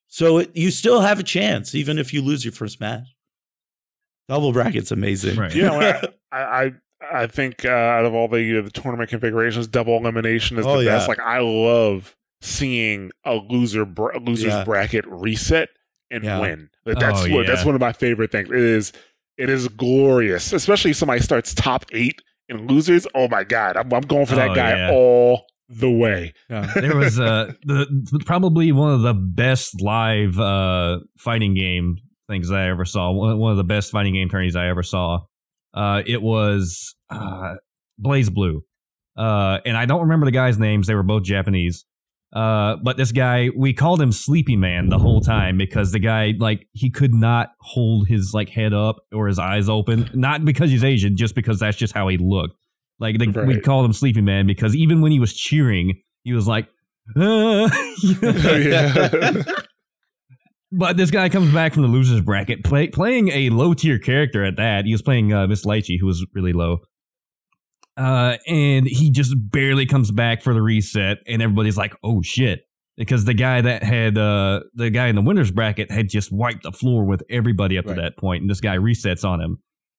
So 0.09 0.39
it, 0.39 0.51
you 0.55 0.71
still 0.71 1.01
have 1.01 1.19
a 1.19 1.23
chance, 1.23 1.73
even 1.75 1.97
if 1.99 2.13
you 2.13 2.21
lose 2.21 2.43
your 2.43 2.51
first 2.51 2.79
match. 2.81 3.05
Double 4.27 4.51
bracket's 4.51 4.91
amazing. 4.91 5.37
Right. 5.37 5.53
You 5.55 5.63
know, 5.63 5.79
I, 6.31 6.37
I 6.41 6.71
I 7.11 7.27
think 7.27 7.65
uh, 7.65 7.69
out 7.69 8.05
of 8.05 8.13
all 8.13 8.27
the 8.27 8.59
uh, 8.59 8.61
the 8.61 8.69
tournament 8.71 9.09
configurations, 9.09 9.67
double 9.67 9.97
elimination 9.97 10.57
is 10.59 10.65
Oh, 10.65 10.79
the 10.79 10.85
best. 10.85 11.07
Like 11.07 11.19
I 11.19 11.39
love 11.39 12.15
seeing 12.41 13.11
a 13.25 13.35
loser 13.35 13.85
br- 13.85 14.15
loser's 14.19 14.45
Yeah. 14.53 14.63
bracket 14.63 15.05
reset 15.07 15.69
and 16.11 16.23
Yeah. 16.23 16.39
win. 16.39 16.69
Like, 16.85 16.99
That's 16.99 17.25
Oh, 17.25 17.29
what 17.35 17.47
that's 17.47 17.65
one 17.65 17.75
of 17.75 17.81
my 17.81 17.93
favorite 17.93 18.31
things. 18.31 18.49
It 18.49 18.57
is 18.57 18.93
it 19.37 19.49
is 19.49 19.67
glorious, 19.69 20.53
especially 20.53 20.91
if 20.91 20.97
somebody 20.97 21.21
starts 21.21 21.53
top 21.53 21.85
eight 21.91 22.21
and 22.49 22.69
losers. 22.69 23.07
Oh 23.15 23.27
my 23.29 23.43
god, 23.43 23.77
I'm, 23.77 23.91
I'm 23.93 24.01
going 24.01 24.25
for 24.25 24.35
that 24.35 24.49
Oh, 24.51 24.55
guy 24.55 24.75
yeah. 24.75 24.91
all 24.91 25.45
the 25.69 25.89
way. 25.89 26.33
Yeah. 26.49 26.71
there 26.75 26.95
was 26.95 27.19
uh 27.19 27.53
the 27.63 28.21
probably 28.25 28.71
one 28.71 28.93
of 28.93 29.01
the 29.01 29.13
best 29.13 29.81
live 29.81 30.39
uh 30.39 30.99
fighting 31.17 31.53
game 31.53 31.97
things 32.27 32.51
I 32.51 32.69
ever 32.69 32.85
saw. 32.85 33.11
One, 33.11 33.51
of 33.51 33.57
the 33.57 33.63
best 33.63 33.91
fighting 33.91 34.13
game 34.13 34.29
tourneys 34.29 34.55
I 34.55 34.67
ever 34.67 34.83
saw. 34.83 35.19
Uh 35.73 36.01
it 36.05 36.21
was 36.21 36.95
uh 37.09 37.55
BlazBlue. 38.03 38.61
Uh 39.15 39.59
and 39.65 39.77
I 39.77 39.85
don't 39.85 40.01
remember 40.01 40.25
the 40.25 40.31
guys' 40.31 40.57
names. 40.57 40.87
They 40.87 40.95
were 40.95 41.03
both 41.03 41.23
Japanese. 41.23 41.85
Uh 42.33 42.77
but 42.83 42.97
this 42.97 43.11
guy, 43.11 43.49
we 43.55 43.73
called 43.73 44.01
him 44.01 44.11
Sleepy 44.11 44.55
Man 44.55 44.89
the 44.89 44.97
whole 44.97 45.21
time 45.21 45.57
because 45.57 45.91
the 45.91 45.99
guy 45.99 46.33
like 46.39 46.67
he 46.73 46.89
could 46.89 47.13
not 47.13 47.49
hold 47.61 48.07
his 48.07 48.31
like 48.33 48.49
head 48.49 48.73
up 48.73 48.97
or 49.13 49.27
his 49.27 49.37
eyes 49.37 49.69
open. 49.69 50.09
Not 50.15 50.45
because 50.45 50.71
he's 50.71 50.83
Asian, 50.83 51.15
just 51.15 51.35
because 51.35 51.59
that's 51.59 51.77
just 51.77 51.93
how 51.93 52.07
he 52.07 52.17
looked. 52.17 52.55
Like 52.99 53.17
the, 53.17 53.27
we 53.27 53.55
Right. 53.55 53.63
called 53.63 53.85
him 53.85 53.93
Sleepy 53.93 54.21
Man 54.21 54.45
because 54.47 54.75
even 54.75 55.01
when 55.01 55.11
he 55.11 55.19
was 55.19 55.33
cheering, 55.33 56.01
he 56.23 56.33
was 56.33 56.47
like, 56.47 56.67
"Uh," 57.15 57.69
Yeah. 58.03 59.43
but 60.71 60.97
this 60.97 61.09
guy 61.11 61.29
comes 61.29 61.53
back 61.53 61.73
from 61.73 61.83
the 61.83 61.87
losers 61.87 62.21
bracket, 62.21 62.63
play, 62.63 62.87
playing 62.87 63.29
a 63.29 63.49
low 63.49 63.73
tier 63.73 63.99
character 63.99 64.43
at 64.43 64.57
that. 64.57 64.85
He 64.85 64.91
was 64.91 65.01
playing 65.01 65.33
uh, 65.33 65.47
Miss 65.47 65.65
Litchi, 65.65 65.97
who 65.99 66.05
was 66.05 66.25
really 66.33 66.53
low. 66.53 66.79
Uh, 67.97 68.37
and 68.47 68.85
he 68.87 69.11
just 69.11 69.33
barely 69.37 69.85
comes 69.85 70.09
back 70.11 70.41
for 70.41 70.53
the 70.53 70.61
reset, 70.61 71.17
and 71.27 71.41
everybody's 71.41 71.75
like, 71.77 71.93
"Oh 72.03 72.21
shit!" 72.21 72.61
Because 72.95 73.25
the 73.25 73.33
guy 73.33 73.59
that 73.61 73.83
had 73.83 74.17
uh, 74.17 74.61
the 74.73 74.89
guy 74.89 75.07
in 75.07 75.15
the 75.15 75.21
winners 75.21 75.51
bracket 75.51 75.91
had 75.91 76.07
just 76.09 76.31
wiped 76.31 76.63
the 76.63 76.71
floor 76.71 77.05
with 77.05 77.23
everybody 77.29 77.77
up 77.77 77.85
Right. 77.85 77.95
to 77.95 78.01
that 78.01 78.17
point, 78.17 78.41
and 78.41 78.49
this 78.49 78.61
guy 78.61 78.77
resets 78.77 79.25
on 79.25 79.41
him, 79.41 79.57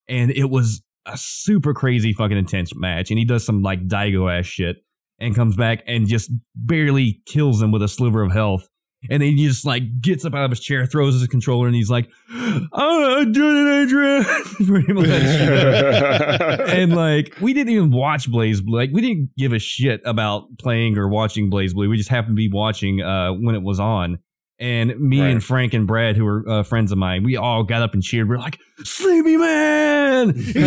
and 0.08 0.30
it 0.30 0.48
was 0.48 0.82
a 1.06 1.16
super 1.16 1.74
crazy 1.74 2.12
fucking 2.12 2.36
intense 2.36 2.74
match. 2.74 3.10
And 3.10 3.18
he 3.18 3.24
does 3.24 3.44
some 3.44 3.62
like 3.62 3.86
Daigo 3.86 4.38
ass 4.38 4.46
shit, 4.46 4.76
and 5.20 5.34
comes 5.34 5.56
back 5.56 5.82
and 5.86 6.08
just 6.08 6.30
barely 6.54 7.20
kills 7.26 7.62
him 7.62 7.70
with 7.70 7.82
a 7.82 7.88
sliver 7.88 8.22
of 8.22 8.32
health. 8.32 8.68
And 9.08 9.22
then 9.22 9.34
he 9.34 9.46
just 9.46 9.64
like 9.64 10.02
gets 10.02 10.26
up 10.26 10.34
out 10.34 10.44
of 10.44 10.50
his 10.50 10.60
chair, 10.60 10.84
throws 10.84 11.18
his 11.18 11.26
controller, 11.26 11.66
and 11.66 11.74
he's 11.74 11.88
like, 11.88 12.10
"Oh, 12.30 13.18
I'm 13.18 13.32
doing 13.32 13.66
it, 13.66 13.82
Adrian." 13.82 14.24
Pretty 14.66 14.92
much. 14.92 15.06
and 16.68 16.94
like, 16.94 17.34
we 17.40 17.54
didn't 17.54 17.72
even 17.72 17.92
watch 17.92 18.30
BlazBlue. 18.30 18.68
Like, 18.68 18.90
we 18.92 19.00
didn't 19.00 19.30
give 19.38 19.54
a 19.54 19.58
shit 19.58 20.02
about 20.04 20.58
playing 20.58 20.98
or 20.98 21.08
watching 21.08 21.50
BlazBlue. 21.50 21.88
We 21.88 21.96
just 21.96 22.10
happened 22.10 22.36
to 22.36 22.40
be 22.40 22.50
watching 22.52 23.00
uh, 23.00 23.32
when 23.32 23.54
it 23.54 23.62
was 23.62 23.80
on. 23.80 24.18
And 24.60 25.00
me 25.00 25.20
Right. 25.22 25.30
and 25.30 25.42
Frank 25.42 25.72
and 25.72 25.86
Brad, 25.86 26.16
who 26.18 26.24
were 26.26 26.44
uh, 26.46 26.62
friends 26.62 26.92
of 26.92 26.98
mine, 26.98 27.24
we 27.24 27.36
all 27.36 27.64
got 27.64 27.80
up 27.80 27.94
and 27.94 28.02
cheered. 28.02 28.28
We're 28.28 28.36
like, 28.38 28.58
"Sleepy 28.84 29.38
man, 29.38 30.34
he 30.34 30.52
did 30.52 30.66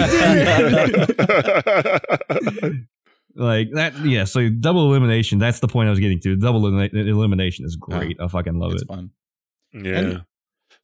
it!" 1.20 2.84
like 3.36 3.72
that. 3.74 3.94
Yeah. 4.04 4.24
So 4.26 4.50
double 4.50 4.90
elimination. 4.90 5.38
That's 5.40 5.60
the 5.60 5.68
point 5.68 5.88
I 5.88 5.92
was 5.92 6.00
getting 6.00 6.20
to. 6.22 6.36
Double 6.36 6.62
elimina- 6.62 6.94
elimination 7.08 7.66
is 7.66 7.76
great. 7.76 8.18
I 8.20 8.28
fucking 8.28 8.58
love 8.58 8.74
it's 8.74 8.82
it. 8.82 8.88
fun. 8.88 9.12
yeah. 9.74 9.98
And- 9.98 10.26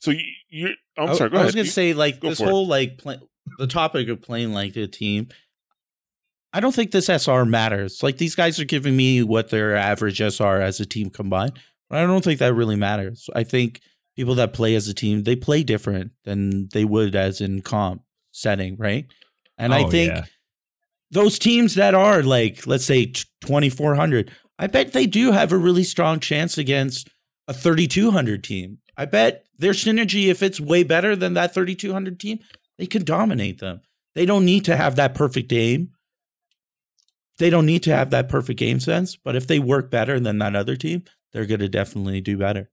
so 0.02 0.12
you, 0.12 0.22
you 0.50 0.70
I'm 0.98 1.10
I- 1.10 1.14
sorry. 1.16 1.30
Go 1.32 1.38
I 1.38 1.40
ahead. 1.40 1.46
was 1.48 1.56
gonna 1.56 1.66
You- 1.66 1.72
say 1.72 1.94
like 1.94 2.20
go 2.20 2.30
this 2.30 2.40
for 2.40 2.46
it. 2.46 2.50
whole 2.52 2.68
like 2.68 2.98
play, 3.00 3.18
the 3.58 3.68
topic 3.68 4.08
of 4.10 4.22
playing 4.22 4.54
like 4.54 4.76
a 4.78 4.88
team. 4.88 5.28
I 6.54 6.60
don't 6.62 6.74
think 6.74 6.92
this 6.92 7.10
SR 7.10 7.46
matters. 7.46 8.02
Like 8.02 8.18
these 8.18 8.34
guys 8.36 8.60
are 8.60 8.66
giving 8.66 8.96
me 8.96 9.22
what 9.24 9.50
their 9.50 9.76
average 9.76 10.20
SR 10.22 10.62
as 10.62 10.80
a 10.80 10.86
team 10.86 11.10
combined, 11.10 11.60
but 11.90 12.00
I 12.00 12.06
don't 12.06 12.24
think 12.24 12.40
that 12.40 12.54
really 12.54 12.76
matters. 12.76 13.30
I 13.36 13.44
think 13.44 13.82
people 14.16 14.36
that 14.36 14.54
play 14.54 14.76
as 14.76 14.88
a 14.88 14.94
team 14.94 15.24
they 15.24 15.36
play 15.36 15.64
different 15.64 16.12
than 16.26 16.70
they 16.74 16.86
would 16.86 17.16
as 17.16 17.42
in 17.42 17.62
comp 17.62 18.02
setting, 18.32 18.76
right? 18.78 19.06
And 19.58 19.74
I 19.74 19.84
Oh, 19.84 19.90
think 19.90 20.12
yeah. 20.14 20.26
those 21.12 21.40
teams 21.40 21.76
that 21.76 21.94
are 21.96 22.24
like 22.24 22.66
let's 22.68 22.86
say 22.86 23.12
twenty 23.42 23.70
four 23.70 23.96
hundred, 23.96 24.32
I 24.58 24.68
bet 24.68 24.94
they 24.94 25.06
do 25.06 25.32
have 25.32 25.52
a 25.52 25.58
really 25.58 25.84
strong 25.84 26.20
chance 26.20 26.58
against 26.58 27.10
a 27.48 27.54
thirty 27.54 27.88
two 27.88 28.12
hundred 28.12 28.44
team. 28.44 28.78
I 28.98 29.06
bet 29.06 29.46
their 29.58 29.72
synergy, 29.74 30.28
if 30.28 30.44
it's 30.44 30.60
way 30.60 30.84
better 30.84 31.16
than 31.16 31.34
that 31.36 31.54
thirty 31.54 31.76
two 31.76 31.94
hundred 31.94 32.20
team, 32.20 32.40
they 32.78 32.86
can 32.86 33.04
dominate 33.04 33.60
them. 33.60 33.82
They 34.16 34.26
don't 34.26 34.46
need 34.46 34.66
to 34.66 34.76
have 34.76 34.96
that 34.98 35.16
perfect 35.16 35.52
aim. 35.54 35.92
They 37.40 37.50
don't 37.50 37.66
need 37.66 37.84
to 37.84 37.96
have 37.96 38.12
that 38.12 38.30
perfect 38.30 38.60
game 38.60 38.80
sense, 38.80 39.16
but 39.16 39.36
if 39.36 39.48
they 39.48 39.60
work 39.60 39.90
better 39.90 40.20
than 40.20 40.38
that 40.40 40.56
other 40.56 40.76
team, 40.76 41.04
they're 41.32 41.46
going 41.46 41.62
to 41.62 41.70
definitely 41.70 42.22
do 42.22 42.38
better. 42.38 42.70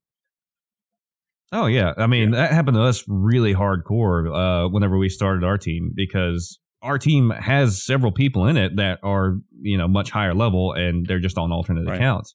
Oh 1.52 1.66
yeah, 1.66 1.94
I 1.96 2.08
mean 2.08 2.32
that 2.32 2.50
happened 2.50 2.74
to 2.74 2.82
us 2.82 3.04
really 3.06 3.54
hardcore 3.54 4.66
uh, 4.66 4.68
whenever 4.68 4.98
we 4.98 5.08
started 5.08 5.44
our 5.44 5.56
team 5.56 5.92
because 5.94 6.58
our 6.82 6.98
team 6.98 7.30
has 7.30 7.84
several 7.84 8.10
people 8.10 8.46
in 8.46 8.56
it 8.56 8.76
that 8.76 8.98
are 9.04 9.36
you 9.62 9.78
know 9.78 9.86
much 9.86 10.10
higher 10.10 10.34
level 10.34 10.72
and 10.72 11.06
they're 11.06 11.20
just 11.20 11.38
on 11.38 11.52
alternate 11.52 11.86
Right. 11.86 11.96
accounts, 11.96 12.34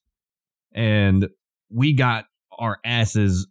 and 0.72 1.28
we 1.70 1.92
got 1.92 2.24
our 2.58 2.78
asses 2.84 3.46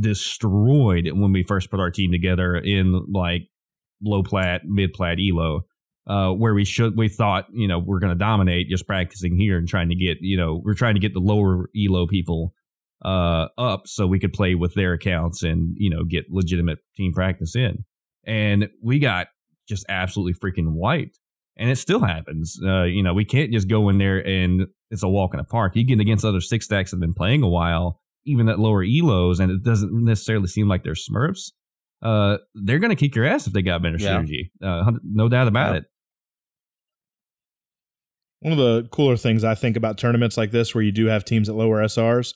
destroyed 0.00 1.08
when 1.12 1.32
we 1.32 1.44
first 1.44 1.70
put 1.70 1.78
our 1.78 1.90
team 1.90 2.10
together 2.10 2.56
in 2.56 3.06
like 3.12 3.42
low 4.02 4.24
plat, 4.24 4.62
mid 4.64 4.92
plat, 4.92 5.18
elo. 5.20 5.60
Uh, 6.06 6.30
where 6.32 6.52
we 6.52 6.66
should, 6.66 6.98
we 6.98 7.08
thought, 7.08 7.46
you 7.54 7.66
know, 7.66 7.78
we're 7.78 7.98
going 7.98 8.12
to 8.12 8.18
dominate 8.18 8.68
just 8.68 8.86
practicing 8.86 9.38
here 9.38 9.56
and 9.56 9.66
trying 9.66 9.88
to 9.88 9.94
get, 9.94 10.18
you 10.20 10.36
know, 10.36 10.60
we're 10.62 10.74
trying 10.74 10.92
to 10.94 11.00
get 11.00 11.14
the 11.14 11.18
lower 11.20 11.70
elo 11.74 12.06
people 12.06 12.52
uh, 13.04 13.48
up 13.56 13.86
so 13.86 14.06
we 14.06 14.18
could 14.18 14.32
play 14.34 14.54
with 14.54 14.74
their 14.74 14.92
accounts 14.92 15.42
and 15.42 15.74
you 15.78 15.88
know 15.90 16.04
get 16.04 16.24
legitimate 16.30 16.78
team 16.96 17.12
practice 17.12 17.56
in. 17.56 17.84
And 18.26 18.68
we 18.82 18.98
got 18.98 19.28
just 19.68 19.84
absolutely 19.88 20.34
freaking 20.34 20.72
wiped. 20.72 21.18
And 21.56 21.70
it 21.70 21.76
still 21.76 22.00
happens. 22.00 22.58
Uh, 22.62 22.82
you 22.82 23.02
know, 23.02 23.14
we 23.14 23.24
can't 23.24 23.52
just 23.52 23.68
go 23.68 23.88
in 23.88 23.98
there 23.98 24.18
and 24.26 24.66
it's 24.90 25.02
a 25.02 25.08
walk 25.08 25.32
in 25.34 25.38
the 25.38 25.44
park. 25.44 25.76
You 25.76 25.84
get 25.84 26.00
against 26.00 26.24
other 26.24 26.40
six 26.40 26.64
stacks 26.66 26.90
that 26.90 26.96
have 26.96 27.00
been 27.00 27.14
playing 27.14 27.42
a 27.42 27.48
while, 27.48 28.00
even 28.26 28.48
at 28.48 28.58
lower 28.58 28.84
elos, 28.84 29.38
and 29.40 29.50
it 29.52 29.62
doesn't 29.62 29.92
necessarily 30.04 30.48
seem 30.48 30.68
like 30.68 30.82
they're 30.82 30.94
Smurfs. 30.94 31.52
Uh, 32.02 32.38
they're 32.54 32.78
going 32.80 32.90
to 32.90 32.96
kick 32.96 33.14
your 33.14 33.24
ass 33.24 33.46
if 33.46 33.52
they 33.52 33.62
got 33.62 33.82
better 33.82 33.96
Yeah. 33.98 34.20
synergy. 34.20 34.50
Uh, 34.62 34.90
no 35.04 35.28
doubt 35.28 35.46
about 35.48 35.72
Yeah. 35.74 35.78
it. 35.78 35.84
One 38.44 38.52
of 38.52 38.58
the 38.58 38.86
cooler 38.90 39.16
things 39.16 39.42
I 39.42 39.54
think 39.54 39.74
about 39.74 39.96
tournaments 39.96 40.36
like 40.36 40.50
this, 40.50 40.74
where 40.74 40.84
you 40.84 40.92
do 40.92 41.06
have 41.06 41.24
teams 41.24 41.48
at 41.48 41.54
lower 41.54 41.82
SRs, 41.82 42.34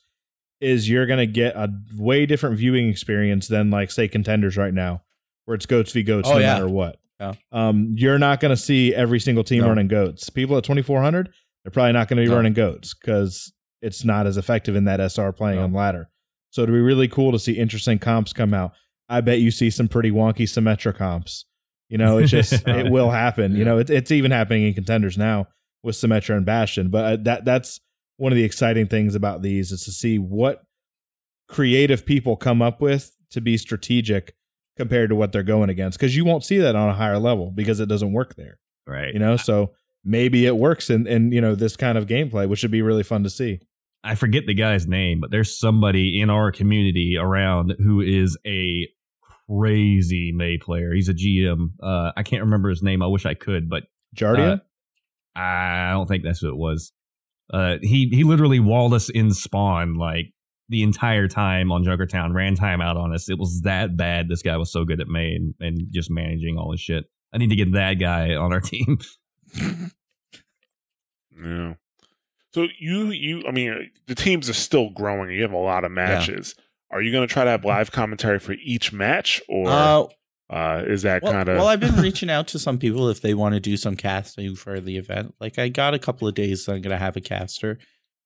is 0.61 0.89
you're 0.89 1.05
going 1.07 1.19
to 1.19 1.27
get 1.27 1.55
a 1.55 1.69
way 1.99 2.25
different 2.25 2.57
viewing 2.57 2.89
experience 2.89 3.47
than 3.47 3.71
like 3.71 3.91
say 3.91 4.09
contenders 4.09 4.57
right 4.57 4.73
now, 4.73 5.03
where 5.45 5.55
it's 5.55 5.67
goats 5.67 5.93
v 5.93 6.03
goats 6.03 6.27
Oh, 6.29 6.35
no 6.35 6.39
yeah. 6.39 6.55
matter 6.55 6.69
what. 6.69 6.97
Yeah. 7.21 7.35
Um, 7.53 7.93
you're 7.95 8.19
not 8.19 8.41
going 8.41 8.51
to 8.51 8.57
see 8.57 8.95
every 8.95 9.21
single 9.21 9.45
team 9.45 9.61
No. 9.63 9.69
running 9.69 9.87
goats. 9.89 10.31
People 10.31 10.57
at 10.57 10.65
2400, 10.65 11.29
they're 11.63 11.71
probably 11.71 11.93
not 11.93 12.09
going 12.09 12.17
to 12.17 12.23
be 12.23 12.29
No. 12.31 12.37
running 12.37 12.55
goats 12.55 12.95
because 12.95 13.53
it's 13.83 14.03
not 14.03 14.27
as 14.27 14.39
effective 14.39 14.77
in 14.77 14.85
that 14.85 15.01
SR 15.01 15.33
playing 15.33 15.59
on 15.59 15.75
ladder. 15.75 16.09
So 16.51 16.63
it'd 16.63 16.75
be 16.75 16.81
really 16.81 17.09
cool 17.09 17.33
to 17.33 17.39
see 17.39 17.53
interesting 17.53 17.99
comps 17.99 18.33
come 18.33 18.55
out. 18.55 18.73
I 19.11 19.21
bet 19.21 19.41
you 19.41 19.51
see 19.51 19.69
some 19.69 19.89
pretty 19.89 20.11
wonky 20.11 20.45
Symmetra 20.45 20.97
comps. 20.97 21.45
You 21.91 21.99
know, 21.99 22.17
it's 22.17 22.31
just 22.31 22.53
it 22.67 22.91
will 22.91 23.11
happen. 23.11 23.55
You 23.57 23.67
know, 23.67 23.77
it, 23.79 23.91
it's 23.91 24.11
even 24.11 24.31
happening 24.31 24.65
in 24.67 24.73
contenders 24.75 25.19
now 25.19 25.49
with 25.83 25.95
Symmetra 25.97 26.37
and 26.37 26.45
Bastion. 26.47 26.91
But 26.91 27.05
uh, 27.05 27.17
that 27.25 27.45
that's 27.45 27.81
one 28.17 28.33
of 28.33 28.37
the 28.37 28.45
exciting 28.45 28.87
things 28.87 29.15
about 29.15 29.43
these 29.43 29.71
is 29.73 29.85
to 29.85 29.93
see 29.93 30.19
what 30.19 30.63
creative 31.49 32.05
people 32.05 32.37
come 32.37 32.61
up 32.61 32.81
with 32.81 33.15
to 33.31 33.41
be 33.41 33.57
strategic 33.57 34.35
compared 34.77 35.09
to 35.11 35.17
what 35.17 35.33
they're 35.33 35.43
going 35.43 35.71
against 35.71 35.99
because 35.99 36.15
you 36.15 36.25
won't 36.25 36.45
see 36.45 36.59
that 36.59 36.77
on 36.77 36.89
a 36.89 36.95
higher 36.95 37.19
level 37.19 37.51
because 37.51 37.81
it 37.81 37.89
doesn't 37.89 38.13
work 38.13 38.35
there 38.37 38.59
Right. 38.87 39.13
you 39.13 39.19
know 39.19 39.37
so 39.37 39.73
maybe 40.05 40.47
it 40.47 40.57
works 40.57 40.91
in 40.91 41.07
in 41.07 41.33
you 41.33 41.41
know 41.41 41.55
this 41.55 41.75
kind 41.77 41.97
of 41.99 42.07
gameplay 42.07 42.49
which 42.49 42.63
would 42.63 42.71
be 42.71 42.83
really 42.83 43.03
fun 43.03 43.23
to 43.25 43.31
see 43.31 43.61
I 44.05 44.15
forget 44.15 44.47
the 44.47 44.55
guy's 44.55 44.87
name, 44.87 45.19
but 45.21 45.33
there's 45.33 45.59
somebody 45.59 46.21
in 46.21 46.31
our 46.31 46.53
community 46.53 47.17
around 47.21 47.75
who 47.79 48.01
is 48.01 48.39
a 48.47 48.87
crazy 49.49 50.31
Mei 50.33 50.57
player. 50.57 50.93
He's 50.95 51.09
a 51.09 51.15
GM. 51.15 51.71
Uh, 51.83 52.13
I 52.17 52.23
can't 52.23 52.43
remember 52.45 52.71
his 52.71 52.81
name. 52.83 53.03
I 53.03 53.09
wish 53.09 53.27
I 53.27 53.35
could, 53.35 53.69
but 53.69 53.83
Jardia 54.17 54.53
Uh, 54.53 54.57
I 55.39 55.91
don't 55.93 56.07
think 56.07 56.25
that's 56.25 56.43
what 56.43 56.51
it 56.51 56.57
was. 56.57 56.93
Uh, 57.53 57.77
he 57.81 58.09
he 58.09 58.25
literally 58.25 58.61
walled 58.61 58.93
us 58.93 59.09
in 59.09 59.33
spawn 59.33 59.95
like 59.97 60.33
the 60.69 60.83
entire 60.83 61.29
time 61.29 61.73
on 61.73 61.85
Junkertown, 61.85 62.35
ran 62.35 62.55
time 62.55 62.81
out 62.81 62.97
on 62.97 63.15
us. 63.15 63.31
It 63.31 63.39
was 63.39 63.63
that 63.63 63.97
bad. 63.97 64.29
This 64.29 64.43
guy 64.43 64.57
was 64.57 64.71
so 64.71 64.85
good 64.85 65.01
at 65.01 65.09
Mei 65.09 65.35
and, 65.35 65.55
and 65.61 65.87
just 65.91 66.11
managing 66.11 66.59
all 66.59 66.73
his 66.73 66.81
shit. 66.81 67.05
I 67.33 67.39
need 67.39 67.51
to 67.51 67.57
get 67.57 67.73
that 67.73 67.95
guy 67.95 68.35
on 68.35 68.53
our 68.53 68.61
team. 68.61 68.99
Yeah. 71.43 71.75
So 72.53 72.67
you 72.79 73.11
you 73.11 73.45
I 73.47 73.53
mean 73.53 73.91
the 74.07 74.15
teams 74.15 74.51
are 74.51 74.55
still 74.55 74.91
growing. 74.91 75.31
You 75.31 75.43
have 75.43 75.53
a 75.53 75.57
lot 75.59 75.85
of 75.85 75.93
matches. 75.93 76.55
Are 76.91 77.03
you 77.03 77.13
going 77.13 77.27
to 77.27 77.33
try 77.33 77.45
to 77.45 77.51
have 77.51 77.65
live 77.65 77.93
commentary 77.93 78.39
for 78.39 78.55
each 78.65 78.93
match, 78.95 79.43
or 79.47 79.69
uh, 79.69 80.05
Uh, 80.51 80.83
is 80.87 81.03
that 81.03 81.23
well, 81.23 81.33
kind 81.33 81.49
of? 81.49 81.59
well, 81.59 81.69
I've 81.69 81.81
been 81.81 81.97
reaching 82.01 82.31
out 82.31 82.49
to 82.49 82.59
some 82.59 82.79
people 82.79 83.09
if 83.09 83.21
they 83.21 83.35
want 83.35 83.55
to 83.55 83.61
do 83.61 83.77
some 83.77 83.97
casting 83.97 84.55
for 84.55 84.81
the 84.81 84.97
event. 84.97 85.35
Like 85.41 85.59
I 85.59 85.69
got 85.69 85.95
a 85.95 85.99
couple 85.99 86.27
of 86.27 86.35
days 86.35 86.65
that 86.65 86.75
I'm 86.75 86.83
gonna 86.83 86.97
have 86.97 87.17
a 87.17 87.21
caster, 87.21 87.79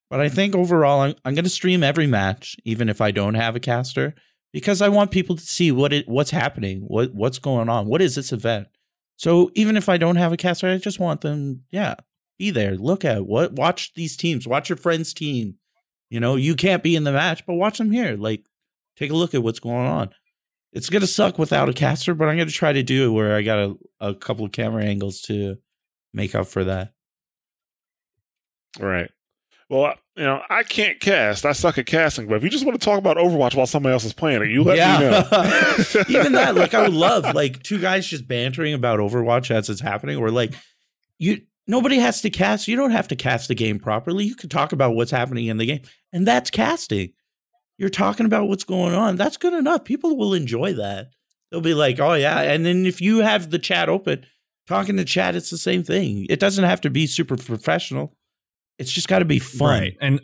but 0.09 0.21
I 0.21 0.29
think 0.29 0.55
overall 0.55 1.01
I'm, 1.01 1.15
I'm 1.25 1.35
gonna 1.35 1.49
stream 1.49 1.83
every 1.83 2.07
match, 2.07 2.57
even 2.65 2.89
if 2.89 3.01
I 3.01 3.11
don't 3.11 3.35
have 3.35 3.57
a 3.57 3.61
caster, 3.61 4.15
because 4.53 4.81
I 4.81 4.89
want 4.89 5.11
people 5.11 5.35
to 5.37 5.43
see 5.43 5.73
what 5.73 5.93
it 5.93 6.09
what's 6.09 6.31
happening, 6.31 6.83
what 6.87 7.13
what's 7.13 7.41
going 7.41 7.69
on, 7.69 7.87
what 7.87 8.03
is 8.03 8.15
this 8.15 8.33
event. 8.33 8.69
So 9.17 9.51
even 9.55 9.77
if 9.77 9.89
I 9.89 9.97
don't 9.97 10.17
have 10.17 10.33
a 10.33 10.37
caster, 10.37 10.69
I 10.69 10.79
just 10.79 11.01
want 11.01 11.23
them, 11.23 11.65
yeah, 11.71 11.97
be 12.39 12.51
there, 12.51 12.77
look 12.77 13.05
at 13.05 13.27
what, 13.27 13.53
watch 13.53 13.95
these 13.95 14.17
teams, 14.17 14.47
watch 14.47 14.69
your 14.69 14.77
friend's 14.77 15.13
team. 15.13 15.57
You 16.09 16.21
know, 16.21 16.37
you 16.37 16.55
can't 16.55 16.83
be 16.83 16.95
in 16.95 17.05
the 17.05 17.13
match, 17.13 17.47
but 17.47 17.55
watch 17.55 17.79
them 17.79 17.91
here. 17.91 18.17
Like, 18.17 18.45
take 18.97 19.11
a 19.11 19.15
look 19.15 19.35
at 19.35 19.43
what's 19.43 19.61
going 19.61 19.87
on 19.87 20.11
it's 20.73 20.89
gonna 20.89 21.07
suck 21.07 21.39
without 21.39 21.69
a 21.69 21.73
caster, 21.73 22.15
but 22.15 22.29
I'm 22.29 22.37
gonna 22.39 22.51
try 22.51 22.73
to 22.73 22.83
do 22.83 23.07
it 23.07 23.13
where 23.13 23.37
I 23.37 23.43
got 23.43 23.59
a, 23.59 23.77
a 24.01 24.15
couple 24.15 24.45
of 24.45 24.53
camera 24.53 24.85
angles 24.85 25.21
to 25.23 25.59
make 26.13 26.35
up 26.35 26.47
for 26.47 26.65
that. 26.65 26.93
Right. 28.81 29.11
Well, 29.69 29.95
you 30.17 30.25
know, 30.25 30.43
I 30.51 30.65
can't 30.65 31.01
cast. 31.01 31.47
I 31.47 31.53
suck 31.53 31.79
at 31.79 31.87
casting. 31.87 32.27
But 32.27 32.37
if 32.37 32.43
you 32.43 32.51
just 32.51 32.67
want 32.67 32.79
to 32.79 32.85
talk 32.85 32.99
about 32.99 33.17
Overwatch 33.17 33.55
while 33.55 33.67
somebody 33.67 33.95
else 33.95 34.05
is 34.05 34.13
playing 34.13 34.43
it, 34.43 34.51
you 34.51 34.63
let 34.63 34.77
me 34.77 35.07
know. 35.07 36.05
Even 36.21 36.33
that, 36.33 36.55
like 36.55 36.75
I 36.75 36.83
would 36.83 36.93
love 36.95 37.35
like 37.35 37.63
two 37.63 37.81
guys 37.81 38.07
just 38.07 38.29
bantering 38.29 38.75
about 38.75 38.99
Overwatch 38.99 39.51
as 39.51 39.71
it's 39.71 39.81
happening, 39.81 40.19
or 40.19 40.31
like 40.31 40.55
you 41.19 41.41
nobody 41.67 41.99
has 41.99 42.21
to 42.23 42.31
cast. 42.31 42.69
You 42.69 42.77
don't 42.77 42.91
have 42.91 43.09
to 43.09 43.17
cast 43.17 43.49
the 43.49 43.55
game 43.55 43.79
properly. 43.79 44.25
You 44.25 44.35
can 44.35 44.49
talk 44.49 44.73
about 44.73 44.95
what's 44.95 45.11
happening 45.11 45.47
in 45.47 45.57
the 45.57 45.67
game. 45.67 45.83
And 46.13 46.27
that's 46.27 46.51
casting. 46.51 47.13
You're 47.83 47.91
talking 47.91 48.27
about 48.27 48.47
what's 48.47 48.63
going 48.63 48.95
on. 48.95 49.17
That's 49.17 49.37
good 49.37 49.53
enough. 49.55 49.83
People 49.83 50.17
will 50.17 50.35
enjoy 50.35 50.73
that. 50.75 51.09
They'll 51.51 51.61
be 51.61 51.75
like, 51.75 51.99
oh 51.99 52.13
yeah. 52.15 52.41
And 52.43 52.65
then 52.65 52.87
if 52.87 53.01
you 53.01 53.19
have 53.19 53.51
the 53.51 53.59
chat 53.59 53.89
open, 53.89 54.25
talking 54.69 54.97
to 54.99 55.05
chat, 55.05 55.35
it's 55.35 55.51
the 55.51 55.59
same 55.59 55.83
thing. 55.83 56.25
It 56.31 56.39
doesn't 56.39 56.63
have 56.63 56.81
to 56.83 56.91
be 56.91 57.09
super 57.09 57.37
professional. 57.37 58.17
It's 58.79 58.93
just 58.93 59.09
got 59.09 59.19
to 59.19 59.25
be 59.25 59.41
fun. 59.41 59.81
Right. 59.81 59.97
And 60.01 60.21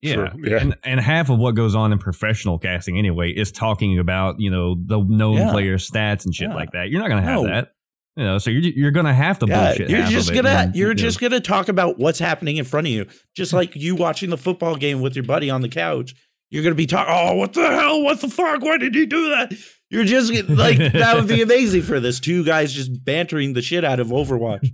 yeah. 0.00 0.14
Sure, 0.14 0.28
yeah. 0.44 0.58
And 0.58 0.76
and 0.84 1.00
half 1.00 1.28
of 1.28 1.40
what 1.40 1.56
goes 1.56 1.74
on 1.74 1.90
in 1.92 1.98
professional 1.98 2.56
casting 2.56 2.98
anyway 2.98 3.32
is 3.32 3.50
talking 3.50 3.98
about, 3.98 4.36
you 4.38 4.48
know, 4.48 4.76
the 4.76 5.00
known 5.02 5.38
Yeah. 5.38 5.50
player 5.50 5.76
stats 5.76 6.24
and 6.24 6.32
shit 6.32 6.50
Yeah. 6.50 6.54
like 6.54 6.70
that. 6.70 6.88
You're 6.90 7.00
not 7.00 7.08
gonna 7.08 7.22
have 7.22 7.42
No. 7.42 7.48
that. 7.48 7.72
You 8.16 8.24
know, 8.24 8.38
so 8.38 8.50
you're 8.50 8.60
you're 8.62 8.90
gonna 8.90 9.14
have 9.14 9.38
to 9.38 9.46
Yeah, 9.46 9.68
bullshit. 9.68 9.88
you're 9.90 10.02
just 10.06 10.34
gonna 10.34 10.48
and, 10.50 10.76
you're 10.76 10.88
you 10.90 10.94
know, 10.94 10.98
just 10.98 11.18
gonna 11.18 11.40
talk 11.40 11.68
about 11.68 11.98
what's 11.98 12.18
happening 12.18 12.58
in 12.58 12.64
front 12.64 12.86
of 12.86 12.92
you, 12.92 13.06
just 13.34 13.52
like 13.54 13.74
you 13.74 13.94
watching 13.94 14.28
the 14.28 14.36
football 14.36 14.76
game 14.76 15.00
with 15.00 15.16
your 15.16 15.24
buddy 15.24 15.48
on 15.48 15.62
the 15.62 15.68
couch. 15.70 16.14
You're 16.50 16.62
gonna 16.62 16.74
be 16.74 16.86
talking, 16.86 17.12
oh, 17.16 17.34
what 17.36 17.54
the 17.54 17.66
hell? 17.66 18.02
What 18.02 18.20
the 18.20 18.28
fuck? 18.28 18.60
Why 18.60 18.76
did 18.76 18.94
he 18.94 19.06
do 19.06 19.30
that? 19.30 19.54
You're 19.88 20.04
just 20.04 20.30
like 20.50 20.76
that 20.92 21.16
would 21.16 21.26
be 21.28 21.40
amazing 21.40 21.82
for 21.82 22.00
this 22.00 22.20
two 22.20 22.44
guys 22.44 22.72
just 22.74 23.02
bantering 23.02 23.54
the 23.54 23.62
shit 23.62 23.84
out 23.84 23.98
of 24.00 24.08
Overwatch. 24.08 24.68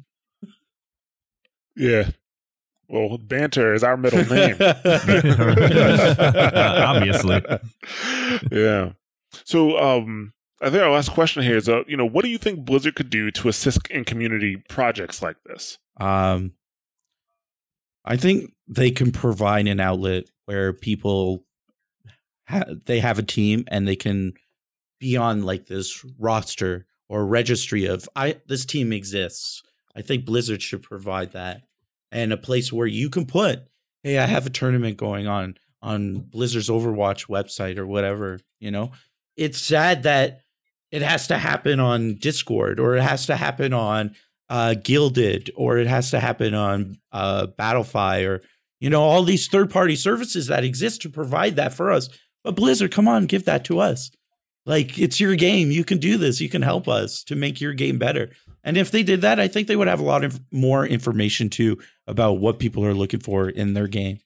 yeah. 1.76 2.10
Well, 2.88 3.18
banter 3.18 3.74
is 3.74 3.84
our 3.84 3.96
middle 3.98 4.24
name. 4.24 4.56
Obviously. 6.18 7.42
yeah. 8.50 8.92
So, 9.44 9.78
um, 9.78 10.32
I 10.60 10.70
think 10.70 10.82
our 10.82 10.90
last 10.90 11.10
question 11.10 11.42
here 11.42 11.56
is, 11.56 11.68
uh, 11.68 11.84
you 11.86 11.96
know, 11.96 12.06
what 12.08 12.24
do 12.24 12.30
you 12.30 12.38
think 12.38 12.64
Blizzard 12.64 12.96
could 12.96 13.10
do 13.10 13.30
to 13.30 13.48
assist 13.48 13.86
in 13.88 14.04
community 14.04 14.56
projects 14.68 15.22
like 15.22 15.36
this? 15.44 15.78
Um, 16.00 16.52
I 18.04 18.16
think 18.16 18.52
they 18.66 18.90
can 18.90 19.12
provide 19.12 19.68
an 19.68 19.80
outlet 19.80 20.24
where 20.46 20.72
people 20.72 21.44
ha- 22.48 22.64
they 22.86 23.00
have 23.00 23.18
a 23.18 23.22
team 23.22 23.64
and 23.68 23.86
they 23.86 23.96
can 23.96 24.32
be 24.98 25.16
on 25.16 25.42
like 25.42 25.66
this 25.66 26.04
roster 26.18 26.86
or 27.08 27.24
registry 27.24 27.86
of 27.86 28.08
I 28.16 28.40
this 28.46 28.64
team 28.64 28.92
exists. 28.92 29.62
I 29.94 30.02
think 30.02 30.24
Blizzard 30.24 30.62
should 30.62 30.82
provide 30.82 31.32
that 31.32 31.62
and 32.10 32.32
a 32.32 32.36
place 32.36 32.72
where 32.72 32.86
you 32.86 33.10
can 33.10 33.26
put, 33.26 33.60
hey, 34.02 34.18
I 34.18 34.26
have 34.26 34.46
a 34.46 34.50
tournament 34.50 34.96
going 34.96 35.26
on 35.26 35.56
on 35.82 36.18
Blizzard's 36.18 36.68
Overwatch 36.68 37.28
website 37.28 37.78
or 37.78 37.86
whatever. 37.86 38.40
You 38.58 38.70
know, 38.70 38.92
it's 39.36 39.58
sad 39.58 40.02
that 40.02 40.40
it 40.90 41.02
has 41.02 41.26
to 41.28 41.38
happen 41.38 41.80
on 41.80 42.14
Discord 42.14 42.80
or 42.80 42.96
it 42.96 43.02
has 43.02 43.26
to 43.26 43.36
happen 43.36 43.72
on 43.72 44.14
uh, 44.48 44.74
Guilded 44.74 45.50
or 45.56 45.78
it 45.78 45.86
has 45.86 46.10
to 46.10 46.20
happen 46.20 46.54
on 46.54 46.98
uh, 47.12 47.48
Battlefy 47.58 48.26
or 48.26 48.42
you 48.80 48.90
know 48.90 49.02
all 49.02 49.22
these 49.22 49.48
third 49.48 49.70
party 49.70 49.96
services 49.96 50.46
that 50.46 50.64
exist 50.64 51.02
to 51.02 51.10
provide 51.10 51.56
that 51.56 51.74
for 51.74 51.90
us. 51.90 52.08
But 52.44 52.56
Blizzard, 52.56 52.92
come 52.92 53.08
on, 53.08 53.26
give 53.26 53.44
that 53.44 53.64
to 53.66 53.80
us. 53.80 54.10
Like 54.64 54.98
it's 54.98 55.20
your 55.20 55.34
game. 55.34 55.70
You 55.70 55.84
can 55.84 55.98
do 55.98 56.16
this. 56.16 56.40
You 56.40 56.48
can 56.48 56.62
help 56.62 56.88
us 56.88 57.22
to 57.24 57.34
make 57.34 57.60
your 57.60 57.72
game 57.72 57.98
better. 57.98 58.30
And 58.64 58.76
if 58.76 58.90
they 58.90 59.02
did 59.02 59.22
that, 59.22 59.40
I 59.40 59.48
think 59.48 59.66
they 59.66 59.76
would 59.76 59.88
have 59.88 60.00
a 60.00 60.04
lot 60.04 60.24
of 60.24 60.40
more 60.52 60.86
information 60.86 61.48
too 61.48 61.78
about 62.06 62.34
what 62.34 62.58
people 62.58 62.84
are 62.84 62.94
looking 62.94 63.20
for 63.20 63.48
in 63.48 63.74
their 63.74 63.88
game. 63.88 64.18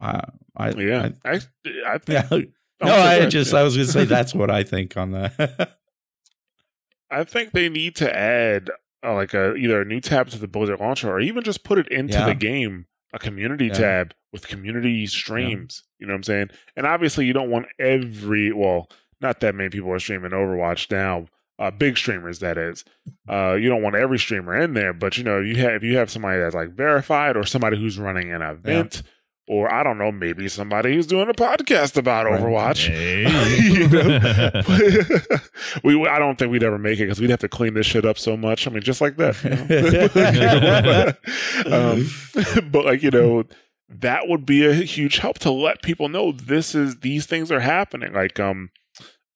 Uh, 0.00 0.22
I 0.56 0.70
Yeah. 0.70 1.10
I, 1.24 1.28
I 1.28 1.40
I, 1.86 1.98
think, 1.98 2.30
yeah. 2.30 2.38
No, 2.82 2.88
so 2.88 2.94
I 2.94 3.18
good. 3.20 3.30
just 3.30 3.54
I 3.54 3.62
was 3.62 3.74
gonna 3.76 3.86
say 3.88 4.04
that's 4.04 4.34
what 4.34 4.50
I 4.50 4.62
think 4.62 4.96
on 4.96 5.12
that. 5.12 5.76
I 7.10 7.24
think 7.24 7.52
they 7.52 7.68
need 7.68 7.96
to 7.96 8.16
add 8.16 8.70
uh, 9.04 9.14
like 9.14 9.32
a 9.34 9.54
either 9.54 9.80
a 9.82 9.84
new 9.84 10.00
tab 10.00 10.28
to 10.30 10.38
the 10.38 10.48
Blizzard 10.48 10.80
launcher 10.80 11.10
or 11.10 11.20
even 11.20 11.42
just 11.44 11.64
put 11.64 11.78
it 11.78 11.88
into 11.88 12.14
Yeah. 12.14 12.26
the 12.26 12.34
game, 12.34 12.86
a 13.12 13.18
community 13.18 13.66
Yeah. 13.66 13.72
tab 13.74 14.14
with 14.32 14.48
community 14.48 15.06
streams. 15.06 15.84
You 15.98 16.06
know 16.06 16.12
what 16.12 16.18
I'm 16.18 16.22
saying? 16.24 16.48
And 16.76 16.86
obviously, 16.86 17.24
you 17.26 17.32
don't 17.32 17.50
want 17.50 17.66
every 17.78 18.52
well, 18.52 18.90
not 19.20 19.40
that 19.40 19.54
many 19.54 19.70
people 19.70 19.90
are 19.92 19.98
streaming 19.98 20.32
Overwatch 20.32 20.90
now. 20.90 21.26
Uh, 21.58 21.70
big 21.70 21.96
streamers, 21.96 22.40
that 22.40 22.58
is. 22.58 22.84
Uh, 23.26 23.54
you 23.54 23.70
don't 23.70 23.80
want 23.82 23.96
every 23.96 24.18
streamer 24.18 24.54
in 24.60 24.74
there, 24.74 24.92
but 24.92 25.16
you 25.16 25.24
know, 25.24 25.40
you 25.40 25.56
have 25.56 25.72
if 25.72 25.82
you 25.82 25.96
have 25.96 26.10
somebody 26.10 26.38
that's 26.38 26.54
like 26.54 26.70
verified 26.74 27.34
or 27.36 27.44
somebody 27.44 27.78
who's 27.78 27.98
running 27.98 28.30
an 28.32 28.42
event. 28.42 29.02
Or 29.48 29.72
I 29.72 29.84
don't 29.84 29.96
know, 29.96 30.10
maybe 30.10 30.48
somebody 30.48 30.94
who's 30.94 31.06
doing 31.06 31.28
a 31.28 31.32
podcast 31.32 31.96
about 31.96 32.26
Overwatch. 32.26 32.88
Hey. 32.96 33.26
We 35.84 36.06
I 36.06 36.18
don't 36.18 36.38
think 36.38 36.50
we'd 36.50 36.62
ever 36.62 36.78
make 36.78 36.98
it 36.98 37.04
because 37.04 37.20
we'd 37.20 37.30
have 37.30 37.40
to 37.40 37.48
clean 37.48 37.74
this 37.74 37.86
shit 37.86 38.04
up 38.04 38.18
so 38.18 38.36
much. 38.36 38.66
I 38.66 38.70
mean, 38.70 38.82
just 38.82 39.00
like 39.00 39.16
that. 39.16 39.36
you 39.44 39.50
know? 41.70 41.76
um, 41.94 42.10
but 42.70 42.84
like 42.84 43.02
you 43.02 43.10
know, 43.10 43.44
that 43.88 44.28
would 44.28 44.46
be 44.46 44.64
a 44.66 44.72
huge 44.72 45.18
help 45.18 45.38
to 45.40 45.50
let 45.50 45.82
people 45.82 46.08
know 46.08 46.32
this 46.32 46.74
is 46.74 47.00
these 47.00 47.26
things 47.26 47.52
are 47.52 47.60
happening. 47.60 48.12
Like 48.12 48.40
um, 48.40 48.70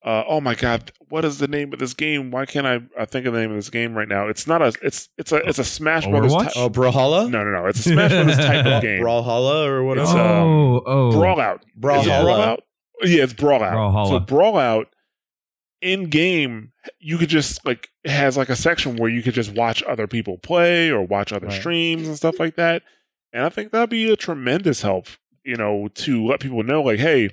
uh, 0.05 0.25
oh 0.27 0.41
my 0.41 0.55
god, 0.55 0.93
what 1.09 1.25
is 1.25 1.39
the 1.39 1.49
name 1.49 1.73
of 1.73 1.79
this 1.79 1.93
game? 1.95 2.31
Why 2.31 2.47
can't 2.47 2.67
I, 2.67 2.81
I 2.99 3.05
think 3.05 3.27
of 3.27 3.33
the 3.35 3.41
name 3.41 3.51
of 3.51 3.57
this 3.57 3.69
game 3.71 3.95
right 3.95 4.09
now? 4.09 4.29
It's 4.29 4.47
not 4.47 4.63
a 4.63 4.73
it's 4.83 5.09
it's 5.19 5.31
a 5.33 5.37
it's 5.47 5.59
a 5.59 5.65
Smash 5.65 6.07
Brothers. 6.07 6.33
Overwatch? 6.33 6.45
Type, 6.45 6.53
Oh, 6.57 6.71
Brawlhalla? 6.71 7.31
no, 7.31 7.45
no, 7.45 7.51
no. 7.51 7.67
It's 7.67 7.81
a 7.81 7.91
Smash 7.91 8.11
Brothers 8.11 8.37
type 8.39 8.65
of 8.67 8.83
game. 8.83 9.03
Brawlhalla 9.03 9.67
or 9.67 9.85
whatever. 9.85 10.05
It's, 10.09 10.15
um, 10.15 10.19
oh, 10.21 10.83
oh, 10.87 11.11
Brawlout. 11.13 11.57
Is 11.57 11.61
it 11.67 11.81
Brawlhalla. 11.81 12.25
Brawlout? 12.25 12.59
Yeah, 13.03 13.23
it's 13.25 13.33
Brawlout. 13.35 13.73
Brawlhalla. 13.73 14.09
So 14.09 14.21
Brawlout 14.21 14.87
in 15.83 16.05
game, 16.11 16.73
you 16.99 17.17
could 17.19 17.29
just 17.31 17.65
like 17.67 17.89
it 18.05 18.11
has 18.11 18.37
like 18.37 18.49
a 18.49 18.57
section 18.57 18.97
where 18.97 19.11
you 19.11 19.23
could 19.23 19.35
just 19.35 19.55
watch 19.55 19.83
other 19.85 20.07
people 20.07 20.39
play 20.39 20.91
or 20.91 21.03
watch 21.03 21.33
other 21.33 21.47
Right. 21.47 21.61
streams 21.61 22.07
and 22.09 22.17
stuff 22.17 22.39
like 22.41 22.57
that. 22.57 22.83
And 23.33 23.45
I 23.45 23.49
think 23.49 23.71
that'd 23.73 23.91
be 23.91 24.11
a 24.11 24.17
tremendous 24.17 24.83
help, 24.83 25.07
you 25.45 25.57
know, 25.57 25.89
to 25.95 26.27
let 26.27 26.41
people 26.41 26.63
know 26.63 26.83
like, 26.83 26.99
hey, 26.99 27.31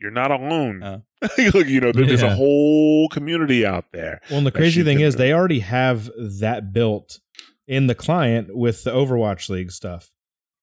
you're 0.00 0.10
not 0.10 0.30
alone. 0.30 0.80
Yeah. 0.82 0.96
Look, 1.54 1.66
you 1.68 1.80
know, 1.80 1.92
there- 1.92 2.06
there's 2.06 2.22
a 2.22 2.34
whole 2.34 3.08
community 3.08 3.64
out 3.66 3.86
there. 3.92 4.20
Well, 4.28 4.38
and 4.38 4.46
the 4.46 4.50
crazy 4.52 4.82
thing 4.82 5.00
is, 5.00 5.14
do. 5.14 5.18
they 5.18 5.32
already 5.32 5.60
have 5.60 6.10
that 6.16 6.72
built 6.72 7.20
in 7.68 7.86
the 7.86 7.94
client 7.94 8.56
with 8.56 8.84
the 8.84 8.90
Overwatch 8.90 9.48
League 9.48 9.70
stuff. 9.70 10.10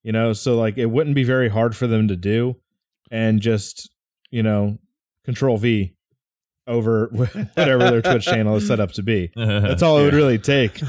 You 0.04 0.12
know, 0.14 0.34
so 0.34 0.58
like 0.58 0.78
it 0.78 0.86
wouldn't 0.88 1.16
be 1.16 1.24
very 1.24 1.50
hard 1.50 1.76
for 1.76 1.86
them 1.88 2.08
to 2.08 2.16
do, 2.16 2.56
and 3.12 3.42
just 3.42 3.90
you 4.32 4.44
know, 4.44 4.78
Control 5.26 5.58
V 5.58 5.94
over 6.68 7.08
whatever 7.12 7.90
their 7.90 8.02
Twitch 8.02 8.26
channel 8.26 8.56
is 8.56 8.68
set 8.68 8.80
up 8.80 8.92
to 8.94 9.04
be. 9.04 9.32
That's 9.36 9.82
all 9.82 9.98
it 10.00 10.04
would 10.04 10.14
really 10.14 10.38
take. 10.38 10.80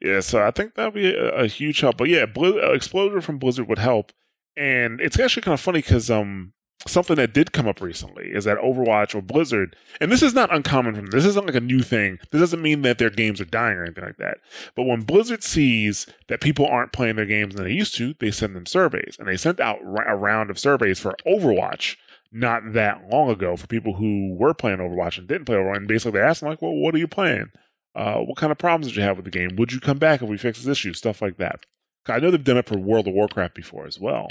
yeah, 0.00 0.20
so 0.20 0.40
I 0.42 0.50
think 0.52 0.74
that'd 0.74 0.94
be 0.94 1.12
a, 1.12 1.30
a 1.42 1.46
huge 1.46 1.80
help. 1.80 1.96
But 1.98 2.08
yeah, 2.08 2.26
Blizz, 2.26 2.62
uh, 2.62 2.72
Explosion 2.72 3.20
from 3.20 3.38
Blizzard 3.38 3.68
would 3.68 3.78
help, 3.78 4.12
and 4.56 5.00
it's 5.00 5.18
actually 5.18 5.42
kind 5.42 5.54
of 5.54 5.60
funny 5.60 5.80
because 5.80 6.10
um 6.10 6.52
something 6.86 7.16
that 7.16 7.34
did 7.34 7.52
come 7.52 7.66
up 7.66 7.80
recently 7.80 8.28
is 8.28 8.44
that 8.44 8.58
Overwatch 8.58 9.14
or 9.14 9.22
Blizzard, 9.22 9.74
and 10.00 10.12
this 10.12 10.22
is 10.22 10.34
not 10.34 10.54
uncommon 10.54 10.94
from. 10.94 11.06
This 11.06 11.24
isn't 11.24 11.46
like 11.46 11.56
a 11.56 11.60
new 11.60 11.82
thing. 11.82 12.18
This 12.30 12.40
doesn't 12.40 12.62
mean 12.62 12.82
that 12.82 12.98
their 12.98 13.10
games 13.10 13.40
are 13.40 13.46
dying 13.46 13.76
or 13.76 13.84
anything 13.84 14.04
like 14.04 14.18
that. 14.18 14.38
But 14.76 14.84
when 14.84 15.02
Blizzard 15.02 15.42
sees 15.42 16.06
that 16.28 16.40
people 16.40 16.66
aren't 16.66 16.92
playing 16.92 17.16
their 17.16 17.26
games 17.26 17.54
than 17.54 17.64
they 17.64 17.72
used 17.72 17.96
to, 17.96 18.14
they 18.20 18.30
send 18.30 18.54
them 18.54 18.66
surveys, 18.66 19.16
and 19.18 19.26
they 19.26 19.36
sent 19.36 19.60
out 19.60 19.80
a 19.82 20.14
round 20.14 20.50
of 20.50 20.58
surveys 20.58 21.00
for 21.00 21.16
Overwatch 21.26 21.96
not 22.30 22.74
that 22.74 23.08
long 23.10 23.30
ago 23.30 23.56
for 23.56 23.66
people 23.66 23.94
who 23.94 24.36
were 24.38 24.54
playing 24.54 24.78
Overwatch 24.78 25.18
and 25.18 25.26
didn't 25.26 25.46
play 25.46 25.56
Overwatch. 25.56 25.78
And 25.78 25.88
basically, 25.88 26.20
they 26.20 26.26
asked 26.26 26.40
them 26.40 26.50
like, 26.50 26.62
"Well, 26.62 26.74
what 26.74 26.94
are 26.94 26.98
you 26.98 27.08
playing? 27.08 27.50
Uh, 27.94 28.18
what 28.18 28.36
kind 28.36 28.52
of 28.52 28.58
problems 28.58 28.86
did 28.86 28.96
you 28.96 29.02
have 29.02 29.16
with 29.16 29.24
the 29.24 29.30
game? 29.30 29.56
Would 29.56 29.72
you 29.72 29.80
come 29.80 29.98
back 29.98 30.22
if 30.22 30.28
we 30.28 30.38
fix 30.38 30.62
this 30.62 30.78
issue? 30.78 30.92
Stuff 30.92 31.22
like 31.22 31.38
that." 31.38 31.64
I 32.06 32.20
know 32.20 32.30
they've 32.30 32.42
done 32.42 32.56
it 32.56 32.66
for 32.66 32.78
World 32.78 33.06
of 33.06 33.12
Warcraft 33.12 33.54
before 33.54 33.86
as 33.86 34.00
well, 34.00 34.30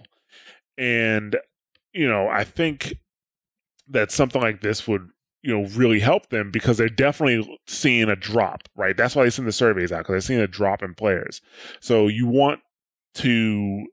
and 0.79 1.35
you 1.97 2.07
know, 2.07 2.27
I 2.27 2.43
think 2.43 2.95
that 3.89 4.11
something 4.11 4.41
like 4.41 4.61
this 4.61 4.87
would 4.87 5.09
you 5.41 5.53
know 5.57 5.67
really 5.69 5.99
help 5.99 6.29
them 6.29 6.51
because 6.51 6.77
they're 6.77 6.89
definitely 6.89 7.59
seeing 7.67 8.09
a 8.09 8.15
drop, 8.15 8.63
right? 8.75 8.95
That's 8.95 9.15
why 9.15 9.23
they 9.23 9.29
send 9.29 9.47
the 9.47 9.53
surveys 9.53 9.91
out 9.91 9.99
because 9.99 10.13
they're 10.13 10.21
seeing 10.21 10.39
a 10.39 10.47
drop 10.47 10.83
in 10.83 10.93
players. 10.93 11.41
So 11.79 12.07
you 12.07 12.27
want 12.27 12.61
to 13.15 13.85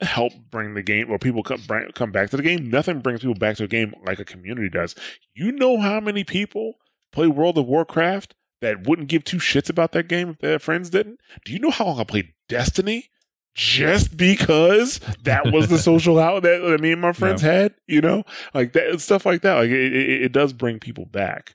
help 0.00 0.32
bring 0.50 0.74
the 0.74 0.82
game 0.82 1.10
or 1.10 1.18
people 1.18 1.42
come 1.42 1.62
bring, 1.66 1.90
come 1.92 2.10
back 2.10 2.30
to 2.30 2.36
the 2.36 2.42
game. 2.42 2.68
Nothing 2.68 3.00
brings 3.00 3.20
people 3.20 3.34
back 3.34 3.56
to 3.56 3.64
a 3.64 3.68
game 3.68 3.94
like 4.04 4.18
a 4.18 4.24
community 4.24 4.68
does. 4.68 4.94
You 5.34 5.52
know 5.52 5.78
how 5.78 6.00
many 6.00 6.24
people 6.24 6.74
play 7.12 7.28
World 7.28 7.58
of 7.58 7.66
Warcraft 7.66 8.34
that 8.60 8.86
wouldn't 8.86 9.08
give 9.08 9.24
two 9.24 9.36
shits 9.38 9.70
about 9.70 9.92
that 9.92 10.08
game 10.08 10.30
if 10.30 10.38
their 10.38 10.58
friends 10.58 10.90
didn't? 10.90 11.20
Do 11.44 11.52
you 11.52 11.58
know 11.58 11.70
how 11.70 11.86
long 11.86 12.00
I 12.00 12.04
played 12.04 12.32
Destiny? 12.48 13.10
Just 13.54 14.16
because 14.16 14.98
that 15.24 15.52
was 15.52 15.68
the 15.68 15.78
social 15.90 16.18
outlet 16.18 16.62
that 16.62 16.80
me 16.80 16.92
and 16.92 17.02
my 17.02 17.12
friends 17.12 17.42
had, 17.42 17.74
you 17.86 18.00
know, 18.00 18.24
like 18.54 18.72
that 18.72 19.00
stuff 19.00 19.26
like 19.26 19.42
that. 19.42 19.54
Like 19.54 19.70
it, 19.70 19.92
it, 19.92 20.22
it 20.22 20.32
does 20.32 20.52
bring 20.52 20.78
people 20.78 21.04
back. 21.04 21.54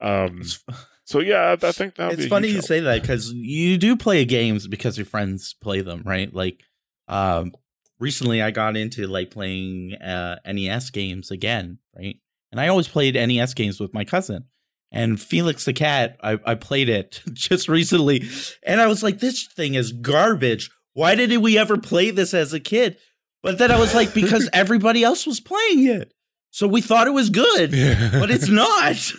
Um, 0.00 0.42
so 1.04 1.20
yeah, 1.20 1.56
I, 1.60 1.66
I 1.66 1.72
think 1.72 1.96
that 1.96 2.12
it's 2.12 2.26
funny 2.26 2.48
you 2.48 2.62
say 2.62 2.80
that 2.80 3.02
because 3.02 3.32
you 3.32 3.76
do 3.76 3.96
play 3.96 4.24
games 4.24 4.68
because 4.68 4.96
your 4.96 5.06
friends 5.06 5.54
play 5.60 5.80
them, 5.80 6.02
right? 6.04 6.32
Like, 6.32 6.62
um, 7.08 7.52
recently 7.98 8.42
I 8.42 8.50
got 8.50 8.76
into 8.76 9.06
like 9.06 9.30
playing 9.30 9.94
uh, 9.94 10.36
NES 10.46 10.90
games 10.90 11.30
again, 11.30 11.78
right? 11.96 12.16
And 12.50 12.60
I 12.60 12.68
always 12.68 12.88
played 12.88 13.14
NES 13.14 13.54
games 13.54 13.80
with 13.80 13.94
my 13.94 14.04
cousin. 14.04 14.44
And 14.94 15.18
Felix 15.18 15.64
the 15.64 15.72
Cat, 15.72 16.18
I, 16.22 16.38
I 16.44 16.54
played 16.54 16.90
it 16.90 17.22
just 17.32 17.66
recently, 17.68 18.28
and 18.62 18.78
I 18.78 18.86
was 18.86 19.02
like, 19.02 19.20
"This 19.20 19.46
thing 19.46 19.72
is 19.74 19.90
garbage. 19.90 20.70
Why 20.94 21.14
did 21.14 21.36
we 21.38 21.56
ever 21.58 21.76
play 21.78 22.10
this 22.10 22.34
as 22.34 22.52
a 22.52 22.60
kid?" 22.60 22.96
But 23.42 23.58
then 23.58 23.70
I 23.70 23.78
was 23.78 23.94
like, 23.94 24.14
"Because 24.14 24.48
everybody 24.52 25.02
else 25.04 25.26
was 25.26 25.40
playing 25.40 25.86
it, 25.86 26.12
so 26.50 26.66
we 26.68 26.80
thought 26.80 27.06
it 27.06 27.12
was 27.14 27.30
good, 27.30 27.72
Yeah. 27.72 28.10
but 28.12 28.30
it's 28.30 28.48
not." 28.48 28.96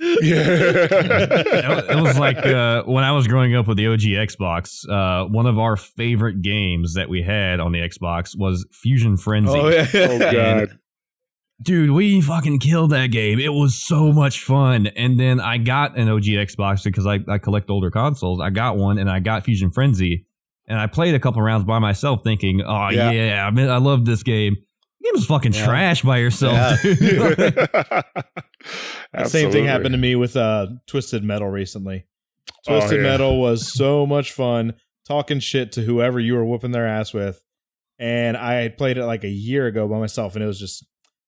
yeah. 0.00 1.80
it 1.90 2.00
was 2.02 2.18
like 2.18 2.38
uh, 2.38 2.82
when 2.84 3.04
I 3.04 3.12
was 3.12 3.26
growing 3.26 3.54
up 3.56 3.66
with 3.66 3.76
the 3.76 3.88
OG 3.88 4.00
Xbox. 4.00 4.88
Uh, 4.88 5.26
one 5.28 5.46
of 5.46 5.58
our 5.58 5.76
favorite 5.76 6.42
games 6.42 6.94
that 6.94 7.08
we 7.08 7.22
had 7.22 7.60
on 7.60 7.72
the 7.72 7.80
Xbox 7.80 8.36
was 8.36 8.66
Fusion 8.72 9.16
Frenzy. 9.16 9.52
oh 9.58 10.18
god. 10.18 10.78
Dude, 11.60 11.90
we 11.90 12.20
fucking 12.20 12.60
killed 12.60 12.90
that 12.90 13.08
game. 13.08 13.40
It 13.40 13.52
was 13.52 13.74
so 13.74 14.12
much 14.12 14.44
fun. 14.44 14.86
And 14.86 15.18
then 15.18 15.40
I 15.40 15.58
got 15.58 15.98
an 15.98 16.08
OG 16.08 16.22
Xbox 16.22 16.84
because 16.84 17.04
I, 17.04 17.18
I 17.28 17.38
collect 17.38 17.68
older 17.68 17.90
consoles. 17.90 18.40
I 18.40 18.50
got 18.50 18.76
one 18.76 18.96
and 18.96 19.10
I 19.10 19.18
got 19.18 19.42
Fusion 19.44 19.72
Frenzy. 19.72 20.24
And 20.68 20.78
I 20.78 20.86
played 20.86 21.14
a 21.14 21.18
couple 21.18 21.40
rounds 21.42 21.64
by 21.64 21.78
myself 21.78 22.22
thinking, 22.22 22.62
oh, 22.62 22.90
Yeah. 22.90 23.10
yeah, 23.10 23.46
I, 23.46 23.50
mean, 23.50 23.68
I 23.68 23.78
love 23.78 24.04
this 24.04 24.22
game. 24.22 24.54
Game 25.02 25.14
is 25.14 25.24
fucking 25.26 25.52
Yeah. 25.54 25.64
trash 25.64 26.02
by 26.02 26.18
yourself, 26.18 26.78
Yeah. 26.84 26.94
dude. 26.94 27.54
Same 29.28 29.50
thing 29.50 29.64
happened 29.64 29.92
to 29.92 29.98
me 29.98 30.14
with 30.14 30.36
uh, 30.36 30.66
Twisted 30.86 31.24
Metal 31.24 31.48
recently. 31.48 32.04
Oh, 32.68 32.78
Twisted 32.80 32.98
yeah. 33.02 33.10
Metal 33.10 33.40
was 33.40 33.72
so 33.72 34.04
much 34.06 34.32
fun 34.32 34.74
talking 35.06 35.40
shit 35.40 35.72
to 35.72 35.80
whoever 35.82 36.20
you 36.20 36.34
were 36.34 36.44
whooping 36.44 36.72
their 36.72 36.86
ass 36.86 37.14
with. 37.14 37.42
And 37.98 38.36
I 38.36 38.68
played 38.68 38.98
it 38.98 39.06
like 39.06 39.24
a 39.24 39.28
year 39.28 39.66
ago 39.66 39.88
by 39.88 39.98
myself, 39.98 40.34
and 40.36 40.44
it 40.44 40.46
was 40.46 40.60
just 40.60 40.84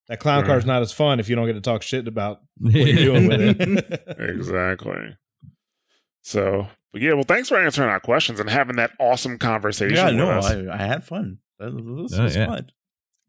that 0.07 0.19
clown 0.19 0.41
Right. 0.41 0.47
car's 0.47 0.65
not 0.65 0.81
as 0.81 0.91
fun 0.93 1.19
if 1.19 1.29
you 1.29 1.35
don't 1.35 1.47
get 1.47 1.53
to 1.53 1.61
talk 1.61 1.81
shit 1.81 2.07
about 2.07 2.39
what 2.59 2.73
you're 2.73 2.95
doing 3.15 3.27
with 3.27 3.41
it. 3.41 4.03
Exactly. 4.19 5.15
So, 6.21 6.67
but 6.91 7.01
yeah, 7.01 7.13
well, 7.13 7.23
thanks 7.23 7.49
for 7.49 7.57
answering 7.57 7.89
our 7.89 7.99
questions 7.99 8.39
and 8.39 8.49
having 8.49 8.75
that 8.77 8.91
awesome 8.99 9.37
conversation. 9.37 9.95
yeah, 9.95 10.05
with 10.07 10.15
no, 10.15 10.29
us. 10.29 10.45
I, 10.45 10.67
I 10.73 10.77
had 10.77 11.03
fun. 11.03 11.39
That 11.59 11.73
was, 11.73 12.11
this 12.11 12.19
Oh, 12.19 12.23
was 12.23 12.35
yeah. 12.35 12.45
fun. 12.47 12.71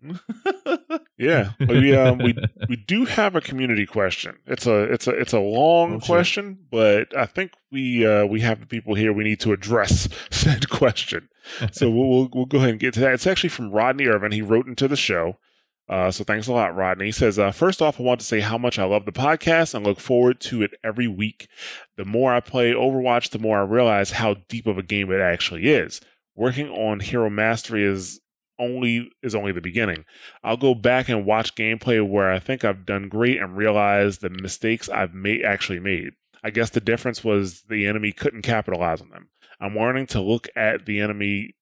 Yeah, 1.18 1.52
we 1.60 1.94
um, 1.94 2.18
we 2.18 2.34
we 2.68 2.74
do 2.74 3.04
have 3.04 3.36
a 3.36 3.40
community 3.40 3.86
question. 3.86 4.38
It's 4.46 4.66
a 4.66 4.82
it's 4.92 5.06
a 5.06 5.10
it's 5.12 5.32
a 5.32 5.38
long 5.38 5.94
Oh, 5.94 5.98
shit. 6.00 6.06
question, 6.06 6.58
but 6.70 7.16
I 7.16 7.26
think 7.26 7.52
we 7.70 8.04
uh, 8.04 8.26
we 8.26 8.40
have 8.40 8.58
the 8.58 8.66
people 8.66 8.94
here 8.96 9.12
we 9.12 9.22
need 9.22 9.38
to 9.40 9.52
address 9.52 10.08
said 10.30 10.68
question. 10.68 11.28
So 11.70 11.88
we'll, 11.90 12.08
we'll 12.08 12.28
we'll 12.34 12.46
go 12.46 12.58
ahead 12.58 12.70
and 12.70 12.80
get 12.80 12.94
to 12.94 13.00
that. 13.00 13.12
It's 13.12 13.26
actually 13.28 13.50
from 13.50 13.70
Rodney 13.70 14.06
Irvin. 14.06 14.32
He 14.32 14.42
wrote 14.42 14.66
into 14.66 14.88
the 14.88 14.96
show. 14.96 15.38
Uh, 15.88 16.10
so 16.10 16.24
thanks 16.24 16.46
a 16.46 16.52
lot, 16.52 16.74
Rodney. 16.74 17.06
He 17.06 17.12
says, 17.12 17.38
uh, 17.38 17.50
first 17.50 17.82
off, 17.82 17.98
I 18.00 18.02
want 18.02 18.20
to 18.20 18.26
say 18.26 18.40
how 18.40 18.56
much 18.56 18.78
I 18.78 18.84
love 18.84 19.04
the 19.04 19.12
podcast 19.12 19.74
and 19.74 19.84
look 19.84 20.00
forward 20.00 20.40
to 20.42 20.62
it 20.62 20.70
every 20.82 21.08
week. 21.08 21.48
The 21.96 22.04
more 22.04 22.32
I 22.32 22.40
play 22.40 22.72
Overwatch, 22.72 23.30
the 23.30 23.38
more 23.38 23.58
I 23.58 23.64
realize 23.64 24.12
how 24.12 24.36
deep 24.48 24.66
of 24.66 24.78
a 24.78 24.82
game 24.82 25.10
it 25.10 25.20
actually 25.20 25.68
is. 25.68 26.00
Working 26.34 26.68
on 26.68 27.00
Hero 27.00 27.28
Mastery 27.28 27.84
is 27.84 28.20
only 28.58 29.10
is 29.22 29.34
only 29.34 29.52
the 29.52 29.60
beginning. 29.60 30.04
I'll 30.42 30.56
go 30.56 30.74
back 30.74 31.08
and 31.08 31.26
watch 31.26 31.54
gameplay 31.54 32.06
where 32.06 32.30
I 32.30 32.38
think 32.38 32.64
I've 32.64 32.86
done 32.86 33.08
great 33.08 33.40
and 33.40 33.56
realize 33.56 34.18
the 34.18 34.30
mistakes 34.30 34.88
I've 34.88 35.14
made 35.14 35.44
actually 35.44 35.80
made. 35.80 36.12
I 36.44 36.50
guess 36.50 36.70
the 36.70 36.80
difference 36.80 37.22
was 37.22 37.62
the 37.68 37.86
enemy 37.86 38.12
couldn't 38.12 38.42
capitalize 38.42 39.00
on 39.00 39.10
them. 39.10 39.28
I'm 39.60 39.76
learning 39.76 40.06
to 40.08 40.20
look 40.20 40.48
at 40.56 40.86
the 40.86 41.00
enemy 41.00 41.54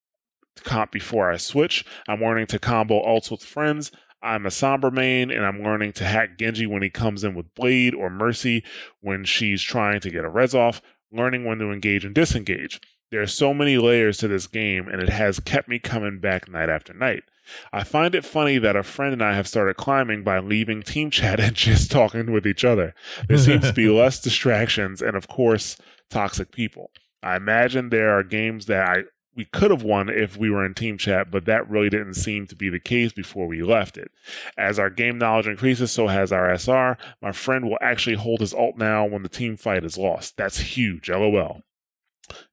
comp 0.62 0.92
before 0.92 1.30
I 1.30 1.36
switch. 1.36 1.84
I'm 2.09 2.20
learning 2.20 2.47
to 2.48 2.59
combo 2.59 3.02
ults 3.02 3.30
with 3.30 3.42
friends. 3.42 3.90
I'm 4.22 4.47
a 4.47 4.51
Sombra 4.51 4.92
main, 4.92 5.30
and 5.30 5.44
I'm 5.44 5.62
learning 5.62 5.92
to 5.94 6.05
hack 6.05 6.38
Genji 6.38 6.66
when 6.66 6.82
he 6.82 6.90
comes 6.90 7.24
in 7.24 7.34
with 7.34 7.55
Blade 7.55 7.94
or 7.94 8.10
Mercy 8.10 8.64
when 9.01 9.24
she's 9.24 9.62
trying 9.62 10.01
to 10.01 10.10
get 10.10 10.24
a 10.24 10.28
res 10.28 10.55
off. 10.55 10.82
Learning 11.12 11.44
when 11.44 11.59
to 11.59 11.72
engage 11.72 12.05
and 12.05 12.14
disengage. 12.14 12.80
There 13.10 13.20
are 13.20 13.26
so 13.26 13.52
many 13.52 13.76
layers 13.78 14.18
to 14.18 14.28
this 14.28 14.47
game, 14.47 14.86
and 14.86 15.02
it 15.02 15.09
has 15.09 15.40
kept 15.40 15.68
me 15.68 15.80
coming 15.80 16.20
back 16.20 16.48
night 16.48 16.68
after 16.68 16.94
night. 16.94 17.24
I 17.72 17.82
find 17.82 18.14
it 18.14 18.24
funny 18.24 18.59
that 18.59 18.76
a 18.76 18.84
friend 18.84 19.12
and 19.12 19.22
I 19.22 19.34
have 19.34 19.48
started 19.48 19.76
climbing 19.76 20.22
by 20.22 20.38
leaving 20.38 20.82
team 20.82 21.10
chat 21.10 21.40
and 21.40 21.56
just 21.56 21.90
talking 21.90 22.30
with 22.32 22.47
each 22.47 22.64
other. 22.64 22.94
There 23.28 23.38
seems 23.38 23.66
to 23.66 23.72
be 23.72 23.88
less 23.90 24.20
distractions 24.20 25.02
and, 25.02 25.16
of 25.16 25.26
course, 25.26 25.76
toxic 26.10 26.52
people. 26.52 26.92
I 27.22 27.36
imagine 27.36 27.88
there 27.88 28.16
are 28.16 28.22
games 28.22 28.66
that 28.66 28.88
I 28.88 29.02
we 29.40 29.46
could 29.46 29.70
have 29.70 29.82
won 29.82 30.10
if 30.10 30.36
we 30.36 30.50
were 30.50 30.66
in 30.66 30.74
team 30.74 30.98
chat, 30.98 31.30
but 31.30 31.46
that 31.46 31.66
really 31.70 31.88
didn't 31.88 32.12
seem 32.12 32.46
to 32.46 32.54
be 32.54 32.68
the 32.68 32.78
case 32.78 33.10
before 33.10 33.46
we 33.46 33.62
left 33.62 33.96
it. 33.96 34.10
As 34.58 34.78
our 34.78 34.90
game 34.90 35.16
knowledge 35.16 35.46
increases, 35.46 35.90
so 35.90 36.08
has 36.08 36.30
our 36.30 36.54
SR. 36.54 36.98
My 37.22 37.32
friend 37.32 37.64
will 37.64 37.78
actually 37.80 38.16
hold 38.16 38.40
his 38.40 38.52
alt 38.52 38.76
now 38.76 39.06
when 39.06 39.22
the 39.22 39.30
team 39.30 39.56
fight 39.56 39.82
is 39.82 39.96
lost. 39.96 40.36
That's 40.36 40.58
huge. 40.58 41.08
LOL. 41.08 41.62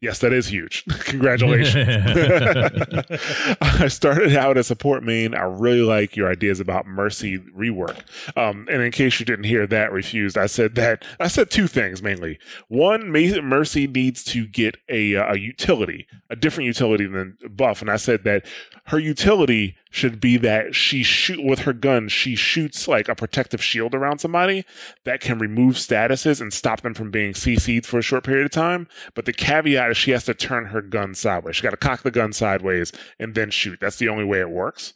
Yes, 0.02 0.20
that 0.20 0.34
is 0.34 0.48
huge. 0.48 0.86
Congratulations. 1.00 1.88
I 3.62 3.88
started 3.88 4.36
out 4.36 4.58
as 4.58 4.68
support 4.68 5.04
main. 5.04 5.34
I 5.34 5.44
really 5.44 5.82
like 5.82 6.16
your 6.16 6.30
ideas 6.30 6.60
about 6.60 6.86
Mercy 6.86 7.40
rework. 7.40 7.98
Um, 8.38 8.68
and 8.72 8.82
in 8.82 8.92
case 8.92 9.20
you 9.20 9.26
didn't 9.26 9.46
hear 9.46 9.66
that 9.68 9.92
refused, 9.92 10.38
I 10.38 10.46
said 10.46 10.76
that 10.76 11.04
I 11.20 11.28
said 11.28 11.50
two 11.50 11.68
things 11.68 12.02
mainly. 12.04 12.40
One, 12.68 13.12
Mercy 13.12 13.88
needs 13.88 14.24
to 14.26 14.46
get 14.46 14.78
a, 14.90 15.14
a 15.14 15.38
utility, 15.38 16.08
a 16.30 16.36
different 16.36 16.68
utility 16.68 17.06
than 17.06 17.38
buff, 17.50 17.82
and 17.82 17.90
I 17.90 17.98
said 17.98 18.24
that 18.24 18.46
her 18.86 19.00
utility 19.00 19.76
should 19.90 20.20
be 20.20 20.38
that 20.38 20.76
she 20.76 21.04
shoot 21.04 21.44
with 21.44 21.60
her 21.60 21.74
gun 21.74 22.08
she 22.08 22.36
shoots 22.36 22.88
like 22.88 23.08
a 23.08 23.16
protective 23.16 23.64
shield 23.64 23.94
around 23.94 24.20
somebody 24.20 24.66
that 25.04 25.22
can 25.22 25.38
remove 25.38 25.76
statuses 25.76 26.42
and 26.42 26.54
stop 26.54 26.82
them 26.82 26.94
from 26.94 27.12
being 27.12 27.34
cc'd 27.34 27.86
for 27.86 28.00
a 28.00 28.02
short 28.02 28.24
period 28.24 28.46
of 28.46 28.52
time. 28.52 28.88
But 29.14 29.26
the 29.26 29.34
caveat 29.34 29.92
is 29.92 29.98
she 29.98 30.12
has 30.12 30.26
to 30.26 30.34
turn 30.34 30.66
her 30.66 30.82
gun 30.82 31.16
sideways. 31.16 31.56
She 31.56 31.64
got 31.64 31.72
to 31.72 31.78
cock 31.78 32.04
the 32.04 32.12
gun 32.12 32.34
sideways 32.34 32.92
and 33.20 33.36
then 33.36 33.50
shoot. 33.50 33.80
That's 33.80 33.98
the 33.98 34.10
only 34.10 34.24
way 34.24 34.40
it 34.40 34.50
works. 34.50 34.94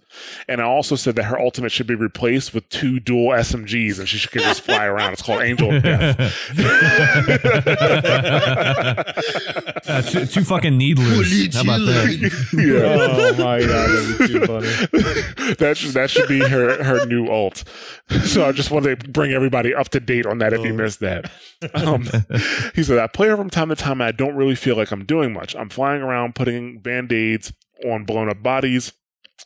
And 0.48 0.60
i 0.60 0.66
also 0.66 0.96
said 0.96 1.16
that 1.16 1.24
her 1.24 1.40
ultimate 1.40 1.72
should 1.72 1.88
be 1.88 1.96
replaced 1.96 2.54
with 2.54 2.68
two 2.70 3.00
dual 3.00 3.30
smgs 3.32 4.00
and 4.00 4.10
she 4.10 4.18
should 4.18 4.32
just 4.32 4.62
fly 4.62 4.86
around. 4.86 5.14
It's 5.14 5.22
called 5.22 5.42
angel 5.42 5.74
of 5.76 5.84
death. 5.84 6.20
Uh, 9.88 10.02
two, 10.04 10.26
two, 10.26 10.44
fucking 10.44 10.78
needlers 10.78 11.54
how 11.56 11.62
about 11.62 11.80
that? 11.80 12.48
Yeah. 12.54 13.08
oh 13.12 13.32
my 13.34 13.60
god 13.60 13.90
that'd 13.90 14.18
be 14.20 14.28
too 14.28 14.46
funny 14.46 14.68
that 15.60 15.76
should 15.78 15.94
that 15.94 16.10
should 16.10 16.28
be 16.28 16.40
her 16.40 16.84
her 16.84 17.06
new 17.06 17.28
alt. 17.28 17.64
So 18.26 18.46
I 18.46 18.52
just 18.52 18.72
wanted 18.72 19.00
to 19.02 19.10
bring 19.10 19.32
everybody 19.32 19.74
up 19.74 19.90
to 19.90 20.00
date 20.00 20.26
on 20.26 20.40
that 20.40 20.54
if 20.54 20.64
you 20.64 20.74
oh. 20.74 20.76
missed 20.76 21.00
that. 21.00 21.32
Um, 21.74 22.04
he 22.76 22.84
said, 22.84 23.00
I 23.00 23.08
play 23.08 23.30
her 23.30 23.38
from 23.38 23.50
time 23.50 23.70
to 23.70 23.76
time. 23.76 24.02
I 24.02 24.12
don't 24.12 24.36
really 24.36 24.56
feel 24.56 24.76
like 24.76 24.92
I'm 24.92 25.06
doing 25.06 25.34
much. 25.34 25.56
I'm 25.56 25.70
flying 25.70 26.02
around 26.02 26.36
putting 26.36 26.80
band 26.80 27.12
aids 27.12 27.54
on 27.86 28.04
blown 28.06 28.30
up 28.30 28.44
bodies. 28.44 28.94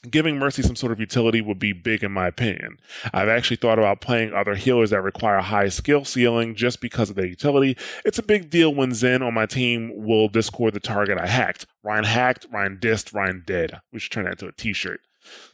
Giving 0.09 0.37
Mercy 0.37 0.61
some 0.61 0.75
sort 0.75 0.91
of 0.91 0.99
utility 0.99 1.41
would 1.41 1.57
be 1.57 1.73
big 1.73 2.03
in 2.03 2.11
my 2.11 2.27
opinion. 2.27 2.77
I've 3.13 3.29
actually 3.29 3.57
thought 3.57 3.79
about 3.79 4.01
playing 4.01 4.33
other 4.33 4.55
healers 4.55 4.89
that 4.89 5.01
require 5.01 5.39
high 5.39 5.69
skill 5.69 6.05
ceiling 6.05 6.55
just 6.55 6.81
because 6.81 7.09
of 7.09 7.15
their 7.15 7.25
utility. 7.25 7.77
It's 8.03 8.19
a 8.19 8.23
big 8.23 8.49
deal 8.49 8.73
when 8.73 8.93
Zen 8.93 9.23
on 9.23 9.33
my 9.33 9.45
team 9.45 9.91
will 9.95 10.27
discord 10.27 10.73
the 10.73 10.79
target 10.79 11.17
I 11.17 11.27
hacked. 11.27 11.65
Rein 11.83 12.03
hacked, 12.03 12.45
Rein 12.51 12.77
dissed, 12.79 13.13
Rein 13.13 13.43
dead. 13.45 13.79
We 13.93 13.99
should 13.99 14.11
turn 14.11 14.25
that 14.25 14.33
into 14.33 14.47
a 14.47 14.51
t-shirt. 14.51 14.99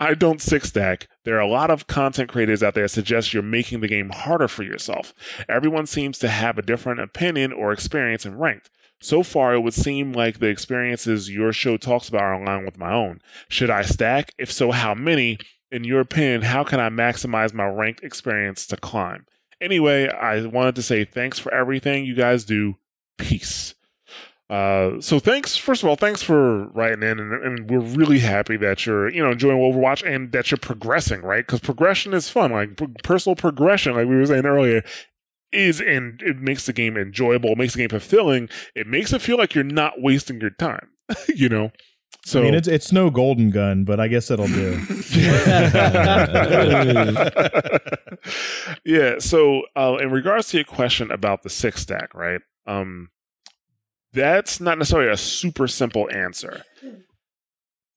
I 0.00 0.14
don't 0.18 0.40
six 0.42 0.68
stack. 0.68 1.08
There 1.24 1.36
are 1.36 1.40
a 1.40 1.48
lot 1.48 1.70
of 1.70 1.86
content 1.86 2.30
creators 2.30 2.62
out 2.62 2.74
there 2.74 2.84
that 2.84 2.88
suggest 2.90 3.32
you're 3.32 3.42
making 3.42 3.80
the 3.80 3.88
game 3.88 4.10
harder 4.10 4.48
for 4.48 4.62
yourself. 4.62 5.14
Everyone 5.48 5.86
seems 5.86 6.18
to 6.18 6.28
have 6.28 6.58
a 6.58 6.62
different 6.62 7.00
opinion 7.00 7.52
or 7.52 7.72
experience 7.72 8.26
in 8.26 8.38
ranked. 8.38 8.70
So 9.00 9.22
far, 9.24 9.54
it 9.54 9.60
would 9.60 9.74
seem 9.74 10.12
like 10.12 10.38
the 10.38 10.46
experiences 10.46 11.28
your 11.28 11.52
show 11.52 11.76
talks 11.76 12.08
about 12.08 12.22
are 12.22 12.34
aligned 12.34 12.64
with 12.64 12.78
my 12.78 12.92
own. 12.92 13.20
Should 13.48 13.68
I 13.70 13.82
stack? 13.82 14.32
If 14.38 14.52
so, 14.52 14.70
how 14.70 14.94
many? 14.94 15.38
In 15.72 15.84
your 15.84 16.00
opinion, 16.00 16.42
how 16.42 16.64
can 16.64 16.78
I 16.80 16.88
maximize 16.90 17.52
my 17.54 17.66
ranked 17.66 18.04
experience 18.04 18.66
to 18.66 18.76
climb? 18.76 19.26
Anyway, 19.60 20.08
I 20.08 20.44
wanted 20.46 20.74
to 20.76 20.82
say 20.82 21.04
thanks 21.04 21.38
for 21.38 21.52
everything 21.52 22.04
you 22.04 22.14
guys 22.14 22.44
do. 22.44 22.76
Peace. 23.16 23.74
Uh, 24.52 25.00
so 25.00 25.18
thanks, 25.18 25.56
first 25.56 25.82
of 25.82 25.88
all, 25.88 25.96
thanks 25.96 26.22
for 26.22 26.66
writing 26.72 27.02
in, 27.02 27.18
and, 27.18 27.32
and, 27.42 27.70
we're 27.70 27.80
really 27.80 28.18
happy 28.18 28.58
that 28.58 28.84
you're, 28.84 29.08
you 29.08 29.24
know, 29.24 29.30
enjoying 29.30 29.56
Overwatch 29.56 30.06
and 30.06 30.30
that 30.32 30.50
you're 30.50 30.58
progressing, 30.58 31.22
right? 31.22 31.46
Because 31.46 31.60
progression 31.60 32.12
is 32.12 32.28
fun, 32.28 32.52
like 32.52 32.78
personal 33.02 33.34
progression, 33.34 33.94
like 33.94 34.06
we 34.06 34.14
were 34.14 34.26
saying 34.26 34.44
earlier, 34.44 34.82
is 35.52 35.80
and 35.80 36.20
it 36.20 36.36
makes 36.36 36.66
the 36.66 36.74
game 36.74 36.98
enjoyable, 36.98 37.48
it 37.48 37.56
makes 37.56 37.72
the 37.72 37.78
game 37.78 37.88
fulfilling, 37.88 38.50
it 38.74 38.86
makes 38.86 39.10
it 39.14 39.22
feel 39.22 39.38
like 39.38 39.54
you're 39.54 39.64
not 39.64 40.02
wasting 40.02 40.38
your 40.38 40.50
time, 40.50 40.90
you 41.34 41.48
know. 41.48 41.72
So 42.26 42.40
I 42.40 42.42
mean, 42.42 42.54
it's 42.54 42.68
it's 42.68 42.92
no 42.92 43.08
golden 43.08 43.52
gun, 43.52 43.84
but 43.84 44.00
I 44.00 44.08
guess 44.08 44.30
it'll 44.30 44.48
do. 44.48 44.74
yeah. 48.84 49.18
So, 49.18 49.62
uh, 49.74 49.96
in 49.98 50.10
regards 50.10 50.48
to 50.48 50.58
your 50.58 50.66
question 50.66 51.10
about 51.10 51.42
the 51.42 51.48
six 51.48 51.80
stack, 51.80 52.12
right? 52.12 52.42
Um, 52.66 53.08
that's 54.12 54.60
not 54.60 54.78
necessarily 54.78 55.10
a 55.10 55.16
super 55.16 55.66
simple 55.68 56.08
answer. 56.10 56.62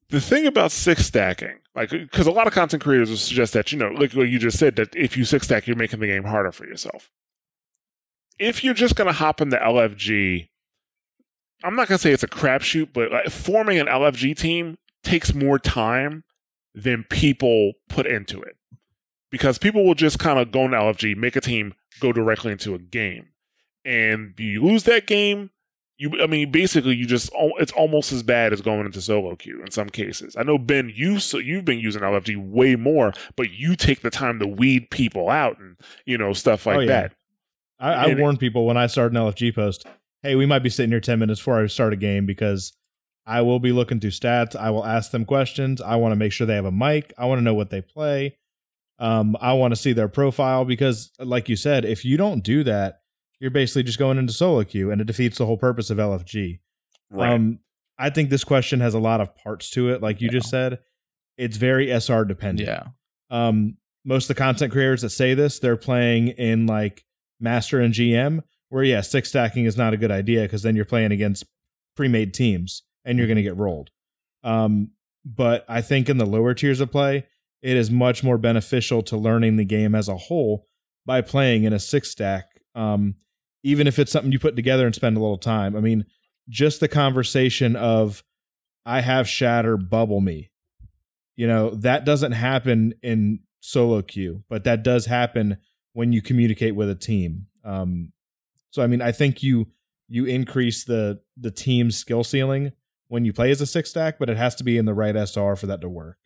The 0.09 0.21
thing 0.21 0.45
about 0.45 0.71
six 0.71 1.05
stacking, 1.05 1.57
like, 1.73 1.89
because 1.89 2.27
a 2.27 2.31
lot 2.31 2.47
of 2.47 2.53
content 2.53 2.83
creators 2.83 3.09
will 3.09 3.17
suggest 3.17 3.53
that, 3.53 3.71
you 3.71 3.77
know, 3.77 3.89
like 3.89 4.13
what 4.13 4.29
you 4.29 4.39
just 4.39 4.59
said, 4.59 4.75
that 4.75 4.95
if 4.95 5.17
you 5.17 5.25
six 5.25 5.45
stack, 5.45 5.67
you're 5.67 5.75
making 5.75 5.99
the 5.99 6.07
game 6.07 6.23
harder 6.23 6.51
for 6.51 6.65
yourself. 6.65 7.09
If 8.37 8.63
you're 8.63 8.73
just 8.73 8.95
going 8.95 9.07
to 9.07 9.13
hop 9.13 9.41
into 9.41 9.57
LFG, 9.57 10.47
I'm 11.63 11.75
not 11.75 11.87
going 11.87 11.97
to 11.97 12.01
say 12.01 12.11
it's 12.11 12.23
a 12.23 12.27
crapshoot, 12.27 12.93
but 12.93 13.11
like, 13.11 13.29
forming 13.29 13.79
an 13.79 13.87
LFG 13.87 14.37
team 14.37 14.77
takes 15.03 15.33
more 15.33 15.57
time 15.57 16.23
than 16.75 17.05
people 17.09 17.73
put 17.89 18.05
into 18.05 18.41
it. 18.41 18.57
Because 19.31 19.57
people 19.57 19.83
will 19.83 19.95
just 19.95 20.19
kind 20.19 20.37
of 20.37 20.51
go 20.51 20.65
into 20.65 20.77
LFG, 20.77 21.17
make 21.17 21.35
a 21.35 21.41
team, 21.41 21.73
go 21.99 22.13
directly 22.13 22.51
into 22.51 22.75
a 22.75 22.79
game. 22.79 23.29
And 23.83 24.33
you 24.37 24.63
lose 24.63 24.83
that 24.83 25.07
game, 25.07 25.49
you 25.97 26.11
i 26.21 26.27
mean 26.27 26.51
basically 26.51 26.95
you 26.95 27.05
just 27.05 27.29
it's 27.57 27.71
almost 27.71 28.11
as 28.11 28.23
bad 28.23 28.51
as 28.51 28.61
going 28.61 28.85
into 28.85 29.01
solo 29.01 29.35
queue 29.35 29.61
in 29.61 29.71
some 29.71 29.89
cases. 29.89 30.35
I 30.37 30.43
know 30.43 30.57
ben 30.57 30.91
you 30.93 31.19
so 31.19 31.37
you've 31.37 31.65
been 31.65 31.79
using 31.79 32.01
lfg 32.01 32.51
way 32.51 32.75
more 32.75 33.13
but 33.35 33.51
you 33.51 33.75
take 33.75 34.01
the 34.01 34.09
time 34.09 34.39
to 34.39 34.47
weed 34.47 34.89
people 34.89 35.29
out 35.29 35.59
and 35.59 35.77
you 36.05 36.17
know 36.17 36.33
stuff 36.33 36.65
like 36.65 36.77
oh, 36.77 36.81
yeah. 36.81 36.87
that. 36.87 37.13
I, 37.79 38.11
I 38.11 38.15
warn 38.15 38.37
people 38.37 38.65
when 38.65 38.77
i 38.77 38.87
start 38.87 39.11
an 39.11 39.17
lfg 39.17 39.55
post 39.55 39.85
hey 40.21 40.35
we 40.35 40.45
might 40.45 40.59
be 40.59 40.69
sitting 40.69 40.91
here 40.91 40.99
10 40.99 41.19
minutes 41.19 41.39
before 41.39 41.61
i 41.61 41.67
start 41.67 41.93
a 41.93 41.97
game 41.97 42.25
because 42.25 42.73
i 43.25 43.41
will 43.41 43.59
be 43.59 43.71
looking 43.71 43.99
through 43.99 44.11
stats. 44.11 44.55
I 44.55 44.69
will 44.71 44.85
ask 44.85 45.11
them 45.11 45.25
questions. 45.25 45.81
I 45.81 45.95
want 45.95 46.11
to 46.11 46.17
make 46.17 46.31
sure 46.31 46.45
they 46.45 46.55
have 46.55 46.65
a 46.65 46.71
mic. 46.71 47.13
I 47.17 47.25
want 47.25 47.39
to 47.39 47.43
know 47.43 47.53
what 47.53 47.69
they 47.69 47.81
play. 47.81 48.37
Um, 48.97 49.35
i 49.41 49.51
want 49.53 49.73
to 49.73 49.75
see 49.75 49.91
their 49.91 50.07
profile 50.07 50.63
because 50.63 51.11
like 51.19 51.49
you 51.49 51.57
said 51.57 51.83
if 51.83 52.05
you 52.05 52.15
don't 52.15 52.41
do 52.41 52.63
that 52.63 53.01
you're 53.39 53.51
basically 53.51 53.83
just 53.83 53.99
going 53.99 54.17
into 54.17 54.33
solo 54.33 54.63
queue 54.63 54.91
and 54.91 55.01
it 55.01 55.07
defeats 55.07 55.37
the 55.37 55.45
whole 55.45 55.57
purpose 55.57 55.89
of 55.89 55.97
LFG. 55.97 56.59
Right. 57.11 57.33
Um, 57.33 57.59
I 57.97 58.09
think 58.09 58.29
this 58.29 58.43
question 58.43 58.79
has 58.79 58.93
a 58.93 58.99
lot 58.99 59.21
of 59.21 59.35
parts 59.35 59.69
to 59.71 59.89
it. 59.89 60.01
Like 60.01 60.21
you 60.21 60.27
yeah. 60.27 60.39
just 60.39 60.49
said, 60.49 60.79
it's 61.37 61.57
very 61.57 61.89
SR 61.89 62.25
dependent. 62.25 62.67
Yeah. 62.67 62.87
Um, 63.29 63.77
most 64.03 64.25
of 64.25 64.35
the 64.35 64.41
content 64.41 64.71
creators 64.71 65.01
that 65.01 65.09
say 65.09 65.33
this, 65.33 65.59
they're 65.59 65.77
playing 65.77 66.29
in 66.29 66.67
like 66.67 67.03
master 67.39 67.79
and 67.79 67.93
GM, 67.93 68.43
where 68.69 68.83
yeah, 68.83 69.01
six 69.01 69.29
stacking 69.29 69.65
is 69.65 69.77
not 69.77 69.93
a 69.93 69.97
good 69.97 70.11
idea 70.11 70.43
because 70.43 70.63
then 70.63 70.75
you're 70.75 70.85
playing 70.85 71.11
against 71.11 71.45
pre-made 71.95 72.33
teams 72.33 72.83
and 73.03 73.17
you're 73.17 73.27
going 73.27 73.37
to 73.37 73.43
get 73.43 73.57
rolled. 73.57 73.89
Um, 74.43 74.91
but 75.25 75.65
I 75.67 75.81
think 75.81 76.07
in 76.07 76.17
the 76.17 76.25
lower 76.25 76.53
tiers 76.53 76.81
of 76.81 76.91
play, 76.91 77.25
it 77.61 77.75
is 77.75 77.89
much 77.89 78.23
more 78.23 78.37
beneficial 78.37 79.01
to 79.03 79.17
learning 79.17 79.55
the 79.55 79.65
game 79.65 79.95
as 79.95 80.07
a 80.07 80.17
whole 80.17 80.65
by 81.05 81.21
playing 81.21 81.63
in 81.63 81.73
a 81.73 81.79
six 81.79 82.11
stack. 82.11 82.45
Um, 82.75 83.15
even 83.65 83.87
if 83.87 83.97
it's 83.97 84.11
something 84.11 84.31
you 84.31 84.37
put 84.37 84.55
together 84.55 84.85
and 84.85 84.93
spend 84.93 85.17
a 85.17 85.19
little 85.19 85.39
time. 85.39 85.75
I 85.75 85.79
mean, 85.79 86.05
just 86.47 86.79
the 86.79 86.87
conversation 86.87 87.75
of 87.75 88.23
I 88.85 89.01
have 89.01 89.27
shatter 89.27 89.75
bubble 89.75 90.21
me. 90.21 90.51
You 91.35 91.47
know, 91.47 91.71
that 91.71 92.05
doesn't 92.05 92.33
happen 92.33 92.93
in 93.01 93.39
solo 93.61 94.03
queue, 94.03 94.43
but 94.49 94.65
that 94.65 94.83
does 94.83 95.07
happen 95.07 95.57
when 95.93 96.13
you 96.13 96.21
communicate 96.21 96.75
with 96.75 96.91
a 96.91 96.95
team. 96.95 97.47
Um, 97.63 98.13
so 98.69 98.83
I 98.83 98.87
mean, 98.87 99.01
I 99.01 99.11
think 99.11 99.41
you 99.41 99.65
you 100.07 100.25
increase 100.25 100.83
the 100.83 101.21
the 101.35 101.49
team's 101.49 101.97
skill 101.97 102.23
ceiling 102.23 102.71
when 103.07 103.25
you 103.25 103.33
play 103.33 103.49
as 103.49 103.61
a 103.61 103.65
six 103.65 103.89
stack, 103.89 104.19
but 104.19 104.29
it 104.29 104.37
has 104.37 104.53
to 104.55 104.63
be 104.63 104.77
in 104.77 104.85
the 104.85 104.93
right 104.93 105.15
SR 105.15 105.55
for 105.55 105.65
that 105.65 105.81
to 105.81 105.89
work. 105.89 106.17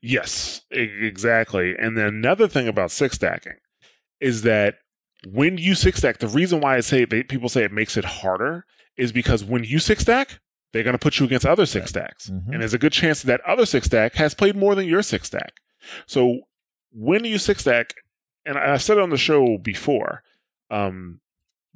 Yes, 0.00 0.60
exactly. 0.70 1.74
And 1.76 1.98
then 1.98 2.06
another 2.06 2.46
thing 2.46 2.68
about 2.68 2.92
six 2.92 3.16
stacking 3.16 3.56
is 4.20 4.42
that 4.42 4.76
when 5.24 5.58
you 5.58 5.74
six 5.74 5.98
stack, 5.98 6.18
the 6.18 6.28
reason 6.28 6.60
why 6.60 6.76
I 6.76 6.80
say 6.80 7.04
they, 7.04 7.22
people 7.22 7.48
say 7.48 7.64
it 7.64 7.72
makes 7.72 7.96
it 7.96 8.04
harder 8.04 8.66
is 8.96 9.12
because 9.12 9.44
when 9.44 9.64
you 9.64 9.78
six 9.78 10.02
stack, 10.02 10.40
they're 10.72 10.82
going 10.82 10.94
to 10.94 10.98
put 10.98 11.18
you 11.18 11.26
against 11.26 11.46
other 11.46 11.66
six 11.66 11.90
stacks, 11.90 12.28
mm-hmm. 12.28 12.52
and 12.52 12.60
there's 12.60 12.74
a 12.74 12.78
good 12.78 12.92
chance 12.92 13.22
that 13.22 13.40
other 13.42 13.64
six 13.64 13.86
stack 13.86 14.14
has 14.14 14.34
played 14.34 14.56
more 14.56 14.74
than 14.74 14.86
your 14.86 15.02
six 15.02 15.28
stack. 15.28 15.54
So 16.06 16.40
when 16.92 17.24
you 17.24 17.38
six 17.38 17.60
stack, 17.60 17.94
and 18.44 18.58
I 18.58 18.76
said 18.76 18.98
it 18.98 19.02
on 19.02 19.10
the 19.10 19.16
show 19.16 19.58
before, 19.58 20.22
um, 20.70 21.20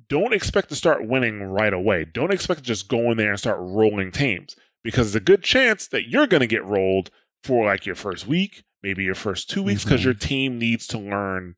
don't 0.09 0.35
expect 0.35 0.69
to 0.71 0.77
start 0.77 1.07
winning 1.07 1.43
right 1.43 1.73
away. 1.73 2.05
Don't 2.05 2.33
expect 2.33 2.61
to 2.61 2.67
just 2.67 2.89
go 2.89 3.11
in 3.11 3.17
there 3.17 3.31
and 3.31 3.39
start 3.39 3.59
rolling 3.61 4.11
teams 4.11 4.57
because 4.83 5.13
there's 5.13 5.23
a 5.23 5.25
good 5.25 5.43
chance 5.43 5.87
that 5.89 6.09
you're 6.09 6.27
going 6.27 6.41
to 6.41 6.47
get 6.47 6.65
rolled 6.65 7.11
for 7.43 7.67
like 7.67 7.87
your 7.87 7.95
first 7.95 8.27
week, 8.27 8.65
maybe 8.83 9.05
your 9.05 9.15
first 9.15 9.49
two 9.49 9.63
weeks, 9.63 9.85
because 9.85 10.01
mm-hmm. 10.01 10.09
your 10.09 10.15
team 10.15 10.59
needs 10.59 10.87
to 10.89 10.99
learn 10.99 11.55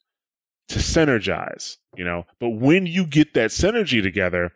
to 0.69 0.79
synergize, 0.79 1.77
you 1.97 2.05
know. 2.05 2.25
But 2.41 2.51
when 2.51 2.87
you 2.87 3.07
get 3.07 3.35
that 3.35 3.51
synergy 3.51 4.03
together, 4.03 4.53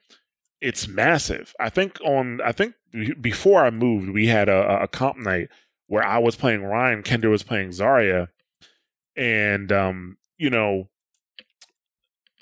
it's 0.60 0.88
massive. 0.88 1.54
I 1.60 1.68
think 1.68 2.00
on 2.02 2.40
I 2.44 2.52
think 2.52 2.74
before 3.20 3.64
I 3.64 3.70
moved, 3.70 4.10
we 4.10 4.26
had 4.26 4.48
a, 4.48 4.82
a 4.82 4.88
comp 4.88 5.18
night 5.18 5.48
where 5.88 6.04
I 6.04 6.18
was 6.18 6.36
playing 6.36 6.64
Rein, 6.64 7.02
Kendra 7.02 7.30
was 7.30 7.42
playing 7.42 7.70
Zarya, 7.70 8.28
and 9.16 9.70
um, 9.70 10.16
you 10.38 10.50
know, 10.50 10.88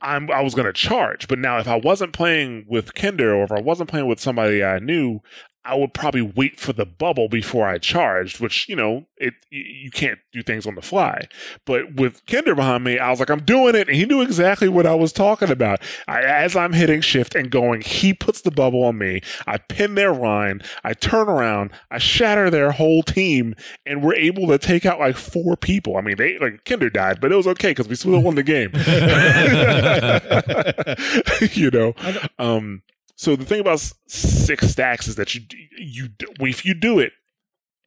I'm 0.01 0.31
I 0.31 0.43
was 0.43 0.55
to 0.55 0.73
charge. 0.73 1.29
But 1.29 1.39
now 1.39 1.59
if 1.59 1.69
I 1.69 1.77
wasn't 1.77 2.13
playing 2.13 2.67
with 2.69 2.95
Kinder 2.95 3.35
or 3.35 3.45
if 3.45 3.53
I 3.53 3.61
wasn't 3.61 3.91
playing 3.91 4.07
with 4.07 4.21
somebody 4.21 4.63
I 4.63 4.79
knew, 4.79 5.21
I 5.65 5.75
would 5.75 5.95
probably 5.95 6.23
wait 6.23 6.61
for 6.61 6.73
the 6.73 6.85
bubble 6.85 7.29
before 7.29 7.67
I 7.67 7.79
charged, 7.79 8.39
which, 8.39 8.69
you 8.69 8.77
know, 8.77 9.07
it 9.17 9.35
you 9.51 9.91
can't 9.91 10.19
do 10.33 10.43
things 10.43 10.67
on 10.67 10.75
the 10.75 10.83
fly. 10.83 11.27
But 11.65 11.95
with 11.95 12.25
Kinder 12.27 12.55
behind 12.55 12.85
me, 12.85 12.99
I 12.99 13.11
was 13.11 13.21
like, 13.21 13.31
I'm 13.31 13.45
doing 13.45 13.75
it. 13.75 13.89
And 13.89 13.97
he 13.97 14.05
knew 14.05 14.21
exactly 14.21 14.69
what 14.69 14.87
I 14.87 14.95
was 14.95 15.13
talking 15.13 15.51
about. 15.51 15.81
I, 16.07 16.23
as 16.23 16.55
I'm 16.55 16.75
hitting 16.75 17.01
shift 17.01 17.35
and 17.35 17.51
going, 17.51 17.81
he 17.81 18.13
puts 18.13 18.43
the 18.43 18.51
bubble 18.51 18.85
on 18.85 18.99
me. 18.99 19.23
I 19.47 19.57
pin 19.57 19.95
their 19.95 20.13
line. 20.13 20.61
I 20.83 20.93
turn 20.93 21.29
around. 21.29 21.71
I 21.91 21.99
shatter 21.99 22.51
their 22.51 22.73
whole 22.73 23.03
team. 23.03 23.55
And 23.87 24.03
we're 24.03 24.15
able 24.15 24.47
to 24.49 24.59
take 24.59 24.85
out 24.85 24.99
like 24.99 25.17
four 25.17 25.57
people. 25.57 25.97
I 25.97 26.03
mean, 26.03 26.17
they 26.17 26.39
like 26.39 26.65
Kinder 26.65 26.91
died, 26.91 27.21
but 27.21 27.33
it 27.33 27.37
was 27.37 27.47
okay 27.47 27.71
because 27.71 27.89
we 27.89 27.95
still 27.95 28.21
won 28.21 28.35
the 28.35 28.43
game. 28.43 28.73
you 31.55 31.71
know? 31.71 31.95
Um, 32.39 32.83
so 33.17 33.37
the 33.37 33.45
thing 33.45 33.61
about 33.61 33.81
six 34.09 34.69
stacks 34.69 35.07
is 35.09 35.17
that 35.17 35.35
you 35.35 35.43
you 35.79 36.09
if 36.41 36.65
you 36.65 36.75
do 36.75 36.99
it, 36.99 37.13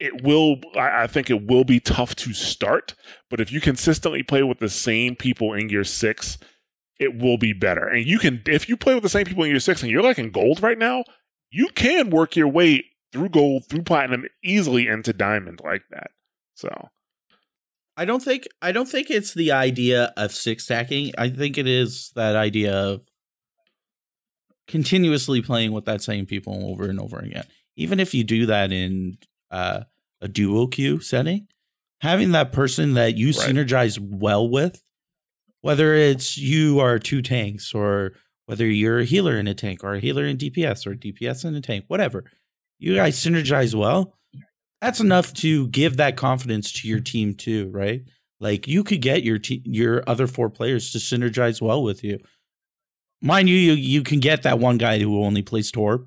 it 0.00 0.22
will. 0.22 0.56
I 0.76 1.06
think 1.06 1.30
it 1.30 1.46
will 1.46 1.64
be 1.64 1.80
tough 1.80 2.14
to 2.16 2.32
start, 2.32 2.94
but 3.30 3.40
if 3.40 3.52
you 3.52 3.60
consistently 3.60 4.22
play 4.22 4.42
with 4.42 4.58
the 4.58 4.68
same 4.68 5.16
people 5.16 5.52
in 5.52 5.68
your 5.68 5.84
six, 5.84 6.38
it 6.98 7.16
will 7.20 7.36
be 7.36 7.52
better. 7.52 7.86
And 7.86 8.06
you 8.06 8.18
can 8.18 8.42
if 8.46 8.68
you 8.68 8.76
play 8.76 8.94
with 8.94 9.02
the 9.02 9.08
same 9.08 9.26
people 9.26 9.44
in 9.44 9.50
your 9.50 9.60
six 9.60 9.82
and 9.82 9.90
you're 9.90 10.02
like 10.02 10.18
in 10.18 10.30
gold 10.30 10.62
right 10.62 10.78
now, 10.78 11.04
you 11.50 11.68
can 11.74 12.10
work 12.10 12.36
your 12.36 12.48
way 12.48 12.84
through 13.12 13.28
gold 13.30 13.64
through 13.68 13.82
platinum 13.82 14.24
easily 14.42 14.86
into 14.86 15.12
diamond 15.12 15.60
like 15.62 15.82
that. 15.90 16.10
So 16.54 16.88
I 17.98 18.04
don't 18.04 18.22
think 18.22 18.46
I 18.62 18.72
don't 18.72 18.88
think 18.88 19.10
it's 19.10 19.34
the 19.34 19.52
idea 19.52 20.12
of 20.16 20.32
six 20.32 20.64
stacking. 20.64 21.12
I 21.18 21.28
think 21.28 21.58
it 21.58 21.66
is 21.66 22.12
that 22.14 22.36
idea 22.36 22.72
of 22.72 23.07
continuously 24.68 25.42
playing 25.42 25.72
with 25.72 25.86
that 25.86 26.02
same 26.02 26.26
people 26.26 26.70
over 26.70 26.84
and 26.84 27.00
over 27.00 27.18
again. 27.18 27.44
Even 27.76 27.98
if 27.98 28.14
you 28.14 28.22
do 28.22 28.46
that 28.46 28.70
in 28.70 29.18
uh, 29.50 29.80
a 30.20 30.28
duo 30.28 30.66
queue 30.66 31.00
setting, 31.00 31.48
having 32.00 32.32
that 32.32 32.52
person 32.52 32.94
that 32.94 33.16
you 33.16 33.28
right. 33.28 33.36
synergize 33.36 33.98
well 33.98 34.48
with, 34.48 34.82
whether 35.62 35.94
it's 35.94 36.38
you 36.38 36.78
are 36.80 36.98
two 36.98 37.22
tanks 37.22 37.74
or 37.74 38.12
whether 38.46 38.66
you're 38.66 39.00
a 39.00 39.04
healer 39.04 39.38
in 39.38 39.46
a 39.48 39.54
tank 39.54 39.82
or 39.82 39.94
a 39.94 40.00
healer 40.00 40.24
in 40.24 40.36
DPS 40.36 40.86
or 40.86 40.94
DPS 40.94 41.44
in 41.44 41.54
a 41.54 41.60
tank, 41.60 41.84
whatever, 41.88 42.24
you 42.78 42.94
guys 42.94 43.18
synergize 43.18 43.74
well. 43.74 44.14
That's 44.80 45.00
enough 45.00 45.32
to 45.34 45.66
give 45.68 45.96
that 45.96 46.16
confidence 46.16 46.70
to 46.80 46.88
your 46.88 47.00
team 47.00 47.34
too, 47.34 47.68
right? 47.72 48.02
Like 48.38 48.68
you 48.68 48.84
could 48.84 49.02
get 49.02 49.24
your 49.24 49.38
te- 49.38 49.62
your 49.64 50.04
other 50.06 50.28
four 50.28 50.48
players 50.48 50.92
to 50.92 50.98
synergize 50.98 51.60
well 51.60 51.82
with 51.82 52.04
you 52.04 52.18
mind 53.20 53.48
you, 53.48 53.56
you, 53.56 53.72
you 53.72 54.02
can 54.02 54.20
get 54.20 54.42
that 54.42 54.58
one 54.58 54.78
guy 54.78 54.98
who 54.98 55.22
only 55.22 55.42
plays 55.42 55.72
Torb 55.72 56.06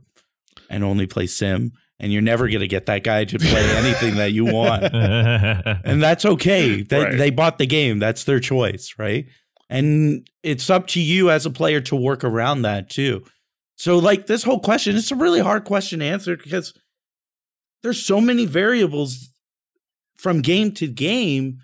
and 0.70 0.84
only 0.84 1.08
plays 1.08 1.36
Sim, 1.36 1.74
and 2.00 2.12
you're 2.12 2.22
never 2.22 2.48
going 2.48 2.62
to 2.62 2.68
get 2.68 2.86
that 2.88 3.04
guy 3.04 3.26
to 3.26 3.38
play 3.38 3.70
anything 3.78 4.16
that 4.16 4.32
you 4.32 4.46
want, 4.46 4.84
and 4.94 6.02
that's 6.02 6.26
okay. 6.26 6.82
They, 6.82 7.04
right. 7.04 7.18
they 7.18 7.30
bought 7.30 7.58
the 7.58 7.68
game; 7.68 8.00
that's 8.00 8.24
their 8.24 8.40
choice, 8.40 8.96
right? 8.98 9.28
And 9.70 10.28
it's 10.44 10.70
up 10.70 10.88
to 10.88 11.02
you 11.02 11.30
as 11.30 11.46
a 11.46 11.50
player 11.50 11.80
to 11.82 11.96
work 11.96 12.24
around 12.24 12.64
that 12.64 12.90
too. 12.90 13.24
So, 13.78 13.98
like 13.98 14.28
this 14.28 14.44
whole 14.44 14.60
question, 14.60 14.96
it's 14.96 15.12
a 15.12 15.16
really 15.16 15.40
hard 15.40 15.66
question 15.66 16.00
to 16.00 16.06
answer 16.06 16.38
because 16.38 16.74
there's 17.84 18.06
so 18.06 18.22
many 18.22 18.46
variables 18.46 19.30
from 20.18 20.42
game 20.42 20.72
to 20.74 20.88
game 20.88 21.58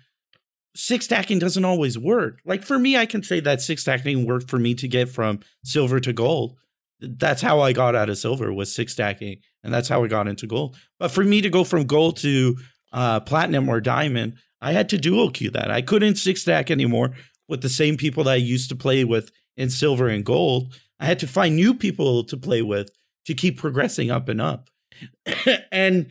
six 0.74 1.06
stacking 1.06 1.38
doesn't 1.38 1.64
always 1.64 1.98
work. 1.98 2.40
Like 2.44 2.62
for 2.62 2.78
me, 2.78 2.96
I 2.96 3.06
can 3.06 3.22
say 3.22 3.40
that 3.40 3.60
six 3.60 3.82
stacking 3.82 4.26
worked 4.26 4.50
for 4.50 4.58
me 4.58 4.74
to 4.74 4.88
get 4.88 5.08
from 5.08 5.40
silver 5.64 6.00
to 6.00 6.12
gold. 6.12 6.56
That's 7.00 7.42
how 7.42 7.60
I 7.60 7.72
got 7.72 7.94
out 7.94 8.10
of 8.10 8.18
silver 8.18 8.52
was 8.52 8.74
six 8.74 8.92
stacking, 8.92 9.38
and 9.62 9.72
that's 9.72 9.88
how 9.88 10.02
I 10.02 10.08
got 10.08 10.28
into 10.28 10.46
gold. 10.46 10.76
But 10.98 11.10
for 11.10 11.24
me 11.24 11.40
to 11.40 11.50
go 11.50 11.64
from 11.64 11.84
gold 11.84 12.16
to 12.18 12.56
uh, 12.92 13.20
platinum 13.20 13.68
or 13.68 13.80
diamond, 13.80 14.34
I 14.60 14.72
had 14.72 14.88
to 14.90 14.98
dual 14.98 15.30
queue 15.30 15.50
that. 15.50 15.70
I 15.70 15.82
couldn't 15.82 16.16
six 16.16 16.42
stack 16.42 16.70
anymore 16.70 17.12
with 17.48 17.62
the 17.62 17.68
same 17.68 17.96
people 17.96 18.24
that 18.24 18.32
I 18.32 18.36
used 18.36 18.68
to 18.70 18.76
play 18.76 19.04
with 19.04 19.30
in 19.56 19.70
silver 19.70 20.08
and 20.08 20.24
gold. 20.24 20.74
I 21.00 21.06
had 21.06 21.18
to 21.20 21.26
find 21.26 21.54
new 21.54 21.74
people 21.74 22.24
to 22.24 22.36
play 22.36 22.62
with 22.62 22.90
to 23.26 23.34
keep 23.34 23.58
progressing 23.58 24.10
up 24.10 24.28
and 24.28 24.40
up. 24.40 24.70
and 25.72 26.08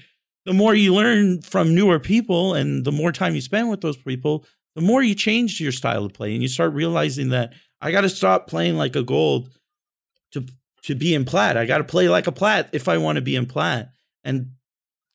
the 0.47 0.53
more 0.53 0.73
you 0.73 0.95
learn 0.95 1.41
from 1.41 1.75
newer 1.75 1.99
people 1.99 2.53
and 2.53 2.85
the 2.85 2.91
more 2.91 3.11
time 3.11 3.35
you 3.35 3.41
spend 3.41 3.69
with 3.69 3.81
those 3.81 3.97
people, 3.97 4.45
the 4.75 4.81
more 4.81 5.03
you 5.03 5.13
change 5.13 5.59
your 5.59 5.73
style 5.73 6.05
of 6.05 6.13
play 6.13 6.31
and 6.31 6.41
you 6.41 6.47
start 6.47 6.73
realizing 6.73 7.31
that 7.31 7.51
I 7.81 7.91
got 7.91 8.01
to 8.01 8.09
stop 8.09 8.47
playing 8.47 8.77
like 8.77 8.95
a 8.95 9.03
gold 9.03 9.49
to 10.31 10.45
to 10.83 10.95
be 10.95 11.13
in 11.13 11.25
plat. 11.25 11.57
I 11.57 11.65
got 11.65 11.79
to 11.79 11.83
play 11.83 12.07
like 12.07 12.27
a 12.27 12.31
plat 12.31 12.69
if 12.71 12.87
I 12.87 12.97
want 12.97 13.17
to 13.17 13.21
be 13.21 13.35
in 13.35 13.45
plat. 13.45 13.89
And 14.23 14.51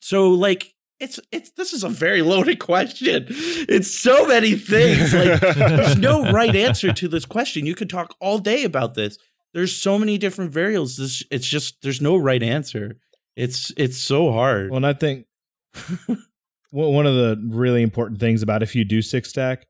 so 0.00 0.28
like 0.32 0.74
it's 1.00 1.18
it's 1.32 1.52
this 1.52 1.72
is 1.72 1.82
a 1.82 1.88
very 1.88 2.20
loaded 2.32 2.59
question. 2.59 3.24
It's 3.30 3.90
so 3.90 4.26
many 4.26 4.52
things. 4.52 5.14
Like 5.14 5.40
there's 5.40 5.96
no 5.96 6.30
right 6.30 6.54
answer 6.54 6.92
to 6.92 7.09
this 7.09 7.24
question. 7.24 7.64
You 7.64 7.74
could 7.74 7.88
talk 7.88 8.14
all 8.20 8.38
day 8.38 8.64
about 8.64 8.92
this. 8.92 9.16
There's 9.54 9.74
so 9.74 9.98
many 9.98 10.18
different 10.18 10.52
variables. 10.52 10.98
This 10.98 11.22
it's 11.30 11.46
just 11.46 11.80
there's 11.80 12.02
no 12.02 12.18
right 12.18 12.42
answer. 12.42 12.98
It's 13.36 13.72
it's 13.76 13.98
so 13.98 14.32
hard. 14.32 14.70
Well, 14.70 14.76
and 14.78 14.86
I 14.86 14.92
think 14.92 15.26
one 16.70 17.06
of 17.06 17.14
the 17.14 17.42
really 17.50 17.82
important 17.82 18.20
things 18.20 18.42
about 18.42 18.62
if 18.62 18.74
you 18.74 18.84
do 18.84 19.02
six 19.02 19.30
stack, 19.30 19.66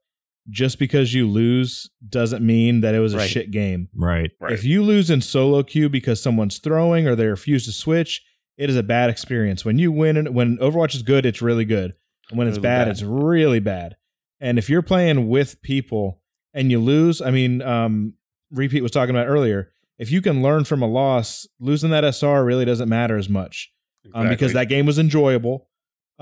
just 0.48 0.78
because 0.78 1.14
you 1.14 1.28
lose 1.28 1.90
doesn't 2.08 2.44
mean 2.44 2.80
that 2.80 2.94
it 2.94 3.00
was 3.00 3.14
a 3.14 3.18
right. 3.18 3.30
shit 3.30 3.50
game. 3.50 3.88
Right. 3.94 4.30
right. 4.40 4.52
If 4.52 4.64
you 4.64 4.82
lose 4.82 5.10
in 5.10 5.20
solo 5.20 5.62
queue 5.62 5.88
because 5.88 6.20
someone's 6.20 6.58
throwing 6.58 7.06
or 7.06 7.14
they 7.14 7.26
refuse 7.26 7.64
to 7.66 7.72
switch, 7.72 8.22
it 8.56 8.68
is 8.68 8.76
a 8.76 8.82
bad 8.82 9.10
experience. 9.10 9.64
When 9.64 9.78
you 9.78 9.92
win, 9.92 10.16
and 10.16 10.34
when 10.34 10.58
Overwatch 10.58 10.94
is 10.94 11.02
good, 11.02 11.24
it's 11.26 11.42
really 11.42 11.64
good. 11.64 11.94
And 12.30 12.38
when 12.38 12.48
it's 12.48 12.56
really 12.56 12.62
bad, 12.62 12.84
bad, 12.84 12.88
it's 12.88 13.02
really 13.02 13.60
bad. 13.60 13.96
And 14.40 14.58
if 14.58 14.68
you're 14.68 14.82
playing 14.82 15.28
with 15.28 15.62
people 15.62 16.20
and 16.52 16.70
you 16.70 16.80
lose, 16.80 17.20
I 17.20 17.30
mean, 17.30 17.62
um, 17.62 18.14
Repeat 18.50 18.82
was 18.82 18.90
talking 18.90 19.14
about 19.14 19.28
earlier. 19.28 19.71
If 20.02 20.10
you 20.10 20.20
can 20.20 20.42
learn 20.42 20.64
from 20.64 20.82
a 20.82 20.86
loss, 20.86 21.46
losing 21.60 21.90
that 21.90 22.04
SR 22.04 22.44
really 22.44 22.64
doesn't 22.64 22.88
matter 22.88 23.16
as 23.16 23.28
much 23.28 23.72
exactly. 24.04 24.22
um, 24.22 24.28
because 24.28 24.52
that 24.52 24.68
game 24.68 24.84
was 24.84 24.98
enjoyable 24.98 25.68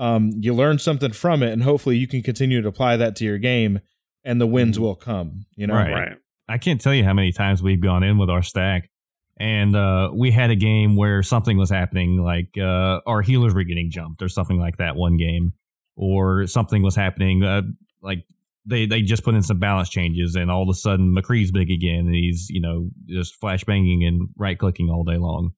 um, 0.01 0.31
you 0.39 0.53
learn 0.53 0.79
something 0.79 1.11
from 1.11 1.43
it, 1.43 1.51
and 1.51 1.61
hopefully 1.61 1.95
you 1.95 2.07
can 2.07 2.23
continue 2.23 2.59
to 2.61 2.67
apply 2.67 2.97
that 2.97 3.15
to 3.17 3.23
your 3.23 3.37
game, 3.37 3.79
and 4.23 4.41
the 4.41 4.47
wins 4.47 4.75
mm-hmm. 4.75 4.85
will 4.85 4.95
come. 4.95 5.45
You 5.55 5.67
know, 5.67 5.75
right. 5.75 5.93
right. 5.93 6.17
I 6.49 6.57
can't 6.57 6.81
tell 6.81 6.93
you 6.93 7.03
how 7.03 7.13
many 7.13 7.31
times 7.31 7.61
we've 7.61 7.81
gone 7.81 8.01
in 8.01 8.17
with 8.17 8.29
our 8.29 8.41
stack, 8.41 8.89
and 9.37 9.75
uh, 9.75 10.09
we 10.11 10.31
had 10.31 10.49
a 10.49 10.55
game 10.55 10.95
where 10.95 11.21
something 11.21 11.55
was 11.55 11.69
happening, 11.69 12.17
like 12.17 12.57
uh, 12.57 13.01
our 13.05 13.21
healers 13.21 13.53
were 13.53 13.63
getting 13.63 13.91
jumped 13.91 14.23
or 14.23 14.27
something 14.27 14.59
like 14.59 14.77
that. 14.77 14.95
One 14.95 15.17
game, 15.17 15.53
or 15.95 16.47
something 16.47 16.81
was 16.81 16.95
happening, 16.95 17.43
uh, 17.43 17.61
like 18.01 18.25
they 18.65 18.85
they 18.85 19.01
just 19.01 19.23
put 19.23 19.35
in 19.35 19.41
some 19.41 19.59
balance 19.59 19.89
changes, 19.89 20.35
and 20.35 20.51
all 20.51 20.63
of 20.63 20.69
a 20.69 20.73
sudden 20.73 21.15
McCree's 21.15 21.51
big 21.51 21.71
again, 21.71 22.05
and 22.05 22.15
he's 22.15 22.47
you 22.49 22.61
know 22.61 22.89
just 23.07 23.39
flashbanging 23.41 24.05
and 24.07 24.29
right 24.37 24.57
clicking 24.57 24.89
all 24.89 25.03
day 25.03 25.17
long, 25.17 25.51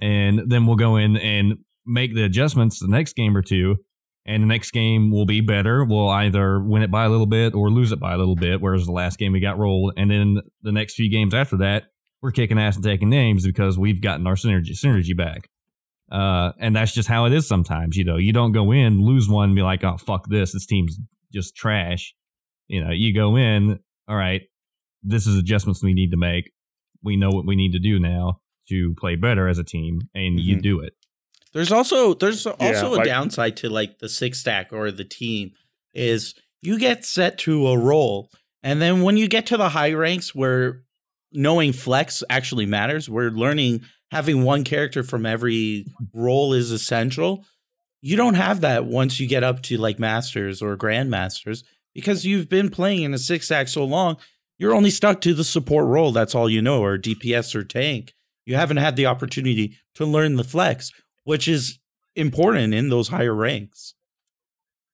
and 0.00 0.50
then 0.50 0.66
we'll 0.66 0.76
go 0.76 0.96
in 0.96 1.16
and 1.16 1.58
make 1.86 2.14
the 2.14 2.24
adjustments 2.24 2.80
the 2.80 2.88
next 2.88 3.14
game 3.14 3.36
or 3.36 3.42
two, 3.42 3.76
and 4.26 4.42
the 4.42 4.46
next 4.46 4.70
game 4.70 5.10
will 5.10 5.26
be 5.26 5.40
better. 5.40 5.84
We'll 5.84 6.08
either 6.08 6.60
win 6.60 6.82
it 6.82 6.90
by 6.90 7.04
a 7.04 7.08
little 7.08 7.26
bit 7.26 7.54
or 7.54 7.70
lose 7.70 7.92
it 7.92 8.00
by 8.00 8.14
a 8.14 8.18
little 8.18 8.36
bit. 8.36 8.60
Whereas 8.60 8.86
the 8.86 8.92
last 8.92 9.18
game 9.18 9.32
we 9.32 9.40
got 9.40 9.58
rolled, 9.58 9.94
and 9.96 10.10
then 10.10 10.38
the 10.62 10.72
next 10.72 10.94
few 10.94 11.10
games 11.10 11.34
after 11.34 11.58
that, 11.58 11.84
we're 12.22 12.30
kicking 12.30 12.58
ass 12.58 12.76
and 12.76 12.84
taking 12.84 13.08
names 13.08 13.46
because 13.46 13.78
we've 13.78 14.00
gotten 14.00 14.26
our 14.26 14.34
synergy 14.34 14.72
synergy 14.72 15.16
back. 15.16 15.48
Uh, 16.10 16.52
and 16.58 16.74
that's 16.74 16.92
just 16.92 17.08
how 17.08 17.26
it 17.26 17.32
is 17.32 17.46
sometimes. 17.46 17.96
You 17.96 18.04
know, 18.04 18.16
you 18.16 18.32
don't 18.32 18.52
go 18.52 18.72
in, 18.72 19.02
lose 19.02 19.28
one, 19.28 19.54
be 19.54 19.62
like, 19.62 19.84
oh 19.84 19.98
fuck 19.98 20.28
this, 20.28 20.52
this 20.52 20.66
team's 20.66 20.98
just 21.32 21.54
trash. 21.54 22.14
You 22.68 22.84
know, 22.84 22.90
you 22.90 23.14
go 23.14 23.36
in, 23.36 23.80
all 24.06 24.16
right, 24.16 24.42
this 25.02 25.26
is 25.26 25.36
adjustments 25.36 25.82
we 25.82 25.94
need 25.94 26.10
to 26.10 26.16
make. 26.16 26.52
We 27.02 27.16
know 27.16 27.30
what 27.30 27.46
we 27.46 27.56
need 27.56 27.72
to 27.72 27.78
do 27.78 27.98
now 27.98 28.40
to 28.68 28.94
play 28.98 29.16
better 29.16 29.48
as 29.48 29.58
a 29.58 29.64
team, 29.64 30.02
and 30.14 30.38
mm-hmm. 30.38 30.48
you 30.48 30.60
do 30.60 30.80
it. 30.80 30.92
There's 31.52 31.72
also 31.72 32.14
there's 32.14 32.46
also 32.46 32.60
yeah, 32.60 32.86
a 32.86 32.98
like, 32.98 33.06
downside 33.06 33.56
to 33.58 33.70
like 33.70 33.98
the 33.98 34.08
six 34.08 34.38
stack 34.38 34.72
or 34.72 34.90
the 34.90 35.04
team 35.04 35.52
is 35.94 36.34
you 36.60 36.78
get 36.78 37.04
set 37.04 37.38
to 37.38 37.68
a 37.68 37.78
role, 37.78 38.30
and 38.62 38.82
then 38.82 39.02
when 39.02 39.16
you 39.16 39.28
get 39.28 39.46
to 39.46 39.56
the 39.56 39.70
high 39.70 39.92
ranks 39.92 40.34
where 40.34 40.82
knowing 41.32 41.72
flex 41.72 42.22
actually 42.28 42.66
matters, 42.66 43.08
we're 43.08 43.30
learning 43.30 43.82
having 44.10 44.44
one 44.44 44.64
character 44.64 45.02
from 45.02 45.26
every 45.26 45.86
role 46.14 46.52
is 46.52 46.70
essential. 46.70 47.44
You 48.00 48.16
don't 48.16 48.34
have 48.34 48.60
that 48.60 48.84
once 48.84 49.18
you 49.18 49.26
get 49.26 49.42
up 49.42 49.62
to 49.62 49.76
like 49.76 49.98
masters 49.98 50.62
or 50.62 50.76
grandmasters 50.76 51.64
because 51.98 52.24
you've 52.24 52.48
been 52.48 52.70
playing 52.70 53.02
in 53.02 53.12
a 53.14 53.18
six 53.18 53.46
stack 53.46 53.68
so 53.68 53.84
long. 53.84 54.16
You're 54.58 54.74
only 54.74 54.90
stuck 54.90 55.20
to 55.20 55.34
the 55.34 55.44
support 55.44 55.86
role. 55.86 56.10
That's 56.12 56.34
all 56.34 56.50
you 56.50 56.60
know, 56.62 56.82
or 56.82 56.98
DPS 56.98 57.54
or 57.54 57.62
tank. 57.62 58.12
You 58.44 58.56
haven't 58.56 58.78
had 58.78 58.96
the 58.96 59.06
opportunity 59.06 59.76
to 59.94 60.04
learn 60.06 60.36
the 60.36 60.44
flex 60.44 60.90
which 61.24 61.46
is 61.46 61.78
important 62.16 62.72
in 62.72 62.88
those 62.88 63.08
higher 63.08 63.34
ranks. 63.34 63.92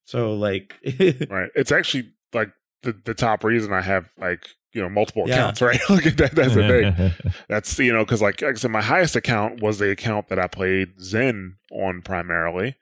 So 0.05 0.33
like 0.33 0.75
right. 1.29 1.49
It's 1.55 1.71
actually 1.71 2.11
like 2.33 2.51
the, 2.83 2.93
the 3.05 3.13
top 3.13 3.43
reason 3.45 3.71
I 3.73 3.79
have 3.81 4.09
like 4.19 4.45
you 4.73 4.81
know 4.81 4.89
multiple 4.89 5.23
Yeah. 5.27 5.35
accounts, 5.35 5.61
right? 5.61 5.79
like 5.89 6.17
that, 6.17 6.35
that's 6.35 6.53
the 6.53 6.67
thing. 7.15 7.33
That's 7.47 7.79
you 7.79 7.93
know 7.93 8.03
because 8.03 8.21
like, 8.21 8.41
like 8.41 8.55
I 8.55 8.59
said, 8.59 8.71
my 8.71 8.81
highest 8.81 9.15
account 9.15 9.61
was 9.61 9.79
the 9.79 9.89
account 9.89 10.27
that 10.27 10.37
I 10.39 10.47
played 10.47 10.99
Zen 10.99 11.55
on 11.71 12.01
primarily, 12.01 12.75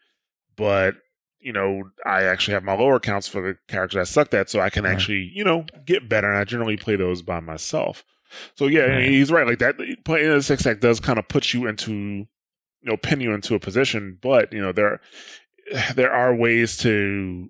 but 0.57 0.95
you 1.43 1.53
know 1.53 1.83
I 2.05 2.23
actually 2.23 2.53
have 2.55 2.63
my 2.63 2.73
lower 2.75 2.95
accounts 2.95 3.27
for 3.27 3.41
the 3.41 3.57
characters 3.67 3.99
I 3.99 4.03
sucked 4.11 4.33
at, 4.33 4.49
so 4.49 4.59
I 4.59 4.69
can 4.69 4.83
Right. 4.85 4.93
actually 4.93 5.31
you 5.33 5.43
know 5.43 5.65
get 5.85 6.07
better, 6.09 6.29
and 6.29 6.37
I 6.37 6.43
generally 6.43 6.77
play 6.77 6.95
those 6.95 7.21
by 7.21 7.39
myself. 7.39 8.03
So 8.55 8.65
yeah, 8.67 8.85
I 8.85 8.97
mean, 8.99 9.11
he's 9.11 9.31
right. 9.31 9.45
Like 9.45 9.59
that, 9.59 9.75
playing 10.05 10.25
in 10.25 10.31
the 10.37 10.43
six 10.43 10.61
stack 10.61 10.79
does 10.79 10.99
kind 10.99 11.19
of 11.19 11.27
put 11.27 11.53
you 11.53 11.67
into 11.67 11.93
you 11.93 12.27
know 12.83 12.97
pin 12.97 13.21
you 13.21 13.33
into 13.33 13.53
a 13.55 13.59
position, 13.59 14.17
but 14.21 14.51
you 14.51 14.61
know 14.61 14.71
there 14.71 14.99
there 15.95 16.11
are 16.11 16.35
ways 16.35 16.77
to 16.77 17.49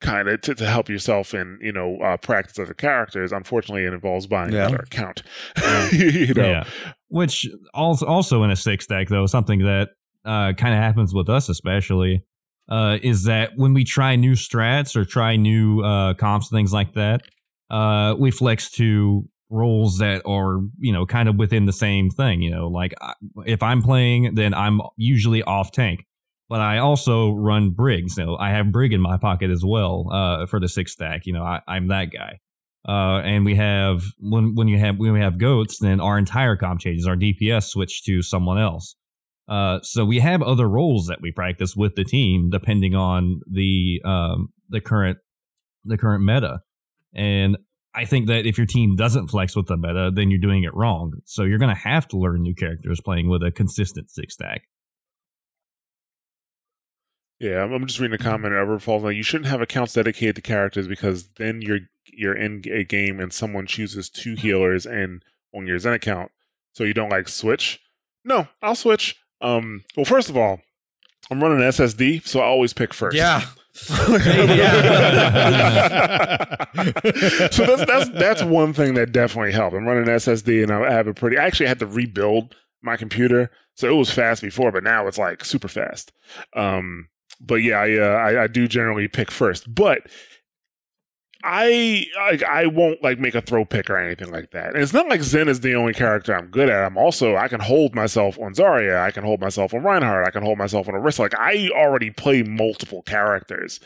kind 0.00 0.28
of 0.28 0.40
to, 0.40 0.54
to 0.54 0.66
help 0.66 0.88
yourself 0.88 1.32
in 1.34 1.58
you 1.62 1.72
know 1.72 1.96
uh, 2.02 2.16
practice 2.16 2.58
other 2.58 2.74
characters. 2.74 3.32
Unfortunately, 3.32 3.84
it 3.84 3.92
involves 3.92 4.26
buying 4.26 4.52
Yeah. 4.52 4.66
another 4.68 4.82
account. 4.84 5.22
you 5.92 6.34
know, 6.34 6.48
Yeah. 6.48 6.64
Which 7.08 7.46
also 7.74 8.06
also 8.06 8.42
in 8.42 8.50
a 8.50 8.56
six 8.56 8.84
stack 8.84 9.08
though, 9.08 9.26
something 9.26 9.60
that 9.60 9.90
uh, 10.24 10.52
kind 10.54 10.72
of 10.74 10.80
happens 10.80 11.12
with 11.12 11.28
us 11.28 11.48
especially 11.48 12.24
uh, 12.72 12.98
is 13.02 13.24
that 13.24 13.50
when 13.56 13.74
we 13.74 13.84
try 13.84 14.16
new 14.16 14.32
strats 14.32 14.96
or 14.96 15.04
try 15.04 15.36
new 15.36 15.82
uh, 15.82 16.14
comps 16.14 16.48
things 16.48 16.72
like 16.72 16.94
that, 16.94 17.20
uh, 17.70 18.14
we 18.18 18.30
flex 18.30 18.70
to 18.70 19.28
roles 19.50 19.98
that 19.98 20.22
are 20.24 20.60
you 20.78 20.90
know 20.90 21.04
kind 21.04 21.28
of 21.28 21.36
within 21.36 21.66
the 21.66 21.72
same 21.72 22.08
thing. 22.08 22.40
You 22.40 22.50
know, 22.50 22.68
like 22.68 22.94
if 23.44 23.62
I'm 23.62 23.82
playing, 23.82 24.36
then 24.36 24.54
I'm 24.54 24.80
usually 24.96 25.42
off 25.42 25.70
tank. 25.70 26.06
But 26.48 26.60
I 26.60 26.78
also 26.78 27.32
run 27.32 27.70
Brig, 27.70 28.08
so 28.08 28.36
I 28.38 28.50
have 28.50 28.72
Brig 28.72 28.94
in 28.94 29.02
my 29.02 29.18
pocket 29.18 29.50
as 29.50 29.62
well 29.62 30.08
uh, 30.10 30.46
for 30.46 30.58
the 30.58 30.68
six 30.68 30.92
stack. 30.92 31.26
You 31.26 31.34
know, 31.34 31.42
I, 31.42 31.60
I'm 31.68 31.88
that 31.88 32.06
guy. 32.06 32.40
Uh, 32.88 33.20
and 33.20 33.44
we 33.44 33.54
have 33.54 34.02
when 34.18 34.54
when 34.54 34.68
you 34.68 34.78
have 34.78 34.96
when 34.96 35.12
we 35.12 35.20
have 35.20 35.36
goats, 35.36 35.78
then 35.78 36.00
our 36.00 36.16
entire 36.16 36.56
comp 36.56 36.80
changes. 36.80 37.06
Our 37.06 37.16
DPS 37.16 37.64
switch 37.64 38.02
to 38.04 38.22
someone 38.22 38.58
else. 38.58 38.96
Uh, 39.48 39.80
so 39.82 40.04
we 40.04 40.20
have 40.20 40.40
other 40.42 40.68
roles 40.68 41.06
that 41.06 41.18
we 41.20 41.32
practice 41.32 41.74
with 41.76 41.94
the 41.96 42.04
team, 42.04 42.50
depending 42.50 42.94
on 42.94 43.40
the 43.50 44.00
um, 44.04 44.48
the 44.68 44.80
current 44.80 45.18
the 45.84 45.98
current 45.98 46.24
meta. 46.24 46.60
And 47.14 47.58
I 47.94 48.04
think 48.04 48.28
that 48.28 48.46
if 48.46 48.56
your 48.56 48.66
team 48.66 48.96
doesn't 48.96 49.28
flex 49.28 49.54
with 49.54 49.66
the 49.66 49.76
meta, 49.76 50.10
then 50.14 50.30
you're 50.30 50.40
doing 50.40 50.64
it 50.64 50.74
wrong. 50.74 51.12
So 51.24 51.42
you're 51.42 51.58
going 51.58 51.74
to 51.74 51.80
have 51.80 52.08
to 52.08 52.16
learn 52.16 52.42
new 52.42 52.54
characters 52.54 53.00
playing 53.00 53.28
with 53.28 53.42
a 53.42 53.50
consistent 53.50 54.10
six 54.10 54.34
stack. 54.34 54.62
Yeah, 57.38 57.64
I'm, 57.64 57.86
just 57.86 57.98
reading 57.98 58.14
a 58.14 58.22
comment. 58.22 58.54
Ever 58.54 58.78
falls 58.78 59.02
like 59.02 59.16
you 59.16 59.24
shouldn't 59.24 59.50
have 59.50 59.60
accounts 59.60 59.94
dedicated 59.94 60.36
to 60.36 60.42
characters 60.42 60.86
because 60.86 61.28
then 61.38 61.60
you're 61.60 61.80
you're 62.06 62.36
in 62.36 62.62
a 62.70 62.84
game 62.84 63.18
and 63.18 63.32
someone 63.32 63.66
chooses 63.66 64.08
two 64.08 64.36
healers 64.36 64.86
and 64.86 65.24
on 65.52 65.66
your 65.66 65.78
Zen 65.78 65.92
account, 65.92 66.30
so 66.72 66.84
you 66.84 66.94
don't 66.94 67.08
like 67.08 67.28
switch. 67.28 67.80
No, 68.24 68.46
I'll 68.62 68.76
switch. 68.76 69.16
Um, 69.42 69.84
well, 69.96 70.04
first 70.04 70.30
of 70.30 70.36
all, 70.36 70.60
I'm 71.30 71.42
running 71.42 71.62
an 71.62 71.70
SSD, 71.70 72.26
so 72.26 72.40
I 72.40 72.44
always 72.44 72.72
pick 72.72 72.94
first. 72.94 73.16
Yeah. 73.16 73.42
so 73.74 73.94
that's 77.64 77.86
that's 77.86 78.10
that's 78.10 78.42
one 78.42 78.74
thing 78.74 78.92
that 78.94 79.12
definitely 79.12 79.52
helped. 79.52 79.74
I'm 79.74 79.86
running 79.86 80.06
an 80.06 80.16
SSD 80.16 80.62
and 80.62 80.70
I 80.70 80.92
have 80.92 81.06
a 81.06 81.14
pretty. 81.14 81.38
I 81.38 81.46
actually 81.46 81.68
had 81.68 81.78
to 81.78 81.86
rebuild 81.86 82.54
my 82.82 82.98
computer, 82.98 83.50
so 83.74 83.88
it 83.88 83.96
was 83.96 84.10
fast 84.10 84.42
before, 84.42 84.72
but 84.72 84.84
now 84.84 85.06
it's 85.06 85.16
like 85.16 85.42
super 85.42 85.68
fast. 85.68 86.12
Um, 86.54 87.08
but 87.40 87.56
yeah, 87.56 87.80
I, 87.80 87.98
uh, 87.98 88.16
I 88.16 88.42
I 88.42 88.46
do 88.46 88.68
generally 88.68 89.08
pick 89.08 89.30
first, 89.30 89.74
but 89.74 90.02
I, 91.44 92.06
I 92.18 92.40
I 92.48 92.66
won't 92.66 93.02
like 93.02 93.18
make 93.18 93.34
a 93.34 93.40
throw 93.40 93.64
pick 93.64 93.90
or 93.90 93.96
anything 93.96 94.30
like 94.30 94.50
that. 94.52 94.74
And 94.74 94.82
it's 94.82 94.92
not 94.92 95.08
like 95.08 95.22
Zen 95.22 95.48
is 95.48 95.60
the 95.60 95.74
only 95.74 95.92
character 95.92 96.34
I'm 96.34 96.46
good 96.46 96.68
at. 96.68 96.84
I'm 96.84 96.96
also 96.96 97.36
I 97.36 97.48
can 97.48 97.60
hold 97.60 97.94
myself 97.94 98.38
on 98.38 98.54
Zarya, 98.54 99.00
I 99.00 99.10
can 99.10 99.24
hold 99.24 99.40
myself 99.40 99.74
on 99.74 99.82
Reinhardt, 99.82 100.26
I 100.26 100.30
can 100.30 100.42
hold 100.42 100.58
myself 100.58 100.88
on 100.88 100.94
Orisa. 100.94 101.20
Like 101.20 101.38
I 101.38 101.68
already 101.74 102.10
play 102.10 102.42
multiple 102.42 103.02
characters, 103.02 103.80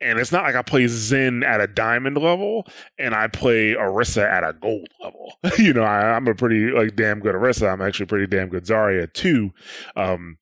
and 0.00 0.18
it's 0.18 0.32
not 0.32 0.44
like 0.44 0.54
I 0.54 0.62
play 0.62 0.86
Zen 0.86 1.42
at 1.42 1.60
a 1.60 1.66
diamond 1.66 2.16
level 2.16 2.66
and 2.98 3.14
I 3.14 3.26
play 3.28 3.74
Orisa 3.74 4.22
at 4.22 4.44
a 4.44 4.52
gold 4.52 4.88
level. 5.02 5.34
you 5.58 5.72
know, 5.72 5.82
I, 5.82 6.14
I'm 6.14 6.28
a 6.28 6.34
pretty 6.34 6.70
like 6.70 6.96
damn 6.96 7.20
good 7.20 7.34
Orisa. 7.34 7.72
I'm 7.72 7.82
actually 7.82 8.06
pretty 8.06 8.26
damn 8.26 8.48
good 8.48 8.64
Zarya 8.64 9.12
too. 9.12 9.52
Um, 9.96 10.38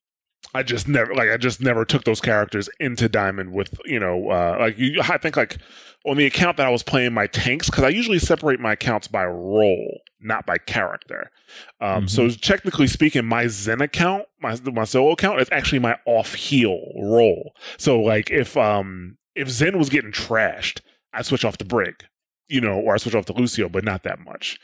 I 0.55 0.63
just 0.63 0.89
never 0.89 1.15
like 1.15 1.31
I 1.31 1.37
just 1.37 1.61
never 1.61 1.85
took 1.85 2.05
those 2.05 2.21
characters 2.21 2.69
into 2.81 3.09
diamond 3.09 3.53
with 3.53 3.79
you 3.85 4.01
know 4.01 4.31
uh, 4.31 4.57
like 4.59 4.79
you 4.79 5.01
I 5.03 5.19
think 5.19 5.37
like 5.37 5.59
on 6.07 6.17
the 6.17 6.27
account 6.27 6.57
that 6.57 6.67
I 6.67 6.71
was 6.71 6.83
playing 6.83 7.13
my 7.13 7.27
tanks 7.27 7.69
because 7.69 7.85
I 7.85 7.89
usually 7.89 8.19
separate 8.19 8.61
my 8.61 8.73
accounts 8.73 9.09
by 9.09 9.27
role, 9.27 10.01
not 10.21 10.47
by 10.47 10.57
character. 10.59 11.31
Um, 11.81 12.09
So 12.09 12.31
technically 12.31 12.87
speaking, 12.87 13.27
my 13.27 13.47
Zen 13.49 13.81
account, 13.81 14.25
my 14.41 14.57
my 14.73 14.85
solo 14.85 15.11
account, 15.13 15.41
is 15.41 15.49
actually 15.53 15.81
my 15.81 15.97
off 16.07 16.35
heel 16.35 16.81
role. 16.97 17.53
So 17.77 18.01
like 18.01 18.31
if 18.31 18.57
um 18.57 19.19
if 19.35 19.49
Zen 19.49 19.79
was 19.79 19.89
getting 19.91 20.13
trashed, 20.13 20.81
I 21.13 21.23
switch 21.23 21.45
off 21.45 21.59
to 21.59 21.65
Brig. 21.65 22.05
You 22.51 22.63
know, 22.63 22.81
or 22.81 22.95
I 22.95 22.97
switch 22.97 23.15
off 23.15 23.27
to 23.27 23.35
Lucio, 23.35 23.69
but 23.69 23.85
not 23.85 24.05
that 24.05 24.21
much. 24.21 24.59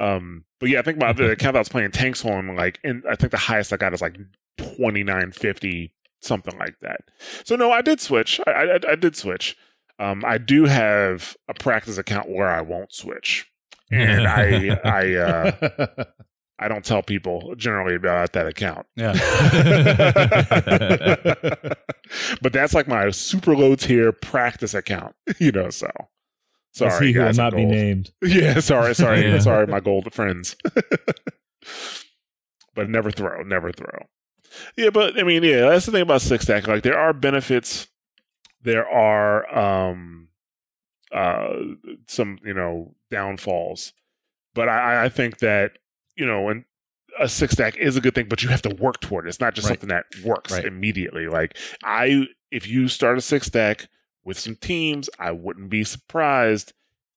Um, 0.00 0.46
but 0.58 0.70
yeah, 0.70 0.78
I 0.78 0.82
think 0.82 0.96
my 0.98 1.12
the 1.12 1.32
account 1.32 1.52
that 1.52 1.58
I 1.58 1.60
was 1.60 1.68
playing 1.68 1.90
tanks 1.90 2.24
on, 2.24 2.56
like, 2.56 2.78
and 2.82 3.04
I 3.06 3.14
think 3.14 3.30
the 3.30 3.36
highest 3.36 3.74
I 3.74 3.76
got 3.76 3.92
is 3.92 4.00
like 4.00 4.16
twenty 4.58 5.04
nine 5.04 5.32
fifty, 5.32 5.92
something 6.20 6.56
like 6.58 6.78
that. 6.80 7.00
So 7.44 7.56
no, 7.56 7.70
I 7.72 7.82
did 7.82 8.00
switch. 8.00 8.40
I, 8.46 8.50
I, 8.50 8.78
I 8.90 8.94
did 8.94 9.16
switch. 9.16 9.56
Um, 9.98 10.22
I 10.26 10.38
do 10.38 10.64
have 10.66 11.36
a 11.48 11.54
practice 11.54 11.98
account 11.98 12.28
where 12.28 12.48
I 12.48 12.60
won't 12.60 12.92
switch, 12.92 13.46
and 13.90 14.26
I 14.26 14.78
I 14.84 15.14
uh, 15.14 16.04
I 16.58 16.68
don't 16.68 16.84
tell 16.84 17.02
people 17.02 17.54
generally 17.56 17.94
about 17.94 18.32
that 18.32 18.46
account. 18.46 18.86
Yeah. 18.96 19.12
but 22.42 22.52
that's 22.52 22.74
like 22.74 22.88
my 22.88 23.10
super 23.10 23.56
low 23.56 23.74
tier 23.74 24.12
practice 24.12 24.74
account, 24.74 25.14
you 25.38 25.52
know. 25.52 25.70
So 25.70 25.90
sorry, 26.72 27.08
he 27.08 27.12
who 27.12 27.22
will 27.22 27.32
not 27.32 27.54
be 27.54 27.64
named. 27.64 28.12
Yeah, 28.22 28.60
sorry, 28.60 28.94
sorry, 28.94 29.22
Yeah. 29.22 29.38
sorry, 29.38 29.66
my 29.66 29.80
gold 29.80 30.12
friends. 30.12 30.56
but 32.74 32.88
never 32.88 33.10
throw, 33.10 33.42
never 33.42 33.72
throw. 33.72 34.06
Yeah, 34.76 34.90
but 34.90 35.18
I 35.18 35.22
mean, 35.22 35.42
yeah, 35.42 35.68
that's 35.70 35.86
the 35.86 35.92
thing 35.92 36.02
about 36.02 36.22
six 36.22 36.44
stack. 36.44 36.66
Like, 36.66 36.82
there 36.82 36.98
are 36.98 37.12
benefits. 37.12 37.88
There 38.62 38.88
are 38.88 39.56
um, 39.56 40.28
uh, 41.12 41.54
some 42.08 42.38
you 42.44 42.54
know 42.54 42.94
downfalls, 43.10 43.92
but 44.54 44.68
I, 44.68 45.04
I 45.04 45.08
think 45.08 45.38
that 45.38 45.78
you 46.16 46.26
know, 46.26 46.48
and 46.48 46.64
a 47.18 47.28
six 47.28 47.52
stack 47.54 47.76
is 47.76 47.96
a 47.96 48.00
good 48.00 48.14
thing, 48.14 48.26
but 48.28 48.42
you 48.42 48.48
have 48.48 48.62
to 48.62 48.74
work 48.74 49.00
toward 49.00 49.26
it. 49.26 49.28
It's 49.28 49.40
not 49.40 49.54
just 49.54 49.66
Right. 49.68 49.78
something 49.80 49.88
that 49.88 50.06
works 50.24 50.52
Right. 50.52 50.64
immediately. 50.64 51.28
Like 51.28 51.56
I, 51.84 52.26
if 52.50 52.66
you 52.66 52.88
start 52.88 53.16
a 53.18 53.20
six 53.22 53.46
stack 53.46 53.88
with 54.24 54.38
some 54.38 54.56
teams, 54.56 55.08
I 55.18 55.30
wouldn't 55.30 55.70
be 55.70 55.84
surprised 55.84 56.72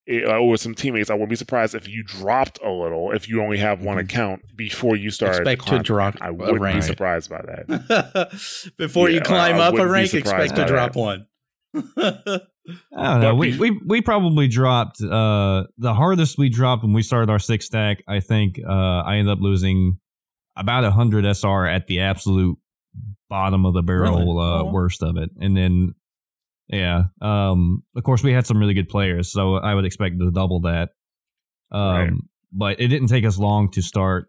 or 0.10 0.50
with 0.50 0.60
some 0.62 0.74
teammates, 0.74 1.10
I 1.10 1.14
wouldn't 1.14 1.30
be 1.30 1.36
surprised 1.36 1.76
if 1.76 1.88
you 1.88 2.04
dropped 2.04 2.60
a 2.64 2.70
little 2.72 3.12
if 3.12 3.30
you 3.30 3.42
only 3.44 3.58
have 3.60 3.82
one 3.82 3.98
Mhm. 3.98 4.02
account 4.06 4.42
before 4.56 4.96
you 4.96 5.12
start. 5.12 5.36
Expect 5.36 5.68
to 5.68 5.80
drop 5.80 6.16
I 6.22 6.32
wouldn't 6.32 6.58
be 6.58 6.60
rank. 6.62 6.84
surprised 6.84 7.30
by 7.30 7.42
that. 7.44 8.30
Before 8.78 9.10
you 9.10 9.22
climb 9.22 9.56
I 9.58 9.60
up 9.68 9.76
a 9.76 9.88
rank, 9.88 10.14
expect 10.14 10.56
to 10.56 10.66
drop 10.66 10.94
that. 10.94 11.00
one. 11.00 11.26
I 12.96 13.12
don't 13.14 13.22
know. 13.22 13.36
We, 13.36 13.58
we 13.58 13.80
we 13.86 14.02
probably 14.02 14.48
dropped 14.48 15.02
uh 15.02 15.64
the 15.78 15.94
hardest 15.94 16.38
we 16.38 16.50
dropped 16.50 16.84
when 16.84 16.94
we 16.94 17.02
started 17.02 17.30
our 17.30 17.40
six 17.40 17.66
stack. 17.66 18.04
I 18.08 18.20
think 18.20 18.60
uh 18.68 18.72
I 18.72 19.18
ended 19.18 19.32
up 19.32 19.40
losing 19.42 19.98
about 20.56 20.84
a 20.84 20.92
hundred 20.92 21.26
SR 21.26 21.66
at 21.68 21.88
the 21.88 22.02
absolute 22.02 22.58
bottom 23.30 23.66
of 23.66 23.74
the 23.74 23.82
barrel, 23.84 24.18
Really? 24.20 24.28
uh, 24.30 24.64
Oh. 24.64 24.72
worst 24.72 25.02
of 25.04 25.18
it, 25.18 25.30
and 25.40 25.56
then 25.56 25.94
yeah, 26.70 27.04
um, 27.22 27.84
of 27.96 28.04
course 28.04 28.24
we 28.24 28.32
had 28.34 28.46
some 28.48 28.58
really 28.58 28.74
good 28.74 28.90
players, 28.90 29.32
so 29.32 29.56
I 29.56 29.74
would 29.76 29.86
expect 29.86 30.20
to 30.20 30.32
double 30.32 30.62
that. 30.62 30.90
Um, 31.72 31.92
Right. 31.92 32.14
but 32.52 32.80
it 32.80 32.88
didn't 32.88 33.08
take 33.10 33.26
us 33.26 33.38
long 33.38 33.70
to 33.72 33.82
start 33.82 34.28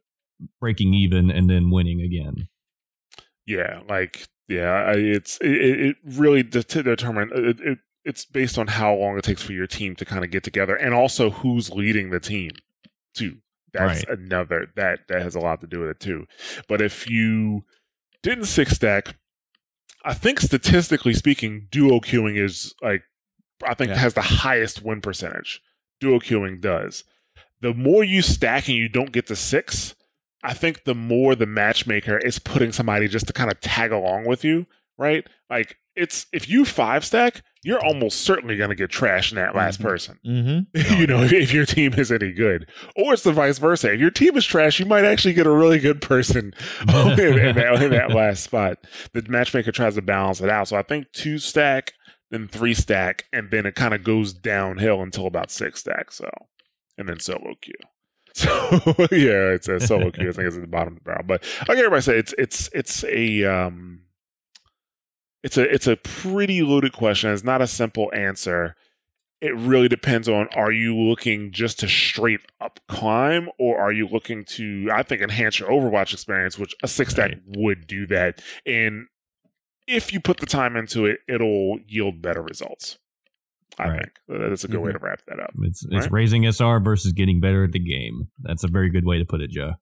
breaking 0.61 0.95
even 0.95 1.31
and 1.31 1.49
then 1.49 1.71
winning 1.71 2.01
again. 2.01 2.49
Yeah, 3.47 3.81
like 3.89 4.27
yeah, 4.49 4.71
I, 4.73 4.93
it's 4.93 5.39
it, 5.41 5.51
it 5.81 5.97
really 6.05 6.43
de- 6.43 6.63
to 6.63 6.83
determine 6.83 7.31
it, 7.35 7.61
it. 7.61 7.79
It's 8.03 8.25
based 8.25 8.57
on 8.59 8.67
how 8.67 8.95
long 8.95 9.19
it 9.19 9.25
takes 9.25 9.43
for 9.43 9.53
your 9.53 9.67
team 9.67 9.95
to 9.97 10.07
kind 10.07 10.25
of 10.25 10.31
get 10.31 10.43
together, 10.43 10.75
and 10.75 10.95
also 10.95 11.29
who's 11.31 11.71
leading 11.71 12.11
the 12.11 12.21
team, 12.21 12.51
too. 13.15 13.37
That's 13.73 14.05
Right. 14.09 14.19
another 14.19 14.69
that 14.77 15.01
that 15.09 15.23
has 15.23 15.35
a 15.35 15.39
lot 15.41 15.61
to 15.61 15.67
do 15.67 15.81
with 15.81 15.91
it 15.91 16.01
too. 16.01 16.27
But 16.69 16.81
if 16.81 17.09
you 17.09 17.65
didn't 18.23 18.47
six 18.47 18.73
stack, 18.73 19.17
I 20.05 20.15
think 20.15 20.41
statistically 20.41 21.15
speaking, 21.15 21.69
duo 21.71 22.01
queuing 22.01 22.39
is 22.39 22.75
like 22.83 23.03
I 23.67 23.75
think 23.75 23.91
Yeah. 23.91 23.97
has 23.99 24.15
the 24.15 24.23
highest 24.23 24.83
win 24.83 25.01
percentage. 25.01 25.61
Duo 26.01 26.19
queuing 26.19 26.61
does. 26.61 27.05
The 27.61 27.75
more 27.75 28.03
you 28.03 28.23
stack 28.23 28.69
and 28.69 28.77
you 28.77 28.89
don't 28.89 29.13
get 29.13 29.27
to 29.27 29.37
six, 29.37 29.95
I 30.43 30.55
think 30.55 30.85
the 30.85 30.95
more 30.95 31.35
the 31.35 31.45
matchmaker 31.45 32.17
is 32.17 32.39
putting 32.39 32.73
somebody 32.73 33.07
just 33.09 33.27
to 33.27 33.35
kind 33.35 33.53
of 33.53 33.61
tag 33.61 33.93
along 33.93 34.25
with 34.27 34.43
you, 34.45 34.67
right? 34.97 35.27
Like 35.51 35.77
it's 35.97 36.27
if 36.33 36.49
you 36.49 36.65
five 36.65 37.05
stack, 37.05 37.43
you're 37.63 37.85
almost 37.85 38.23
certainly 38.23 38.57
going 38.57 38.71
to 38.71 38.77
get 38.77 38.91
trashed 38.91 39.33
in 39.33 39.37
that 39.37 39.55
last 39.55 39.81
Mhm. 39.81 39.85
person. 39.85 40.19
Mm-hmm. 40.27 40.95
you 41.01 41.07
know, 41.07 41.23
if 41.23 41.53
your 41.53 41.67
team 41.67 41.93
is 41.95 42.11
any 42.11 42.33
good, 42.33 42.69
or 42.97 43.13
it's 43.13 43.23
the 43.23 43.33
vice 43.33 43.59
versa. 43.59 43.93
If 43.93 44.01
your 44.01 44.11
team 44.11 44.37
is 44.37 44.47
trash, 44.47 44.81
you 44.81 44.87
might 44.87 45.05
actually 45.05 45.35
get 45.35 45.47
a 45.47 45.51
really 45.51 45.79
good 45.79 46.01
person 46.01 46.55
in, 46.89 47.39
in 47.39 47.55
that, 47.57 47.83
in 47.83 47.91
that 47.91 48.11
last 48.13 48.45
spot. 48.45 48.79
The 49.13 49.23
matchmaker 49.29 49.73
tries 49.73 49.97
to 49.97 50.03
balance 50.03 50.41
it 50.41 50.49
out. 50.49 50.69
So 50.69 50.77
I 50.77 50.83
think 50.83 51.13
two 51.13 51.39
stack, 51.39 51.93
then 52.31 52.49
three 52.49 52.73
stack, 52.75 53.25
and 53.33 53.51
then 53.51 53.67
it 53.67 53.75
kind 53.75 53.93
of 53.93 54.05
goes 54.05 54.33
downhill 54.33 55.03
until 55.03 55.27
about 55.27 55.51
six 55.51 55.81
stack. 55.81 56.13
So, 56.13 56.31
and 56.97 57.09
then 57.09 57.19
solo 57.21 57.55
queue. 57.61 57.75
So 58.33 58.49
yeah, 59.11 59.51
it's 59.51 59.67
a 59.69 59.81
solo 59.81 60.11
queue. 60.13 60.29
I 60.29 60.33
think 60.33 60.47
it's 60.47 60.55
at 60.57 60.63
the 60.63 60.69
bottom 60.69 60.95
of 60.95 61.01
the 61.01 61.05
barrel. 61.05 61.25
But 61.27 61.43
like 61.69 61.77
everybody 61.79 62.01
say, 62.01 62.17
it's 62.17 62.33
it's 62.39 62.71
it's 62.73 63.03
a 63.05 63.45
um, 63.45 64.03
it's 65.43 65.57
a 65.57 65.63
it's 65.73 65.87
a 65.87 65.97
pretty 65.97 66.63
loaded 66.63 66.93
question. 66.93 67.31
It's 67.31 67.45
not 67.45 67.63
a 67.63 67.67
simple 67.67 68.11
answer. 68.15 68.75
It 69.41 69.55
really 69.57 69.89
depends 69.89 70.29
on 70.29 70.49
are 70.55 70.71
you 70.73 70.95
looking 70.97 71.51
just 71.51 71.79
to 71.81 71.89
straight 71.89 72.41
up 72.61 72.79
climb 72.89 73.49
or 73.59 73.79
are 73.79 73.91
you 73.93 74.07
looking 74.07 74.45
to 74.57 74.89
I 74.93 75.03
think 75.03 75.23
enhance 75.23 75.59
your 75.59 75.71
Overwatch 75.71 76.13
experience, 76.13 76.59
which 76.59 76.75
a 76.83 76.89
six 76.89 77.13
stack 77.13 77.31
Right. 77.31 77.41
would 77.57 77.87
do 77.87 78.07
that. 78.09 78.43
And 78.67 79.07
if 79.87 80.13
you 80.13 80.21
put 80.21 80.37
the 80.39 80.47
time 80.47 80.77
into 80.77 81.07
it, 81.07 81.21
it'll 81.27 81.79
yield 81.87 82.21
better 82.21 82.43
results. 82.43 82.99
I 83.79 83.89
Right. 83.89 83.99
think 84.01 84.13
that's 84.29 84.65
a 84.65 84.69
good 84.69 84.81
way 84.81 84.93
to 84.93 84.99
wrap 84.99 85.23
that 85.27 85.41
up. 85.41 85.53
It's 85.63 85.85
it's 85.87 85.93
Right. 86.05 86.13
raising 86.13 86.45
SR 86.45 86.79
versus 86.81 87.13
getting 87.15 87.41
better 87.41 87.65
at 87.65 87.73
the 87.73 87.79
game. 87.79 88.29
That's 88.43 88.63
a 88.63 88.69
very 88.69 88.91
good 88.91 89.07
way 89.07 89.19
to 89.19 89.25
put 89.25 89.41
it, 89.41 89.51
Joe. 89.51 89.75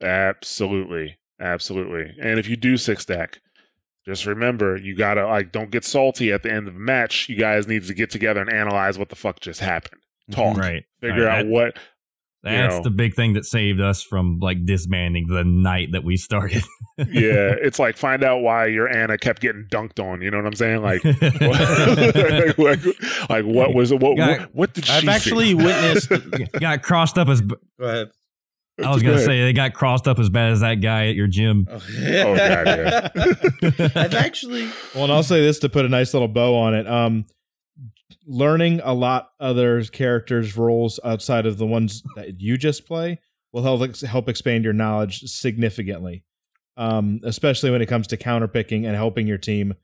Absolutely. 0.00 1.18
Absolutely. 1.40 2.12
And 2.20 2.38
if 2.38 2.48
you 2.48 2.56
do 2.56 2.76
six 2.76 3.02
stack, 3.02 3.40
just 4.06 4.26
remember 4.26 4.76
you 4.76 4.94
gotta 4.96 5.26
like 5.26 5.50
don't 5.52 5.70
get 5.70 5.84
salty 5.84 6.32
at 6.32 6.42
the 6.42 6.52
end 6.52 6.68
of 6.68 6.76
a 6.76 6.78
match. 6.78 7.28
You 7.28 7.36
guys 7.36 7.66
need 7.66 7.84
to 7.84 7.94
get 7.94 8.10
together 8.10 8.40
and 8.40 8.50
analyze 8.52 8.98
what 8.98 9.08
the 9.08 9.16
fuck 9.16 9.40
just 9.40 9.60
happened. 9.60 10.00
Mhm. 10.30 10.34
Talk. 10.34 10.56
Right. 10.58 10.82
Figure 11.00 11.24
Right. 11.24 11.40
out 11.40 11.46
what 11.46 11.78
That's 12.42 12.76
know. 12.76 12.82
the 12.82 12.90
big 12.90 13.14
thing 13.14 13.32
that 13.34 13.46
saved 13.46 13.80
us 13.80 14.02
from 14.02 14.38
like 14.40 14.66
disbanding 14.66 15.26
the 15.28 15.44
night 15.44 15.92
that 15.92 16.04
we 16.04 16.16
started. 16.18 16.62
yeah, 16.98 17.54
it's 17.62 17.78
like 17.78 17.96
find 17.96 18.22
out 18.22 18.42
why 18.42 18.66
your 18.66 18.86
Ana 18.94 19.16
kept 19.16 19.40
getting 19.40 19.66
dunked 19.70 19.98
on. 19.98 20.20
You 20.20 20.30
know 20.30 20.36
what 20.36 20.46
I'm 20.46 20.54
saying? 20.54 20.82
Like, 20.82 21.02
like, 21.40 22.58
like, 22.58 22.84
like, 23.30 23.44
what 23.46 23.74
was 23.74 23.92
what 23.94 24.16
Got- 24.18 24.40
what, 24.40 24.54
what 24.54 24.74
did 24.74 24.84
she? 24.84 24.92
I've 24.92 25.02
see? 25.02 25.08
actually 25.08 25.54
witnessed. 25.54 26.10
got 26.60 26.82
crossed 26.82 27.16
up 27.18 27.28
as 27.28 27.40
Go 27.40 27.56
ahead. 27.80 28.08
I 28.82 28.90
was 28.92 29.02
gonna 29.02 29.18
say 29.20 29.42
they 29.42 29.52
got 29.52 29.72
crossed 29.74 30.08
up 30.08 30.18
as 30.18 30.28
bad 30.30 30.52
as 30.52 30.60
that 30.60 30.76
guy 30.76 31.08
at 31.08 31.14
your 31.14 31.26
gym. 31.28 31.66
Oh, 31.70 31.74
Oh, 31.98 32.36
God, 32.36 32.66
yeah. 32.66 33.08
I've 33.94 34.14
actually. 34.14 34.68
Well, 34.94 35.04
and 35.04 35.12
I'll 35.12 35.22
say 35.22 35.40
this 35.40 35.60
to 35.60 35.68
put 35.68 35.84
a 35.84 35.88
nice 35.88 36.12
little 36.12 36.28
bow 36.28 36.56
on 36.56 36.74
it. 36.74 36.86
Um, 36.88 37.26
learning 38.26 38.80
a 38.82 38.92
lot 38.94 39.30
other 39.38 39.82
characters' 39.84 40.56
roles 40.56 40.98
outside 41.04 41.46
of 41.46 41.58
the 41.58 41.66
ones 41.66 42.02
that 42.16 42.40
you 42.40 42.56
just 42.56 42.86
play 42.86 43.20
will 43.52 43.62
help 43.62 43.96
help 44.02 44.28
expand 44.28 44.64
your 44.64 44.72
knowledge 44.72 45.20
significantly. 45.20 46.24
Um, 46.76 47.20
especially 47.22 47.70
when 47.70 47.82
it 47.82 47.86
comes 47.86 48.08
to 48.08 48.16
counterpicking 48.16 48.84
and 48.84 48.96
helping 48.96 49.28
your 49.28 49.38
team 49.38 49.74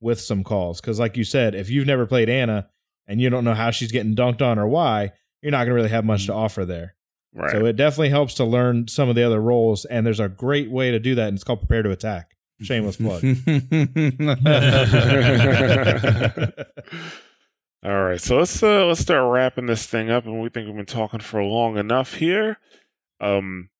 with 0.00 0.20
some 0.20 0.42
calls. 0.42 0.80
Because, 0.80 0.98
like 0.98 1.16
you 1.16 1.22
said, 1.22 1.54
if 1.54 1.70
you've 1.70 1.86
never 1.86 2.06
played 2.06 2.28
Ana 2.28 2.68
and 3.06 3.20
you 3.20 3.30
don't 3.30 3.44
know 3.44 3.54
how 3.54 3.70
she's 3.70 3.92
getting 3.92 4.16
dunked 4.16 4.42
on 4.42 4.58
or 4.58 4.66
why, 4.66 5.12
you're 5.42 5.52
not 5.52 5.58
going 5.58 5.68
to 5.68 5.74
really 5.74 5.88
have 5.90 6.04
much 6.04 6.26
to 6.26 6.34
offer 6.34 6.64
there. 6.64 6.96
Right. 7.34 7.50
So 7.52 7.64
it 7.66 7.76
definitely 7.76 8.10
helps 8.10 8.34
to 8.34 8.44
learn 8.44 8.88
some 8.88 9.08
of 9.08 9.14
the 9.14 9.22
other 9.22 9.40
roles, 9.40 9.84
and 9.84 10.06
there's 10.06 10.20
a 10.20 10.28
great 10.28 10.70
way 10.70 10.90
to 10.90 10.98
do 10.98 11.14
that, 11.14 11.28
and 11.28 11.36
it's 11.36 11.44
called 11.44 11.60
prepare 11.60 11.82
to 11.82 11.90
attack. 11.90 12.36
Shameless 12.60 12.96
plug. 12.96 13.24
All 17.82 18.02
right, 18.04 18.20
so 18.20 18.36
let's 18.36 18.62
uh, 18.62 18.84
let's 18.84 19.00
start 19.00 19.32
wrapping 19.32 19.64
this 19.64 19.86
thing 19.86 20.10
up, 20.10 20.26
and 20.26 20.42
we 20.42 20.50
think 20.50 20.66
we've 20.66 20.76
been 20.76 20.84
talking 20.84 21.20
for 21.20 21.42
long 21.42 21.78
enough 21.78 22.14
here. 22.14 22.58
Um, 23.20 23.70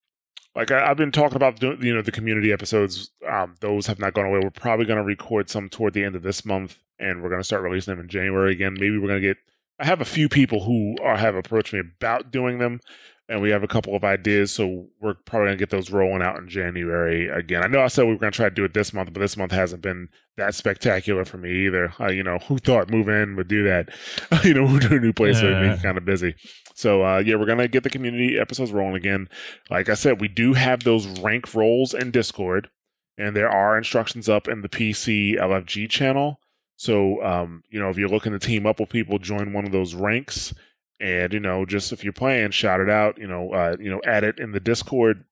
like 0.55 0.71
I, 0.71 0.91
I've 0.91 0.97
been 0.97 1.13
talking 1.13 1.37
about, 1.37 1.63
you 1.63 1.95
know, 1.95 2.03
the 2.03 2.13
community 2.13 2.53
episodes. 2.53 3.11
Um, 3.29 3.55
those 3.61 3.87
have 3.87 3.99
not 3.99 4.15
gone 4.15 4.27
away. 4.27 4.41
We're 4.43 4.51
probably 4.51 4.87
going 4.87 4.99
to 4.99 5.05
record 5.05 5.51
some 5.51 5.69
toward 5.69 5.93
the 5.93 6.05
end 6.05 6.17
of 6.17 6.23
this 6.23 6.45
month, 6.45 6.79
and 6.99 7.23
we're 7.23 7.29
going 7.29 7.41
to 7.41 7.45
start 7.45 7.63
releasing 7.63 7.95
them 7.95 8.03
in 8.03 8.09
January 8.09 8.53
again. 8.53 8.75
Maybe 8.75 8.99
we're 8.99 9.09
going 9.09 9.21
to 9.21 9.29
get. 9.29 9.37
I 9.79 9.85
have 9.87 10.01
a 10.01 10.07
few 10.07 10.29
people 10.29 10.65
who 10.65 10.97
are, 11.03 11.17
have 11.17 11.35
approached 11.35 11.73
me 11.73 11.81
about 11.81 12.31
doing 12.31 12.59
them, 12.59 12.81
and 13.31 13.41
we 13.41 13.51
have 13.51 13.63
a 13.63 13.69
couple 13.69 13.95
of 13.95 14.03
ideas. 14.03 14.51
So 14.51 14.89
we're 15.01 15.15
probably 15.15 15.47
going 15.47 15.59
to 15.59 15.63
get 15.63 15.71
those 15.71 15.91
rolling 15.91 16.21
out 16.21 16.39
in 16.39 16.49
January 16.49 17.29
again. 17.29 17.63
I 17.63 17.69
know 17.69 17.81
I 17.81 17.87
said 17.87 18.05
we 18.05 18.13
were 18.13 18.19
going 18.19 18.33
to 18.33 18.37
try 18.37 18.49
to 18.49 18.55
do 18.55 18.65
it 18.65 18.75
this 18.75 18.93
month, 18.93 19.13
but 19.13 19.21
this 19.21 19.37
month 19.37 19.53
hasn't 19.53 19.83
been 19.83 20.09
that 20.37 20.55
spectacular 20.55 21.25
for 21.25 21.39
me 21.39 21.67
either. 21.67 21.95
Uh, 22.01 22.11
you 22.11 22.25
know, 22.25 22.39
who 22.39 22.59
thought 22.59 22.91
moving 22.91 23.15
in 23.15 23.37
would 23.37 23.47
do 23.47 23.63
that? 23.63 23.91
you 24.45 24.53
know, 24.53 24.79
to 24.81 24.97
a 24.97 25.01
new 25.01 25.13
place 25.13 25.41
would 25.41 25.63
be 25.63 25.81
kind 25.81 25.97
of 25.97 26.05
busy. 26.05 26.35
So 26.75 27.05
uh, 27.05 27.19
yeah, 27.19 27.37
we're 27.37 27.47
gonna 27.47 27.69
get 27.69 27.85
the 27.85 27.91
community 27.91 28.37
episodes 28.39 28.73
rolling 28.73 28.97
again. 28.97 29.29
Like 29.71 29.89
I 29.89 29.95
said, 29.95 30.21
we 30.21 30.29
do 30.29 30.55
have 30.55 30.83
those 30.83 31.07
rank 31.21 31.55
roles 31.55 31.95
in 31.95 32.11
Discord, 32.11 32.69
and 33.17 33.37
there 33.37 33.51
are 33.51 33.79
instructions 33.79 34.29
up 34.29 34.49
in 34.49 34.63
the 34.63 34.69
PC 34.69 35.39
LFG 35.39 35.89
channel. 35.89 36.41
So 36.77 37.23
um, 37.23 37.63
you 37.71 37.79
know, 37.79 37.91
if 37.91 37.99
you're 37.99 38.09
looking 38.09 38.33
to 38.33 38.39
team 38.39 38.67
up 38.67 38.81
with 38.81 38.89
people, 38.89 39.19
join 39.19 39.53
one 39.53 39.67
of 39.67 39.73
those 39.73 39.95
ranks. 39.95 40.53
And 41.01 41.33
you 41.33 41.41
know, 41.41 41.65
just 41.65 41.93
if 41.93 42.05
you're 42.05 42.13
playing, 42.13 42.51
shout 42.51 42.81
it 42.81 42.91
out. 42.91 43.19
You 43.19 43.27
know, 43.27 43.53
uh, 43.53 43.77
you 43.81 43.91
know, 43.91 44.01
add 44.05 44.23
it 44.23 44.39
in 44.39 44.53
the 44.53 44.61
Discord, 44.61 45.25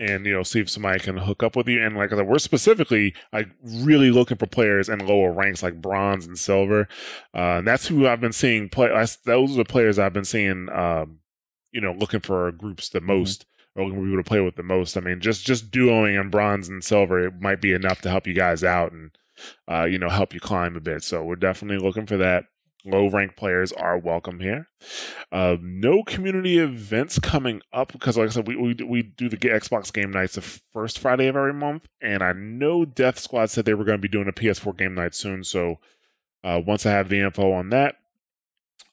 and 0.00 0.24
you 0.24 0.32
know, 0.32 0.42
see 0.42 0.60
if 0.60 0.70
somebody 0.70 0.98
can 1.00 1.16
hook 1.16 1.42
up 1.42 1.56
with 1.56 1.68
you. 1.68 1.84
And 1.84 1.96
like 1.96 2.12
I 2.12 2.16
said, 2.16 2.26
we're 2.26 2.38
specifically 2.38 3.14
like 3.32 3.48
really 3.62 4.10
looking 4.10 4.38
for 4.38 4.46
players 4.46 4.88
in 4.88 5.06
lower 5.06 5.32
ranks, 5.32 5.62
like 5.62 5.82
bronze 5.82 6.26
and 6.26 6.38
silver. 6.38 6.88
Uh, 7.34 7.58
and 7.58 7.66
that's 7.66 7.86
who 7.86 8.06
I've 8.06 8.20
been 8.20 8.32
seeing 8.32 8.68
play. 8.68 8.88
That's, 8.88 9.16
those 9.16 9.52
are 9.52 9.58
the 9.58 9.64
players 9.64 9.98
I've 9.98 10.12
been 10.12 10.24
seeing. 10.24 10.68
Um, 10.70 11.18
you 11.72 11.80
know, 11.80 11.92
looking 11.92 12.20
for 12.20 12.50
groups 12.52 12.88
the 12.88 13.00
most, 13.00 13.44
or 13.74 13.84
looking 13.84 13.98
for 13.98 14.04
people 14.04 14.22
to 14.22 14.28
play 14.28 14.40
with 14.40 14.56
the 14.56 14.62
most. 14.62 14.96
I 14.96 15.00
mean, 15.00 15.20
just 15.20 15.44
just 15.44 15.70
duoing 15.70 16.18
in 16.18 16.30
bronze 16.30 16.68
and 16.68 16.82
silver, 16.82 17.26
it 17.26 17.40
might 17.40 17.60
be 17.60 17.72
enough 17.72 18.00
to 18.02 18.10
help 18.10 18.26
you 18.26 18.34
guys 18.34 18.64
out 18.64 18.92
and 18.92 19.10
uh, 19.70 19.84
you 19.84 19.98
know 19.98 20.08
help 20.08 20.32
you 20.32 20.40
climb 20.40 20.76
a 20.76 20.80
bit. 20.80 21.02
So 21.02 21.22
we're 21.22 21.36
definitely 21.36 21.84
looking 21.84 22.06
for 22.06 22.16
that. 22.16 22.44
Low 22.88 23.08
rank 23.10 23.36
players 23.36 23.70
are 23.72 23.98
welcome 23.98 24.40
here. 24.40 24.68
Uh, 25.30 25.56
no 25.60 26.02
community 26.02 26.58
events 26.58 27.18
coming 27.18 27.60
up 27.72 27.92
because, 27.92 28.16
like 28.16 28.28
I 28.28 28.32
said, 28.32 28.46
we, 28.46 28.56
we 28.56 28.74
we 28.82 29.02
do 29.02 29.28
the 29.28 29.36
Xbox 29.36 29.92
game 29.92 30.10
nights 30.10 30.36
the 30.36 30.40
first 30.40 30.98
Friday 30.98 31.26
of 31.26 31.36
every 31.36 31.52
month, 31.52 31.86
and 32.00 32.22
I 32.22 32.32
know 32.32 32.86
Death 32.86 33.18
Squad 33.18 33.50
said 33.50 33.64
they 33.66 33.74
were 33.74 33.84
going 33.84 33.98
to 33.98 34.02
be 34.02 34.08
doing 34.08 34.28
a 34.28 34.32
PS4 34.32 34.78
game 34.78 34.94
night 34.94 35.14
soon. 35.14 35.44
So 35.44 35.80
uh, 36.42 36.62
once 36.64 36.86
I 36.86 36.92
have 36.92 37.10
the 37.10 37.20
info 37.20 37.52
on 37.52 37.68
that, 37.70 37.96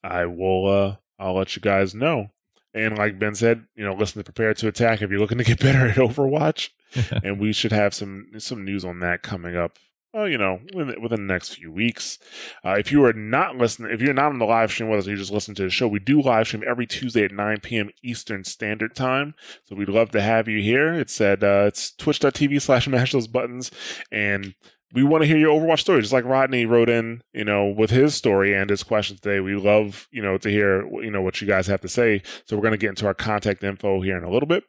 I 0.04 0.26
will 0.26 0.68
uh, 0.70 0.96
I'll 1.18 1.36
let 1.36 1.56
you 1.56 1.62
guys 1.62 1.96
know. 1.96 2.32
And 2.74 2.98
like 2.98 3.18
Ben 3.18 3.36
said, 3.36 3.66
you 3.76 3.86
know, 3.86 3.94
listen 3.94 4.20
to 4.20 4.26
Prepare 4.26 4.54
to 4.56 4.68
Attack 4.68 5.02
if 5.02 5.10
you're 5.10 5.20
looking 5.20 5.38
to 5.38 5.46
get 5.46 5.60
better 5.62 5.88
at 5.88 5.96
Overwatch, 5.96 6.70
and 7.24 7.40
we 7.40 7.54
should 7.54 7.72
have 7.72 7.94
some 7.94 8.28
some 8.40 8.66
news 8.66 8.84
on 8.84 9.00
that 9.00 9.24
coming 9.24 9.56
up. 9.56 9.78
Well, 10.16 10.30
you 10.30 10.38
know, 10.38 10.62
within, 10.74 10.96
the 11.10 11.18
next 11.18 11.56
few 11.56 11.70
weeks. 11.70 12.20
Uh, 12.64 12.78
if 12.80 12.90
you 12.90 13.04
are 13.04 13.12
not 13.12 13.58
listening, 13.58 13.92
if 13.92 14.00
you're 14.00 14.14
not 14.14 14.32
on 14.32 14.40
the 14.40 14.46
live 14.46 14.72
stream 14.72 14.88
with 14.88 15.00
us, 15.02 15.08
you 15.08 15.18
just 15.18 15.30
listen 15.30 15.56
to 15.56 15.64
the 15.64 15.70
show. 15.70 15.90
We 15.90 16.00
do 16.00 16.22
live 16.22 16.48
stream 16.48 16.64
every 16.66 16.88
Tuesday 16.88 17.26
at 17.26 17.34
9 17.34 17.60
p.m. 17.60 17.90
Eastern 18.02 18.46
Standard 18.46 18.96
Time. 18.96 19.36
So 19.66 19.76
we'd 19.76 19.90
love 19.90 20.12
to 20.12 20.22
have 20.22 20.48
you 20.48 20.62
here. 20.62 20.94
It's 20.94 21.20
at 21.20 21.44
uh, 21.44 21.66
it's 21.68 21.92
twitch.tv 21.92 22.62
slash 22.62 22.88
mash 22.88 23.12
those 23.12 23.28
buttons, 23.28 23.72
and 24.10 24.56
we 24.94 25.04
want 25.04 25.24
to 25.24 25.28
hear 25.28 25.38
your 25.38 25.60
Overwatch 25.60 25.80
story, 25.80 26.02
just 26.02 26.14
like 26.14 26.26
Rodney 26.26 26.66
wrote 26.66 26.90
in, 26.90 27.22
you 27.34 27.44
know, 27.44 27.68
with 27.68 27.90
his 27.90 28.16
story 28.16 28.54
and 28.54 28.70
his 28.70 28.84
question 28.84 29.18
today. 29.18 29.40
We 29.40 29.56
love, 29.56 30.08
you 30.12 30.22
know, 30.22 30.38
to 30.38 30.50
hear, 30.50 30.88
you 31.02 31.12
know, 31.12 31.22
what 31.22 31.42
you 31.42 31.48
guys 31.48 31.68
have 31.68 31.82
to 31.82 31.90
say. 31.90 32.22
So 32.46 32.56
we're 32.56 32.62
going 32.62 32.72
to 32.72 32.78
get 32.78 32.90
into 32.90 33.08
our 33.08 33.14
contact 33.14 33.64
info 33.64 34.02
here 34.02 34.18
in 34.18 34.24
a 34.24 34.30
little 34.30 34.48
bit. 34.48 34.64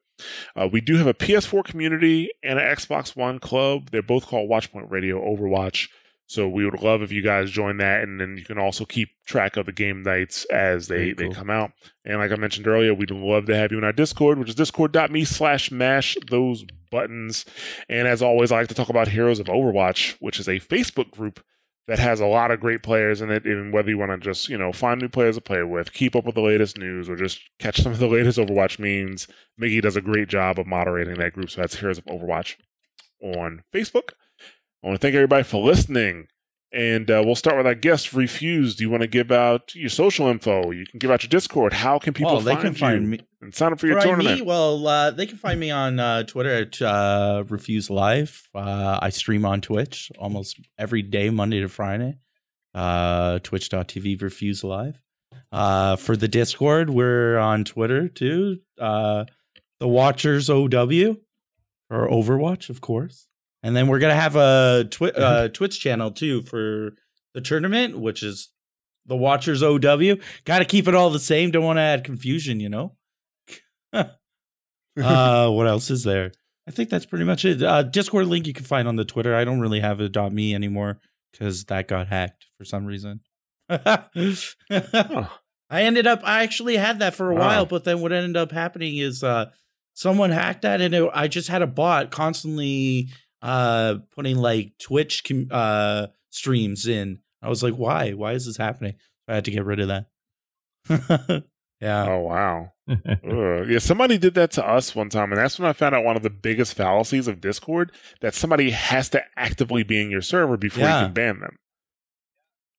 Uh, 0.54 0.68
we 0.70 0.80
do 0.80 0.96
have 0.96 1.06
a 1.06 1.14
PS4 1.14 1.64
community 1.64 2.30
and 2.42 2.58
an 2.58 2.64
Xbox 2.64 3.14
One 3.14 3.38
club. 3.38 3.90
They're 3.90 4.02
both 4.02 4.26
called 4.26 4.50
Watchpoint 4.50 4.90
Radio 4.90 5.20
Overwatch. 5.20 5.88
So 6.28 6.48
we 6.48 6.64
would 6.64 6.82
love 6.82 7.02
if 7.02 7.12
you 7.12 7.22
guys 7.22 7.52
join 7.52 7.76
that, 7.76 8.02
and 8.02 8.20
then 8.20 8.36
you 8.36 8.44
can 8.44 8.58
also 8.58 8.84
keep 8.84 9.10
track 9.26 9.56
of 9.56 9.66
the 9.66 9.72
game 9.72 10.02
nights 10.02 10.44
as 10.46 10.88
they, 10.88 11.12
Very 11.12 11.28
they 11.28 11.34
come 11.34 11.50
out. 11.50 11.70
And 12.04 12.18
like 12.18 12.32
I 12.32 12.36
mentioned 12.36 12.66
earlier, 12.66 12.94
we'd 12.94 13.12
love 13.12 13.46
to 13.46 13.56
have 13.56 13.70
you 13.70 13.78
in 13.78 13.84
our 13.84 13.92
Discord, 13.92 14.38
which 14.38 14.48
is 14.48 14.56
discord.me 14.56 15.24
slash 15.24 15.70
mash 15.70 16.16
those 16.28 16.64
buttons. 16.90 17.44
And 17.88 18.08
as 18.08 18.22
always, 18.22 18.50
I 18.50 18.58
like 18.58 18.68
to 18.68 18.74
talk 18.74 18.88
about 18.88 19.08
Heroes 19.08 19.38
of 19.38 19.46
Overwatch, 19.46 20.16
which 20.18 20.40
is 20.40 20.48
a 20.48 20.58
Facebook 20.58 21.12
group 21.12 21.40
that 21.86 22.00
has 22.00 22.18
a 22.18 22.26
lot 22.26 22.50
of 22.50 22.58
great 22.58 22.82
players 22.82 23.20
in 23.20 23.30
it. 23.30 23.44
And 23.44 23.72
whether 23.72 23.90
you 23.90 23.98
want 23.98 24.10
to 24.10 24.18
just, 24.18 24.48
you 24.48 24.58
know, 24.58 24.72
find 24.72 25.00
new 25.00 25.08
players 25.08 25.36
to 25.36 25.40
play 25.40 25.62
with, 25.62 25.92
keep 25.92 26.16
up 26.16 26.24
with 26.24 26.34
the 26.34 26.40
latest 26.40 26.76
news, 26.76 27.08
or 27.08 27.14
just 27.14 27.40
catch 27.60 27.80
some 27.80 27.92
of 27.92 28.00
the 28.00 28.08
latest 28.08 28.38
Overwatch 28.38 28.80
memes, 28.80 29.28
Miggy 29.60 29.80
does 29.80 29.94
a 29.96 30.00
great 30.00 30.28
job 30.28 30.58
of 30.58 30.66
moderating 30.66 31.18
that 31.18 31.34
group. 31.34 31.50
So 31.50 31.60
that's 31.60 31.76
Heroes 31.76 31.98
of 31.98 32.04
Overwatch 32.06 32.56
on 33.22 33.62
Facebook. 33.72 34.10
I 34.86 34.88
want 34.88 35.00
to 35.00 35.04
thank 35.04 35.16
everybody 35.16 35.42
for 35.42 35.60
listening. 35.60 36.28
And 36.72 37.10
uh, 37.10 37.20
we'll 37.26 37.34
start 37.34 37.56
with 37.56 37.66
our 37.66 37.74
guest, 37.74 38.12
Refused. 38.12 38.78
Do 38.78 38.84
you 38.84 38.90
want 38.90 39.00
to 39.00 39.08
give 39.08 39.32
out 39.32 39.74
your 39.74 39.88
social 39.88 40.28
info? 40.28 40.70
You 40.70 40.86
can 40.86 41.00
give 41.00 41.10
out 41.10 41.24
your 41.24 41.28
Discord. 41.28 41.72
How 41.72 41.98
can 41.98 42.14
people 42.14 42.34
well, 42.34 42.40
they 42.40 42.52
find 42.52 42.62
can 42.62 42.72
you 42.72 42.78
find 42.78 43.10
me. 43.10 43.20
and 43.40 43.52
sign 43.52 43.72
up 43.72 43.80
for 43.80 43.88
your 43.88 44.00
For 44.00 44.06
tournament. 44.06 44.38
Me, 44.38 44.46
well, 44.46 44.86
uh, 44.86 45.10
they 45.10 45.26
can 45.26 45.38
find 45.38 45.58
me 45.58 45.72
on 45.72 45.98
uh, 45.98 46.22
Twitter 46.22 46.50
at 46.50 46.80
uh, 46.80 47.42
Refuse 47.48 47.90
Live. 47.90 48.48
Uh, 48.54 49.00
I 49.02 49.10
stream 49.10 49.44
on 49.44 49.60
Twitch 49.60 50.12
almost 50.20 50.60
every 50.78 51.02
day, 51.02 51.30
Monday 51.30 51.60
to 51.62 51.68
Friday. 51.68 52.18
Uh, 52.72 53.40
Twitch.tv 53.40 54.22
Refuse 54.22 54.62
Live. 54.62 55.00
Uh, 55.50 55.96
for 55.96 56.16
the 56.16 56.28
Discord, 56.28 56.90
we're 56.90 57.38
on 57.38 57.64
Twitter 57.64 58.08
too. 58.08 58.60
Uh, 58.80 59.24
the 59.80 59.88
Watchers 59.88 60.48
OW 60.48 61.16
or 61.90 62.08
Overwatch, 62.08 62.70
of 62.70 62.80
course. 62.80 63.26
And 63.66 63.74
then 63.74 63.88
we're 63.88 63.98
gonna 63.98 64.14
have 64.14 64.36
a 64.36 64.86
twi- 64.88 65.10
uh, 65.16 65.48
Twitch 65.48 65.80
channel 65.80 66.12
too 66.12 66.42
for 66.42 66.92
the 67.34 67.40
tournament, 67.40 67.98
which 67.98 68.22
is 68.22 68.48
the 69.06 69.16
Watchers 69.16 69.60
OW. 69.60 70.16
Got 70.44 70.60
to 70.60 70.64
keep 70.64 70.86
it 70.86 70.94
all 70.94 71.10
the 71.10 71.18
same. 71.18 71.50
Don't 71.50 71.64
want 71.64 71.78
to 71.78 71.82
add 71.82 72.04
confusion, 72.04 72.60
you 72.60 72.68
know. 72.68 72.96
uh, 73.92 74.06
what 74.96 75.66
else 75.66 75.90
is 75.90 76.04
there? 76.04 76.30
I 76.68 76.70
think 76.70 76.90
that's 76.90 77.06
pretty 77.06 77.24
much 77.24 77.44
it. 77.44 77.60
Uh, 77.62 77.82
Discord 77.82 78.26
link 78.28 78.46
you 78.46 78.52
can 78.52 78.64
find 78.64 78.86
on 78.86 78.94
the 78.96 79.04
Twitter. 79.04 79.34
I 79.34 79.44
don't 79.44 79.60
really 79.60 79.80
have 79.80 79.98
a 80.00 80.08
dot 80.08 80.32
.me 80.32 80.54
anymore 80.54 80.98
because 81.32 81.64
that 81.64 81.88
got 81.88 82.06
hacked 82.06 82.46
for 82.58 82.64
some 82.64 82.86
reason. 82.86 83.20
I 83.68 85.26
ended 85.72 86.06
up. 86.06 86.20
I 86.22 86.44
actually 86.44 86.76
had 86.76 87.00
that 87.00 87.14
for 87.14 87.30
a 87.32 87.34
Wow. 87.34 87.40
while, 87.40 87.66
but 87.66 87.82
then 87.84 88.00
what 88.00 88.12
ended 88.12 88.36
up 88.36 88.52
happening 88.52 88.96
is 88.96 89.24
uh, 89.24 89.46
someone 89.94 90.30
hacked 90.30 90.62
that, 90.62 90.80
and 90.80 90.94
it, 90.94 91.10
I 91.12 91.26
just 91.26 91.48
had 91.48 91.62
a 91.62 91.66
bot 91.66 92.10
constantly 92.12 93.08
uh, 93.42 93.96
putting 94.14 94.36
like 94.36 94.72
Twitch 94.78 95.24
com- 95.26 95.48
uh, 95.50 96.06
streams 96.30 96.86
in. 96.86 97.20
I 97.42 97.48
was 97.48 97.62
like, 97.62 97.74
why? 97.74 98.12
Why 98.12 98.32
is 98.32 98.46
this 98.46 98.56
happening? 98.56 98.94
I 99.28 99.34
had 99.36 99.44
to 99.46 99.50
get 99.50 99.64
rid 99.64 99.80
of 99.80 99.88
that. 99.88 100.06
yeah. 101.80 102.06
Oh 102.08 102.20
wow. 102.20 102.72
Yeah, 103.68 103.78
somebody 103.80 104.16
did 104.18 104.34
that 104.34 104.52
to 104.52 104.64
us 104.66 104.94
one 104.94 105.08
time, 105.08 105.32
and 105.32 105.40
that's 105.40 105.58
when 105.58 105.68
I 105.68 105.72
found 105.72 105.94
out 105.94 106.04
one 106.04 106.16
of 106.16 106.22
the 106.22 106.30
biggest 106.30 106.74
fallacies 106.74 107.26
of 107.26 107.40
Discord 107.40 107.90
that 108.20 108.32
somebody 108.34 108.70
has 108.70 109.08
to 109.10 109.22
actively 109.36 109.82
be 109.82 110.00
in 110.00 110.10
your 110.10 110.22
server 110.22 110.56
before 110.56 110.84
Yeah. 110.84 111.00
you 111.00 111.06
can 111.06 111.14
ban 111.14 111.40
them. 111.40 111.56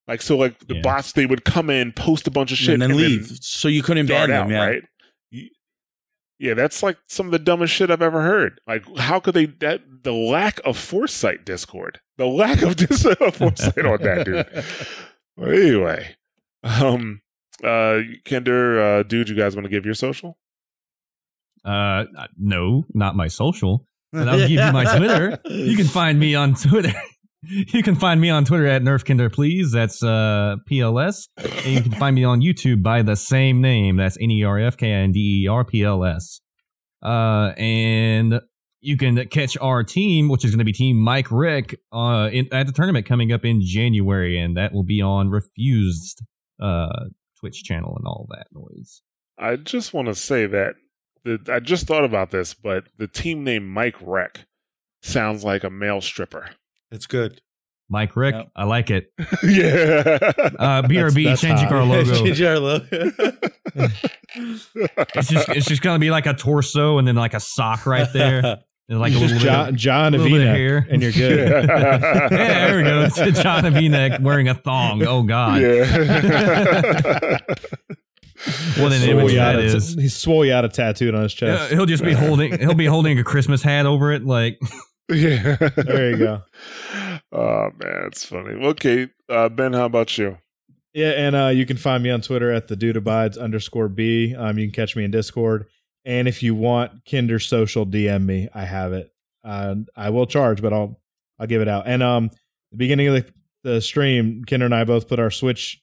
Like 0.07 0.21
so, 0.21 0.37
like 0.37 0.57
the 0.67 0.75
Yeah. 0.75 0.81
bots, 0.81 1.11
they 1.11 1.25
would 1.25 1.43
come 1.43 1.69
in, 1.69 1.91
post 1.91 2.25
a 2.27 2.31
bunch 2.31 2.53
of 2.53 2.57
shit, 2.57 2.75
and 2.75 2.81
then 2.81 2.95
leave. 2.95 3.27
so 3.41 3.67
you 3.67 3.83
couldn't 3.83 4.05
ban 4.05 4.31
out, 4.31 4.43
them, 4.47 4.51
yeah. 4.51 4.65
right? 4.65 4.83
You- 6.39 6.49
Yeah, 6.49 6.53
that's 6.53 6.83
like 6.83 6.97
some 7.07 7.25
of 7.27 7.31
the 7.31 7.39
dumbest 7.39 7.73
shit 7.73 7.89
I've 7.91 8.01
ever 8.01 8.21
heard. 8.21 8.59
Like, 8.67 8.83
how 8.97 9.19
could 9.19 9.33
they? 9.33 9.45
That 9.47 9.81
the 10.03 10.13
lack 10.13 10.59
of 10.65 10.77
foresight, 10.77 11.45
Discord, 11.45 11.99
the 12.17 12.27
lack 12.27 12.61
of 12.61 12.75
dis- 12.77 13.03
foresight 13.33 13.85
on 13.85 14.01
that, 14.03 14.25
dude. 14.25 14.63
Well, 15.39 15.51
anyway, 15.51 16.15
um, 16.63 17.21
uh, 17.63 17.99
Kinder, 18.25 18.81
uh, 18.81 19.03
dude, 19.03 19.29
you 19.29 19.35
guys 19.35 19.55
want 19.55 19.65
to 19.65 19.69
give 19.69 19.85
your 19.85 19.93
social? 19.93 20.35
uh, 21.63 22.05
no, 22.37 22.85
not 22.93 23.15
my 23.15 23.27
social. 23.27 23.85
And 24.13 24.29
I'll 24.29 24.37
give 24.39 24.49
you 24.51 24.71
my 24.71 24.85
Twitter. 24.97 25.37
You 25.45 25.75
can 25.77 25.85
find 25.85 26.17
me 26.19 26.33
on 26.33 26.55
Twitter. 26.55 26.93
You 27.49 27.83
can 27.83 27.95
find 27.95 28.19
me 28.19 28.29
on 28.29 28.45
Twitter 28.45 28.67
at 28.67 28.81
Nerfkinder, 28.81 29.31
please. 29.31 29.71
That's 29.71 30.03
uh, 30.03 30.57
PLS. 30.69 31.27
And 31.37 31.73
you 31.73 31.81
can 31.81 31.93
find 31.93 32.15
me 32.15 32.23
on 32.23 32.41
YouTube 32.41 32.83
by 32.83 33.01
the 33.01 33.15
same 33.15 33.61
name. 33.61 33.95
That's 33.95 34.17
N 34.19 34.31
E 34.31 34.43
R 34.43 34.59
F 34.59 34.77
K 34.77 34.91
I 34.93 34.97
N 34.97 35.11
D 35.11 35.43
E 35.43 35.47
R 35.47 35.63
P 35.63 35.83
L 35.83 36.03
S. 36.03 36.41
Uh, 37.01 37.53
and 37.57 38.41
you 38.81 38.97
can 38.97 39.27
catch 39.27 39.57
our 39.59 39.83
team, 39.83 40.29
which 40.29 40.43
is 40.43 40.51
going 40.51 40.59
to 40.59 40.65
be 40.65 40.73
Team 40.73 40.97
Mike 40.97 41.31
Rick, 41.31 41.79
uh, 41.91 42.29
in, 42.31 42.47
at 42.51 42.67
the 42.67 42.73
tournament 42.73 43.05
coming 43.05 43.31
up 43.31 43.45
in 43.45 43.61
January, 43.63 44.39
and 44.39 44.57
that 44.57 44.73
will 44.73 44.83
be 44.83 45.01
on 45.01 45.29
Refused 45.29 46.23
uh, 46.61 47.05
Twitch 47.39 47.63
channel 47.63 47.95
and 47.97 48.05
all 48.05 48.27
that 48.29 48.47
noise. 48.51 49.01
I 49.37 49.55
just 49.55 49.93
want 49.93 50.07
to 50.07 50.15
say 50.15 50.47
that 50.47 50.75
the, 51.23 51.39
I 51.49 51.59
just 51.59 51.87
thought 51.87 52.03
about 52.03 52.31
this, 52.31 52.53
but 52.53 52.85
the 52.97 53.07
team 53.07 53.43
name 53.43 53.67
Mike 53.67 53.97
Rick 54.01 54.45
sounds 55.01 55.43
like 55.43 55.63
a 55.63 55.69
male 55.69 56.01
stripper. 56.01 56.49
It's 56.91 57.05
good. 57.07 57.41
Mike 57.89 58.15
Rick, 58.17 58.35
Yep. 58.35 58.49
I 58.55 58.63
like 58.65 58.89
it. 58.91 59.11
yeah. 59.43 60.17
Uh, 60.59 60.81
BRB 60.83 61.23
that's 61.25 61.39
changing 61.41 61.67
hot. 61.67 61.73
our 61.73 61.83
logo. 61.85 62.15
Change 62.15 62.41
our 62.41 62.59
logo. 62.59 62.85
It's 64.35 65.29
just 65.29 65.49
it's 65.49 65.65
just 65.67 65.81
gonna 65.81 65.99
be 65.99 66.11
like 66.11 66.25
a 66.25 66.33
torso 66.33 66.97
and 66.97 67.07
then 67.07 67.15
like 67.15 67.33
a 67.33 67.39
sock 67.39 67.85
right 67.85 68.07
there, 68.11 68.39
and 68.89 68.99
like 68.99 69.13
a 69.13 69.17
little 69.17 69.39
John, 69.39 69.65
bit. 69.67 69.73
Of, 69.73 69.79
John 69.79 70.13
a 70.13 70.17
little 70.17 70.37
bit 70.37 70.47
of 70.47 70.53
hair. 70.53 70.85
and 70.89 71.01
you're 71.01 71.13
good. 71.13 71.49
yeah, 71.49 72.27
there 72.29 72.77
we 72.77 72.83
go. 72.83 73.07
It's 73.15 73.41
John 73.41 73.63
a 73.65 73.71
V-neck 73.71 74.19
wearing 74.21 74.49
a 74.49 74.53
thong. 74.53 75.01
Oh 75.07 75.23
God. 75.23 75.61
Yeah. 75.61 77.37
What 78.77 78.91
an 78.93 79.01
image 79.09 79.31
you 79.33 79.39
out 79.39 79.55
of- 79.55 79.71
He's 79.95 80.15
swole 80.15 80.51
out 80.53 80.63
of 80.63 80.71
tattooed 80.71 81.15
on 81.15 81.23
his 81.23 81.41
Yeah, 81.41 81.55
chest. 81.57 81.71
he'll 81.73 81.87
just 81.87 82.03
be 82.03 82.13
holding. 82.13 82.59
He'll 82.59 82.75
be 82.75 82.85
holding 82.85 83.17
a 83.17 83.23
Christmas 83.23 83.63
hat 83.63 83.85
over 83.87 84.11
it. 84.11 84.23
Like 84.25 84.59
yeah. 85.09 85.55
There 85.75 86.11
you 86.11 86.17
go. 86.17 86.43
Oh 87.29 87.71
man, 87.77 88.03
it's 88.05 88.23
funny. 88.23 88.53
Okay, 88.67 89.09
uh, 89.27 89.49
Ben, 89.49 89.73
how 89.73 89.85
about 89.85 90.17
you? 90.17 90.37
Yeah, 90.93 91.09
and 91.09 91.35
uh, 91.35 91.47
you 91.47 91.65
can 91.65 91.75
find 91.75 92.01
me 92.01 92.09
on 92.09 92.21
Twitter 92.21 92.51
at 92.51 92.69
the 92.69 92.77
dude 92.77 92.95
abides 92.95 93.37
underscore 93.37 93.89
b. 93.89 94.33
Um, 94.33 94.57
you 94.57 94.65
can 94.65 94.73
catch 94.73 94.95
me 94.95 95.03
in 95.03 95.11
Discord, 95.11 95.67
and 96.05 96.27
if 96.27 96.41
you 96.41 96.55
want 96.55 97.05
Kinder 97.05 97.37
social, 97.37 97.85
DM 97.85 98.25
me. 98.25 98.47
I 98.53 98.63
have 98.63 98.93
it. 98.93 99.11
Uh, 99.43 99.75
I 99.95 100.09
will 100.09 100.25
charge, 100.25 100.61
but 100.61 100.71
I'll 100.71 101.01
I'll 101.37 101.47
give 101.47 101.61
it 101.61 101.67
out. 101.67 101.85
And 101.85 102.01
um, 102.01 102.31
the 102.71 102.77
beginning 102.77 103.07
of 103.07 103.13
the, 103.15 103.33
the 103.63 103.81
stream, 103.81 104.45
Kinder 104.45 104.65
and 104.65 104.73
I 104.73 104.85
both 104.85 105.09
put 105.09 105.19
our 105.19 105.31
Switch 105.31 105.81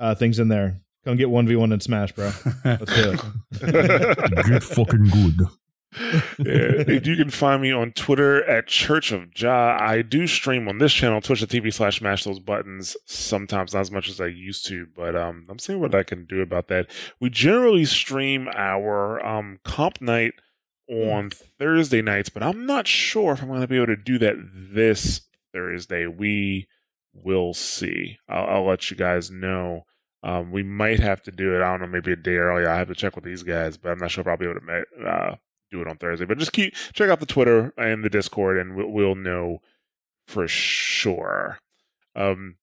uh, 0.00 0.14
things 0.14 0.38
in 0.38 0.48
there. 0.48 0.80
Come 1.04 1.16
get 1.16 1.30
one 1.30 1.46
v 1.46 1.56
one 1.56 1.72
in 1.72 1.80
Smash, 1.80 2.12
bro. 2.12 2.30
Let's 2.64 2.94
do 2.94 3.12
it. 3.12 3.20
good 4.46 4.64
fucking 4.64 5.08
good. 5.08 5.46
Yeah, 6.38 6.82
you 6.88 7.16
can 7.16 7.30
find 7.30 7.62
me 7.62 7.72
on 7.72 7.92
Twitter 7.92 8.44
at 8.44 8.66
Church 8.66 9.10
of 9.10 9.28
Ja. 9.36 9.76
I 9.80 10.02
do 10.02 10.26
stream 10.26 10.68
on 10.68 10.78
this 10.78 10.92
channel, 10.92 11.20
twitch.tv 11.20 11.72
slash 11.72 12.00
mash 12.00 12.24
those 12.24 12.40
buttons, 12.40 12.96
sometimes 13.06 13.72
not 13.72 13.80
as 13.80 13.90
much 13.90 14.08
as 14.08 14.20
I 14.20 14.26
used 14.26 14.66
to, 14.66 14.86
but 14.94 15.16
um, 15.16 15.46
I'm 15.48 15.58
seeing 15.58 15.80
what 15.80 15.94
I 15.94 16.02
can 16.02 16.26
do 16.26 16.42
about 16.42 16.68
that. 16.68 16.90
We 17.20 17.30
generally 17.30 17.84
stream 17.84 18.48
our 18.54 19.24
um, 19.24 19.60
comp 19.64 20.00
night 20.00 20.34
on 20.90 21.30
Thursday 21.58 22.02
nights, 22.02 22.28
but 22.28 22.42
I'm 22.42 22.66
not 22.66 22.86
sure 22.86 23.32
if 23.32 23.42
I'm 23.42 23.48
going 23.48 23.60
to 23.60 23.68
be 23.68 23.76
able 23.76 23.86
to 23.86 23.96
do 23.96 24.18
that 24.18 24.36
this 24.52 25.22
Thursday. 25.52 26.06
We 26.06 26.68
will 27.12 27.54
see. 27.54 28.18
I'll, 28.28 28.46
I'll 28.46 28.66
let 28.66 28.90
you 28.90 28.96
guys 28.96 29.30
know. 29.30 29.84
Um, 30.22 30.50
we 30.50 30.62
might 30.62 31.00
have 31.00 31.22
to 31.22 31.30
do 31.30 31.54
it. 31.54 31.62
I 31.62 31.70
don't 31.70 31.80
know, 31.80 31.86
maybe 31.86 32.12
a 32.12 32.16
day 32.16 32.36
early. 32.36 32.66
I 32.66 32.76
have 32.76 32.88
to 32.88 32.94
check 32.94 33.14
with 33.14 33.24
these 33.24 33.42
guys, 33.42 33.76
but 33.76 33.90
I'm 33.90 33.98
not 33.98 34.10
sure 34.10 34.22
if 34.22 34.28
I'll 34.28 34.36
be 34.36 34.46
able 34.46 34.60
to 34.60 35.06
uh, 35.06 35.36
do 35.70 35.80
it 35.80 35.88
on 35.88 35.96
Thursday. 35.96 36.24
But 36.24 36.38
just 36.38 36.52
keep 36.52 36.74
check 36.92 37.10
out 37.10 37.20
the 37.20 37.26
Twitter 37.26 37.72
and 37.76 38.04
the 38.04 38.10
Discord, 38.10 38.58
and 38.58 38.74
we'll, 38.74 38.88
we'll 38.88 39.14
know 39.14 39.58
for 40.26 40.48
sure. 40.48 41.58
Um, 42.14 42.56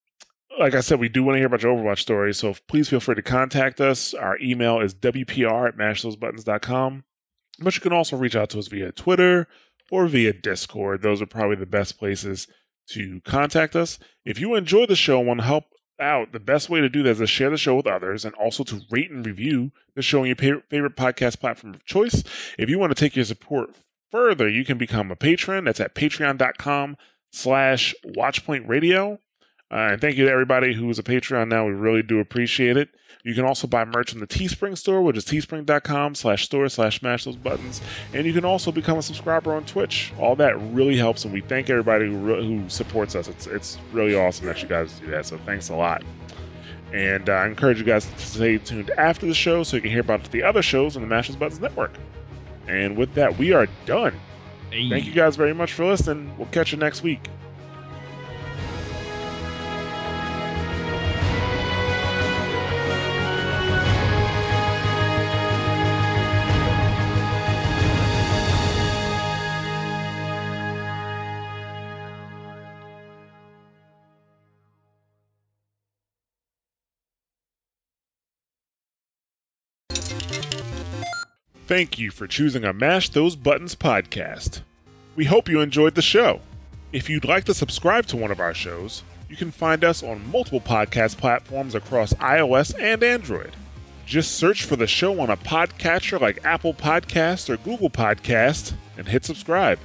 like 0.59 0.73
I 0.73 0.81
said, 0.81 0.99
we 0.99 1.09
do 1.09 1.23
want 1.23 1.35
to 1.35 1.39
hear 1.39 1.47
about 1.47 1.63
your 1.63 1.75
Overwatch 1.75 1.99
stories, 1.99 2.37
so 2.37 2.55
please 2.67 2.89
feel 2.89 2.99
free 2.99 3.15
to 3.15 3.21
contact 3.21 3.81
us. 3.81 4.13
Our 4.13 4.37
email 4.39 4.79
is 4.79 4.93
wpr 4.95 5.67
at 5.67 5.77
mashthosebuttons.com. 5.77 7.03
But 7.59 7.75
you 7.75 7.81
can 7.81 7.93
also 7.93 8.17
reach 8.17 8.35
out 8.35 8.49
to 8.51 8.59
us 8.59 8.67
via 8.67 8.91
Twitter 8.91 9.47
or 9.91 10.07
via 10.07 10.33
Discord. 10.33 11.01
Those 11.01 11.21
are 11.21 11.27
probably 11.27 11.55
the 11.55 11.65
best 11.65 11.97
places 11.97 12.47
to 12.89 13.21
contact 13.21 13.75
us. 13.75 13.97
If 14.23 14.39
you 14.39 14.55
enjoy 14.55 14.85
the 14.85 14.95
show 14.95 15.19
and 15.19 15.27
want 15.27 15.39
to 15.41 15.45
help 15.45 15.65
out, 15.99 16.31
the 16.31 16.39
best 16.39 16.69
way 16.69 16.81
to 16.81 16.89
do 16.89 17.03
that 17.03 17.11
is 17.11 17.17
to 17.19 17.27
share 17.27 17.49
the 17.49 17.57
show 17.57 17.75
with 17.75 17.87
others 17.87 18.25
and 18.25 18.33
also 18.35 18.63
to 18.65 18.81
rate 18.89 19.11
and 19.11 19.25
review 19.25 19.71
the 19.95 20.01
show 20.01 20.21
on 20.21 20.27
your 20.27 20.35
favorite 20.35 20.95
podcast 20.95 21.39
platform 21.39 21.73
of 21.73 21.85
choice. 21.85 22.23
If 22.57 22.69
you 22.69 22.79
want 22.79 22.95
to 22.95 22.99
take 22.99 23.15
your 23.15 23.25
support 23.25 23.75
further, 24.11 24.47
you 24.47 24.65
can 24.65 24.77
become 24.77 25.11
a 25.11 25.15
patron. 25.15 25.65
That's 25.65 25.79
at 25.79 25.95
patreon.com 25.95 26.97
slash 27.31 27.93
watchpoint 28.15 28.67
radio. 28.67 29.19
Uh, 29.71 29.89
and 29.91 30.01
thank 30.01 30.15
you 30.15 30.25
to 30.25 30.31
everybody 30.31 30.73
who 30.73 30.89
is 30.89 30.99
a 30.99 31.03
Patreon 31.03 31.49
now. 31.49 31.65
We 31.65 31.73
really 31.73 32.03
do 32.03 32.19
appreciate 32.19 32.77
it. 32.77 32.89
You 33.23 33.33
can 33.33 33.45
also 33.45 33.65
buy 33.65 33.83
merch 33.85 34.11
from 34.11 34.19
the 34.19 34.27
Teespring 34.27 34.77
store, 34.77 35.01
which 35.01 35.17
is 35.17 35.25
teespring.com 35.25 36.13
slash 36.13 36.45
store 36.45 36.69
slash 36.69 36.99
smash 36.99 37.23
those 37.23 37.35
buttons. 37.35 37.81
And 38.13 38.27
you 38.27 38.33
can 38.33 38.45
also 38.45 38.71
become 38.71 38.99
a 38.99 39.01
subscriber 39.01 39.55
on 39.55 39.65
Twitch. 39.65 40.13
All 40.19 40.35
that 40.35 40.59
really 40.71 40.95
helps, 40.95 41.25
and 41.25 41.33
we 41.33 41.41
thank 41.41 41.71
everybody 41.71 42.05
who, 42.05 42.17
re- 42.17 42.45
who 42.45 42.69
supports 42.69 43.15
us. 43.15 43.27
It's, 43.27 43.47
it's 43.47 43.79
really 43.91 44.15
awesome 44.15 44.45
that 44.45 44.61
you 44.61 44.67
guys 44.67 44.99
do 44.99 45.07
that, 45.07 45.25
so 45.25 45.39
thanks 45.39 45.69
a 45.69 45.75
lot. 45.75 46.03
And 46.93 47.27
uh, 47.27 47.33
I 47.33 47.47
encourage 47.47 47.79
you 47.79 47.83
guys 47.85 48.05
to 48.05 48.19
stay 48.19 48.59
tuned 48.59 48.91
after 48.91 49.25
the 49.25 49.33
show 49.33 49.63
so 49.63 49.75
you 49.75 49.81
can 49.81 49.91
hear 49.91 50.01
about 50.01 50.23
the 50.31 50.43
other 50.43 50.61
shows 50.61 50.95
on 50.95 51.01
the 51.01 51.07
Mash 51.07 51.27
Those 51.27 51.37
Buttons 51.37 51.59
Network. 51.59 51.93
And 52.67 52.95
with 52.95 53.15
that, 53.15 53.39
we 53.39 53.53
are 53.53 53.67
done. 53.87 54.13
Thank 54.91 55.05
you 55.05 55.13
guys 55.13 55.35
very 55.35 55.53
much 55.53 55.73
for 55.73 55.85
listening. 55.85 56.31
We'll 56.37 56.47
catch 56.49 56.71
you 56.71 56.77
next 56.77 57.01
week. 57.01 57.27
Thank 81.67 81.97
you 81.97 82.11
for 82.11 82.27
choosing 82.27 82.63
a 82.63 82.73
Mash 82.73 83.09
Those 83.09 83.35
Buttons 83.35 83.73
podcast. 83.73 84.61
We 85.15 85.25
hope 85.25 85.49
you 85.49 85.61
enjoyed 85.61 85.95
the 85.95 86.01
show. 86.03 86.41
If 86.91 87.09
you'd 87.09 87.25
like 87.25 87.45
to 87.45 87.55
subscribe 87.55 88.05
to 88.07 88.17
one 88.17 88.29
of 88.29 88.39
our 88.39 88.53
shows, 88.53 89.01
you 89.27 89.35
can 89.35 89.49
find 89.49 89.83
us 89.83 90.03
on 90.03 90.29
multiple 90.29 90.61
podcast 90.61 91.17
platforms 91.17 91.73
across 91.73 92.13
iOS 92.13 92.79
and 92.79 93.01
Android. 93.01 93.51
Just 94.05 94.33
search 94.33 94.63
for 94.63 94.75
the 94.75 94.85
show 94.85 95.19
on 95.19 95.31
a 95.31 95.37
podcatcher 95.37 96.21
like 96.21 96.45
Apple 96.45 96.75
Podcasts 96.75 97.49
or 97.49 97.57
Google 97.57 97.89
Podcasts 97.89 98.73
and 98.95 99.07
hit 99.07 99.25
subscribe. 99.25 99.79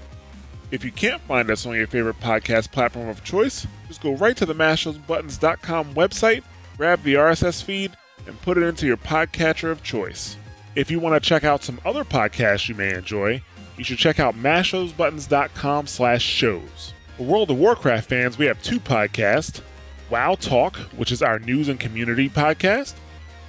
If 0.70 0.84
you 0.84 0.92
can't 0.92 1.22
find 1.22 1.50
us 1.50 1.64
on 1.64 1.76
your 1.76 1.86
favorite 1.86 2.20
podcast 2.20 2.72
platform 2.72 3.08
of 3.08 3.24
choice, 3.24 3.66
just 3.88 4.02
go 4.02 4.12
right 4.16 4.36
to 4.36 4.44
the 4.44 4.54
mashthosebuttons.com 4.54 5.94
website, 5.94 6.42
grab 6.76 7.02
the 7.04 7.14
RSS 7.14 7.62
feed, 7.62 7.92
and 8.26 8.38
put 8.42 8.58
it 8.58 8.64
into 8.64 8.86
your 8.86 8.98
podcatcher 8.98 9.70
of 9.70 9.82
choice. 9.82 10.36
If 10.80 10.90
you 10.90 10.98
want 10.98 11.22
to 11.22 11.28
check 11.28 11.44
out 11.44 11.62
some 11.62 11.78
other 11.84 12.04
podcasts 12.04 12.66
you 12.66 12.74
may 12.74 12.94
enjoy, 12.94 13.42
you 13.76 13.84
should 13.84 13.98
check 13.98 14.18
out 14.18 14.34
mashthosebuttons.com 14.34 15.86
slash 15.86 16.22
shows. 16.22 16.94
For 17.18 17.24
World 17.24 17.50
of 17.50 17.58
Warcraft 17.58 18.08
fans, 18.08 18.38
we 18.38 18.46
have 18.46 18.62
two 18.62 18.80
podcasts, 18.80 19.60
WoW 20.08 20.36
Talk, 20.36 20.76
which 20.96 21.12
is 21.12 21.20
our 21.20 21.38
news 21.38 21.68
and 21.68 21.78
community 21.78 22.30
podcast, 22.30 22.94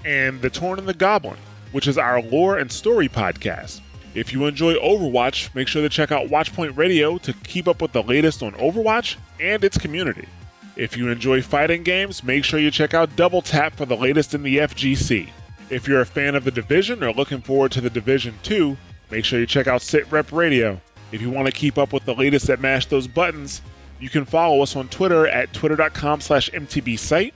and 0.04 0.42
The 0.42 0.50
Tauren 0.50 0.80
and 0.80 0.90
the 0.90 0.94
Goblin, 0.94 1.38
which 1.72 1.88
is 1.88 1.98
our 1.98 2.22
lore 2.22 2.58
and 2.58 2.70
story 2.70 3.08
podcast. 3.08 3.80
If 4.14 4.34
you 4.34 4.46
enjoy 4.46 4.74
Overwatch, 4.74 5.56
make 5.56 5.70
sure 5.70 5.84
to 5.84 5.88
check 5.88 6.12
out 6.12 6.28
Watchpoint 6.28 6.76
Radio 6.76 7.18
to 7.20 7.32
keep 7.32 7.70
up 7.70 7.82
with 7.82 7.94
the 7.94 8.04
latest 8.04 8.44
on 8.44 8.52
Overwatch 8.56 9.16
and 9.40 9.64
its 9.64 9.78
community. 9.78 10.28
If 10.76 10.98
you 10.98 11.08
enjoy 11.08 11.42
fighting 11.44 11.84
games, 11.84 12.26
make 12.26 12.44
sure 12.44 12.60
you 12.60 12.72
check 12.72 12.94
out 12.94 13.16
Double 13.16 13.42
Tap 13.42 13.78
for 13.78 13.86
the 13.86 13.96
latest 13.96 14.34
in 14.34 14.44
the 14.44 14.58
FGC. 14.58 15.30
If 15.72 15.88
you're 15.88 16.02
a 16.02 16.06
fan 16.06 16.36
of 16.36 16.44
the 16.44 16.52
Division 16.52 17.02
or 17.02 17.14
looking 17.14 17.40
forward 17.40 17.72
to 17.72 17.82
the 17.82 17.90
Division 17.90 18.38
2, 18.44 18.76
make 19.10 19.24
sure 19.24 19.40
you 19.40 19.46
check 19.46 19.68
out 19.68 19.80
SitRep 19.80 20.34
Radio. 20.34 20.82
If 21.14 21.22
you 21.22 21.32
want 21.32 21.46
to 21.48 21.54
keep 21.54 21.78
up 21.78 21.94
with 21.94 22.04
the 22.04 22.14
latest 22.14 22.50
at 22.50 22.60
Mash 22.60 22.88
Those 22.88 23.08
Buttons, 23.08 23.62
you 23.98 24.10
can 24.10 24.26
follow 24.26 24.62
us 24.62 24.76
on 24.76 24.90
Twitter 24.90 25.28
at 25.28 25.54
twitter.com 25.54 26.20
slash 26.20 26.50
mtbsite, 26.50 27.32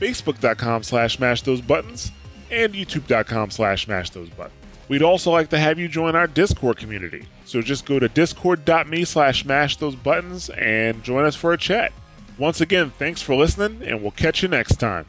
facebook.com 0.00 0.82
slash 0.82 1.18
mash 1.18 1.42
those 1.42 1.60
buttons, 1.60 2.10
and 2.50 2.72
youtube.com 2.72 3.50
slash 3.50 3.86
mash 3.86 4.10
those 4.10 4.30
buttons. 4.30 4.54
We'd 4.88 5.02
also 5.02 5.30
like 5.30 5.50
to 5.50 5.58
have 5.58 5.78
you 5.78 5.88
join 5.88 6.16
our 6.16 6.26
Discord 6.26 6.78
community. 6.78 7.26
So 7.44 7.60
just 7.60 7.84
go 7.84 7.98
to 7.98 8.08
discord.me 8.08 9.04
slash 9.04 9.44
mash 9.44 9.76
those 9.76 9.94
buttons 9.94 10.48
and 10.48 11.02
join 11.04 11.26
us 11.26 11.36
for 11.36 11.52
a 11.52 11.58
chat. 11.58 11.92
Once 12.38 12.62
again, 12.62 12.92
thanks 12.98 13.20
for 13.20 13.34
listening, 13.34 13.82
and 13.86 14.00
we'll 14.00 14.12
catch 14.12 14.42
you 14.42 14.48
next 14.48 14.76
time. 14.76 15.04